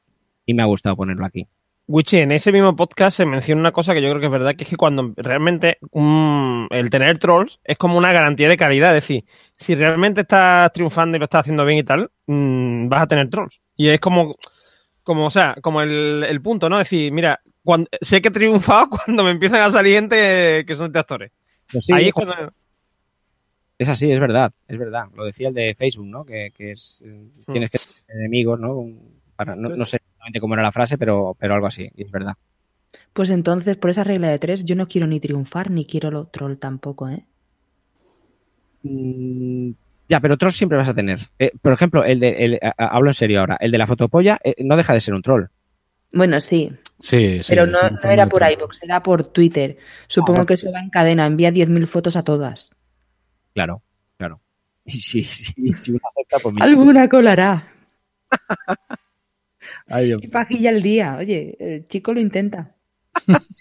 me 0.47 0.63
ha 0.63 0.67
gustado 0.67 0.97
ponerlo 0.97 1.27
aquí. 1.27 1.49
Wichi, 1.87 2.19
en 2.19 2.33
ese 2.33 2.51
mismo 2.51 2.75
podcast 2.75 3.15
se 3.17 3.27
menciona 3.27 3.61
una 3.61 3.73
cosa 3.73 3.93
que 3.93 4.01
yo 4.01 4.09
creo 4.09 4.21
que 4.21 4.27
es 4.27 4.33
verdad, 4.33 4.55
que 4.57 4.65
es 4.65 4.71
que 4.71 4.77
cuando 4.77 5.13
realmente 5.17 5.77
un- 5.91 6.67
el 6.71 6.89
tener 6.89 7.19
trolls 7.19 7.61
es 7.63 7.77
como 7.77 7.99
una 7.99 8.11
garantía 8.13 8.49
de 8.49 8.57
calidad. 8.57 8.97
Es 8.97 9.03
decir, 9.05 9.25
si 9.57 9.75
realmente 9.75 10.23
estás 10.23 10.73
triunfando 10.73 11.17
y 11.17 11.21
lo 11.21 11.25
estás 11.25 11.41
haciendo 11.41 11.65
bien 11.67 11.81
y 11.81 11.83
tal, 11.85 12.11
mm, 12.27 12.89
vas 12.89 13.03
a 13.03 13.07
tener 13.07 13.29
trolls. 13.29 13.61
Y 13.77 13.89
es 13.89 14.01
como, 14.01 14.35
como 15.03 15.27
o 15.27 15.31
sea, 15.31 15.57
como 15.61 15.83
el, 15.83 16.25
el 16.27 16.41
punto, 16.41 16.71
¿no? 16.71 16.81
Es 16.81 16.87
decir, 16.87 17.13
mira, 17.13 17.41
cuando, 17.63 17.87
sé 18.01 18.23
que 18.23 18.29
he 18.29 18.33
triunfado 18.33 18.89
cuando 19.07 19.23
me 19.23 19.33
empiezan 19.33 19.61
a 19.61 19.71
salir 19.71 19.95
gente 19.95 20.65
que 20.67 20.75
son 20.75 20.91
de 20.91 20.99
actores. 21.01 21.33
Pues 21.71 21.85
sí, 21.85 21.93
Ahí 21.93 22.09
es 22.09 22.15
cuando... 22.15 22.35
Es 23.77 23.89
así, 23.89 24.11
es 24.11 24.21
verdad, 24.21 24.53
es 24.69 24.79
verdad. 24.79 25.07
Lo 25.15 25.25
decía 25.25 25.49
el 25.49 25.55
de 25.55 25.75
Facebook, 25.75 26.07
¿no? 26.07 26.25
Que, 26.25 26.51
que 26.57 26.71
es 26.71 27.03
eh, 27.05 27.29
tienes 27.53 27.71
que 27.71 27.79
tener 27.79 28.21
enemigos, 28.23 28.59
¿no? 28.59 28.75
Un- 28.77 29.23
Para, 29.37 29.57
no, 29.57 29.69
no 29.71 29.85
sé 29.85 29.97
exactamente 29.97 30.41
cómo 30.41 30.55
era 30.55 30.63
la 30.63 30.73
frase, 30.73 30.97
pero, 30.99 31.37
pero 31.39 31.55
algo 31.55 31.67
así, 31.67 31.89
y 31.95 32.05
es 32.05 32.11
verdad. 32.11 32.35
Pues 33.13 33.31
entonces, 33.31 33.77
por 33.77 33.91
esa 33.91 34.05
regla 34.05 34.29
de 34.29 34.39
tres, 34.39 34.65
yo 34.65 34.77
no 34.77 34.87
quiero 34.87 35.07
ni 35.07 35.21
triunfar 35.21 35.71
ni 35.71 35.85
quiero 35.87 36.11
lo 36.11 36.27
troll 36.27 36.57
tampoco, 36.57 37.09
¿eh? 37.09 37.25
Mm, 38.83 39.71
Ya, 40.09 40.21
pero 40.21 40.37
trolls 40.37 40.57
siempre 40.57 40.77
vas 40.79 40.89
a 40.89 40.95
tener. 40.95 41.21
Eh, 41.39 41.51
por 41.63 41.73
ejemplo, 41.73 42.05
el 42.05 42.21
de, 42.21 42.45
el- 42.45 42.59
a- 42.63 42.75
a- 42.77 42.89
hablo 42.89 43.09
en 43.11 43.15
serio 43.15 43.41
ahora, 43.41 43.57
el 43.61 43.71
de 43.71 43.79
la 43.79 43.87
fotopolla 43.87 44.39
eh, 44.45 44.55
no 44.65 44.77
deja 44.77 44.93
de 44.93 45.01
ser 45.01 45.15
un 45.15 45.23
troll. 45.23 45.47
Bueno, 46.13 46.39
sí, 46.41 46.71
Sí, 47.01 47.43
sí. 47.43 47.47
pero 47.49 47.67
no, 47.67 47.91
no 47.91 48.11
era 48.11 48.29
por 48.29 48.43
iVoox, 48.49 48.83
era 48.83 49.03
por 49.03 49.25
Twitter. 49.25 49.79
Supongo 50.07 50.33
bueno. 50.39 50.47
que 50.47 50.55
eso 50.55 50.71
va 50.71 50.81
en 50.81 50.91
cadena, 50.91 51.27
envía 51.27 51.51
10.000 51.51 51.87
fotos 51.87 52.15
a 52.17 52.23
todas. 52.23 52.71
Claro, 53.55 53.83
claro. 54.19 54.41
Y 54.85 54.93
si, 54.93 55.23
si, 55.23 55.53
si 55.75 55.91
una 55.93 56.01
acepta, 56.11 56.39
pues. 56.41 56.55
Alguna 56.61 57.09
colará. 57.09 57.67
Ay, 59.87 60.07
Dios 60.07 60.23
Y 60.23 60.29
pajilla 60.29 60.71
al 60.71 60.83
día. 60.83 61.17
Oye, 61.19 61.57
el 61.59 61.87
chico 61.89 62.13
lo 62.13 62.21
intenta. 62.21 62.75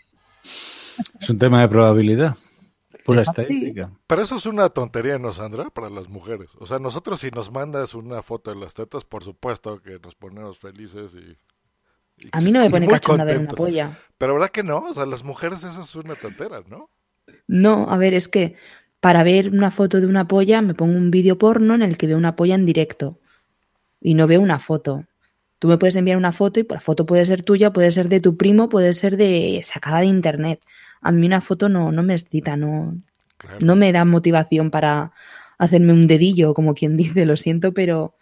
Es 1.20 1.30
un 1.30 1.40
tema 1.40 1.62
de 1.62 1.70
probabilidad. 1.70 2.36
Pura 3.06 3.22
así. 3.22 3.30
estadística. 3.32 3.92
Pero 4.08 4.22
eso 4.22 4.36
es 4.36 4.46
una 4.46 4.70
tontería, 4.70 5.18
¿no, 5.20 5.34
Sandra? 5.34 5.70
Para 5.70 5.90
las 5.90 6.08
mujeres. 6.10 6.50
O 6.60 6.66
sea, 6.66 6.80
nosotros 6.80 7.20
si 7.20 7.32
nos 7.32 7.52
mandas 7.52 7.96
una 7.96 8.22
foto 8.22 8.54
de 8.54 8.60
las 8.60 8.74
tetas, 8.74 9.04
por 9.04 9.24
supuesto 9.24 9.82
que 9.82 10.00
nos 10.00 10.16
ponemos 10.16 10.58
felices 10.58 11.14
y... 11.16 12.26
y- 12.26 12.30
A 12.32 12.40
mí 12.42 12.52
no 12.52 12.60
me 12.62 12.70
pone 12.70 12.88
cachonda 12.88 13.24
ver 13.24 13.40
una 13.40 13.50
polla. 13.50 13.92
Pero 14.18 14.34
¿verdad 14.34 14.50
que 14.50 14.64
no? 14.64 14.80
O 14.80 14.94
sea, 14.94 15.06
las 15.06 15.24
mujeres 15.24 15.64
eso 15.64 15.82
es 15.82 15.96
una 15.96 16.16
tontera, 16.16 16.62
¿no? 16.70 16.90
No, 17.48 17.90
a 17.90 17.98
ver, 17.98 18.14
es 18.14 18.28
que 18.28 18.56
para 19.00 19.24
ver 19.24 19.50
una 19.50 19.72
foto 19.72 20.00
de 20.00 20.08
una 20.08 20.28
polla 20.28 20.62
me 20.62 20.74
pongo 20.76 20.96
un 20.98 21.12
vídeo 21.12 21.38
porno 21.38 21.74
en 21.76 21.82
el 21.82 21.98
que 21.98 22.08
veo 22.08 22.18
una 22.18 22.36
polla 22.36 22.56
en 22.56 22.66
directo 22.66 23.20
y 24.00 24.14
no 24.14 24.28
veo 24.28 24.40
una 24.42 24.60
foto. 24.60 25.06
Tú 25.64 25.70
me 25.70 25.78
puedes 25.78 25.96
enviar 25.96 26.18
una 26.18 26.34
foto 26.34 26.60
y 26.60 26.68
la 26.70 26.82
foto 26.82 27.06
puede 27.06 27.26
ser 27.26 27.42
tuya, 27.42 27.72
puede 27.72 27.90
ser 27.94 28.10
de 28.10 28.20
tu 28.20 28.36
primo, 28.36 28.68
puede 28.68 28.94
ser 28.94 29.16
de 29.16 29.62
sacada 29.64 30.02
de 30.02 30.08
internet. 30.08 30.60
A 31.02 31.14
mí 31.14 31.26
una 31.26 31.40
foto 31.40 31.70
no, 31.70 31.94
no 31.94 32.04
me 32.04 32.16
excita, 32.16 32.58
no, 32.58 32.98
no 33.62 33.76
me 33.78 33.94
da 33.94 34.04
motivación 34.04 34.72
para 34.72 35.14
hacerme 35.58 35.94
un 35.94 36.06
dedillo, 36.06 36.54
como 36.54 36.74
quien 36.74 36.98
dice, 36.98 37.26
lo 37.26 37.38
siento, 37.38 37.72
pero 37.72 38.14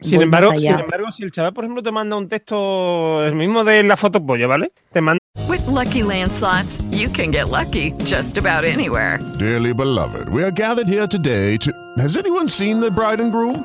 Sin 0.00 0.22
embargo, 0.22 0.52
sin 0.56 0.70
embargo, 0.70 1.10
si 1.10 1.24
el 1.24 1.32
chaval, 1.32 1.52
por 1.52 1.64
ejemplo, 1.64 1.82
te 1.82 1.90
manda 1.90 2.14
un 2.14 2.28
texto, 2.28 3.26
el 3.26 3.34
mismo 3.34 3.64
de 3.64 3.82
la 3.82 3.96
foto 3.96 4.24
pollo, 4.24 4.46
¿vale? 4.46 4.70
Te 4.92 5.00
manda 5.00 5.18
With 5.48 5.66
Lucky 5.66 6.04
Land 6.04 6.30
slots, 6.30 6.80
you 6.92 7.08
can 7.08 7.32
get 7.32 7.48
lucky 7.48 7.90
just 8.04 8.38
about 8.38 8.62
anywhere. 8.62 9.18
Dearly 9.40 9.74
beloved, 9.74 10.28
we 10.28 10.44
are 10.44 10.52
gathered 10.52 10.86
here 10.86 11.08
today 11.08 11.56
to. 11.56 11.72
Has 11.98 12.16
anyone 12.16 12.48
seen 12.48 12.78
the 12.78 12.92
bride 12.92 13.20
and 13.20 13.32
groom? 13.32 13.64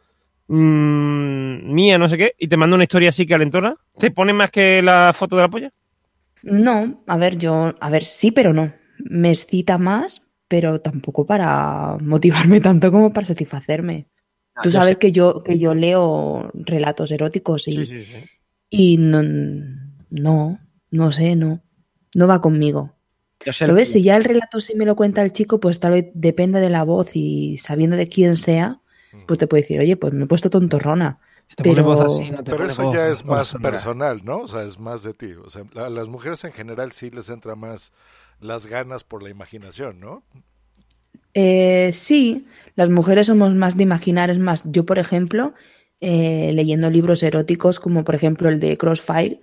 mm, 0.55 1.73
mía, 1.73 1.97
no 1.97 2.07
sé 2.09 2.17
qué? 2.17 2.33
Y 2.37 2.47
te 2.47 2.57
manda 2.57 2.75
una 2.75 2.83
historia 2.83 3.09
así 3.09 3.25
calentona. 3.25 3.75
¿Te 3.97 4.11
pone 4.11 4.33
más 4.33 4.51
que 4.51 4.81
la 4.81 5.13
foto 5.13 5.35
de 5.35 5.41
la 5.43 5.49
polla? 5.49 5.71
No, 6.43 7.03
a 7.07 7.17
ver, 7.17 7.37
yo, 7.37 7.75
a 7.79 7.89
ver, 7.89 8.03
sí, 8.03 8.31
pero 8.31 8.53
no. 8.53 8.73
Me 8.99 9.29
excita 9.29 9.77
más, 9.77 10.23
pero 10.47 10.81
tampoco 10.81 11.25
para 11.25 11.97
motivarme 12.01 12.61
tanto 12.61 12.91
como 12.91 13.11
para 13.11 13.27
satisfacerme. 13.27 14.07
Ah, 14.55 14.61
Tú 14.63 14.71
sabes 14.71 14.93
sé. 14.93 14.99
que 14.99 15.11
yo, 15.11 15.43
que 15.43 15.57
yo 15.59 15.73
leo 15.73 16.49
relatos 16.53 17.11
eróticos 17.11 17.67
y, 17.67 17.73
Sí, 17.73 17.85
sí, 17.85 18.05
sí. 18.05 18.23
y 18.69 18.97
no, 18.97 19.21
no, 20.09 20.59
no 20.91 21.11
sé, 21.11 21.35
no, 21.35 21.61
no 22.15 22.27
va 22.27 22.41
conmigo. 22.41 22.95
Yo 23.45 23.53
sé 23.53 23.65
Lo 23.65 23.73
lo 23.73 23.77
ves, 23.77 23.89
que- 23.89 23.93
si 23.93 24.03
ya 24.03 24.17
el 24.17 24.23
relato 24.23 24.59
sí 24.59 24.75
me 24.75 24.85
lo 24.85 24.95
cuenta 24.95 25.21
el 25.23 25.31
chico, 25.31 25.59
pues 25.59 25.79
tal 25.79 25.91
vez 25.93 26.11
depende 26.13 26.59
de 26.59 26.69
la 26.69 26.83
voz 26.83 27.11
y 27.15 27.57
sabiendo 27.57 27.95
de 27.97 28.09
quién 28.09 28.35
sea, 28.35 28.81
pues 29.27 29.39
te 29.39 29.47
puede 29.47 29.63
decir, 29.63 29.79
oye, 29.79 29.97
pues 29.97 30.13
me 30.13 30.23
he 30.23 30.27
puesto 30.27 30.49
tontorrona. 30.49 31.19
te 31.55 31.63
Pero, 31.63 31.83
voz 31.83 31.99
así, 32.01 32.31
no 32.31 32.43
te 32.43 32.51
Pero 32.51 32.65
eso 32.65 32.83
voz, 32.83 32.95
ya 32.95 33.07
es 33.07 33.25
más 33.25 33.53
personal, 33.61 34.21
¿no? 34.23 34.39
O 34.39 34.47
sea, 34.47 34.63
es 34.63 34.79
más 34.79 35.03
de 35.03 35.13
ti. 35.13 35.33
O 35.33 35.49
sea, 35.49 35.63
a 35.75 35.89
las 35.89 36.07
mujeres 36.07 36.43
en 36.43 36.51
general 36.51 36.91
sí 36.91 37.09
les 37.09 37.29
entra 37.29 37.55
más 37.55 37.91
las 38.39 38.67
ganas 38.67 39.03
por 39.03 39.23
la 39.23 39.29
imaginación, 39.29 39.99
¿no? 39.99 40.23
Eh, 41.33 41.91
sí, 41.93 42.47
las 42.75 42.89
mujeres 42.89 43.27
somos 43.27 43.53
más 43.53 43.77
de 43.77 43.83
imaginar, 43.83 44.29
es 44.29 44.39
más, 44.39 44.63
yo 44.65 44.85
por 44.85 44.99
ejemplo, 44.99 45.53
eh, 46.01 46.51
leyendo 46.53 46.89
libros 46.89 47.23
eróticos 47.23 47.79
como 47.79 48.03
por 48.03 48.15
ejemplo 48.15 48.49
el 48.49 48.59
de 48.59 48.77
Crossfire, 48.77 49.39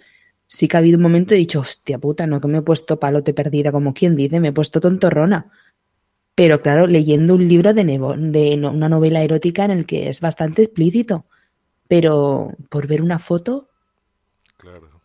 sí 0.47 0.69
que 0.69 0.77
ha 0.77 0.81
habido 0.81 0.97
un 0.97 1.03
momento 1.03 1.35
y 1.35 1.39
he 1.39 1.41
dicho, 1.41 1.61
hostia 1.61 1.99
puta, 1.99 2.27
no 2.27 2.41
que 2.41 2.49
me 2.49 2.59
he 2.59 2.63
puesto 2.63 2.99
palote 2.99 3.33
perdida, 3.33 3.73
como 3.73 3.95
quien 3.95 4.17
dice, 4.17 4.41
me 4.41 4.49
he 4.49 4.53
puesto 4.53 4.81
tontorrona. 4.81 5.51
Pero 6.39 6.63
claro, 6.63 6.87
leyendo 6.87 7.35
un 7.35 7.49
libro 7.49 7.75
de, 7.75 7.83
nevo- 7.85 8.17
de 8.17 8.57
no- 8.57 8.71
una 8.71 8.89
novela 8.89 9.23
erótica 9.25 9.65
en 9.65 9.73
el 9.73 9.87
que 9.87 10.09
es 10.09 10.21
bastante 10.21 10.63
explícito, 10.63 11.27
pero 11.89 12.53
por 12.71 12.87
ver 12.87 13.03
una 13.03 13.19
foto, 13.19 13.69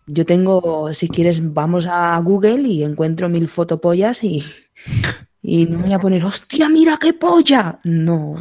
yo 0.05 0.25
tengo, 0.25 0.93
si 0.93 1.07
quieres, 1.07 1.39
vamos 1.53 1.87
a 1.89 2.19
Google 2.19 2.67
y 2.67 2.83
encuentro 2.83 3.29
mil 3.29 3.47
fotopollas 3.47 4.23
y, 4.23 4.43
y 5.41 5.65
no 5.65 5.77
me 5.79 5.85
voy 5.85 5.93
a 5.93 5.99
poner, 5.99 6.23
hostia, 6.23 6.69
mira 6.69 6.97
qué 7.01 7.13
polla. 7.13 7.79
No, 7.83 8.35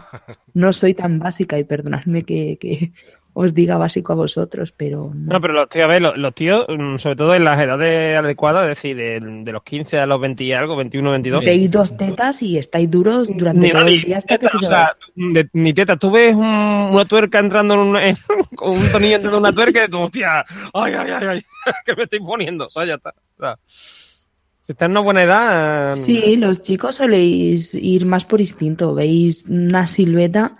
no 0.52 0.72
soy 0.74 0.92
tan 0.92 1.18
básica 1.18 1.58
y 1.58 1.64
perdonadme 1.64 2.24
que, 2.24 2.58
que 2.60 2.92
os 3.34 3.54
diga 3.54 3.78
básico 3.78 4.12
a 4.12 4.16
vosotros, 4.16 4.72
pero 4.76 5.10
no. 5.14 5.34
No, 5.34 5.40
pero 5.40 5.54
los 5.54 5.68
tíos, 5.68 5.84
a 5.84 5.88
ver, 5.88 6.02
los, 6.02 6.16
los 6.18 6.34
tíos, 6.34 6.66
mm, 6.68 6.96
sobre 6.98 7.16
todo 7.16 7.34
en 7.34 7.44
las 7.44 7.58
edades 7.60 8.18
adecuadas, 8.18 8.64
es 8.64 8.68
decir, 8.70 8.96
de, 8.96 9.20
de 9.20 9.52
los 9.52 9.62
15 9.62 9.98
a 9.98 10.06
los 10.06 10.20
20 10.20 10.44
y 10.44 10.52
algo, 10.52 10.76
21, 10.76 11.10
22. 11.12 11.44
Veis 11.44 11.70
dos 11.70 11.96
tetas 11.96 12.42
y 12.42 12.58
estáis 12.58 12.90
duros 12.90 13.28
durante 13.34 13.66
Ni, 13.66 13.70
todo 13.72 13.86
el 13.86 14.02
día 14.02 14.18
hasta 14.18 14.36
que 14.38 14.46
teta, 14.46 14.50
se 14.58 14.66
o 14.66 14.68
sea, 14.68 14.96
de- 15.14 15.48
ni 15.54 15.72
teta, 15.72 15.96
tú 15.96 16.10
ves 16.10 16.34
un- 16.34 16.44
una 16.44 17.04
tuerca 17.06 17.38
entrando 17.38 17.74
en 17.74 17.80
una, 17.80 18.00
con 18.56 18.70
un 18.78 18.88
tornillo 18.92 19.16
entrando 19.16 19.38
en 19.38 19.44
una 19.44 19.52
tuerca 19.54 19.84
y 19.84 19.88
tú, 19.88 19.98
hostia, 20.00 20.44
ay, 20.74 20.92
ay, 20.92 21.10
ay, 21.10 21.26
ay, 21.28 21.42
que 21.86 21.96
me 21.96 22.02
estoy 22.02 22.20
poniendo, 22.20 22.66
o 22.66 22.70
sea, 22.70 22.84
ya 22.84 22.94
está. 22.94 23.14
O 23.38 23.40
sea, 23.40 23.58
si 23.64 24.72
está 24.72 24.84
en 24.84 24.92
una 24.92 25.00
buena 25.00 25.22
edad, 25.24 25.96
Sí, 25.96 26.36
los 26.36 26.62
chicos 26.62 26.96
soléis 26.96 27.74
ir 27.74 28.06
más 28.06 28.24
por 28.24 28.40
instinto. 28.40 28.94
Veis 28.94 29.44
una 29.48 29.88
silueta 29.88 30.56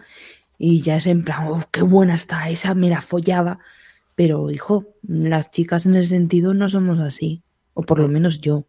y 0.65 0.81
ya 0.81 0.95
es 0.97 1.09
en 1.09 1.25
plan, 1.25 1.49
oh, 1.49 1.65
qué 1.73 1.83
buena 1.83 2.15
está, 2.15 2.49
esa 2.49 2.73
me 2.75 2.89
la 2.89 3.01
follaba. 3.01 3.59
Pero, 4.15 4.49
hijo, 4.53 4.87
las 5.03 5.51
chicas 5.51 5.87
en 5.87 5.97
ese 5.97 6.11
sentido 6.11 6.55
no 6.55 6.69
somos 6.69 7.01
así. 7.01 7.43
O 7.75 7.83
por 7.83 7.99
lo 7.99 8.07
menos 8.07 8.41
yo. 8.41 8.65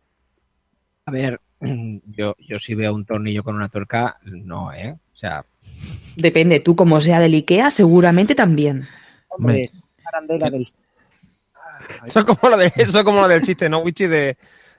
A 1.06 1.12
ver, 1.12 1.40
yo, 1.62 2.36
yo 2.40 2.58
si 2.58 2.74
veo 2.74 2.96
un 2.96 3.06
tornillo 3.06 3.44
con 3.44 3.56
una 3.56 3.70
tuerca, 3.70 4.18
no, 4.24 4.74
¿eh? 4.74 4.98
O 5.14 5.16
sea, 5.16 5.46
Depende, 6.16 6.62
tú 6.62 6.76
como 6.76 7.00
sea 7.00 7.20
del 7.20 7.36
Ikea, 7.36 7.70
seguramente 7.70 8.34
también. 8.34 8.88
hombre, 9.30 9.70
arandela 10.04 10.50
del 10.50 10.64
Eso 12.08 12.20
es 12.22 12.26
como 12.26 12.50
lo, 12.50 12.58
de, 12.58 12.74
eso 12.76 13.00
es 13.00 13.06
como 13.06 13.22
lo 13.22 13.28
del 13.28 13.44
chiste, 13.44 13.70
¿no, 13.70 13.82
Wichi? 13.82 14.08
De, 14.08 14.38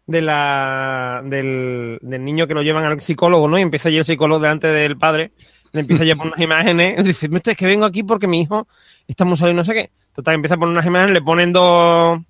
de 0.08 0.20
la, 0.20 1.22
del, 1.24 2.00
del 2.02 2.24
niño 2.24 2.48
que 2.48 2.54
lo 2.54 2.62
llevan 2.62 2.86
al 2.86 3.00
psicólogo, 3.00 3.46
¿no? 3.46 3.56
Y 3.56 3.62
empieza 3.62 3.88
allí 3.88 3.98
el 3.98 4.04
psicólogo 4.04 4.40
delante 4.40 4.66
del 4.66 4.98
padre, 4.98 5.30
le 5.74 5.80
empieza 5.80 6.04
ya 6.04 6.14
a 6.14 6.16
poner 6.16 6.32
unas 6.34 6.44
imágenes, 6.44 7.04
dice, 7.04 7.28
"Mira, 7.28 7.42
es 7.44 7.56
que 7.56 7.66
vengo 7.66 7.84
aquí 7.84 8.02
porque 8.02 8.26
mi 8.26 8.40
hijo 8.40 8.66
está 9.06 9.24
muy 9.24 9.36
y 9.38 9.54
no 9.54 9.64
sé 9.64 9.74
qué. 9.74 9.90
Total, 10.14 10.36
empieza 10.36 10.54
a 10.54 10.58
poner 10.58 10.72
unas 10.72 10.86
imágenes, 10.86 11.14
le 11.14 11.22
ponen 11.22 11.52
dos, 11.52 12.20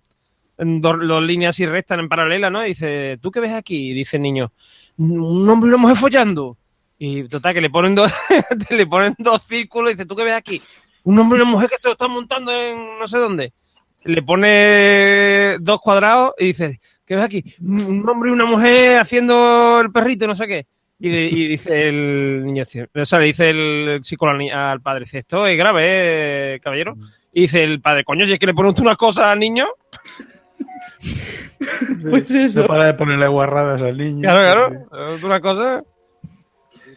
dos, 0.57 1.23
líneas 1.23 1.59
y 1.61 1.67
rectas 1.67 1.99
en 1.99 2.09
paralela, 2.09 2.49
¿no? 2.51 2.65
Y 2.65 2.71
dice, 2.71 3.19
¿tú 3.21 3.31
qué 3.31 3.41
ves 3.41 3.53
aquí? 3.53 3.91
Y 3.91 3.95
dice 3.95 4.19
niño, 4.19 4.51
un 4.97 5.49
hombre 5.49 5.69
y 5.69 5.75
una 5.75 5.83
mujer 5.83 5.97
follando. 5.97 6.57
Y 6.99 7.25
total, 7.25 7.55
que 7.55 7.61
le 7.61 7.71
ponen 7.71 7.95
dos, 7.95 8.11
le 8.71 8.87
ponen 8.87 9.15
dos 9.19 9.43
círculos 9.47 9.91
y 9.91 9.95
dice, 9.95 10.07
¿tú 10.07 10.17
qué 10.17 10.25
ves 10.25 10.35
aquí? 10.35 10.63
Un 11.03 11.19
hombre 11.19 11.39
y 11.39 11.43
una 11.43 11.51
mujer 11.51 11.69
que 11.69 11.79
se 11.79 11.89
lo 11.89 11.93
están 11.93 12.11
montando 12.11 12.51
en 12.51 12.99
no 12.99 13.07
sé 13.07 13.19
dónde. 13.19 13.53
Le 14.05 14.23
pone 14.23 15.59
dos 15.61 15.81
cuadrados 15.81 16.33
y 16.39 16.47
dice, 16.47 16.81
¿qué 17.05 17.15
ves 17.15 17.25
aquí? 17.25 17.45
Un 17.61 18.09
hombre 18.09 18.31
y 18.31 18.33
una 18.33 18.47
mujer 18.47 18.99
haciendo 18.99 19.81
el 19.83 19.93
perrito, 19.93 20.27
no 20.27 20.35
sé 20.35 20.47
qué. 20.47 20.67
Y, 20.99 21.09
y 21.11 21.49
dice 21.49 21.89
el 21.89 22.45
niño, 22.47 22.63
o 22.95 23.05
sea, 23.05 23.19
le 23.19 23.27
dice 23.27 23.51
el 23.51 23.99
psicólogo 24.03 24.39
al, 24.55 24.81
padre, 24.81 25.01
dice, 25.01 25.19
esto 25.19 25.47
es 25.47 25.59
grave, 25.59 26.55
eh, 26.55 26.61
caballero. 26.61 26.95
Y 27.33 27.43
dice 27.43 27.63
el 27.65 27.81
padre, 27.81 28.05
coño, 28.05 28.25
si 28.25 28.33
es 28.33 28.39
que 28.39 28.47
le 28.47 28.55
pones 28.55 28.75
tú 28.77 28.83
una 28.83 28.97
cosa 28.97 29.31
al 29.31 29.39
niño. 29.41 29.67
Pues 32.11 32.35
eso. 32.35 32.63
No 32.63 32.67
para 32.69 32.87
de 32.87 32.95
ponerle 32.95 33.27
guarradas 33.29 33.81
al 33.81 33.97
niño. 33.97 34.23
Claro, 34.23 34.87
claro. 34.91 35.17
Una 35.25 35.41
cosa. 35.41 35.83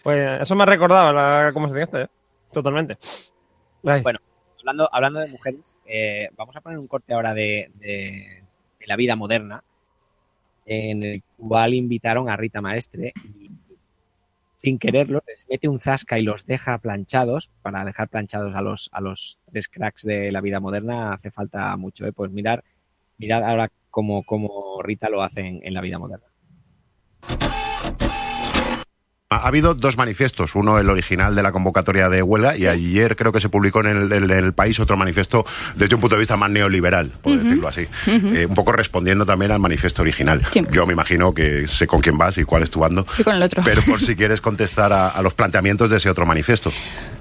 Pues 0.03 0.41
eso 0.41 0.55
me 0.55 0.63
ha 0.63 0.65
recordado 0.65 1.13
la 1.13 1.51
conversación 1.53 1.83
esta, 1.83 2.01
¿eh? 2.03 2.07
Totalmente. 2.51 2.97
Ay. 3.85 4.01
Bueno, 4.01 4.19
hablando, 4.59 4.89
hablando 4.91 5.19
de 5.21 5.27
mujeres, 5.27 5.77
eh, 5.85 6.29
vamos 6.35 6.55
a 6.55 6.61
poner 6.61 6.77
un 6.79 6.87
corte 6.87 7.13
ahora 7.13 7.33
de, 7.33 7.71
de- 7.75 8.43
de 8.79 8.87
la 8.87 8.95
vida 8.95 9.15
moderna, 9.15 9.63
en 10.65 11.03
el 11.03 11.23
cual 11.37 11.73
invitaron 11.73 12.29
a 12.29 12.35
Rita 12.37 12.61
Maestre 12.61 13.13
y 13.23 13.46
sin 14.57 14.79
quererlo 14.79 15.23
les 15.27 15.45
mete 15.49 15.69
un 15.69 15.79
zasca 15.79 16.19
y 16.19 16.23
los 16.23 16.45
deja 16.45 16.77
planchados, 16.79 17.49
para 17.61 17.85
dejar 17.85 18.09
planchados 18.09 18.53
a 18.55 18.61
los, 18.61 18.89
a 18.91 18.99
los 19.01 19.39
tres 19.49 19.67
cracks 19.69 20.03
de 20.03 20.31
la 20.31 20.41
vida 20.41 20.59
moderna 20.59 21.13
hace 21.13 21.31
falta 21.31 21.75
mucho, 21.77 22.05
¿eh? 22.05 22.11
Pues 22.11 22.31
mirar, 22.31 22.63
mirar 23.17 23.43
ahora 23.43 23.71
cómo, 23.89 24.23
cómo 24.23 24.81
Rita 24.83 25.09
lo 25.09 25.23
hace 25.23 25.41
en- 25.41 25.59
en 25.63 25.73
la 25.73 25.81
vida 25.81 25.99
moderna. 25.99 26.25
Ha 29.29 29.45
habido 29.45 29.73
dos 29.73 29.97
manifiestos, 29.97 30.55
uno 30.55 30.79
el 30.79 30.89
original 30.89 31.35
de 31.35 31.43
la 31.43 31.51
convocatoria 31.51 32.07
de 32.07 32.21
huelga 32.23 32.55
y 32.55 32.65
ayer 32.65 33.17
creo 33.17 33.33
que 33.33 33.41
se 33.41 33.49
publicó 33.49 33.81
en 33.81 33.87
el, 33.87 34.11
en 34.13 34.31
el 34.31 34.53
país 34.53 34.79
otro 34.79 34.95
manifiesto 34.95 35.45
desde 35.75 35.95
un 35.95 35.99
punto 35.99 36.15
de 36.15 36.21
vista 36.21 36.37
más 36.37 36.49
neoliberal, 36.49 37.11
por 37.21 37.37
decirlo 37.37 37.67
así. 37.67 37.87
Eh, 38.05 38.45
un 38.47 38.55
poco 38.55 38.71
respondiendo 38.71 39.25
también 39.25 39.51
al 39.51 39.59
manifiesto 39.59 40.01
original. 40.01 40.41
Yo 40.71 40.87
me 40.87 40.93
imagino 40.93 41.33
que 41.33 41.67
sé 41.67 41.87
con 41.87 41.99
quién 41.99 42.17
vas 42.17 42.37
y 42.37 42.45
cuál 42.45 42.63
es 42.63 42.69
tu 42.69 42.79
bando, 42.79 43.05
Y 43.19 43.23
con 43.23 43.35
el 43.35 43.43
otro. 43.43 43.63
pero 43.65 43.81
por 43.81 43.99
si 44.01 44.15
quieres 44.15 44.39
contestar 44.39 44.93
a, 44.93 45.09
a 45.09 45.21
los 45.21 45.33
planteamientos 45.33 45.89
de 45.89 45.97
ese 45.97 46.09
otro 46.09 46.25
manifiesto. 46.25 46.71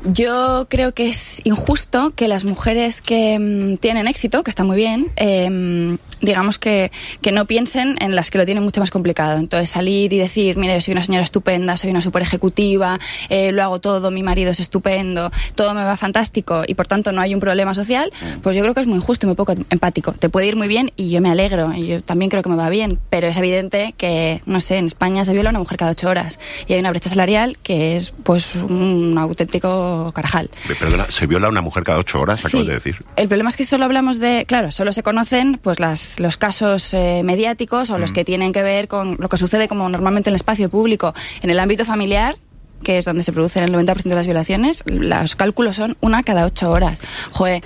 Yo 0.05 0.69
creo 0.71 0.95
que 0.95 1.09
es 1.09 1.41
injusto 1.43 2.13
que 2.15 2.29
las 2.29 2.45
mujeres 2.45 3.03
que 3.03 3.37
mm, 3.37 3.79
tienen 3.79 4.07
éxito, 4.07 4.45
que 4.45 4.51
está 4.51 4.63
muy 4.63 4.77
bien, 4.77 5.11
eh, 5.17 5.99
digamos 6.21 6.61
que, 6.61 6.93
que 7.21 7.33
no 7.33 7.47
piensen 7.47 7.97
en 8.01 8.15
las 8.15 8.31
que 8.31 8.39
lo 8.39 8.45
tienen 8.45 8.63
mucho 8.63 8.79
más 8.81 8.93
complicado. 8.93 9.39
Entonces 9.39 9.71
salir 9.71 10.13
y 10.13 10.19
decir, 10.19 10.57
mira, 10.57 10.75
yo 10.75 10.81
soy 10.81 10.93
una 10.93 11.03
señora 11.03 11.25
estupenda, 11.25 11.77
soy 11.77 11.91
una 11.91 11.96
super 12.01 12.23
ejecutiva, 12.23 12.99
eh, 13.29 13.53
lo 13.53 13.63
hago 13.63 13.81
todo, 13.81 14.11
mi 14.11 14.23
marido 14.23 14.51
es 14.51 14.61
estupendo, 14.61 15.31
todo 15.55 15.75
me 15.75 15.85
va 15.85 15.97
fantástico 15.97 16.63
y 16.67 16.75
por 16.75 16.87
tanto 16.87 17.13
no 17.13 17.21
hay 17.21 17.35
un 17.35 17.41
problema 17.41 17.75
social, 17.75 18.13
pues 18.43 18.57
yo 18.57 18.63
creo 18.63 18.75
que 18.75 18.81
es 18.81 18.87
muy 18.87 18.97
injusto 18.97 19.27
y 19.27 19.29
muy 19.29 19.37
poco 19.37 19.55
empático. 19.71 20.13
Te 20.13 20.29
puede 20.29 20.47
ir 20.47 20.57
muy 20.57 20.69
bien 20.69 20.93
y 20.97 21.11
yo 21.11 21.21
me 21.21 21.31
alegro, 21.31 21.73
y 21.75 21.87
yo 21.87 22.03
también 22.03 22.31
creo 22.31 22.43
que 22.43 22.49
me 22.49 22.57
va 22.57 22.69
bien, 22.69 22.99
pero 23.11 23.27
es 23.27 23.37
evidente 23.37 23.95
que, 23.97 24.43
no 24.47 24.61
sé, 24.61 24.79
en 24.79 24.87
España 24.87 25.25
se 25.25 25.33
viola 25.33 25.51
una 25.51 25.59
mujer 25.59 25.77
cada 25.77 25.93
ocho 25.93 26.09
horas 26.09 26.39
y 26.67 26.73
hay 26.73 26.81
una 26.81 26.91
brecha 26.91 27.09
salarial 27.09 27.59
que 27.63 27.97
es 27.97 28.13
pues 28.23 28.57
un 28.57 29.17
auténtico 29.19 30.13
carajal. 30.15 30.51
Perdona, 30.79 31.07
¿se 31.11 31.27
viola 31.27 31.49
una 31.49 31.61
mujer 31.61 31.83
cada 31.83 31.99
ocho 31.99 32.21
horas? 32.21 32.43
Sí. 32.43 32.49
Acabas 32.49 32.67
de 32.67 32.75
decir. 32.75 32.97
El 33.17 33.29
problema 33.29 33.49
es 33.49 33.57
que 33.57 33.65
solo 33.65 33.85
hablamos 33.85 34.19
de, 34.19 34.45
claro, 34.47 34.71
solo 34.71 34.93
se 34.93 35.03
conocen 35.03 35.59
pues 35.63 35.81
las, 35.81 36.21
los 36.21 36.37
casos 36.37 36.93
eh, 36.95 37.23
mediáticos 37.25 37.91
o 37.91 37.99
los 37.99 38.13
que 38.13 38.25
tienen 38.25 38.53
que 38.53 38.63
ver 38.63 38.89
con 38.89 39.17
lo 39.19 39.29
que 39.29 39.37
sucede 39.37 39.69
como 39.69 39.89
normalmente 39.89 40.31
en 40.31 40.35
el 40.35 40.37
espacio 40.37 40.69
público. 40.69 41.15
En 41.43 41.51
el 41.51 41.59
ámbito 41.59 41.85
familiar, 41.87 42.37
que 42.83 42.99
es 42.99 43.05
donde 43.05 43.23
se 43.23 43.33
producen 43.33 43.65
el 43.65 43.73
90% 43.73 44.03
de 44.03 44.15
las 44.15 44.27
violaciones, 44.27 44.83
los 44.87 45.35
cálculos 45.37 45.77
son 45.77 45.97
una 46.01 46.23
cada 46.23 46.45
ocho 46.45 46.71
horas. 46.71 47.01
Joder, 47.33 47.63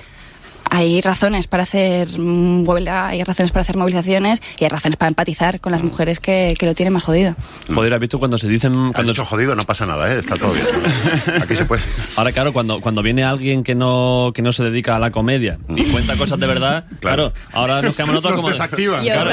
hay 0.73 1.01
razones 1.01 1.47
para 1.47 1.63
hacer 1.63 2.07
huelga, 2.17 3.07
hay 3.09 3.23
razones 3.25 3.51
para 3.51 3.63
hacer 3.63 3.75
movilizaciones 3.75 4.41
y 4.57 4.63
hay 4.63 4.69
razones 4.69 4.95
para 4.95 5.09
empatizar 5.09 5.59
con 5.59 5.73
las 5.73 5.83
mujeres 5.83 6.21
que, 6.21 6.55
que 6.57 6.65
lo 6.65 6.73
tienen 6.73 6.93
más 6.93 7.03
jodido. 7.03 7.35
Joder, 7.73 7.93
¿has 7.93 7.99
visto 7.99 8.19
cuando 8.19 8.37
se 8.37 8.47
dicen... 8.47 8.93
Cuando 8.93 9.11
dicho 9.11 9.25
jodido 9.25 9.53
no 9.53 9.65
pasa 9.65 9.85
nada, 9.85 10.09
¿eh? 10.13 10.19
Está 10.19 10.37
todo 10.37 10.53
bien. 10.53 10.65
Aquí 11.41 11.57
se 11.57 11.65
puede... 11.65 11.83
Ahora, 12.15 12.31
claro, 12.31 12.53
cuando, 12.53 12.79
cuando 12.79 13.03
viene 13.03 13.25
alguien 13.25 13.65
que 13.65 13.75
no, 13.75 14.31
que 14.33 14.41
no 14.41 14.53
se 14.53 14.63
dedica 14.63 14.95
a 14.95 14.99
la 14.99 15.11
comedia 15.11 15.59
y 15.67 15.83
cuenta 15.91 16.15
cosas 16.15 16.39
de 16.39 16.47
verdad, 16.47 16.85
claro, 17.01 17.33
ahora 17.51 17.81
nos 17.81 17.93
quedamos 17.93 18.15
nosotros 18.15 18.35
Nos 18.35 18.41
como... 18.41 18.51
desactivan. 18.51 19.03
Claro, 19.03 19.29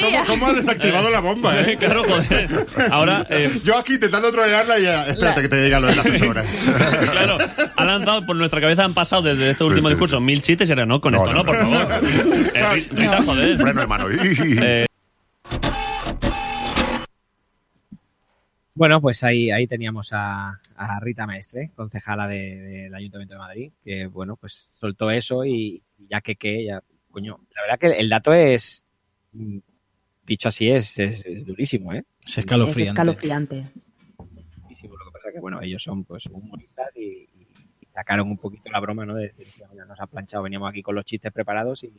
¿Cómo, 0.00 0.24
cómo 0.26 0.46
has 0.48 0.56
desactivado 0.56 1.08
la 1.08 1.20
bomba, 1.20 1.60
eh? 1.60 1.76
claro, 1.78 2.02
joder. 2.02 2.66
Ahora... 2.90 3.24
eh, 3.30 3.60
Yo 3.62 3.78
aquí 3.78 3.94
intentando 3.94 4.32
trolearla 4.32 4.76
y 4.80 4.82
ya... 4.82 5.06
Espérate 5.06 5.42
que 5.42 5.48
te 5.48 5.62
diga 5.62 5.78
lo 5.78 5.86
de 5.86 5.94
las 5.94 6.06
ocho 6.08 6.30
horas. 6.30 6.46
claro, 7.12 7.38
ha 7.76 7.84
lanzado 7.84 8.26
por 8.26 8.34
nuestra 8.34 8.60
cabeza, 8.60 8.82
han 8.82 8.94
pasado 8.94 9.22
desde 9.22 9.52
este 9.52 9.62
último 9.62 9.86
sí, 9.86 9.94
discurso 9.94 10.20
mil 10.32 10.42
chistes 10.42 10.68
y 10.68 10.72
ahora 10.72 10.86
no, 10.86 11.00
con 11.00 11.14
esto 11.14 11.32
no, 11.32 11.44
por 11.44 11.56
favor. 11.56 11.76
Eh, 12.54 12.62
Ri- 12.64 12.88
Rita, 12.90 13.22
joder. 13.22 13.56
Freno 13.58 13.80
de 13.82 13.86
mano. 13.86 14.06
Eh, 14.10 14.86
Bueno, 18.74 19.00
pues 19.02 19.22
ahí, 19.22 19.50
ahí 19.50 19.66
teníamos 19.66 20.12
a, 20.14 20.58
a 20.76 21.00
Rita 21.00 21.26
Maestre, 21.26 21.70
concejala 21.76 22.26
de- 22.26 22.56
del 22.56 22.94
Ayuntamiento 22.94 23.34
de 23.34 23.38
Madrid, 23.38 23.72
que 23.84 24.06
bueno, 24.06 24.36
pues 24.36 24.76
soltó 24.80 25.10
eso 25.10 25.44
y, 25.44 25.82
y 25.98 26.08
ya 26.08 26.22
que 26.22 26.36
qué, 26.36 26.64
ya, 26.64 26.82
coño, 27.10 27.38
la 27.54 27.62
verdad 27.62 27.78
que 27.78 28.00
el 28.00 28.08
dato 28.08 28.32
es, 28.32 28.86
mm, 29.32 29.58
dicho 30.24 30.48
así, 30.48 30.70
es, 30.70 30.98
es- 30.98 31.22
es 31.26 31.44
durísimo, 31.46 31.92
¿eh? 31.92 32.04
Es 32.24 32.32
Es 32.32 32.38
escalofriante. 32.38 33.66
Durísimo, 34.62 34.96
lo 34.96 35.04
que 35.04 35.10
pasa 35.12 35.32
que, 35.34 35.40
bueno, 35.40 35.60
ellos 35.60 35.82
son 35.82 36.04
pues 36.04 36.24
humoristas 36.26 36.96
y, 36.96 37.28
y 37.40 37.41
sacaron 37.92 38.28
un 38.28 38.38
poquito 38.38 38.70
la 38.70 38.80
broma, 38.80 39.06
¿no? 39.06 39.14
De 39.14 39.28
decir, 39.28 39.46
"Hostia, 39.48 39.68
mira, 39.70 39.84
nos 39.84 40.00
ha 40.00 40.06
planchado, 40.06 40.42
veníamos 40.42 40.68
aquí 40.70 40.82
con 40.82 40.94
los 40.94 41.04
chistes 41.04 41.30
preparados 41.32 41.84
y... 41.84 41.92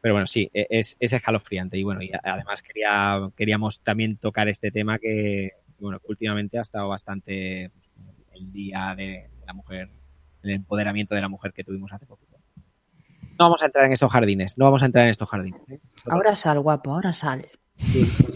Pero 0.00 0.14
bueno, 0.14 0.26
sí, 0.26 0.48
e- 0.54 0.66
es, 0.70 0.96
es 1.00 1.12
escalofriante 1.12 1.76
y 1.76 1.82
bueno, 1.82 2.02
y 2.02 2.10
además 2.22 2.62
quería, 2.62 3.28
queríamos 3.36 3.80
también 3.80 4.16
tocar 4.16 4.48
este 4.48 4.70
tema 4.70 4.98
que, 4.98 5.52
bueno, 5.78 5.98
últimamente 6.04 6.58
ha 6.58 6.62
estado 6.62 6.88
bastante 6.88 7.70
el 8.32 8.52
día 8.52 8.94
de 8.96 9.28
la 9.46 9.52
mujer, 9.52 9.90
el 10.42 10.50
empoderamiento 10.50 11.14
de 11.14 11.20
la 11.20 11.28
mujer 11.28 11.52
que 11.52 11.64
tuvimos 11.64 11.92
hace 11.92 12.06
poquito. 12.06 12.38
No 13.38 13.46
vamos 13.46 13.62
a 13.62 13.66
entrar 13.66 13.84
en 13.86 13.92
estos 13.92 14.10
jardines, 14.10 14.56
no 14.56 14.64
vamos 14.66 14.82
a 14.82 14.86
entrar 14.86 15.04
en 15.04 15.10
estos 15.10 15.28
jardines. 15.28 15.60
¿eh? 15.68 15.80
Ahora 16.06 16.34
sal, 16.34 16.60
guapo, 16.60 16.92
ahora 16.94 17.12
sal. 17.12 17.46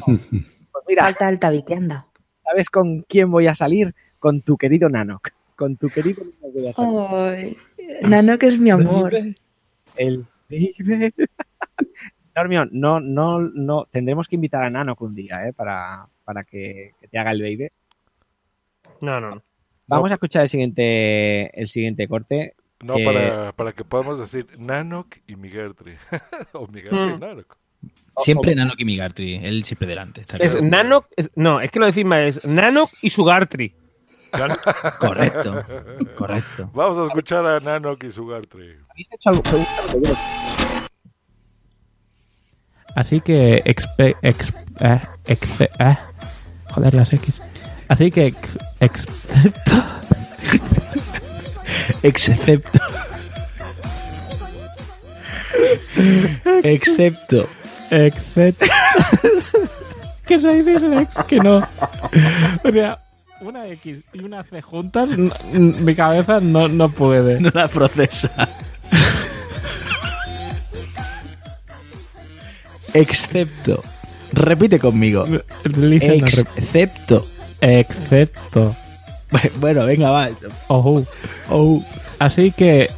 Pues 0.07 0.85
mira, 0.89 1.05
Falta 1.05 1.29
el 1.29 1.39
tabique, 1.41 1.75
anda. 1.75 2.07
¿sabes 2.43 2.69
con 2.69 3.03
quién 3.03 3.31
voy 3.31 3.47
a 3.47 3.55
salir? 3.55 3.95
Con 4.19 4.43
tu 4.43 4.57
querido 4.59 4.89
Nanok. 4.89 5.31
Con 5.57 5.77
tu 5.77 5.89
querido 5.89 6.25
Nanok. 6.43 7.11
Ay, 7.13 7.57
Nano, 8.03 8.39
que 8.39 8.47
es 8.49 8.59
mi 8.59 8.71
amor. 8.71 9.15
El 9.97 10.25
baby. 10.51 10.75
Normion, 12.37 12.69
no, 12.73 12.99
no, 12.99 13.41
no, 13.41 13.87
tendremos 13.91 14.27
que 14.27 14.35
invitar 14.35 14.65
a 14.65 14.71
Nanok 14.71 15.01
un 15.03 15.15
día, 15.15 15.47
¿eh? 15.47 15.53
Para, 15.53 16.09
para 16.25 16.43
que, 16.43 16.93
que 17.01 17.07
te 17.09 17.19
haga 17.19 17.31
el 17.31 17.43
baby. 17.43 17.69
No, 19.01 19.21
no, 19.21 19.37
no. 19.37 19.43
Vamos 19.89 20.11
a 20.11 20.15
escuchar 20.15 20.43
el 20.43 20.49
siguiente, 20.49 21.59
el 21.61 21.69
siguiente 21.69 22.09
corte. 22.09 22.55
No, 22.83 22.97
que- 22.97 23.05
para, 23.05 23.53
para 23.53 23.73
que 23.73 23.85
podamos 23.85 24.19
decir 24.19 24.47
Nanok 24.59 25.17
y 25.29 25.37
Migertri. 25.37 25.95
o 26.53 26.67
Migertri 26.67 26.99
y 26.99 27.17
Mm. 27.17 27.21
Nanok. 27.21 27.57
Siempre 28.19 28.55
Nano 28.55 28.75
y 28.79 28.85
Migartri, 28.85 29.35
él 29.45 29.65
siempre 29.65 29.89
delante. 29.89 30.21
está 30.23 30.37
Es 30.39 30.53
claro. 30.53 30.67
Nano, 30.67 31.05
es- 31.17 31.31
no, 31.35 31.61
es 31.61 31.71
que 31.73 31.81
lo 31.81 31.87
decís 31.87 32.05
mal, 32.05 32.23
es 32.25 32.45
Nano 32.45 32.87
y 33.03 33.11
Sugartree. 34.37 34.73
Correcto, 34.99 35.65
correcto. 36.17 36.71
Vamos 36.75 36.99
a 36.99 37.05
escuchar 37.05 37.47
a 37.47 37.61
Nanok 37.61 38.05
y 38.05 38.13
Sugartree. 38.13 38.79
¿Habéis 38.91 39.09
hecho 39.13 39.31
algo? 39.31 39.43
Así 42.97 43.21
que 43.21 43.63
expe, 43.65 44.17
ex- 44.23 44.53
eh, 44.81 45.01
exce- 45.27 45.71
eh, 45.81 45.99
joder 46.71 46.95
las 46.95 47.13
X. 47.13 47.41
Así 47.89 48.11
que 48.11 48.27
ex- 48.27 48.59
excepto 48.81 49.73
Excepto. 52.03 52.79
Excepto. 56.63 57.49
excepto 57.91 58.67
que 60.27 60.41
soy 60.41 60.63
dislex 60.63 61.25
que 61.25 61.37
no. 61.39 61.59
O 62.65 62.71
sea, 62.73 62.99
una 63.45 63.67
X 63.69 63.99
y 64.13 64.19
una 64.21 64.43
C 64.45 64.63
juntas, 64.63 65.09
mi 65.53 65.95
cabeza 65.95 66.41
no, 66.41 66.69
no 66.69 66.89
puede. 66.91 67.41
No 67.45 67.51
la 67.53 67.69
procesa. 67.69 68.49
Excepto. 72.95 73.83
Repite 74.33 74.79
conmigo. 74.79 75.27
Excepto. 75.65 77.27
Excepto. 77.61 78.77
Bueno, 79.57 79.85
venga, 79.85 80.11
va. 80.11 80.29
Ojo. 80.69 81.03
Oh. 81.51 81.83
Así 82.21 82.53
que 82.53 82.89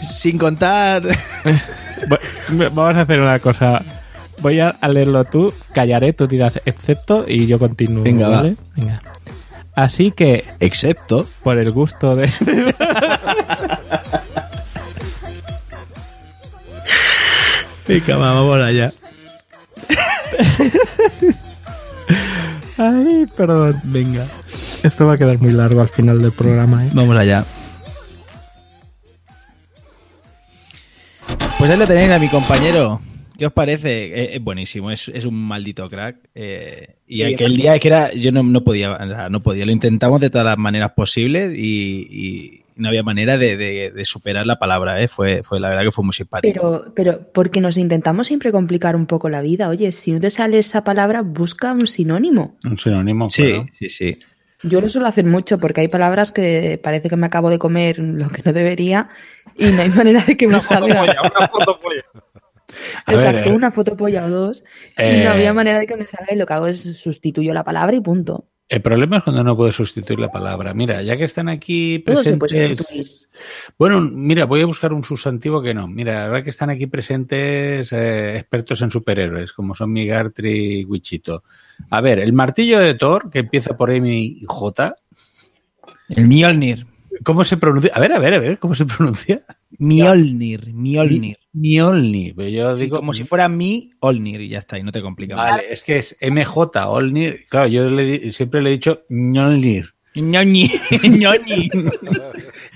Sin 0.00 0.38
contar. 0.38 1.02
Vamos 2.48 2.96
a 2.96 3.02
hacer 3.02 3.20
una 3.20 3.38
cosa. 3.40 3.82
Voy 4.38 4.58
a 4.58 4.74
leerlo 4.88 5.24
tú, 5.24 5.52
callaré, 5.74 6.14
tú 6.14 6.26
dirás 6.26 6.62
excepto 6.64 7.26
y 7.28 7.46
yo 7.46 7.58
continúo. 7.58 8.04
Venga, 8.04 8.28
va. 8.28 8.36
¿vale? 8.36 8.56
Venga. 8.74 9.02
Así 9.74 10.10
que. 10.12 10.44
Excepto. 10.60 11.26
Por 11.42 11.58
el 11.58 11.70
gusto 11.72 12.14
de. 12.16 12.30
Venga, 17.88 18.16
va, 18.16 18.32
vamos 18.34 18.60
allá. 18.60 18.92
Ay, 22.78 23.26
perdón. 23.36 23.80
Venga. 23.84 24.26
Esto 24.82 25.06
va 25.06 25.14
a 25.14 25.18
quedar 25.18 25.38
muy 25.38 25.52
largo 25.52 25.80
al 25.80 25.88
final 25.88 26.22
del 26.22 26.32
programa, 26.32 26.86
¿eh? 26.86 26.90
Vamos 26.92 27.16
allá. 27.16 27.44
Pues 31.58 31.70
ahí 31.70 31.76
lo 31.76 31.86
tenéis 31.86 32.10
a 32.10 32.18
mi 32.18 32.28
compañero. 32.28 33.00
¿Qué 33.40 33.46
os 33.46 33.52
parece? 33.54 34.04
Eh, 34.04 34.36
Es, 34.36 34.44
buenísimo, 34.44 34.90
es, 34.90 35.08
es 35.08 35.24
un 35.24 35.34
maldito 35.34 35.88
crack. 35.88 36.16
eh, 36.34 36.96
y 37.08 37.24
Sí, 37.24 37.34
aquel 37.34 37.56
día 37.56 37.78
que 37.78 37.88
era, 37.88 38.12
yo 38.12 38.30
no, 38.32 38.42
no 38.42 38.62
podía, 38.62 38.92
o 38.92 39.08
sea, 39.08 39.30
no 39.30 39.42
podía, 39.42 39.64
lo 39.64 39.72
intentamos 39.72 40.20
de 40.20 40.28
todas 40.28 40.44
las 40.44 40.58
maneras 40.58 40.92
posibles 40.92 41.52
y, 41.56 42.06
y 42.10 42.64
no 42.76 42.88
había 42.88 43.02
manera 43.02 43.38
de, 43.38 43.56
de- 43.56 43.90
de 43.92 44.04
superar 44.04 44.46
la 44.46 44.58
palabra, 44.58 45.00
¿eh? 45.02 45.08
fue, 45.08 45.42
fue 45.42 45.58
la 45.58 45.70
verdad 45.70 45.84
que 45.84 45.90
fue 45.90 46.04
muy 46.04 46.12
simpático. 46.12 46.52
Pero, 46.52 46.92
pero 46.94 47.32
porque 47.32 47.62
nos 47.62 47.78
intentamos 47.78 48.26
siempre 48.26 48.52
complicar 48.52 48.94
un 48.94 49.06
poco 49.06 49.30
la 49.30 49.40
vida. 49.40 49.70
Oye, 49.70 49.90
si 49.92 50.12
no 50.12 50.20
te 50.20 50.30
sale 50.30 50.58
esa 50.58 50.84
palabra, 50.84 51.22
busca 51.22 51.72
un 51.72 51.86
sinónimo. 51.86 52.58
Un 52.66 52.76
sinónimo. 52.76 53.28
Sí, 53.30 53.44
claro. 53.48 53.66
sí, 53.72 53.88
sí. 53.88 54.18
Yo 54.62 54.82
lo 54.82 54.90
suelo 54.90 55.06
hacer 55.08 55.24
mucho 55.24 55.58
porque 55.58 55.80
hay 55.80 55.88
palabras 55.88 56.30
que 56.32 56.78
parece 56.82 57.08
que 57.08 57.16
me 57.16 57.24
acabo 57.24 57.48
de 57.48 57.58
comer 57.58 57.98
lo 57.98 58.28
que 58.28 58.42
no 58.44 58.52
debería 58.52 59.08
y 59.56 59.64
no 59.72 59.80
hay 59.80 59.88
manera 59.88 60.22
de 60.22 60.36
que 60.36 60.46
me 60.46 60.60
salga. 60.60 61.06
A 63.06 63.12
ver, 63.12 63.20
Exacto, 63.20 63.50
eh, 63.50 63.52
una 63.52 63.70
fotopolla 63.70 64.26
o 64.26 64.30
dos. 64.30 64.64
y 64.96 65.02
eh, 65.02 65.24
no 65.24 65.30
había 65.30 65.52
manera 65.52 65.78
de 65.78 65.86
que 65.86 65.96
me 65.96 66.06
salga 66.06 66.32
y 66.32 66.36
lo 66.36 66.46
que 66.46 66.52
hago 66.52 66.66
es 66.66 66.80
sustituyo 66.98 67.52
la 67.54 67.64
palabra 67.64 67.96
y 67.96 68.00
punto. 68.00 68.46
El 68.70 68.82
problema 68.82 69.18
es 69.18 69.24
cuando 69.24 69.42
no 69.42 69.56
puedo 69.56 69.72
sustituir 69.72 70.20
la 70.20 70.30
palabra. 70.30 70.72
Mira, 70.74 71.02
ya 71.02 71.16
que 71.16 71.24
están 71.24 71.48
aquí 71.48 71.98
presentes. 71.98 73.26
Bueno, 73.76 74.00
mira, 74.00 74.44
voy 74.44 74.62
a 74.62 74.66
buscar 74.66 74.92
un 74.92 75.02
sustantivo 75.02 75.60
que 75.60 75.74
no. 75.74 75.88
Mira, 75.88 76.26
ahora 76.26 76.44
que 76.44 76.50
están 76.50 76.70
aquí 76.70 76.86
presentes 76.86 77.92
eh, 77.92 78.36
expertos 78.36 78.80
en 78.82 78.90
superhéroes, 78.90 79.52
como 79.52 79.74
son 79.74 79.92
Migartri 79.92 80.82
y 80.82 80.84
Wichito. 80.84 81.42
A 81.90 82.00
ver, 82.00 82.20
el 82.20 82.32
martillo 82.32 82.78
de 82.78 82.94
Thor, 82.94 83.28
que 83.28 83.40
empieza 83.40 83.76
por 83.76 83.90
M 83.90 84.08
y 84.08 84.44
J. 84.46 84.94
El 86.08 86.28
Mjolnir. 86.28 86.86
¿Cómo 87.24 87.44
se 87.44 87.56
pronuncia? 87.56 87.90
A 87.94 88.00
ver, 88.00 88.12
a 88.12 88.18
ver, 88.18 88.34
a 88.34 88.38
ver, 88.38 88.58
¿cómo 88.58 88.74
se 88.74 88.86
pronuncia? 88.86 89.42
Mjolnir, 89.78 90.72
Mjolnir. 90.72 91.38
Mjolnir. 91.52 92.34
Pero 92.36 92.48
Yo 92.48 92.76
Sí, 92.76 92.84
digo 92.84 92.98
como 92.98 93.12
si 93.12 93.24
fuera 93.24 93.48
mi 93.48 93.90
Olnir 94.00 94.40
y 94.40 94.48
ya 94.48 94.58
está, 94.58 94.78
y 94.78 94.82
no 94.82 94.92
te 94.92 95.02
complica 95.02 95.36
más. 95.36 95.50
Vale, 95.50 95.72
es 95.72 95.82
que 95.82 95.98
es 95.98 96.16
MJ, 96.20 96.86
Olnir. 96.88 97.44
Claro, 97.48 97.68
yo 97.68 97.84
le 97.84 98.32
siempre 98.32 98.62
le 98.62 98.70
he 98.70 98.72
dicho 98.74 99.02
Mjolnir. 99.08 99.92
Mjolnir. 100.14 100.70
Mjolnir. 101.02 101.70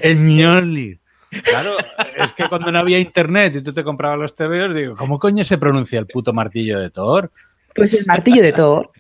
El 0.01 0.16
Mjolnir. 0.16 1.01
Claro, 1.43 1.77
es 2.16 2.32
que 2.32 2.48
cuando 2.48 2.70
no 2.70 2.78
había 2.78 2.98
internet 2.98 3.56
y 3.56 3.61
tú 3.62 3.73
te 3.73 3.82
comprabas 3.82 4.19
los 4.19 4.36
TVOs, 4.36 4.74
digo, 4.74 4.97
¿cómo 4.97 5.19
coño 5.19 5.43
se 5.44 5.59
pronuncia 5.59 5.98
el 5.98 6.06
puto 6.06 6.32
martillo 6.32 6.78
de 6.78 6.90
Thor? 6.90 7.32
Pues 7.74 7.93
el 7.94 8.06
martillo 8.06 8.43
de 8.43 8.52
Thor. 8.52 8.90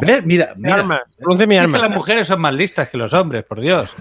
A 0.00 0.06
ver, 0.06 0.24
mira, 0.24 0.54
Mi 0.56 0.62
mira. 0.62 0.74
arma, 0.76 1.00
pronuncia 1.18 1.46
mi 1.46 1.54
Es 1.54 1.60
que 1.60 1.64
arma. 1.64 1.78
las 1.78 1.90
mujeres 1.90 2.26
son 2.26 2.40
más 2.40 2.54
listas 2.54 2.88
que 2.88 2.96
los 2.96 3.12
hombres, 3.14 3.44
por 3.44 3.60
Dios. 3.60 3.92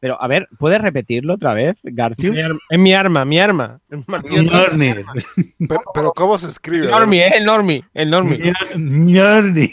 Pero, 0.00 0.20
a 0.22 0.26
ver, 0.28 0.48
¿puedes 0.58 0.80
repetirlo 0.82 1.34
otra 1.34 1.54
vez, 1.54 1.80
Garcius? 1.82 2.34
Mi 2.34 2.40
arma- 2.42 2.58
Es 2.68 2.78
mi 2.78 2.92
arma, 2.94 3.24
mi 3.24 3.40
arma. 3.40 3.80
Mjolnir. 3.88 5.04
Pero, 5.66 5.80
pero 5.94 6.12
¿cómo 6.12 6.36
se 6.38 6.48
escribe? 6.48 6.84
El 6.86 6.90
Normie, 6.90 7.26
es 7.26 7.32
el 7.94 8.10
Normie. 8.10 8.52
El. 8.74 8.78
Mjolnir. 8.80 9.70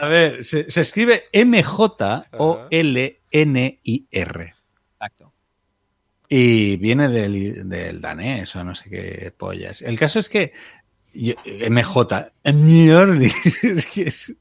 A 0.00 0.06
ver, 0.08 0.44
se, 0.44 0.70
se 0.70 0.80
escribe 0.82 1.24
M-J-O-L-N-I-R. 3.42 4.54
Exacto. 4.94 5.32
Y 6.28 6.76
viene 6.76 7.08
del, 7.08 7.68
del 7.68 8.00
danés 8.00 8.54
o 8.56 8.64
no 8.64 8.74
sé 8.74 8.88
qué 8.90 9.32
pollas. 9.36 9.82
El 9.82 9.98
caso 9.98 10.18
es 10.20 10.28
que 10.28 10.52
MJ, 11.14 12.32
Mjolnir, 12.44 13.30
es, 13.62 13.86
que 13.86 14.02
es, 14.02 14.34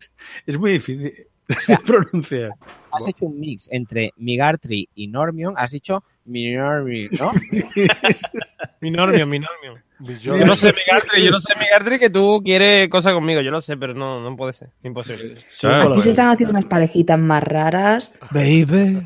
es 0.46 0.58
muy 0.58 0.74
difícil 0.74 1.14
de 1.48 1.78
pronunciar. 1.86 2.52
Has 2.92 3.08
hecho 3.08 3.26
un 3.26 3.40
mix 3.40 3.68
entre 3.72 4.12
Migartri 4.18 4.88
y 4.96 5.08
Normion. 5.08 5.56
Has 5.58 5.72
dicho 5.72 6.04
Minormi, 6.26 7.10
¿no? 7.20 7.32
Mi 8.82 8.92
Normio, 8.92 9.26
mi 9.26 9.40
Normio. 9.40 9.82
Mi 10.00 10.16
Yo 10.20 10.38
no 10.46 10.56
sé, 10.56 10.74
Migartri, 10.74 11.24
yo 11.24 11.32
no 11.32 11.40
sé, 11.40 11.54
Migartri, 11.58 11.98
que 11.98 12.10
tú 12.10 12.42
quieres 12.44 12.90
cosas 12.90 13.14
conmigo. 13.14 13.40
Yo 13.42 13.52
lo 13.52 13.62
sé, 13.62 13.78
pero 13.78 13.94
no, 13.94 14.20
no 14.22 14.36
puede 14.36 14.52
ser. 14.54 14.70
Imposible. 14.84 15.38
Aquí 15.64 16.02
se 16.02 16.10
están 16.10 16.30
haciendo 16.30 16.52
unas 16.52 16.66
parejitas 16.66 17.18
más 17.18 17.44
raras. 17.44 18.14
Baby, 18.32 19.02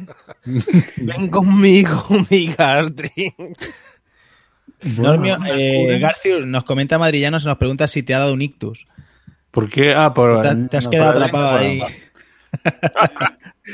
ven 0.98 1.27
conmigo, 1.30 2.06
Migartri. 2.30 3.35
Normio, 4.98 5.38
eh, 5.48 5.99
Garcius 5.99 6.45
nos 6.45 6.64
comenta 6.64 6.99
Madrillano, 6.99 7.40
se 7.40 7.48
nos 7.48 7.58
pregunta 7.58 7.88
si 7.88 8.04
te 8.04 8.14
ha 8.14 8.20
dado 8.20 8.34
un 8.34 8.41
ictus. 8.41 8.86
¿Por 9.52 9.70
qué? 9.70 9.94
Ah, 9.95 10.14
por. 10.14 10.41
Te, 10.44 10.56
te 10.68 10.78
has 10.78 10.86
no, 10.86 10.91
quedado 10.91 11.12
atrapado 11.12 11.58
ahí. 11.58 11.82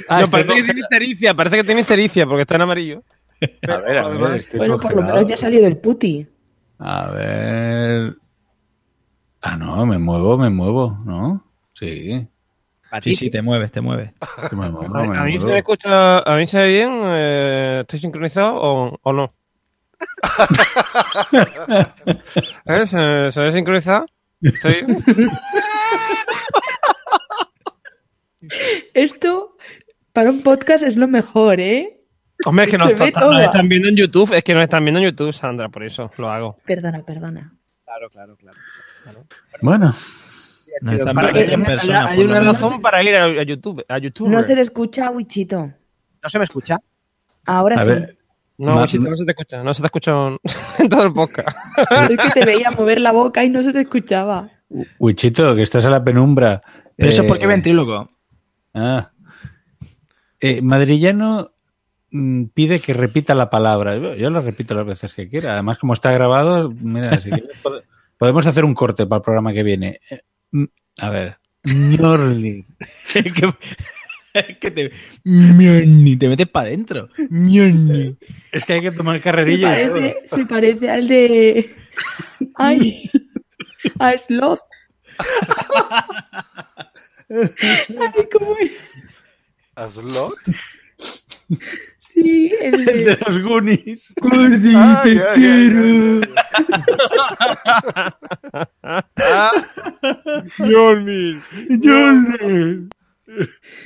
Ah, 0.10 0.22
no, 0.22 0.28
parece 0.28 0.56
que 0.56 0.64
tiene 0.64 0.80
histericia, 0.80 1.36
parece 1.36 1.58
que 1.58 1.64
tiene 1.64 1.82
histericia 1.82 2.26
porque 2.26 2.42
está 2.42 2.56
en 2.56 2.62
amarillo. 2.62 3.04
A 3.68 3.78
ver, 3.78 3.98
a 3.98 4.08
ver, 4.08 4.40
estoy 4.40 4.58
Bueno, 4.58 4.78
por 4.78 4.96
lo 4.96 5.04
menos 5.04 5.28
ya 5.28 5.36
ha 5.36 5.38
salido 5.38 5.64
del 5.66 5.78
puti. 5.78 6.26
A 6.80 7.12
ver. 7.12 8.16
Ah, 9.42 9.56
no, 9.58 9.86
me 9.86 10.00
muevo, 10.00 10.38
me 10.38 10.50
muevo, 10.50 10.98
¿no? 11.06 11.46
Sí. 11.74 12.28
Sí, 13.02 13.14
sí, 13.14 13.30
te 13.30 13.42
mueves, 13.42 13.72
te 13.72 13.82
mueves. 13.82 14.12
Sí, 14.50 14.56
me 14.56 14.70
muevo, 14.70 14.96
A, 14.96 15.04
me 15.04 15.18
a 15.18 15.24
mí 15.26 15.40
se 15.40 15.46
me 15.46 15.58
escucha, 15.60 16.20
a 16.20 16.36
mí 16.38 16.46
se 16.46 16.62
ve 16.62 16.68
bien, 16.70 16.92
eh, 17.04 17.80
estoy 17.82 18.00
sincronizado 18.00 18.56
o, 18.56 19.00
o 19.02 19.14
no. 19.14 19.30
¿Eh? 22.66 22.86
¿Se, 22.86 23.32
se 23.32 23.40
ve 23.42 23.52
sincronizado? 23.52 24.06
Estoy- 24.42 24.86
Esto 28.94 29.56
para 30.12 30.30
un 30.30 30.44
podcast 30.44 30.84
es 30.84 30.98
lo 30.98 31.08
mejor, 31.08 31.60
¿eh? 31.60 32.02
Hombre, 32.46 32.66
es 32.66 32.72
que 32.72 32.78
nos, 32.78 32.90
están 32.92 33.70
viendo 33.70 33.88
en 33.88 33.96
YouTube, 33.96 34.34
es 34.34 34.44
que 34.44 34.54
nos 34.54 34.64
están 34.64 34.84
viendo 34.84 35.00
en 35.00 35.06
YouTube, 35.06 35.32
Sandra, 35.34 35.70
por 35.70 35.84
eso 35.84 36.12
lo 36.18 36.30
hago. 36.30 36.58
Perdona, 36.66 37.02
perdona. 37.04 37.54
Claro, 37.86 38.10
claro, 38.10 38.36
claro. 38.36 38.58
Bueno. 39.62 39.94
Nos 40.82 40.96
están 40.96 41.16
Para 41.16 41.32
viendo 41.32 41.48
que- 41.50 41.54
en 41.54 41.64
persona, 41.64 42.08
hay 42.10 42.20
una 42.24 42.40
razón 42.42 42.82
para 42.82 43.04
ir 43.04 43.16
a, 43.16 43.26
a 43.26 43.44
YouTube. 43.44 43.86
A 43.88 43.98
YouTube. 44.00 44.28
No 44.28 44.42
se 44.44 44.56
le 44.56 44.62
escucha 44.62 45.08
a 45.08 45.12
Wichito. 45.12 45.72
¿No 46.22 46.30
se 46.30 46.38
me 46.40 46.44
escucha? 46.46 46.78
Ahora 47.46 47.76
A 47.76 47.80
sí. 47.86 47.90
ver. 47.92 48.18
No, 48.58 48.76
no 48.76 48.88
se 48.88 49.00
te 49.26 49.32
escucha, 49.32 49.64
no 49.64 49.74
se 49.74 49.82
te 49.82 49.88
escucha 49.88 50.12
en 50.80 50.90
todo 50.90 51.04
el 51.08 51.14
podcast. 51.14 51.58
Es 52.10 52.18
que 52.34 52.40
te 52.42 52.46
veía 52.46 52.72
mover 52.72 53.02
la 53.02 53.12
boca 53.12 53.44
y 53.44 53.50
no 53.50 53.64
se 53.64 53.74
te 53.74 53.82
escuchaba. 53.82 54.50
Wichito, 55.00 55.56
que 55.56 55.62
estás 55.64 55.86
en 55.86 55.92
la 55.92 56.04
penumbra. 56.04 56.62
Pero 56.96 57.10
eso 57.10 57.22
es 57.22 57.26
Eh, 57.26 57.30
porque 57.30 57.48
ventríloco. 57.48 58.10
Ah. 58.74 59.12
Eh, 60.40 60.62
Madrillano 60.62 61.52
mm, 62.12 62.46
pide 62.54 62.80
que 62.80 62.94
repita 62.94 63.34
la 63.36 63.50
palabra. 63.50 63.98
Yo, 63.98 64.16
yo 64.16 64.30
lo 64.30 64.42
repito 64.42 64.76
las 64.76 64.86
veces 64.86 65.14
que 65.14 65.30
quiera. 65.30 65.54
Además, 65.54 65.78
como 65.80 65.94
está 65.94 66.12
grabado, 66.12 66.70
mira, 66.72 67.20
si 67.20 67.30
quieres, 67.32 67.58
pod- 67.64 67.84
podemos 68.18 68.46
hacer 68.48 68.66
un 68.66 68.74
corte 68.76 69.06
para 69.08 69.18
el 69.18 69.24
programa 69.24 69.54
que 69.54 69.64
viene. 69.64 70.00
Eh, 70.10 70.22
mm, 70.52 70.66
a 71.02 71.10
ver. 71.10 71.38
Mjolnir. 71.64 72.66
Es 74.34 74.58
que 74.60 74.72
te, 74.72 74.92
Mjolnir, 75.24 76.18
te 76.20 76.28
metes 76.28 76.48
para 76.48 76.68
adentro. 76.68 77.10
Es 78.52 78.66
que 78.66 78.74
hay 78.74 78.82
que 78.82 78.92
tomar 78.92 79.18
Se 79.18 79.22
carrerilla. 79.24 79.82
y 79.82 79.86
todo. 79.86 79.94
parece, 79.94 80.36
se 80.36 80.46
parece 80.46 80.90
al 80.90 81.08
de. 81.08 81.76
Ay, 82.56 83.10
a 84.00 84.18
Sloth. 84.18 84.60
Ay, 87.30 88.28
¿cómo 88.32 88.56
es? 88.60 88.72
¿A 89.76 89.88
Slot? 89.88 90.36
Sí, 92.14 92.52
el 92.62 92.74
El 92.76 92.86
de 92.86 92.94
de. 93.06 93.18
los 93.26 93.40
Goonies. 93.42 94.14
Gordi, 94.22 94.74
Ah, 94.76 95.02
te 95.04 95.16
ya, 95.16 95.34
quiero. 95.34 96.22
Mjolnir. 100.60 101.38
Mjolnir. 101.70 102.88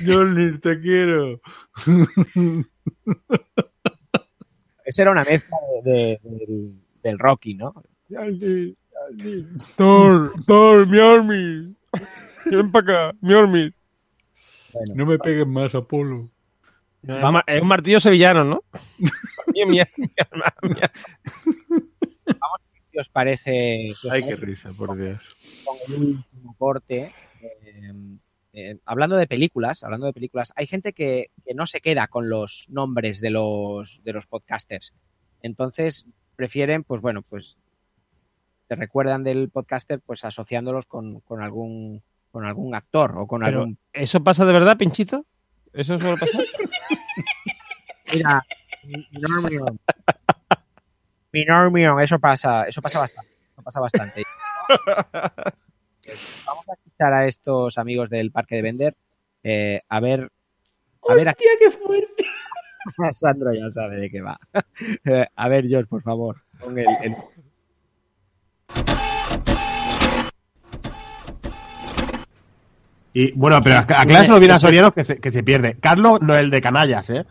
Mjolnir, 0.01 0.59
te 0.61 0.79
quiero. 0.79 1.41
Esa 4.85 5.01
era 5.01 5.11
una 5.11 5.23
mezcla 5.23 5.57
de, 5.83 6.19
de- 6.23 6.45
del, 6.45 6.81
del 7.03 7.19
Rocky, 7.19 7.53
¿no? 7.55 7.73
Thor, 9.75 10.33
Thor, 10.45 10.87
Mjolnir. 10.87 11.75
Ven 12.45 12.71
para 12.71 13.07
acá, 13.09 13.17
Mjolnir. 13.21 13.73
No 14.95 15.05
me 15.05 15.17
peguen 15.19 15.49
más, 15.49 15.73
Apolo. 15.75 16.29
Vamos, 17.01 17.41
es 17.47 17.61
un 17.61 17.67
martillo 17.67 17.99
sevillano, 17.99 18.43
¿no? 18.43 18.63
mi, 19.53 19.65
mi, 19.65 19.79
mi 19.97 20.11
alma, 20.31 20.53
mi 20.61 20.69
alma. 20.71 20.91
Vamos, 22.25 22.61
¿qué 22.91 22.99
os 22.99 23.09
parece? 23.09 23.51
qué 24.01 24.07
os 24.07 24.11
Ay, 24.11 24.23
qué 24.23 24.35
risa, 24.35 24.73
por 24.73 24.97
Dios. 24.97 25.21
con 25.63 25.77
el 25.87 26.01
último 26.15 26.55
corte? 26.57 27.13
eh, 27.41 27.93
eh, 28.59 28.79
hablando 28.85 29.17
de 29.17 29.27
películas, 29.27 29.83
hablando 29.83 30.07
de 30.07 30.13
películas, 30.13 30.51
hay 30.55 30.65
gente 30.65 30.91
que, 30.91 31.29
que 31.45 31.53
no 31.53 31.67
se 31.67 31.79
queda 31.79 32.07
con 32.07 32.27
los 32.27 32.65
nombres 32.69 33.21
de 33.21 33.29
los, 33.29 34.01
de 34.03 34.13
los 34.13 34.25
podcasters. 34.25 34.95
Entonces 35.43 36.07
prefieren, 36.35 36.83
pues 36.83 36.99
bueno, 36.99 37.21
pues 37.21 37.59
te 38.65 38.75
recuerdan 38.75 39.23
del 39.23 39.51
podcaster 39.51 40.01
pues 40.03 40.25
asociándolos 40.25 40.87
con, 40.87 41.19
con 41.19 41.43
algún 41.43 42.01
con 42.31 42.45
algún 42.45 42.73
actor 42.73 43.15
o 43.19 43.27
con 43.27 43.41
Pero, 43.41 43.59
algún 43.59 43.77
¿Eso 43.93 44.23
pasa 44.23 44.43
de 44.43 44.53
verdad, 44.53 44.75
Pinchito? 44.75 45.23
¿Eso 45.71 45.99
suele 45.99 46.17
pasar? 46.17 46.41
Mira, 48.11 48.43
Minormion. 49.11 49.79
Minormion, 51.31 51.99
eso 52.01 52.17
pasa, 52.17 52.63
eso 52.63 52.81
pasa 52.81 52.97
bastante. 52.97 53.33
Eso 53.53 53.61
pasa 53.61 53.79
bastante. 53.79 54.23
Vamos 56.45 56.69
a 56.69 56.73
escuchar 56.73 57.13
a 57.13 57.25
estos 57.27 57.77
amigos 57.77 58.09
del 58.09 58.31
Parque 58.31 58.55
de 58.57 58.61
Vender. 58.61 58.95
eh, 59.43 59.81
a 59.89 59.99
ver. 59.99 60.31
A 61.09 61.13
ver, 61.15 61.27
¡Hostia, 61.29 61.47
qué 61.59 61.71
fuerte! 61.71 62.25
Sandro 63.13 63.53
ya 63.53 63.69
sabe 63.71 63.97
de 63.97 64.09
qué 64.09 64.21
va. 64.21 64.39
Eh, 65.05 65.25
a 65.35 65.47
ver, 65.49 65.67
George, 65.67 65.87
por 65.87 66.01
favor. 66.03 66.37
Pon 66.59 66.77
el, 66.79 66.87
el- 67.03 67.15
Y 73.13 73.31
bueno, 73.31 73.59
pero 73.63 73.77
acláraselo 73.79 74.39
bien 74.39 74.51
a 74.51 74.59
Soriano 74.59 74.91
que 74.93 75.03
se, 75.03 75.17
que 75.19 75.31
se 75.31 75.41
pierde. 75.43 75.75
Carlos 75.79 76.21
no 76.21 76.35
es 76.35 76.41
el 76.41 76.49
de 76.51 76.61
canallas, 76.61 77.09
¿eh? 77.09 77.25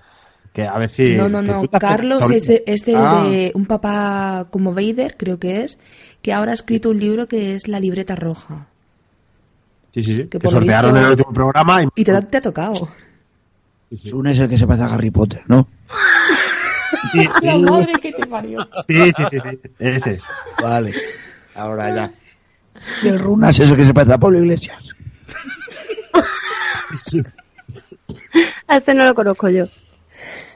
Que 0.53 0.63
a 0.67 0.77
ver 0.79 0.89
si. 0.89 1.15
No, 1.15 1.29
no, 1.29 1.43
no. 1.43 1.63
Carlos 1.79 2.23
es, 2.31 2.49
es 2.67 2.89
el 2.89 2.97
Ah, 2.97 3.25
de 3.29 3.53
un 3.55 3.67
papá 3.67 4.49
como 4.51 4.73
Vader, 4.75 5.17
creo 5.17 5.39
que 5.39 5.61
es, 5.63 5.79
que 6.23 6.33
ahora 6.33 6.53
ha 6.53 6.55
escrito 6.55 6.91
un 6.91 6.99
libro 6.99 7.27
que 7.29 7.55
es 7.55 7.69
La 7.69 7.79
libreta 7.79 8.17
roja. 8.17 8.67
Sí, 9.97 10.03
sí, 10.05 10.15
sí. 10.17 10.27
Que, 10.29 10.39
sortearon 10.47 10.93
visto- 10.93 10.99
en 10.99 11.05
el 11.07 11.11
último 11.13 11.33
programa 11.33 11.83
y. 11.83 11.89
Y 11.97 12.05
te, 12.05 12.21
te 12.21 12.37
ha 12.37 12.41
tocado. 12.43 12.91
Sun 13.95 14.27
es 14.27 14.39
el 14.41 14.47
que 14.51 14.59
se 14.59 14.67
parece 14.67 14.85
a 14.85 14.93
Harry 14.95 15.11
Potter, 15.11 15.43
¿no? 15.47 15.67
Sí, 17.13 17.21
sí. 17.41 17.47
La 17.47 17.57
madre 17.59 17.93
que 18.03 18.13
te 18.13 18.27
parió. 18.27 18.69
Sí, 18.87 19.11
sí, 19.15 19.25
sí, 19.31 19.41
sí. 19.41 19.59
Ese 19.79 20.13
es. 20.15 20.25
Vale. 20.63 20.93
Ahora 21.55 21.95
ya. 21.95 22.13
Y 23.03 23.09
el 23.09 23.19
Runas 23.19 23.59
es 23.59 23.71
el 23.71 23.77
que 23.77 23.87
se 23.87 23.95
parece 23.95 24.13
a 24.13 24.19
Pablo 24.19 24.39
Iglesias. 24.39 24.95
A 28.69 28.77
este 28.77 28.95
no 28.95 29.05
lo 29.07 29.15
conozco 29.15 29.49
yo. 29.49 29.65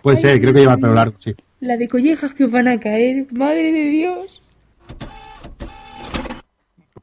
Puede 0.02 0.18
ser, 0.18 0.38
creo 0.40 0.52
que 0.52 0.60
lleva 0.60 0.74
el 0.74 0.80
pelo 0.80 0.94
largo, 0.94 1.14
sí. 1.18 1.34
La 1.60 1.76
de 1.76 1.88
collejas 1.88 2.32
que 2.34 2.44
os 2.44 2.50
van 2.50 2.68
a 2.68 2.78
caer. 2.78 3.26
Madre 3.32 3.72
de 3.72 3.84
Dios. 3.90 4.39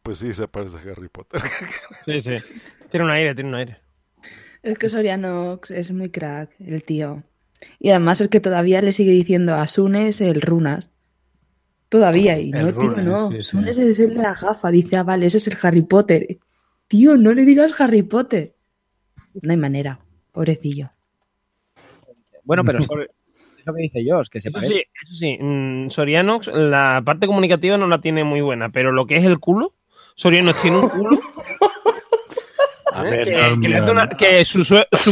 Pues 0.07 0.19
sí, 0.19 0.33
se 0.33 0.47
parece 0.47 0.77
a 0.77 0.91
Harry 0.93 1.09
Potter. 1.09 1.41
Sí, 2.05 2.21
sí. 2.21 2.35
Tiene 2.89 3.05
un 3.05 3.11
aire, 3.11 3.35
tiene 3.35 3.49
un 3.49 3.55
aire. 3.55 3.77
Es 4.63 4.77
que 4.77 4.87
Soriano 4.87 5.59
es 5.67 5.91
muy 5.91 6.09
crack, 6.11 6.51
el 6.59 6.81
tío. 6.85 7.23
Y 7.77 7.89
además 7.89 8.21
es 8.21 8.29
que 8.29 8.39
todavía 8.39 8.81
le 8.81 8.93
sigue 8.93 9.11
diciendo 9.11 9.55
a 9.55 9.67
Sunes 9.67 10.21
el 10.21 10.39
Runas. 10.39 10.93
Todavía, 11.89 12.39
y 12.39 12.51
El 12.51 12.61
no, 12.67 12.73
tío, 12.73 12.91
no. 12.91 13.29
sí, 13.31 13.37
sí. 13.37 13.43
Sunes 13.43 13.77
es 13.77 13.99
el 13.99 14.13
de 14.15 14.21
la 14.23 14.33
gafa. 14.33 14.71
Dice, 14.71 14.95
ah, 14.95 15.03
vale, 15.03 15.25
ese 15.25 15.39
es 15.39 15.47
el 15.49 15.57
Harry 15.61 15.81
Potter. 15.81 16.37
Tío, 16.87 17.17
no 17.17 17.33
le 17.33 17.43
digas 17.43 17.79
Harry 17.81 18.03
Potter. 18.03 18.55
No 19.41 19.51
hay 19.51 19.57
manera. 19.57 19.99
Pobrecillo. 20.31 20.89
Bueno, 22.45 22.63
pero 22.63 22.79
sobre- 22.81 23.05
es 23.59 23.65
lo 23.65 23.73
que 23.73 23.81
dice 23.81 23.99
Josh, 24.07 24.29
que 24.29 24.39
se 24.39 24.47
Eso 24.47 24.53
parece. 24.53 24.73
sí, 24.73 24.83
eso 25.03 25.13
sí. 25.15 25.37
mm, 25.41 25.89
Sorianox, 25.89 26.47
la 26.47 27.01
parte 27.05 27.27
comunicativa 27.27 27.77
no 27.77 27.87
la 27.87 27.99
tiene 27.99 28.23
muy 28.23 28.39
buena, 28.39 28.69
pero 28.69 28.93
lo 28.93 29.05
que 29.05 29.17
es 29.17 29.25
el 29.25 29.39
culo, 29.39 29.73
Sorianox 30.17 30.61
tiene 30.63 30.77
un 30.77 30.89
culo. 30.89 31.19
A 32.91 33.03
ver, 33.03 33.25
que, 33.25 33.31
no, 33.31 33.61
que 33.61 33.69
le 33.69 33.77
hace 33.77 33.85
no, 33.85 33.91
una- 33.91 34.05
no. 34.05 34.17
que 34.17 34.43
su, 34.43 34.63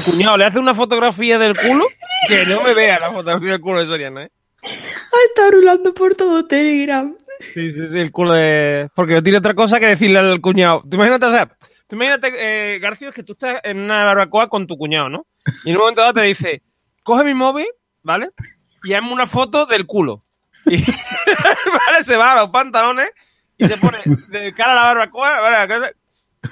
cuñado 0.03 0.37
le 0.37 0.45
hace 0.45 0.57
una 0.57 0.73
fotografía 0.73 1.37
del 1.37 1.55
culo 1.55 1.85
que 2.27 2.45
no 2.47 2.61
me 2.63 2.73
vea 2.73 2.99
la 2.99 3.11
fotografía 3.11 3.51
del 3.51 3.61
culo 3.61 3.79
de 3.81 3.85
Soriano, 3.85 4.21
¿eh? 4.21 4.31
Ah, 4.63 5.17
está 5.29 5.51
rulando 5.51 5.93
por 5.93 6.15
todo 6.15 6.45
Telegram. 6.47 7.15
Sí, 7.39 7.71
sí, 7.71 7.85
sí, 7.85 7.99
el 7.99 8.11
culo 8.11 8.33
de... 8.33 8.89
Porque 8.95 9.13
no 9.13 9.21
tiene 9.21 9.37
otra 9.37 9.53
cosa 9.53 9.79
que 9.79 9.85
decirle 9.87 10.17
al 10.17 10.41
cuñado. 10.41 10.81
Tú 10.89 10.95
imagínate, 10.95 11.27
o 11.27 11.31
sea, 11.31 11.45
tú 11.87 11.95
imagínate, 11.95 12.33
eh, 12.39 12.79
García, 12.79 13.11
que 13.11 13.21
tú 13.21 13.33
estás 13.33 13.59
en 13.63 13.77
una 13.79 14.03
barbacoa 14.05 14.49
con 14.49 14.65
tu 14.65 14.75
cuñado, 14.77 15.09
¿no? 15.09 15.27
Y 15.65 15.69
en 15.69 15.75
un 15.75 15.81
momento 15.81 16.01
dado 16.01 16.13
te 16.13 16.21
dice, 16.23 16.63
coge 17.03 17.23
mi 17.23 17.35
móvil, 17.35 17.67
¿vale? 18.01 18.29
Y 18.83 18.93
hazme 18.93 19.13
una 19.13 19.27
foto 19.27 19.67
del 19.67 19.85
culo. 19.85 20.23
Y, 20.65 20.77
¿vale? 20.81 22.03
Se 22.03 22.17
va 22.17 22.31
a 22.31 22.41
los 22.41 22.49
pantalones 22.49 23.09
y 23.57 23.65
se 23.65 23.77
pone 23.77 23.97
de 24.29 24.53
cara 24.53 24.71
a 24.73 24.75
la 24.75 24.81
barbacoa, 24.83 25.39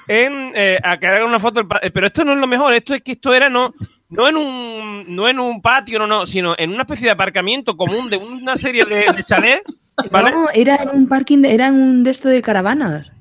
En, 0.07 0.51
eh, 0.55 0.79
a 0.83 0.97
que 0.97 1.07
haga 1.07 1.25
una 1.25 1.39
foto. 1.39 1.61
eh, 1.81 1.91
Pero 1.91 2.07
esto 2.07 2.23
no 2.23 2.33
es 2.33 2.37
lo 2.39 2.47
mejor, 2.47 2.73
esto 2.73 2.95
es 2.95 3.01
que 3.03 3.11
esto 3.13 3.33
era 3.33 3.47
no, 3.49 3.73
no 4.09 4.27
en 4.27 4.37
un 4.37 5.15
no 5.15 5.27
en 5.27 5.39
un 5.39 5.61
patio, 5.61 5.99
no, 5.99 6.07
no, 6.07 6.25
sino 6.25 6.55
en 6.57 6.71
una 6.71 6.81
especie 6.83 7.05
de 7.05 7.11
aparcamiento 7.11 7.77
común 7.77 8.09
de 8.09 8.17
una 8.17 8.55
serie 8.55 8.85
de, 8.85 9.05
de 9.15 9.23
chalets, 9.23 9.63
¿vale? 10.09 10.31
No, 10.31 10.49
era 10.51 10.77
en 10.77 10.89
un 10.89 11.07
parking, 11.07 11.39
de- 11.43 11.53
era 11.53 11.67
en 11.67 11.75
un 11.75 12.03
de 12.03 12.09
esto 12.11 12.27
de 12.29 12.41
caravanas. 12.41 13.11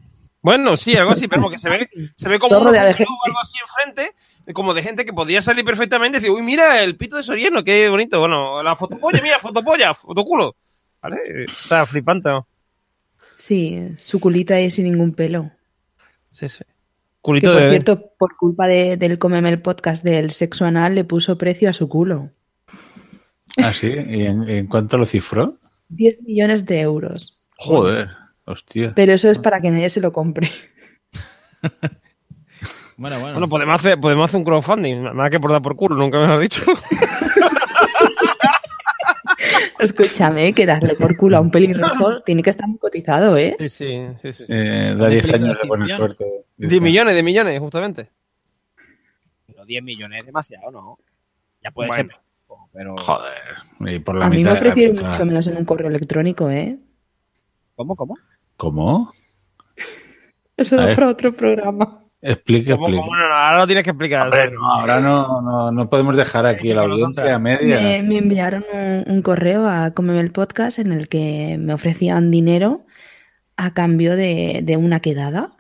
Bueno, 0.40 0.76
sí, 0.76 0.96
algo 0.96 1.12
así, 1.12 1.28
pero 1.28 1.48
que 1.50 1.59
se 1.59 1.68
ve, 1.70 1.88
se 2.16 2.28
ve 2.28 2.38
como 2.38 2.56
un 2.59 2.72
de 2.72 2.78
algo 2.78 3.38
así 3.40 3.54
enfrente, 3.60 4.14
como 4.54 4.74
de 4.74 4.82
gente 4.82 5.04
que 5.04 5.12
podría 5.12 5.40
salir 5.42 5.64
perfectamente 5.64 6.18
y 6.18 6.20
decir, 6.20 6.34
uy, 6.34 6.42
mira 6.42 6.82
el 6.82 6.96
pito 6.96 7.16
de 7.16 7.22
Soriano, 7.22 7.62
qué 7.62 7.88
bonito. 7.88 8.18
Bueno, 8.18 8.60
la 8.62 8.74
fotopolla, 8.74 9.20
mira, 9.22 9.38
fotopolla, 9.38 9.94
fotoculo. 9.94 10.56
¿Vale? 11.00 11.18
Está 11.44 11.84
flipante, 11.86 12.28
¿no? 12.28 12.46
Sí, 13.43 13.77
su 13.98 14.20
culito 14.20 14.55
ahí 14.55 14.70
sin 14.70 14.85
ningún 14.85 15.14
pelo. 15.14 15.51
Sí, 16.31 16.48
sí. 16.48 16.62
Que 16.62 16.73
Culito 17.20 17.52
por 17.52 17.60
de... 17.60 17.70
cierto, 17.70 18.12
por 18.16 18.36
culpa 18.36 18.69
de, 18.69 18.97
del 18.97 19.19
Comeme 19.19 19.48
el 19.48 19.60
podcast 19.60 20.05
del 20.05 20.31
sexo 20.31 20.64
anal, 20.64 20.94
le 20.94 21.02
puso 21.02 21.36
precio 21.36 21.69
a 21.69 21.73
su 21.73 21.89
culo. 21.89 22.31
Ah, 23.56 23.73
sí. 23.73 23.89
¿Y 23.89 24.27
en, 24.27 24.48
en 24.48 24.69
cuánto 24.69 24.97
lo 24.97 25.06
cifró? 25.06 25.59
10 25.89 26.23
millones 26.23 26.66
de 26.66 26.82
euros. 26.82 27.43
Joder, 27.56 28.10
hostia. 28.44 28.93
Pero 28.94 29.12
eso 29.12 29.28
es 29.28 29.40
para 29.40 29.60
que 29.60 29.73
nadie 29.73 29.90
se 29.90 30.01
lo 30.01 30.12
compre. 30.12 30.48
Bueno, 32.98 33.19
bueno. 33.19 33.32
Bueno, 33.32 33.48
podemos 33.48 33.74
hacer, 33.74 33.98
podemos 33.98 34.27
hacer 34.27 34.39
un 34.39 34.44
crowdfunding, 34.44 35.02
nada 35.02 35.28
que 35.28 35.40
por 35.40 35.51
dar 35.51 35.62
por 35.62 35.74
culo, 35.74 35.97
nunca 35.97 36.20
me 36.20 36.27
lo 36.27 36.35
has 36.35 36.40
dicho. 36.40 36.62
Escúchame, 39.82 40.52
que 40.54 40.66
darle 40.66 40.94
por 40.94 41.16
culo 41.16 41.36
a 41.36 41.40
un 41.40 41.50
pelirrojo 41.50 42.22
tiene 42.24 42.42
que 42.42 42.50
estar 42.50 42.68
muy 42.68 42.78
cotizado, 42.78 43.36
¿eh? 43.36 43.56
Sí, 43.59 43.68
sí, 43.68 43.98
sí. 44.20 44.32
sí. 44.32 44.44
Eh, 44.48 44.94
da 44.96 45.09
10 45.09 45.34
años 45.34 45.59
de 45.60 45.68
buena 45.68 45.88
suerte. 45.88 46.24
10 46.56 46.80
millones, 46.82 47.14
de 47.14 47.22
millones, 47.22 47.59
justamente. 47.60 48.10
Pero 49.46 49.64
10 49.64 49.82
millones 49.82 50.20
es 50.20 50.26
demasiado, 50.26 50.70
¿no? 50.70 50.98
Ya 51.62 51.70
puede 51.70 51.88
Bueno. 51.88 52.10
ser. 52.10 52.22
Pero... 52.72 52.96
Joder. 52.96 53.32
Y 53.80 53.98
por 53.98 54.14
la 54.16 54.26
A 54.26 54.30
mí 54.30 54.36
me 54.36 54.38
mitad 54.38 54.54
de 54.54 54.60
la 54.64 54.70
ofrecieron 54.70 55.06
mucho 55.06 55.26
menos 55.26 55.46
en 55.46 55.56
un 55.59 55.64
correo 55.64 55.88
electrónico, 55.88 56.50
¿eh? 56.50 56.78
¿Cómo, 57.74 57.96
cómo? 57.96 58.16
¿Cómo? 58.56 59.12
Eso 60.56 60.76
da 60.76 60.94
para 60.94 61.09
otro 61.09 61.32
programa. 61.32 62.01
Explique, 62.22 62.70
¿Cómo, 62.72 62.86
explique. 62.86 63.02
cómo? 63.02 63.16
No, 63.16 63.28
no, 63.28 63.34
ahora 63.34 63.58
lo 63.58 63.66
tienes 63.66 63.82
que 63.84 63.90
explicar. 63.90 64.22
Hombre, 64.22 64.50
no, 64.52 64.72
ahora 64.72 65.00
no, 65.00 65.42
no, 65.42 65.72
no 65.72 65.88
podemos 65.90 66.16
dejar 66.16 66.46
aquí 66.46 66.72
la 66.72 66.82
audiencia 66.82 67.34
a 67.34 67.38
media. 67.40 67.80
Me, 67.80 68.02
me 68.02 68.18
enviaron 68.18 68.64
un, 68.72 69.04
un 69.08 69.22
correo 69.22 69.68
a 69.68 69.90
Comeme 69.90 70.20
el 70.20 70.30
Podcast 70.30 70.78
en 70.78 70.92
el 70.92 71.08
que 71.08 71.58
me 71.58 71.74
ofrecían 71.74 72.30
dinero 72.30 72.86
a 73.56 73.74
cambio 73.74 74.16
de, 74.16 74.60
de 74.62 74.76
una 74.76 75.00
quedada. 75.00 75.50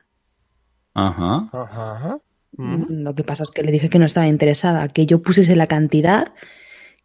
Ajá. 0.94 1.48
Ajá. 1.52 2.18
Lo 2.56 3.14
que 3.14 3.24
pasa 3.24 3.42
es 3.42 3.50
que 3.50 3.62
le 3.62 3.72
dije 3.72 3.88
que 3.88 3.98
no 3.98 4.04
estaba 4.04 4.28
interesada, 4.28 4.86
que 4.88 5.06
yo 5.06 5.22
pusiese 5.22 5.56
la 5.56 5.66
cantidad 5.66 6.32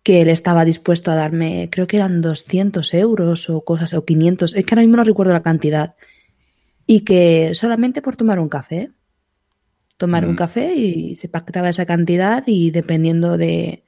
que 0.04 0.22
él 0.22 0.30
estaba 0.30 0.64
dispuesto 0.66 1.12
a 1.12 1.16
darme, 1.16 1.70
creo 1.72 1.88
que 1.88 1.98
eran 1.98 2.22
200 2.22 2.94
euros 2.94 3.50
o 3.50 3.62
cosas, 3.66 3.94
o 3.94 4.06
500, 4.06 4.56
es 4.56 4.66
que 4.66 4.74
ahora 4.74 4.84
mismo 4.84 4.98
no 4.98 5.04
recuerdo 5.04 5.34
la 5.34 5.42
cantidad. 5.44 5.96
Y 6.86 7.02
que 7.02 7.52
solamente 7.54 8.02
por 8.02 8.16
tomar 8.16 8.40
un 8.40 8.48
café. 8.48 8.92
Tomar 9.98 10.26
un 10.28 10.36
café 10.36 10.74
y 10.76 11.16
se 11.16 11.28
pactaba 11.28 11.70
esa 11.70 11.86
cantidad 11.86 12.44
y 12.46 12.72
dependiendo 12.72 13.38
de, 13.38 13.84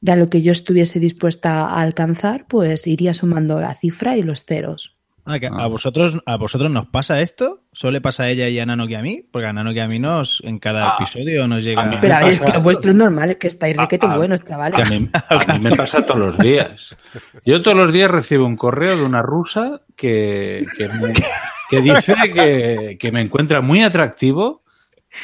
de 0.00 0.12
a 0.12 0.16
lo 0.16 0.28
que 0.30 0.42
yo 0.42 0.50
estuviese 0.52 0.98
dispuesta 1.00 1.60
a 1.66 1.80
alcanzar, 1.80 2.46
pues 2.48 2.86
iría 2.86 3.14
sumando 3.14 3.60
la 3.60 3.74
cifra 3.74 4.16
y 4.16 4.22
los 4.22 4.44
ceros. 4.44 4.96
Ah, 5.30 5.38
que 5.38 5.46
¿A 5.46 5.66
vosotros 5.66 6.18
a 6.24 6.36
vosotros 6.38 6.70
nos 6.70 6.86
pasa 6.86 7.20
esto? 7.20 7.62
¿Solo 7.72 7.92
le 7.92 8.00
pasa 8.00 8.22
a 8.24 8.30
ella 8.30 8.48
y 8.48 8.58
a 8.58 8.64
Nano 8.64 8.88
que 8.88 8.96
a 8.96 9.02
mí? 9.02 9.22
Porque 9.30 9.46
a 9.46 9.52
Nano 9.52 9.74
que 9.74 9.82
a 9.82 9.86
mí 9.86 9.98
nos, 9.98 10.40
en 10.42 10.58
cada 10.58 10.92
Ah, 10.92 10.96
episodio 10.98 11.46
nos 11.46 11.62
llega... 11.62 11.98
Pero 12.00 12.14
a 12.14 12.20
ver, 12.20 12.32
es 12.32 12.40
que 12.40 12.50
lo 12.52 12.62
vuestro 12.62 12.90
es 12.92 12.96
normal, 12.96 13.30
es 13.32 13.36
que 13.36 13.46
estáis 13.48 13.76
requete 13.76 14.06
ah, 14.08 14.16
buenos, 14.16 14.42
chavales. 14.42 14.74
Que 14.74 14.82
a, 14.82 14.86
mí, 14.98 15.08
a 15.12 15.52
mí 15.58 15.60
me 15.60 15.76
pasa 15.76 16.06
todos 16.06 16.18
los 16.18 16.38
días. 16.38 16.96
Yo 17.44 17.60
todos 17.60 17.76
los 17.76 17.92
días 17.92 18.10
recibo 18.10 18.46
un 18.46 18.56
correo 18.56 18.96
de 18.96 19.04
una 19.04 19.20
rusa 19.20 19.82
que, 19.96 20.64
que, 20.78 20.88
me- 20.88 21.12
que 21.68 21.80
dice 21.82 22.14
que, 22.32 22.96
que 22.98 23.12
me 23.12 23.20
encuentra 23.20 23.60
muy 23.60 23.82
atractivo 23.82 24.62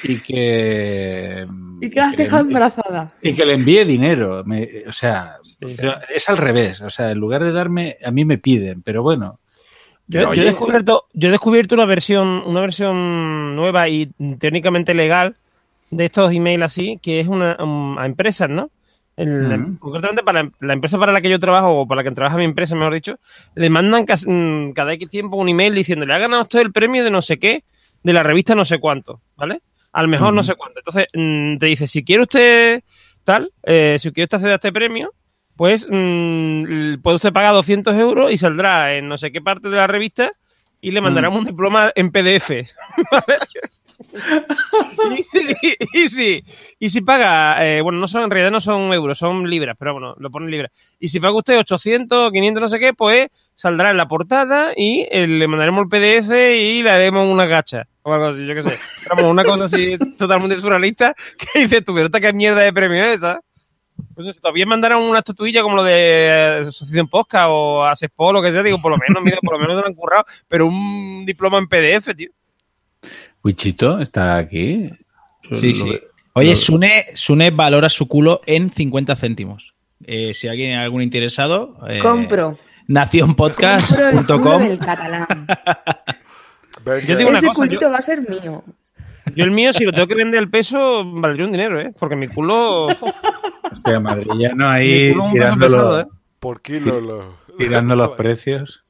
y 0.02 0.18
que. 0.20 1.46
Y 1.80 1.90
que 1.90 2.00
la 2.00 2.06
has 2.06 2.16
dejado 2.16 2.42
embarazada. 2.44 3.12
Y 3.22 3.34
que 3.34 3.44
le 3.44 3.54
envíe 3.54 3.84
dinero. 3.84 4.42
Me- 4.44 4.84
o 4.86 4.92
sea, 4.92 5.36
pero 5.76 5.94
es 6.14 6.28
al 6.28 6.38
revés. 6.38 6.80
O 6.80 6.90
sea, 6.90 7.10
en 7.10 7.18
lugar 7.18 7.42
de 7.44 7.52
darme, 7.52 7.96
a 8.04 8.10
mí 8.10 8.24
me 8.24 8.38
piden, 8.38 8.82
pero 8.82 9.02
bueno. 9.02 9.38
Yo, 10.06 10.20
Pero, 10.20 10.34
yo 10.34 10.42
he 10.42 10.46
descubierto, 10.46 11.04
yo 11.14 11.28
he 11.28 11.30
descubierto 11.30 11.74
una 11.74 11.86
versión, 11.86 12.42
una 12.44 12.60
versión 12.60 13.56
nueva 13.56 13.88
y 13.88 14.06
técnicamente 14.38 14.92
legal 14.92 15.36
de 15.90 16.04
estos 16.04 16.30
emails 16.32 16.62
así, 16.62 16.98
que 17.02 17.20
es 17.20 17.26
una 17.28 17.56
um, 17.62 17.96
a 17.98 18.04
empresas, 18.04 18.50
¿no? 18.50 18.70
El-. 19.16 19.78
Concretamente 19.78 20.22
para 20.22 20.50
la, 20.60 20.72
empresa 20.74 20.98
para 20.98 21.12
la 21.12 21.20
que 21.22 21.30
yo 21.30 21.38
trabajo, 21.38 21.80
o 21.80 21.86
para 21.86 22.02
la 22.02 22.08
que 22.08 22.14
trabaja 22.14 22.36
mi 22.36 22.44
empresa, 22.44 22.74
mejor 22.74 22.92
dicho, 22.94 23.18
le 23.54 23.70
mandan 23.70 24.04
cas- 24.04 24.26
mm, 24.26 24.72
cada 24.72 24.92
X 24.92 25.08
tiempo 25.08 25.36
un 25.38 25.48
email 25.48 25.74
diciéndole, 25.74 26.12
ha 26.12 26.18
ganado 26.18 26.42
usted 26.42 26.60
el 26.60 26.72
premio 26.72 27.02
de 27.04 27.10
no 27.10 27.22
sé 27.22 27.38
qué, 27.38 27.64
de 28.02 28.12
la 28.12 28.22
revista 28.22 28.54
no 28.54 28.64
sé 28.66 28.78
cuánto, 28.80 29.20
¿vale? 29.36 29.62
Al 29.94 30.08
mejor 30.08 30.34
no 30.34 30.42
sé 30.42 30.56
cuánto. 30.56 30.80
Entonces, 30.80 31.06
mm, 31.14 31.58
te 31.58 31.66
dice, 31.66 31.86
si 31.86 32.04
quiere 32.04 32.24
usted 32.24 32.82
tal, 33.22 33.52
eh, 33.62 33.96
si 33.98 34.10
quiere 34.10 34.24
usted 34.24 34.36
acceder 34.36 34.52
a 34.52 34.56
este 34.56 34.72
premio, 34.72 35.14
pues 35.56 35.86
mm, 35.88 36.96
puede 37.00 37.16
usted 37.16 37.32
pagar 37.32 37.52
200 37.52 37.94
euros 37.94 38.32
y 38.32 38.36
saldrá 38.36 38.96
en 38.96 39.06
no 39.06 39.16
sé 39.16 39.30
qué 39.30 39.40
parte 39.40 39.68
de 39.68 39.76
la 39.76 39.86
revista 39.86 40.32
y 40.80 40.90
le 40.90 41.00
mandaremos 41.00 41.38
un 41.38 41.46
diploma 41.46 41.92
en 41.94 42.10
PDF. 42.10 42.50
¿vale? 43.12 43.38
y, 45.16 45.22
si, 45.22 45.38
y, 45.92 46.08
si, 46.08 46.44
y 46.80 46.90
si 46.90 47.00
paga, 47.00 47.64
eh, 47.64 47.80
bueno, 47.80 48.00
no 48.00 48.08
son, 48.08 48.24
en 48.24 48.30
realidad 48.30 48.50
no 48.50 48.60
son 48.60 48.92
euros, 48.92 49.16
son 49.16 49.48
libras, 49.48 49.76
pero 49.78 49.92
bueno, 49.92 50.16
lo 50.18 50.28
ponen 50.28 50.50
libras. 50.50 50.72
Y 50.98 51.06
si 51.06 51.20
paga 51.20 51.36
usted 51.36 51.56
800, 51.56 52.32
500, 52.32 52.60
no 52.60 52.68
sé 52.68 52.80
qué, 52.80 52.94
pues 52.94 53.28
saldrá 53.54 53.90
en 53.90 53.96
la 53.96 54.08
portada 54.08 54.72
y 54.76 55.06
eh, 55.08 55.28
le 55.28 55.46
mandaremos 55.46 55.84
el 55.84 55.88
PDF 55.88 56.30
y 56.32 56.82
le 56.82 56.90
haremos 56.90 57.28
una 57.28 57.46
gacha. 57.46 57.86
O 58.06 58.12
algo 58.12 58.26
así, 58.26 58.46
yo 58.46 58.54
qué 58.54 58.62
sé. 58.62 58.76
Pero 59.16 59.30
una 59.30 59.44
cosa 59.44 59.64
así 59.64 59.96
totalmente 60.18 60.56
surrealista 60.58 61.14
que 61.38 61.60
dices 61.60 61.82
tú, 61.84 61.94
pero 61.94 62.10
qué 62.10 62.32
mierda 62.34 62.60
de 62.60 62.72
premio 62.72 63.02
es 63.02 63.16
esa. 63.16 63.40
Pues 64.14 64.36
sé, 64.36 64.40
todavía 64.42 64.66
mandaron 64.66 65.02
una 65.02 65.20
estatuilla 65.20 65.62
como 65.62 65.76
lo 65.76 65.84
de 65.84 66.26
eh, 66.26 66.58
Asociación 66.68 67.08
Posca 67.08 67.48
o 67.48 67.84
Asespo, 67.84 68.30
lo 68.32 68.42
que 68.42 68.52
sea, 68.52 68.62
digo, 68.62 68.80
por 68.80 68.90
lo 68.90 68.98
menos, 68.98 69.22
mira, 69.22 69.38
por 69.42 69.54
lo 69.54 69.58
menos 69.58 69.76
se 69.76 69.80
lo 69.82 69.86
han 69.86 69.94
currado, 69.94 70.24
pero 70.48 70.66
un 70.66 71.24
diploma 71.24 71.58
en 71.58 71.66
PDF, 71.66 72.14
tío. 72.14 72.30
Wichito 73.42 73.98
está 74.00 74.36
aquí. 74.36 74.90
Sí, 75.52 75.74
sí. 75.74 75.98
Oye, 76.34 76.56
Sune, 76.56 77.06
Sune 77.14 77.50
valora 77.50 77.88
su 77.88 78.06
culo 78.06 78.42
en 78.44 78.70
50 78.70 79.16
céntimos. 79.16 79.74
Eh, 80.04 80.34
si 80.34 80.48
alguien 80.48 80.76
algún 80.76 81.00
interesado, 81.00 81.78
eh, 81.88 82.00
Compro. 82.00 82.58
nacionpodcast.com. 82.88 84.62
Yo 87.06 87.16
digo 87.16 87.30
una 87.30 87.38
Ese 87.38 87.46
cosa, 87.48 87.56
culito 87.56 87.80
yo, 87.80 87.90
va 87.90 87.98
a 87.98 88.02
ser 88.02 88.28
mío. 88.28 88.62
yo 89.34 89.44
el 89.44 89.50
mío, 89.50 89.72
si 89.72 89.84
lo 89.84 89.92
tengo 89.92 90.06
que 90.08 90.14
vender 90.14 90.38
al 90.40 90.50
peso, 90.50 91.04
valdría 91.04 91.46
un 91.46 91.52
dinero, 91.52 91.80
¿eh? 91.80 91.92
Porque 91.98 92.16
mi 92.16 92.28
culo... 92.28 92.86
Hostia, 93.72 93.98
madrillano 94.00 94.68
ahí 94.68 95.14
tirando, 95.32 95.66
pesado, 95.66 95.96
los- 95.98 96.06
¿eh? 96.06 96.10
Por 96.38 96.60
kilo 96.62 97.00
lo... 97.00 97.36
tirando 97.58 97.96
los 97.96 98.10
precios. 98.10 98.84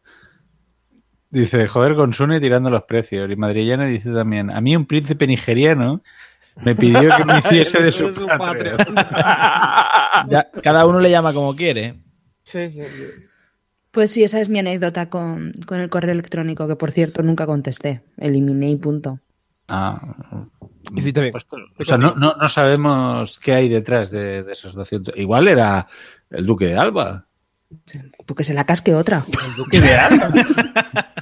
Dice, 1.31 1.67
joder, 1.67 1.95
con 1.97 2.13
Sune 2.13 2.41
tirando 2.41 2.71
los 2.71 2.83
precios. 2.83 3.29
Y 3.31 3.37
Madrillano 3.37 3.87
dice 3.87 4.13
también, 4.13 4.51
a 4.51 4.61
mí 4.61 4.77
un 4.77 4.87
príncipe 4.87 5.27
nigeriano 5.27 6.01
me 6.63 6.75
pidió 6.77 7.11
que 7.17 7.25
me 7.25 7.39
hiciese 7.41 7.83
de 7.83 7.91
su 7.93 8.15
patrio. 8.39 8.77
Ya, 10.29 10.49
cada 10.63 10.87
uno 10.87 11.01
le 11.01 11.11
llama 11.11 11.33
como 11.33 11.55
quiere. 11.57 11.97
Sí, 12.45 12.71
sí. 12.71 12.83
Pues 13.95 14.11
sí, 14.11 14.25
esa 14.25 14.41
es 14.41 14.49
mi 14.49 14.59
anécdota 14.59 15.09
con, 15.09 15.53
con 15.67 15.81
el 15.81 15.89
correo 15.89 16.11
electrónico, 16.13 16.67
que 16.67 16.75
por 16.77 16.91
cierto 16.91 17.23
nunca 17.23 17.47
contesté. 17.47 18.03
Eliminé 18.19 18.69
y 18.71 18.77
punto. 18.77 19.21
Ah, 19.69 20.01
Hiciste 20.95 21.21
bien. 21.23 21.33
o 21.79 21.85
sea, 21.85 21.97
no, 21.97 22.15
no, 22.17 22.35
no 22.35 22.49
sabemos 22.49 23.39
qué 23.39 23.53
hay 23.55 23.69
detrás 23.69 24.11
de, 24.11 24.43
de 24.43 24.53
esos 24.53 24.75
200. 24.75 25.17
Igual 25.17 25.47
era 25.49 25.87
el 26.31 26.45
duque 26.45 26.67
de 26.67 26.77
Alba. 26.77 27.27
Porque 28.27 28.43
se 28.45 28.53
la 28.53 28.65
casque 28.67 28.95
otra. 28.95 29.25
El 29.49 29.55
duque 29.57 29.81
de 29.81 29.95
Alba. 29.95 30.31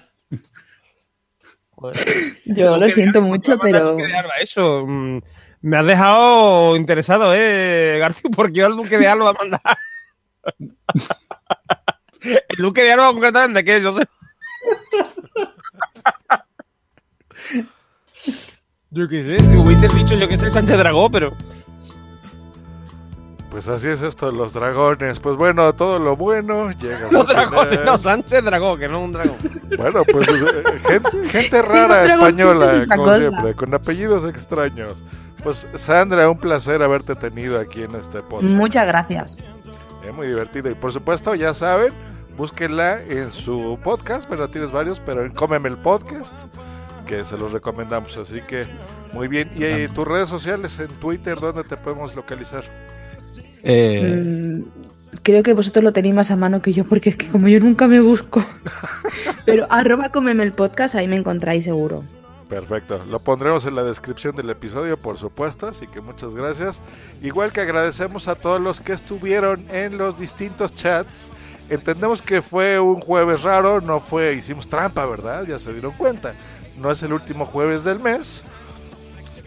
Yo 2.47 2.77
lo 2.78 2.89
siento 2.90 3.20
mucho, 3.23 3.59
pero. 3.59 3.93
Duque 3.93 4.07
de 4.07 4.15
Alba, 4.16 4.32
eso. 4.40 4.85
mm, 4.86 5.20
Me 5.62 5.77
has 5.78 5.86
dejado 5.86 6.77
interesado, 6.77 7.35
¿eh, 7.35 7.97
García? 7.99 8.31
Porque 8.35 8.59
yo 8.61 8.66
al 8.66 8.77
Duque 8.77 8.99
de 8.99 9.09
Alba 9.09 9.32
mandar. 9.32 9.61
El 12.24 12.57
Duque 12.59 12.82
de 12.82 12.93
Alba 12.93 13.12
concretamente, 13.12 13.65
que 13.65 13.82
yo 13.82 13.93
sé. 13.94 14.07
Yo 18.90 19.09
qué 19.09 19.23
sé, 19.23 19.39
si 19.40 19.57
hubiese 19.57 19.89
dicho 19.89 20.15
yo 20.15 20.28
que 20.28 20.39
soy 20.39 20.51
Sánchez 20.51 20.77
Dragó, 20.77 21.11
pero. 21.11 21.32
Pues 23.51 23.69
así 23.69 23.89
es 23.89 24.01
esto 24.03 24.31
de 24.31 24.36
los 24.36 24.53
dragones. 24.53 25.19
Pues 25.20 25.36
bueno, 25.36 25.74
todo 25.74 25.99
lo 25.99 26.16
bueno 26.16 26.70
llega 26.73 27.09
No 27.11 27.24
dragones, 27.24 27.81
no, 27.85 27.99
Sánchez 27.99 28.44
Dragó, 28.44 28.77
que 28.78 28.89
no 28.89 29.03
un 29.03 29.12
dragón. 29.12 29.36
Bueno, 29.77 30.03
pues 30.11 30.28
eh, 30.28 30.65
gen- 30.86 31.24
gente 31.24 31.62
rara 31.62 32.07
española, 32.07 32.86
como 32.89 33.05
cosa. 33.05 33.19
siempre, 33.19 33.55
con 33.55 33.74
apellidos 33.74 34.24
extraños. 34.28 34.94
Pues 35.43 35.66
Sandra, 35.74 36.31
un 36.31 36.39
placer 36.39 36.82
haberte 36.82 37.15
tenido 37.15 37.59
aquí 37.59 37.82
en 37.82 37.94
este 37.97 38.20
podcast. 38.23 38.55
Muchas 38.55 38.86
gracias. 38.86 39.36
Es 40.07 40.15
muy 40.15 40.28
divertido. 40.28 40.70
Y 40.70 40.74
por 40.74 40.93
supuesto, 40.93 41.35
ya 41.35 41.53
saben, 41.53 41.93
búsquenla 42.37 43.03
en 43.03 43.31
su 43.31 43.79
podcast, 43.83 44.29
pero 44.29 44.49
tienes 44.49 44.73
varios, 44.73 45.01
pero 45.01 45.25
en 45.25 45.33
Cómeme 45.33 45.69
el 45.69 45.79
Podcast, 45.79 46.45
que 47.07 47.25
se 47.25 47.37
los 47.37 47.53
recomendamos. 47.53 48.17
Así 48.17 48.41
que, 48.43 48.67
muy 49.13 49.29
bien. 49.29 49.51
Y 49.57 49.65
eh, 49.65 49.89
tus 49.95 50.07
redes 50.07 50.29
sociales 50.29 50.79
en 50.79 50.89
Twitter, 50.89 51.39
¿dónde 51.39 51.65
te 51.65 51.77
podemos 51.77 52.15
localizar? 52.15 52.65
Eh, 53.63 54.63
creo 55.23 55.43
que 55.43 55.55
vosotros 55.55 55.85
lo 55.85 55.93
tenéis 55.93 56.15
más 56.15 56.31
a 56.31 56.37
mano 56.37 56.63
que 56.63 56.73
yo, 56.73 56.85
porque 56.85 57.11
es 57.11 57.17
que 57.17 57.29
como 57.29 57.49
yo 57.49 57.61
nunca 57.61 57.87
me 57.87 58.01
busco. 58.01 58.45
Pero 59.45 59.67
arroba 59.71 60.11
comeme 60.11 60.43
el 60.43 60.53
podcast, 60.53 60.95
ahí 60.95 61.09
me 61.09 61.17
encontráis 61.17 61.65
seguro. 61.65 62.03
Perfecto. 62.49 63.03
Lo 63.07 63.19
pondremos 63.19 63.65
en 63.65 63.75
la 63.75 63.83
descripción 63.83 64.37
del 64.37 64.51
episodio, 64.51 64.99
por 64.99 65.17
supuesto. 65.17 65.69
Así 65.69 65.87
que 65.87 66.03
muchas 66.03 66.35
gracias. 66.35 66.83
Igual 67.23 67.51
que 67.51 67.63
agradecemos 67.63 68.29
a 68.29 68.35
todos 68.35 68.61
los 68.61 68.79
que 68.83 68.93
estuvieron 68.93 69.65
en 69.71 69.97
los 69.97 70.19
distintos 70.19 70.75
chats. 70.75 71.33
Entendemos 71.68 72.20
que 72.20 72.43
fue 72.43 72.78
un 72.80 73.01
jueves 73.01 73.43
raro, 73.43 73.80
no 73.80 74.01
fue, 74.01 74.34
hicimos 74.34 74.68
trampa, 74.68 75.06
¿verdad? 75.06 75.44
Ya 75.47 75.59
se 75.59 75.72
dieron 75.72 75.93
cuenta. 75.93 76.34
No 76.78 76.90
es 76.90 77.02
el 77.02 77.12
último 77.12 77.47
jueves 77.47 77.84
del 77.84 77.98
mes. 77.98 78.44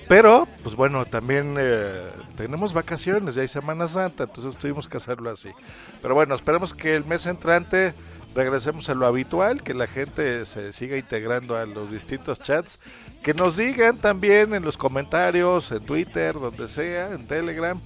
Pero, 0.07 0.47
pues 0.61 0.75
bueno, 0.75 1.05
también 1.05 1.55
eh, 1.57 2.07
tenemos 2.35 2.73
vacaciones, 2.73 3.33
ya 3.33 3.41
hay 3.41 3.47
Semana 3.47 3.87
Santa, 3.87 4.23
entonces 4.23 4.55
tuvimos 4.55 4.87
que 4.87 4.97
hacerlo 4.97 5.31
así. 5.31 5.49
Pero 6.01 6.13
bueno, 6.13 6.35
esperemos 6.35 6.75
que 6.75 6.95
el 6.95 7.05
mes 7.05 7.25
entrante 7.25 7.95
regresemos 8.35 8.87
a 8.89 8.93
lo 8.93 9.07
habitual, 9.07 9.63
que 9.63 9.73
la 9.73 9.87
gente 9.87 10.45
se 10.45 10.73
siga 10.73 10.97
integrando 10.97 11.57
a 11.57 11.65
los 11.65 11.89
distintos 11.89 12.39
chats, 12.39 12.79
que 13.23 13.33
nos 13.33 13.57
digan 13.57 13.97
también 13.97 14.53
en 14.53 14.63
los 14.63 14.77
comentarios, 14.77 15.71
en 15.71 15.79
Twitter, 15.83 16.35
donde 16.35 16.67
sea, 16.67 17.13
en 17.13 17.25
Telegram, 17.25 17.79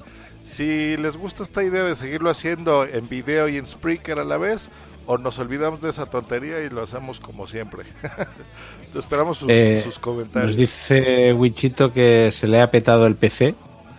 si 0.50 0.98
les 0.98 1.16
gusta 1.16 1.44
esta 1.44 1.64
idea 1.64 1.84
de 1.84 1.96
seguirlo 1.96 2.30
haciendo 2.30 2.84
en 2.84 3.08
video 3.08 3.48
y 3.48 3.58
en 3.58 3.68
Spreaker 3.68 4.18
a 4.20 4.24
la 4.24 4.38
vez, 4.38 4.72
o 5.06 5.18
nos 5.18 5.38
olvidamos 5.38 5.80
de 5.82 5.92
esa 5.92 6.08
tontería 6.08 6.62
y 6.62 6.70
lo 6.70 6.82
hacemos 6.82 7.20
como 7.20 7.46
siempre. 7.46 7.84
Esperamos 8.96 9.38
sus, 9.38 9.50
eh, 9.50 9.80
sus 9.84 10.00
comentarios. 10.00 10.52
Nos 10.52 10.58
dice 10.58 11.34
Wichito 11.34 11.92
que 11.94 12.32
se 12.32 12.48
le 12.48 12.62
ha 12.62 12.72
petado 12.72 13.06
el 13.06 13.16
PC 13.16 13.54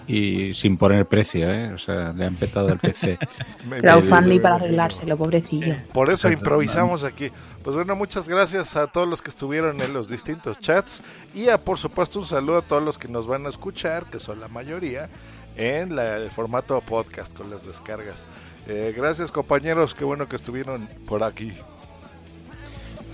y 0.09 0.53
sin 0.55 0.77
poner 0.77 1.07
precio, 1.07 1.49
¿eh? 1.49 1.73
O 1.73 1.79
sea, 1.79 2.13
le 2.13 2.27
han 2.27 2.35
petado 2.35 2.71
el 2.71 2.81
PC. 2.81 3.17
Crowdfunding 3.81 4.43
para 4.43 4.57
arreglárselo, 4.57 5.17
pobrecillo. 5.17 5.77
Por 5.93 6.11
eso 6.11 6.29
improvisamos 6.33 7.05
aquí. 7.05 7.31
Pues 7.63 7.77
bueno, 7.77 7.95
muchas 7.95 8.29
gracias 8.29 8.75
a 8.75 8.89
todos 8.89 9.07
los 9.07 9.23
que 9.23 9.31
estuvieron 9.31 9.81
en 9.81 9.93
los 9.93 10.09
distintos 10.09 10.59
chats 10.59 11.01
y 11.33 11.49
a, 11.49 11.59
por 11.59 11.79
supuesto 11.79 12.19
un 12.19 12.27
saludo 12.27 12.59
a 12.59 12.63
todos 12.63 12.83
los 12.83 12.99
que 12.99 13.07
nos 13.07 13.29
van 13.29 13.47
a 13.47 13.51
escuchar, 13.51 14.07
que 14.07 14.19
son 14.19 14.41
la 14.41 14.49
mayoría, 14.49 15.09
en 15.57 15.95
la- 15.97 16.17
el 16.17 16.31
formato 16.31 16.81
podcast 16.81 17.35
con 17.37 17.51
las 17.51 17.67
descargas. 17.67 18.27
Eh, 18.67 18.95
gracias 18.97 19.33
compañeros, 19.33 19.95
qué 19.95 20.05
bueno 20.05 20.29
que 20.29 20.37
estuvieron 20.37 20.89
por 21.07 21.23
aquí. 21.23 21.53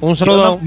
Un 0.01 0.17
saludo. 0.17 0.61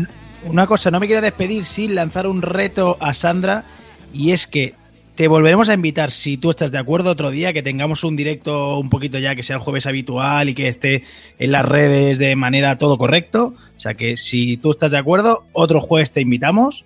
Una 0.45 0.67
cosa, 0.67 0.89
no 0.89 0.99
me 0.99 1.07
quiero 1.07 1.21
despedir 1.21 1.65
sin 1.65 1.95
lanzar 1.95 2.25
un 2.25 2.41
reto 2.41 2.97
a 2.99 3.13
Sandra 3.13 3.65
y 4.13 4.31
es 4.31 4.47
que 4.47 4.73
te 5.15 5.27
volveremos 5.27 5.67
a 5.67 5.73
invitar, 5.73 6.11
si 6.11 6.37
tú 6.37 6.49
estás 6.49 6.71
de 6.71 6.77
acuerdo, 6.77 7.11
otro 7.11 7.29
día, 7.29 7.51
que 7.51 7.61
tengamos 7.61 8.05
un 8.05 8.15
directo 8.15 8.79
un 8.79 8.89
poquito 8.89 9.19
ya 9.19 9.35
que 9.35 9.43
sea 9.43 9.57
el 9.57 9.61
jueves 9.61 9.85
habitual 9.85 10.47
y 10.47 10.53
que 10.55 10.69
esté 10.69 11.03
en 11.39 11.51
las 11.51 11.65
redes 11.65 12.17
de 12.19 12.37
manera 12.37 12.77
todo 12.77 12.97
correcto. 12.97 13.53
O 13.75 13.79
sea 13.79 13.95
que 13.95 14.15
si 14.15 14.55
tú 14.55 14.71
estás 14.71 14.91
de 14.91 14.97
acuerdo, 14.97 15.45
otro 15.51 15.81
jueves 15.81 16.13
te 16.13 16.21
invitamos 16.21 16.85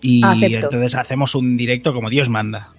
y 0.00 0.24
Acepto. 0.24 0.66
entonces 0.68 0.94
hacemos 0.94 1.34
un 1.34 1.58
directo 1.58 1.92
como 1.92 2.08
Dios 2.08 2.30
manda. 2.30 2.70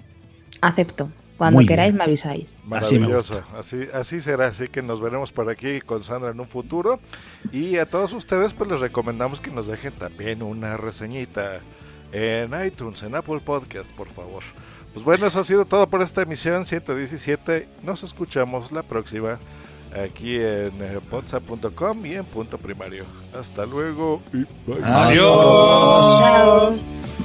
Acepto. 0.62 1.10
Cuando 1.38 1.56
Muy 1.56 1.66
queráis 1.66 1.92
bien. 1.92 1.98
me 1.98 2.04
avisáis. 2.06 2.60
Así 2.72 2.96
me 2.96 3.08
Maravilloso, 3.08 3.44
así, 3.58 3.88
así 3.94 4.22
será, 4.22 4.48
así 4.48 4.68
que 4.68 4.82
nos 4.82 5.02
veremos 5.02 5.32
por 5.32 5.50
aquí 5.50 5.82
con 5.82 6.04
Sandra 6.04 6.32
en 6.32 6.40
un 6.40 6.48
futuro. 6.48 7.00
Y 7.52 7.78
a 7.78 7.86
todos 7.86 8.14
ustedes 8.14 8.54
pues 8.54 8.72
les 8.72 8.80
recomendamos 8.80 9.42
que 9.42 9.52
nos 9.52 9.68
dejen 9.68 9.94
también 9.94 10.42
una 10.42 10.78
reseñita 10.78 11.60
en 12.12 12.52
iTunes, 12.66 13.04
en 13.04 13.16
Apple 13.16 13.42
Podcast, 13.44 13.92
por 13.92 14.08
favor. 14.08 14.44
Pues 14.94 15.04
bueno, 15.04 15.28
eso 15.28 15.42
ha 15.42 15.44
sido 15.44 15.66
todo 15.66 15.88
por 15.88 16.02
esta 16.02 16.22
emisión 16.22 16.66
117. 16.66 17.68
Nos 17.84 18.04
escuchamos 18.04 18.72
la 18.72 18.82
próxima 18.84 19.38
aquí 19.94 20.36
en 20.36 20.72
eh, 20.82 21.00
potsa.com 21.10 22.06
y 22.06 22.14
en 22.16 22.26
punto 22.26 22.58
primario. 22.58 23.04
Hasta 23.38 23.66
luego 23.66 24.22
y 24.34 24.46
bye. 24.70 24.82
Adiós. 24.84 26.20
de 26.80 27.25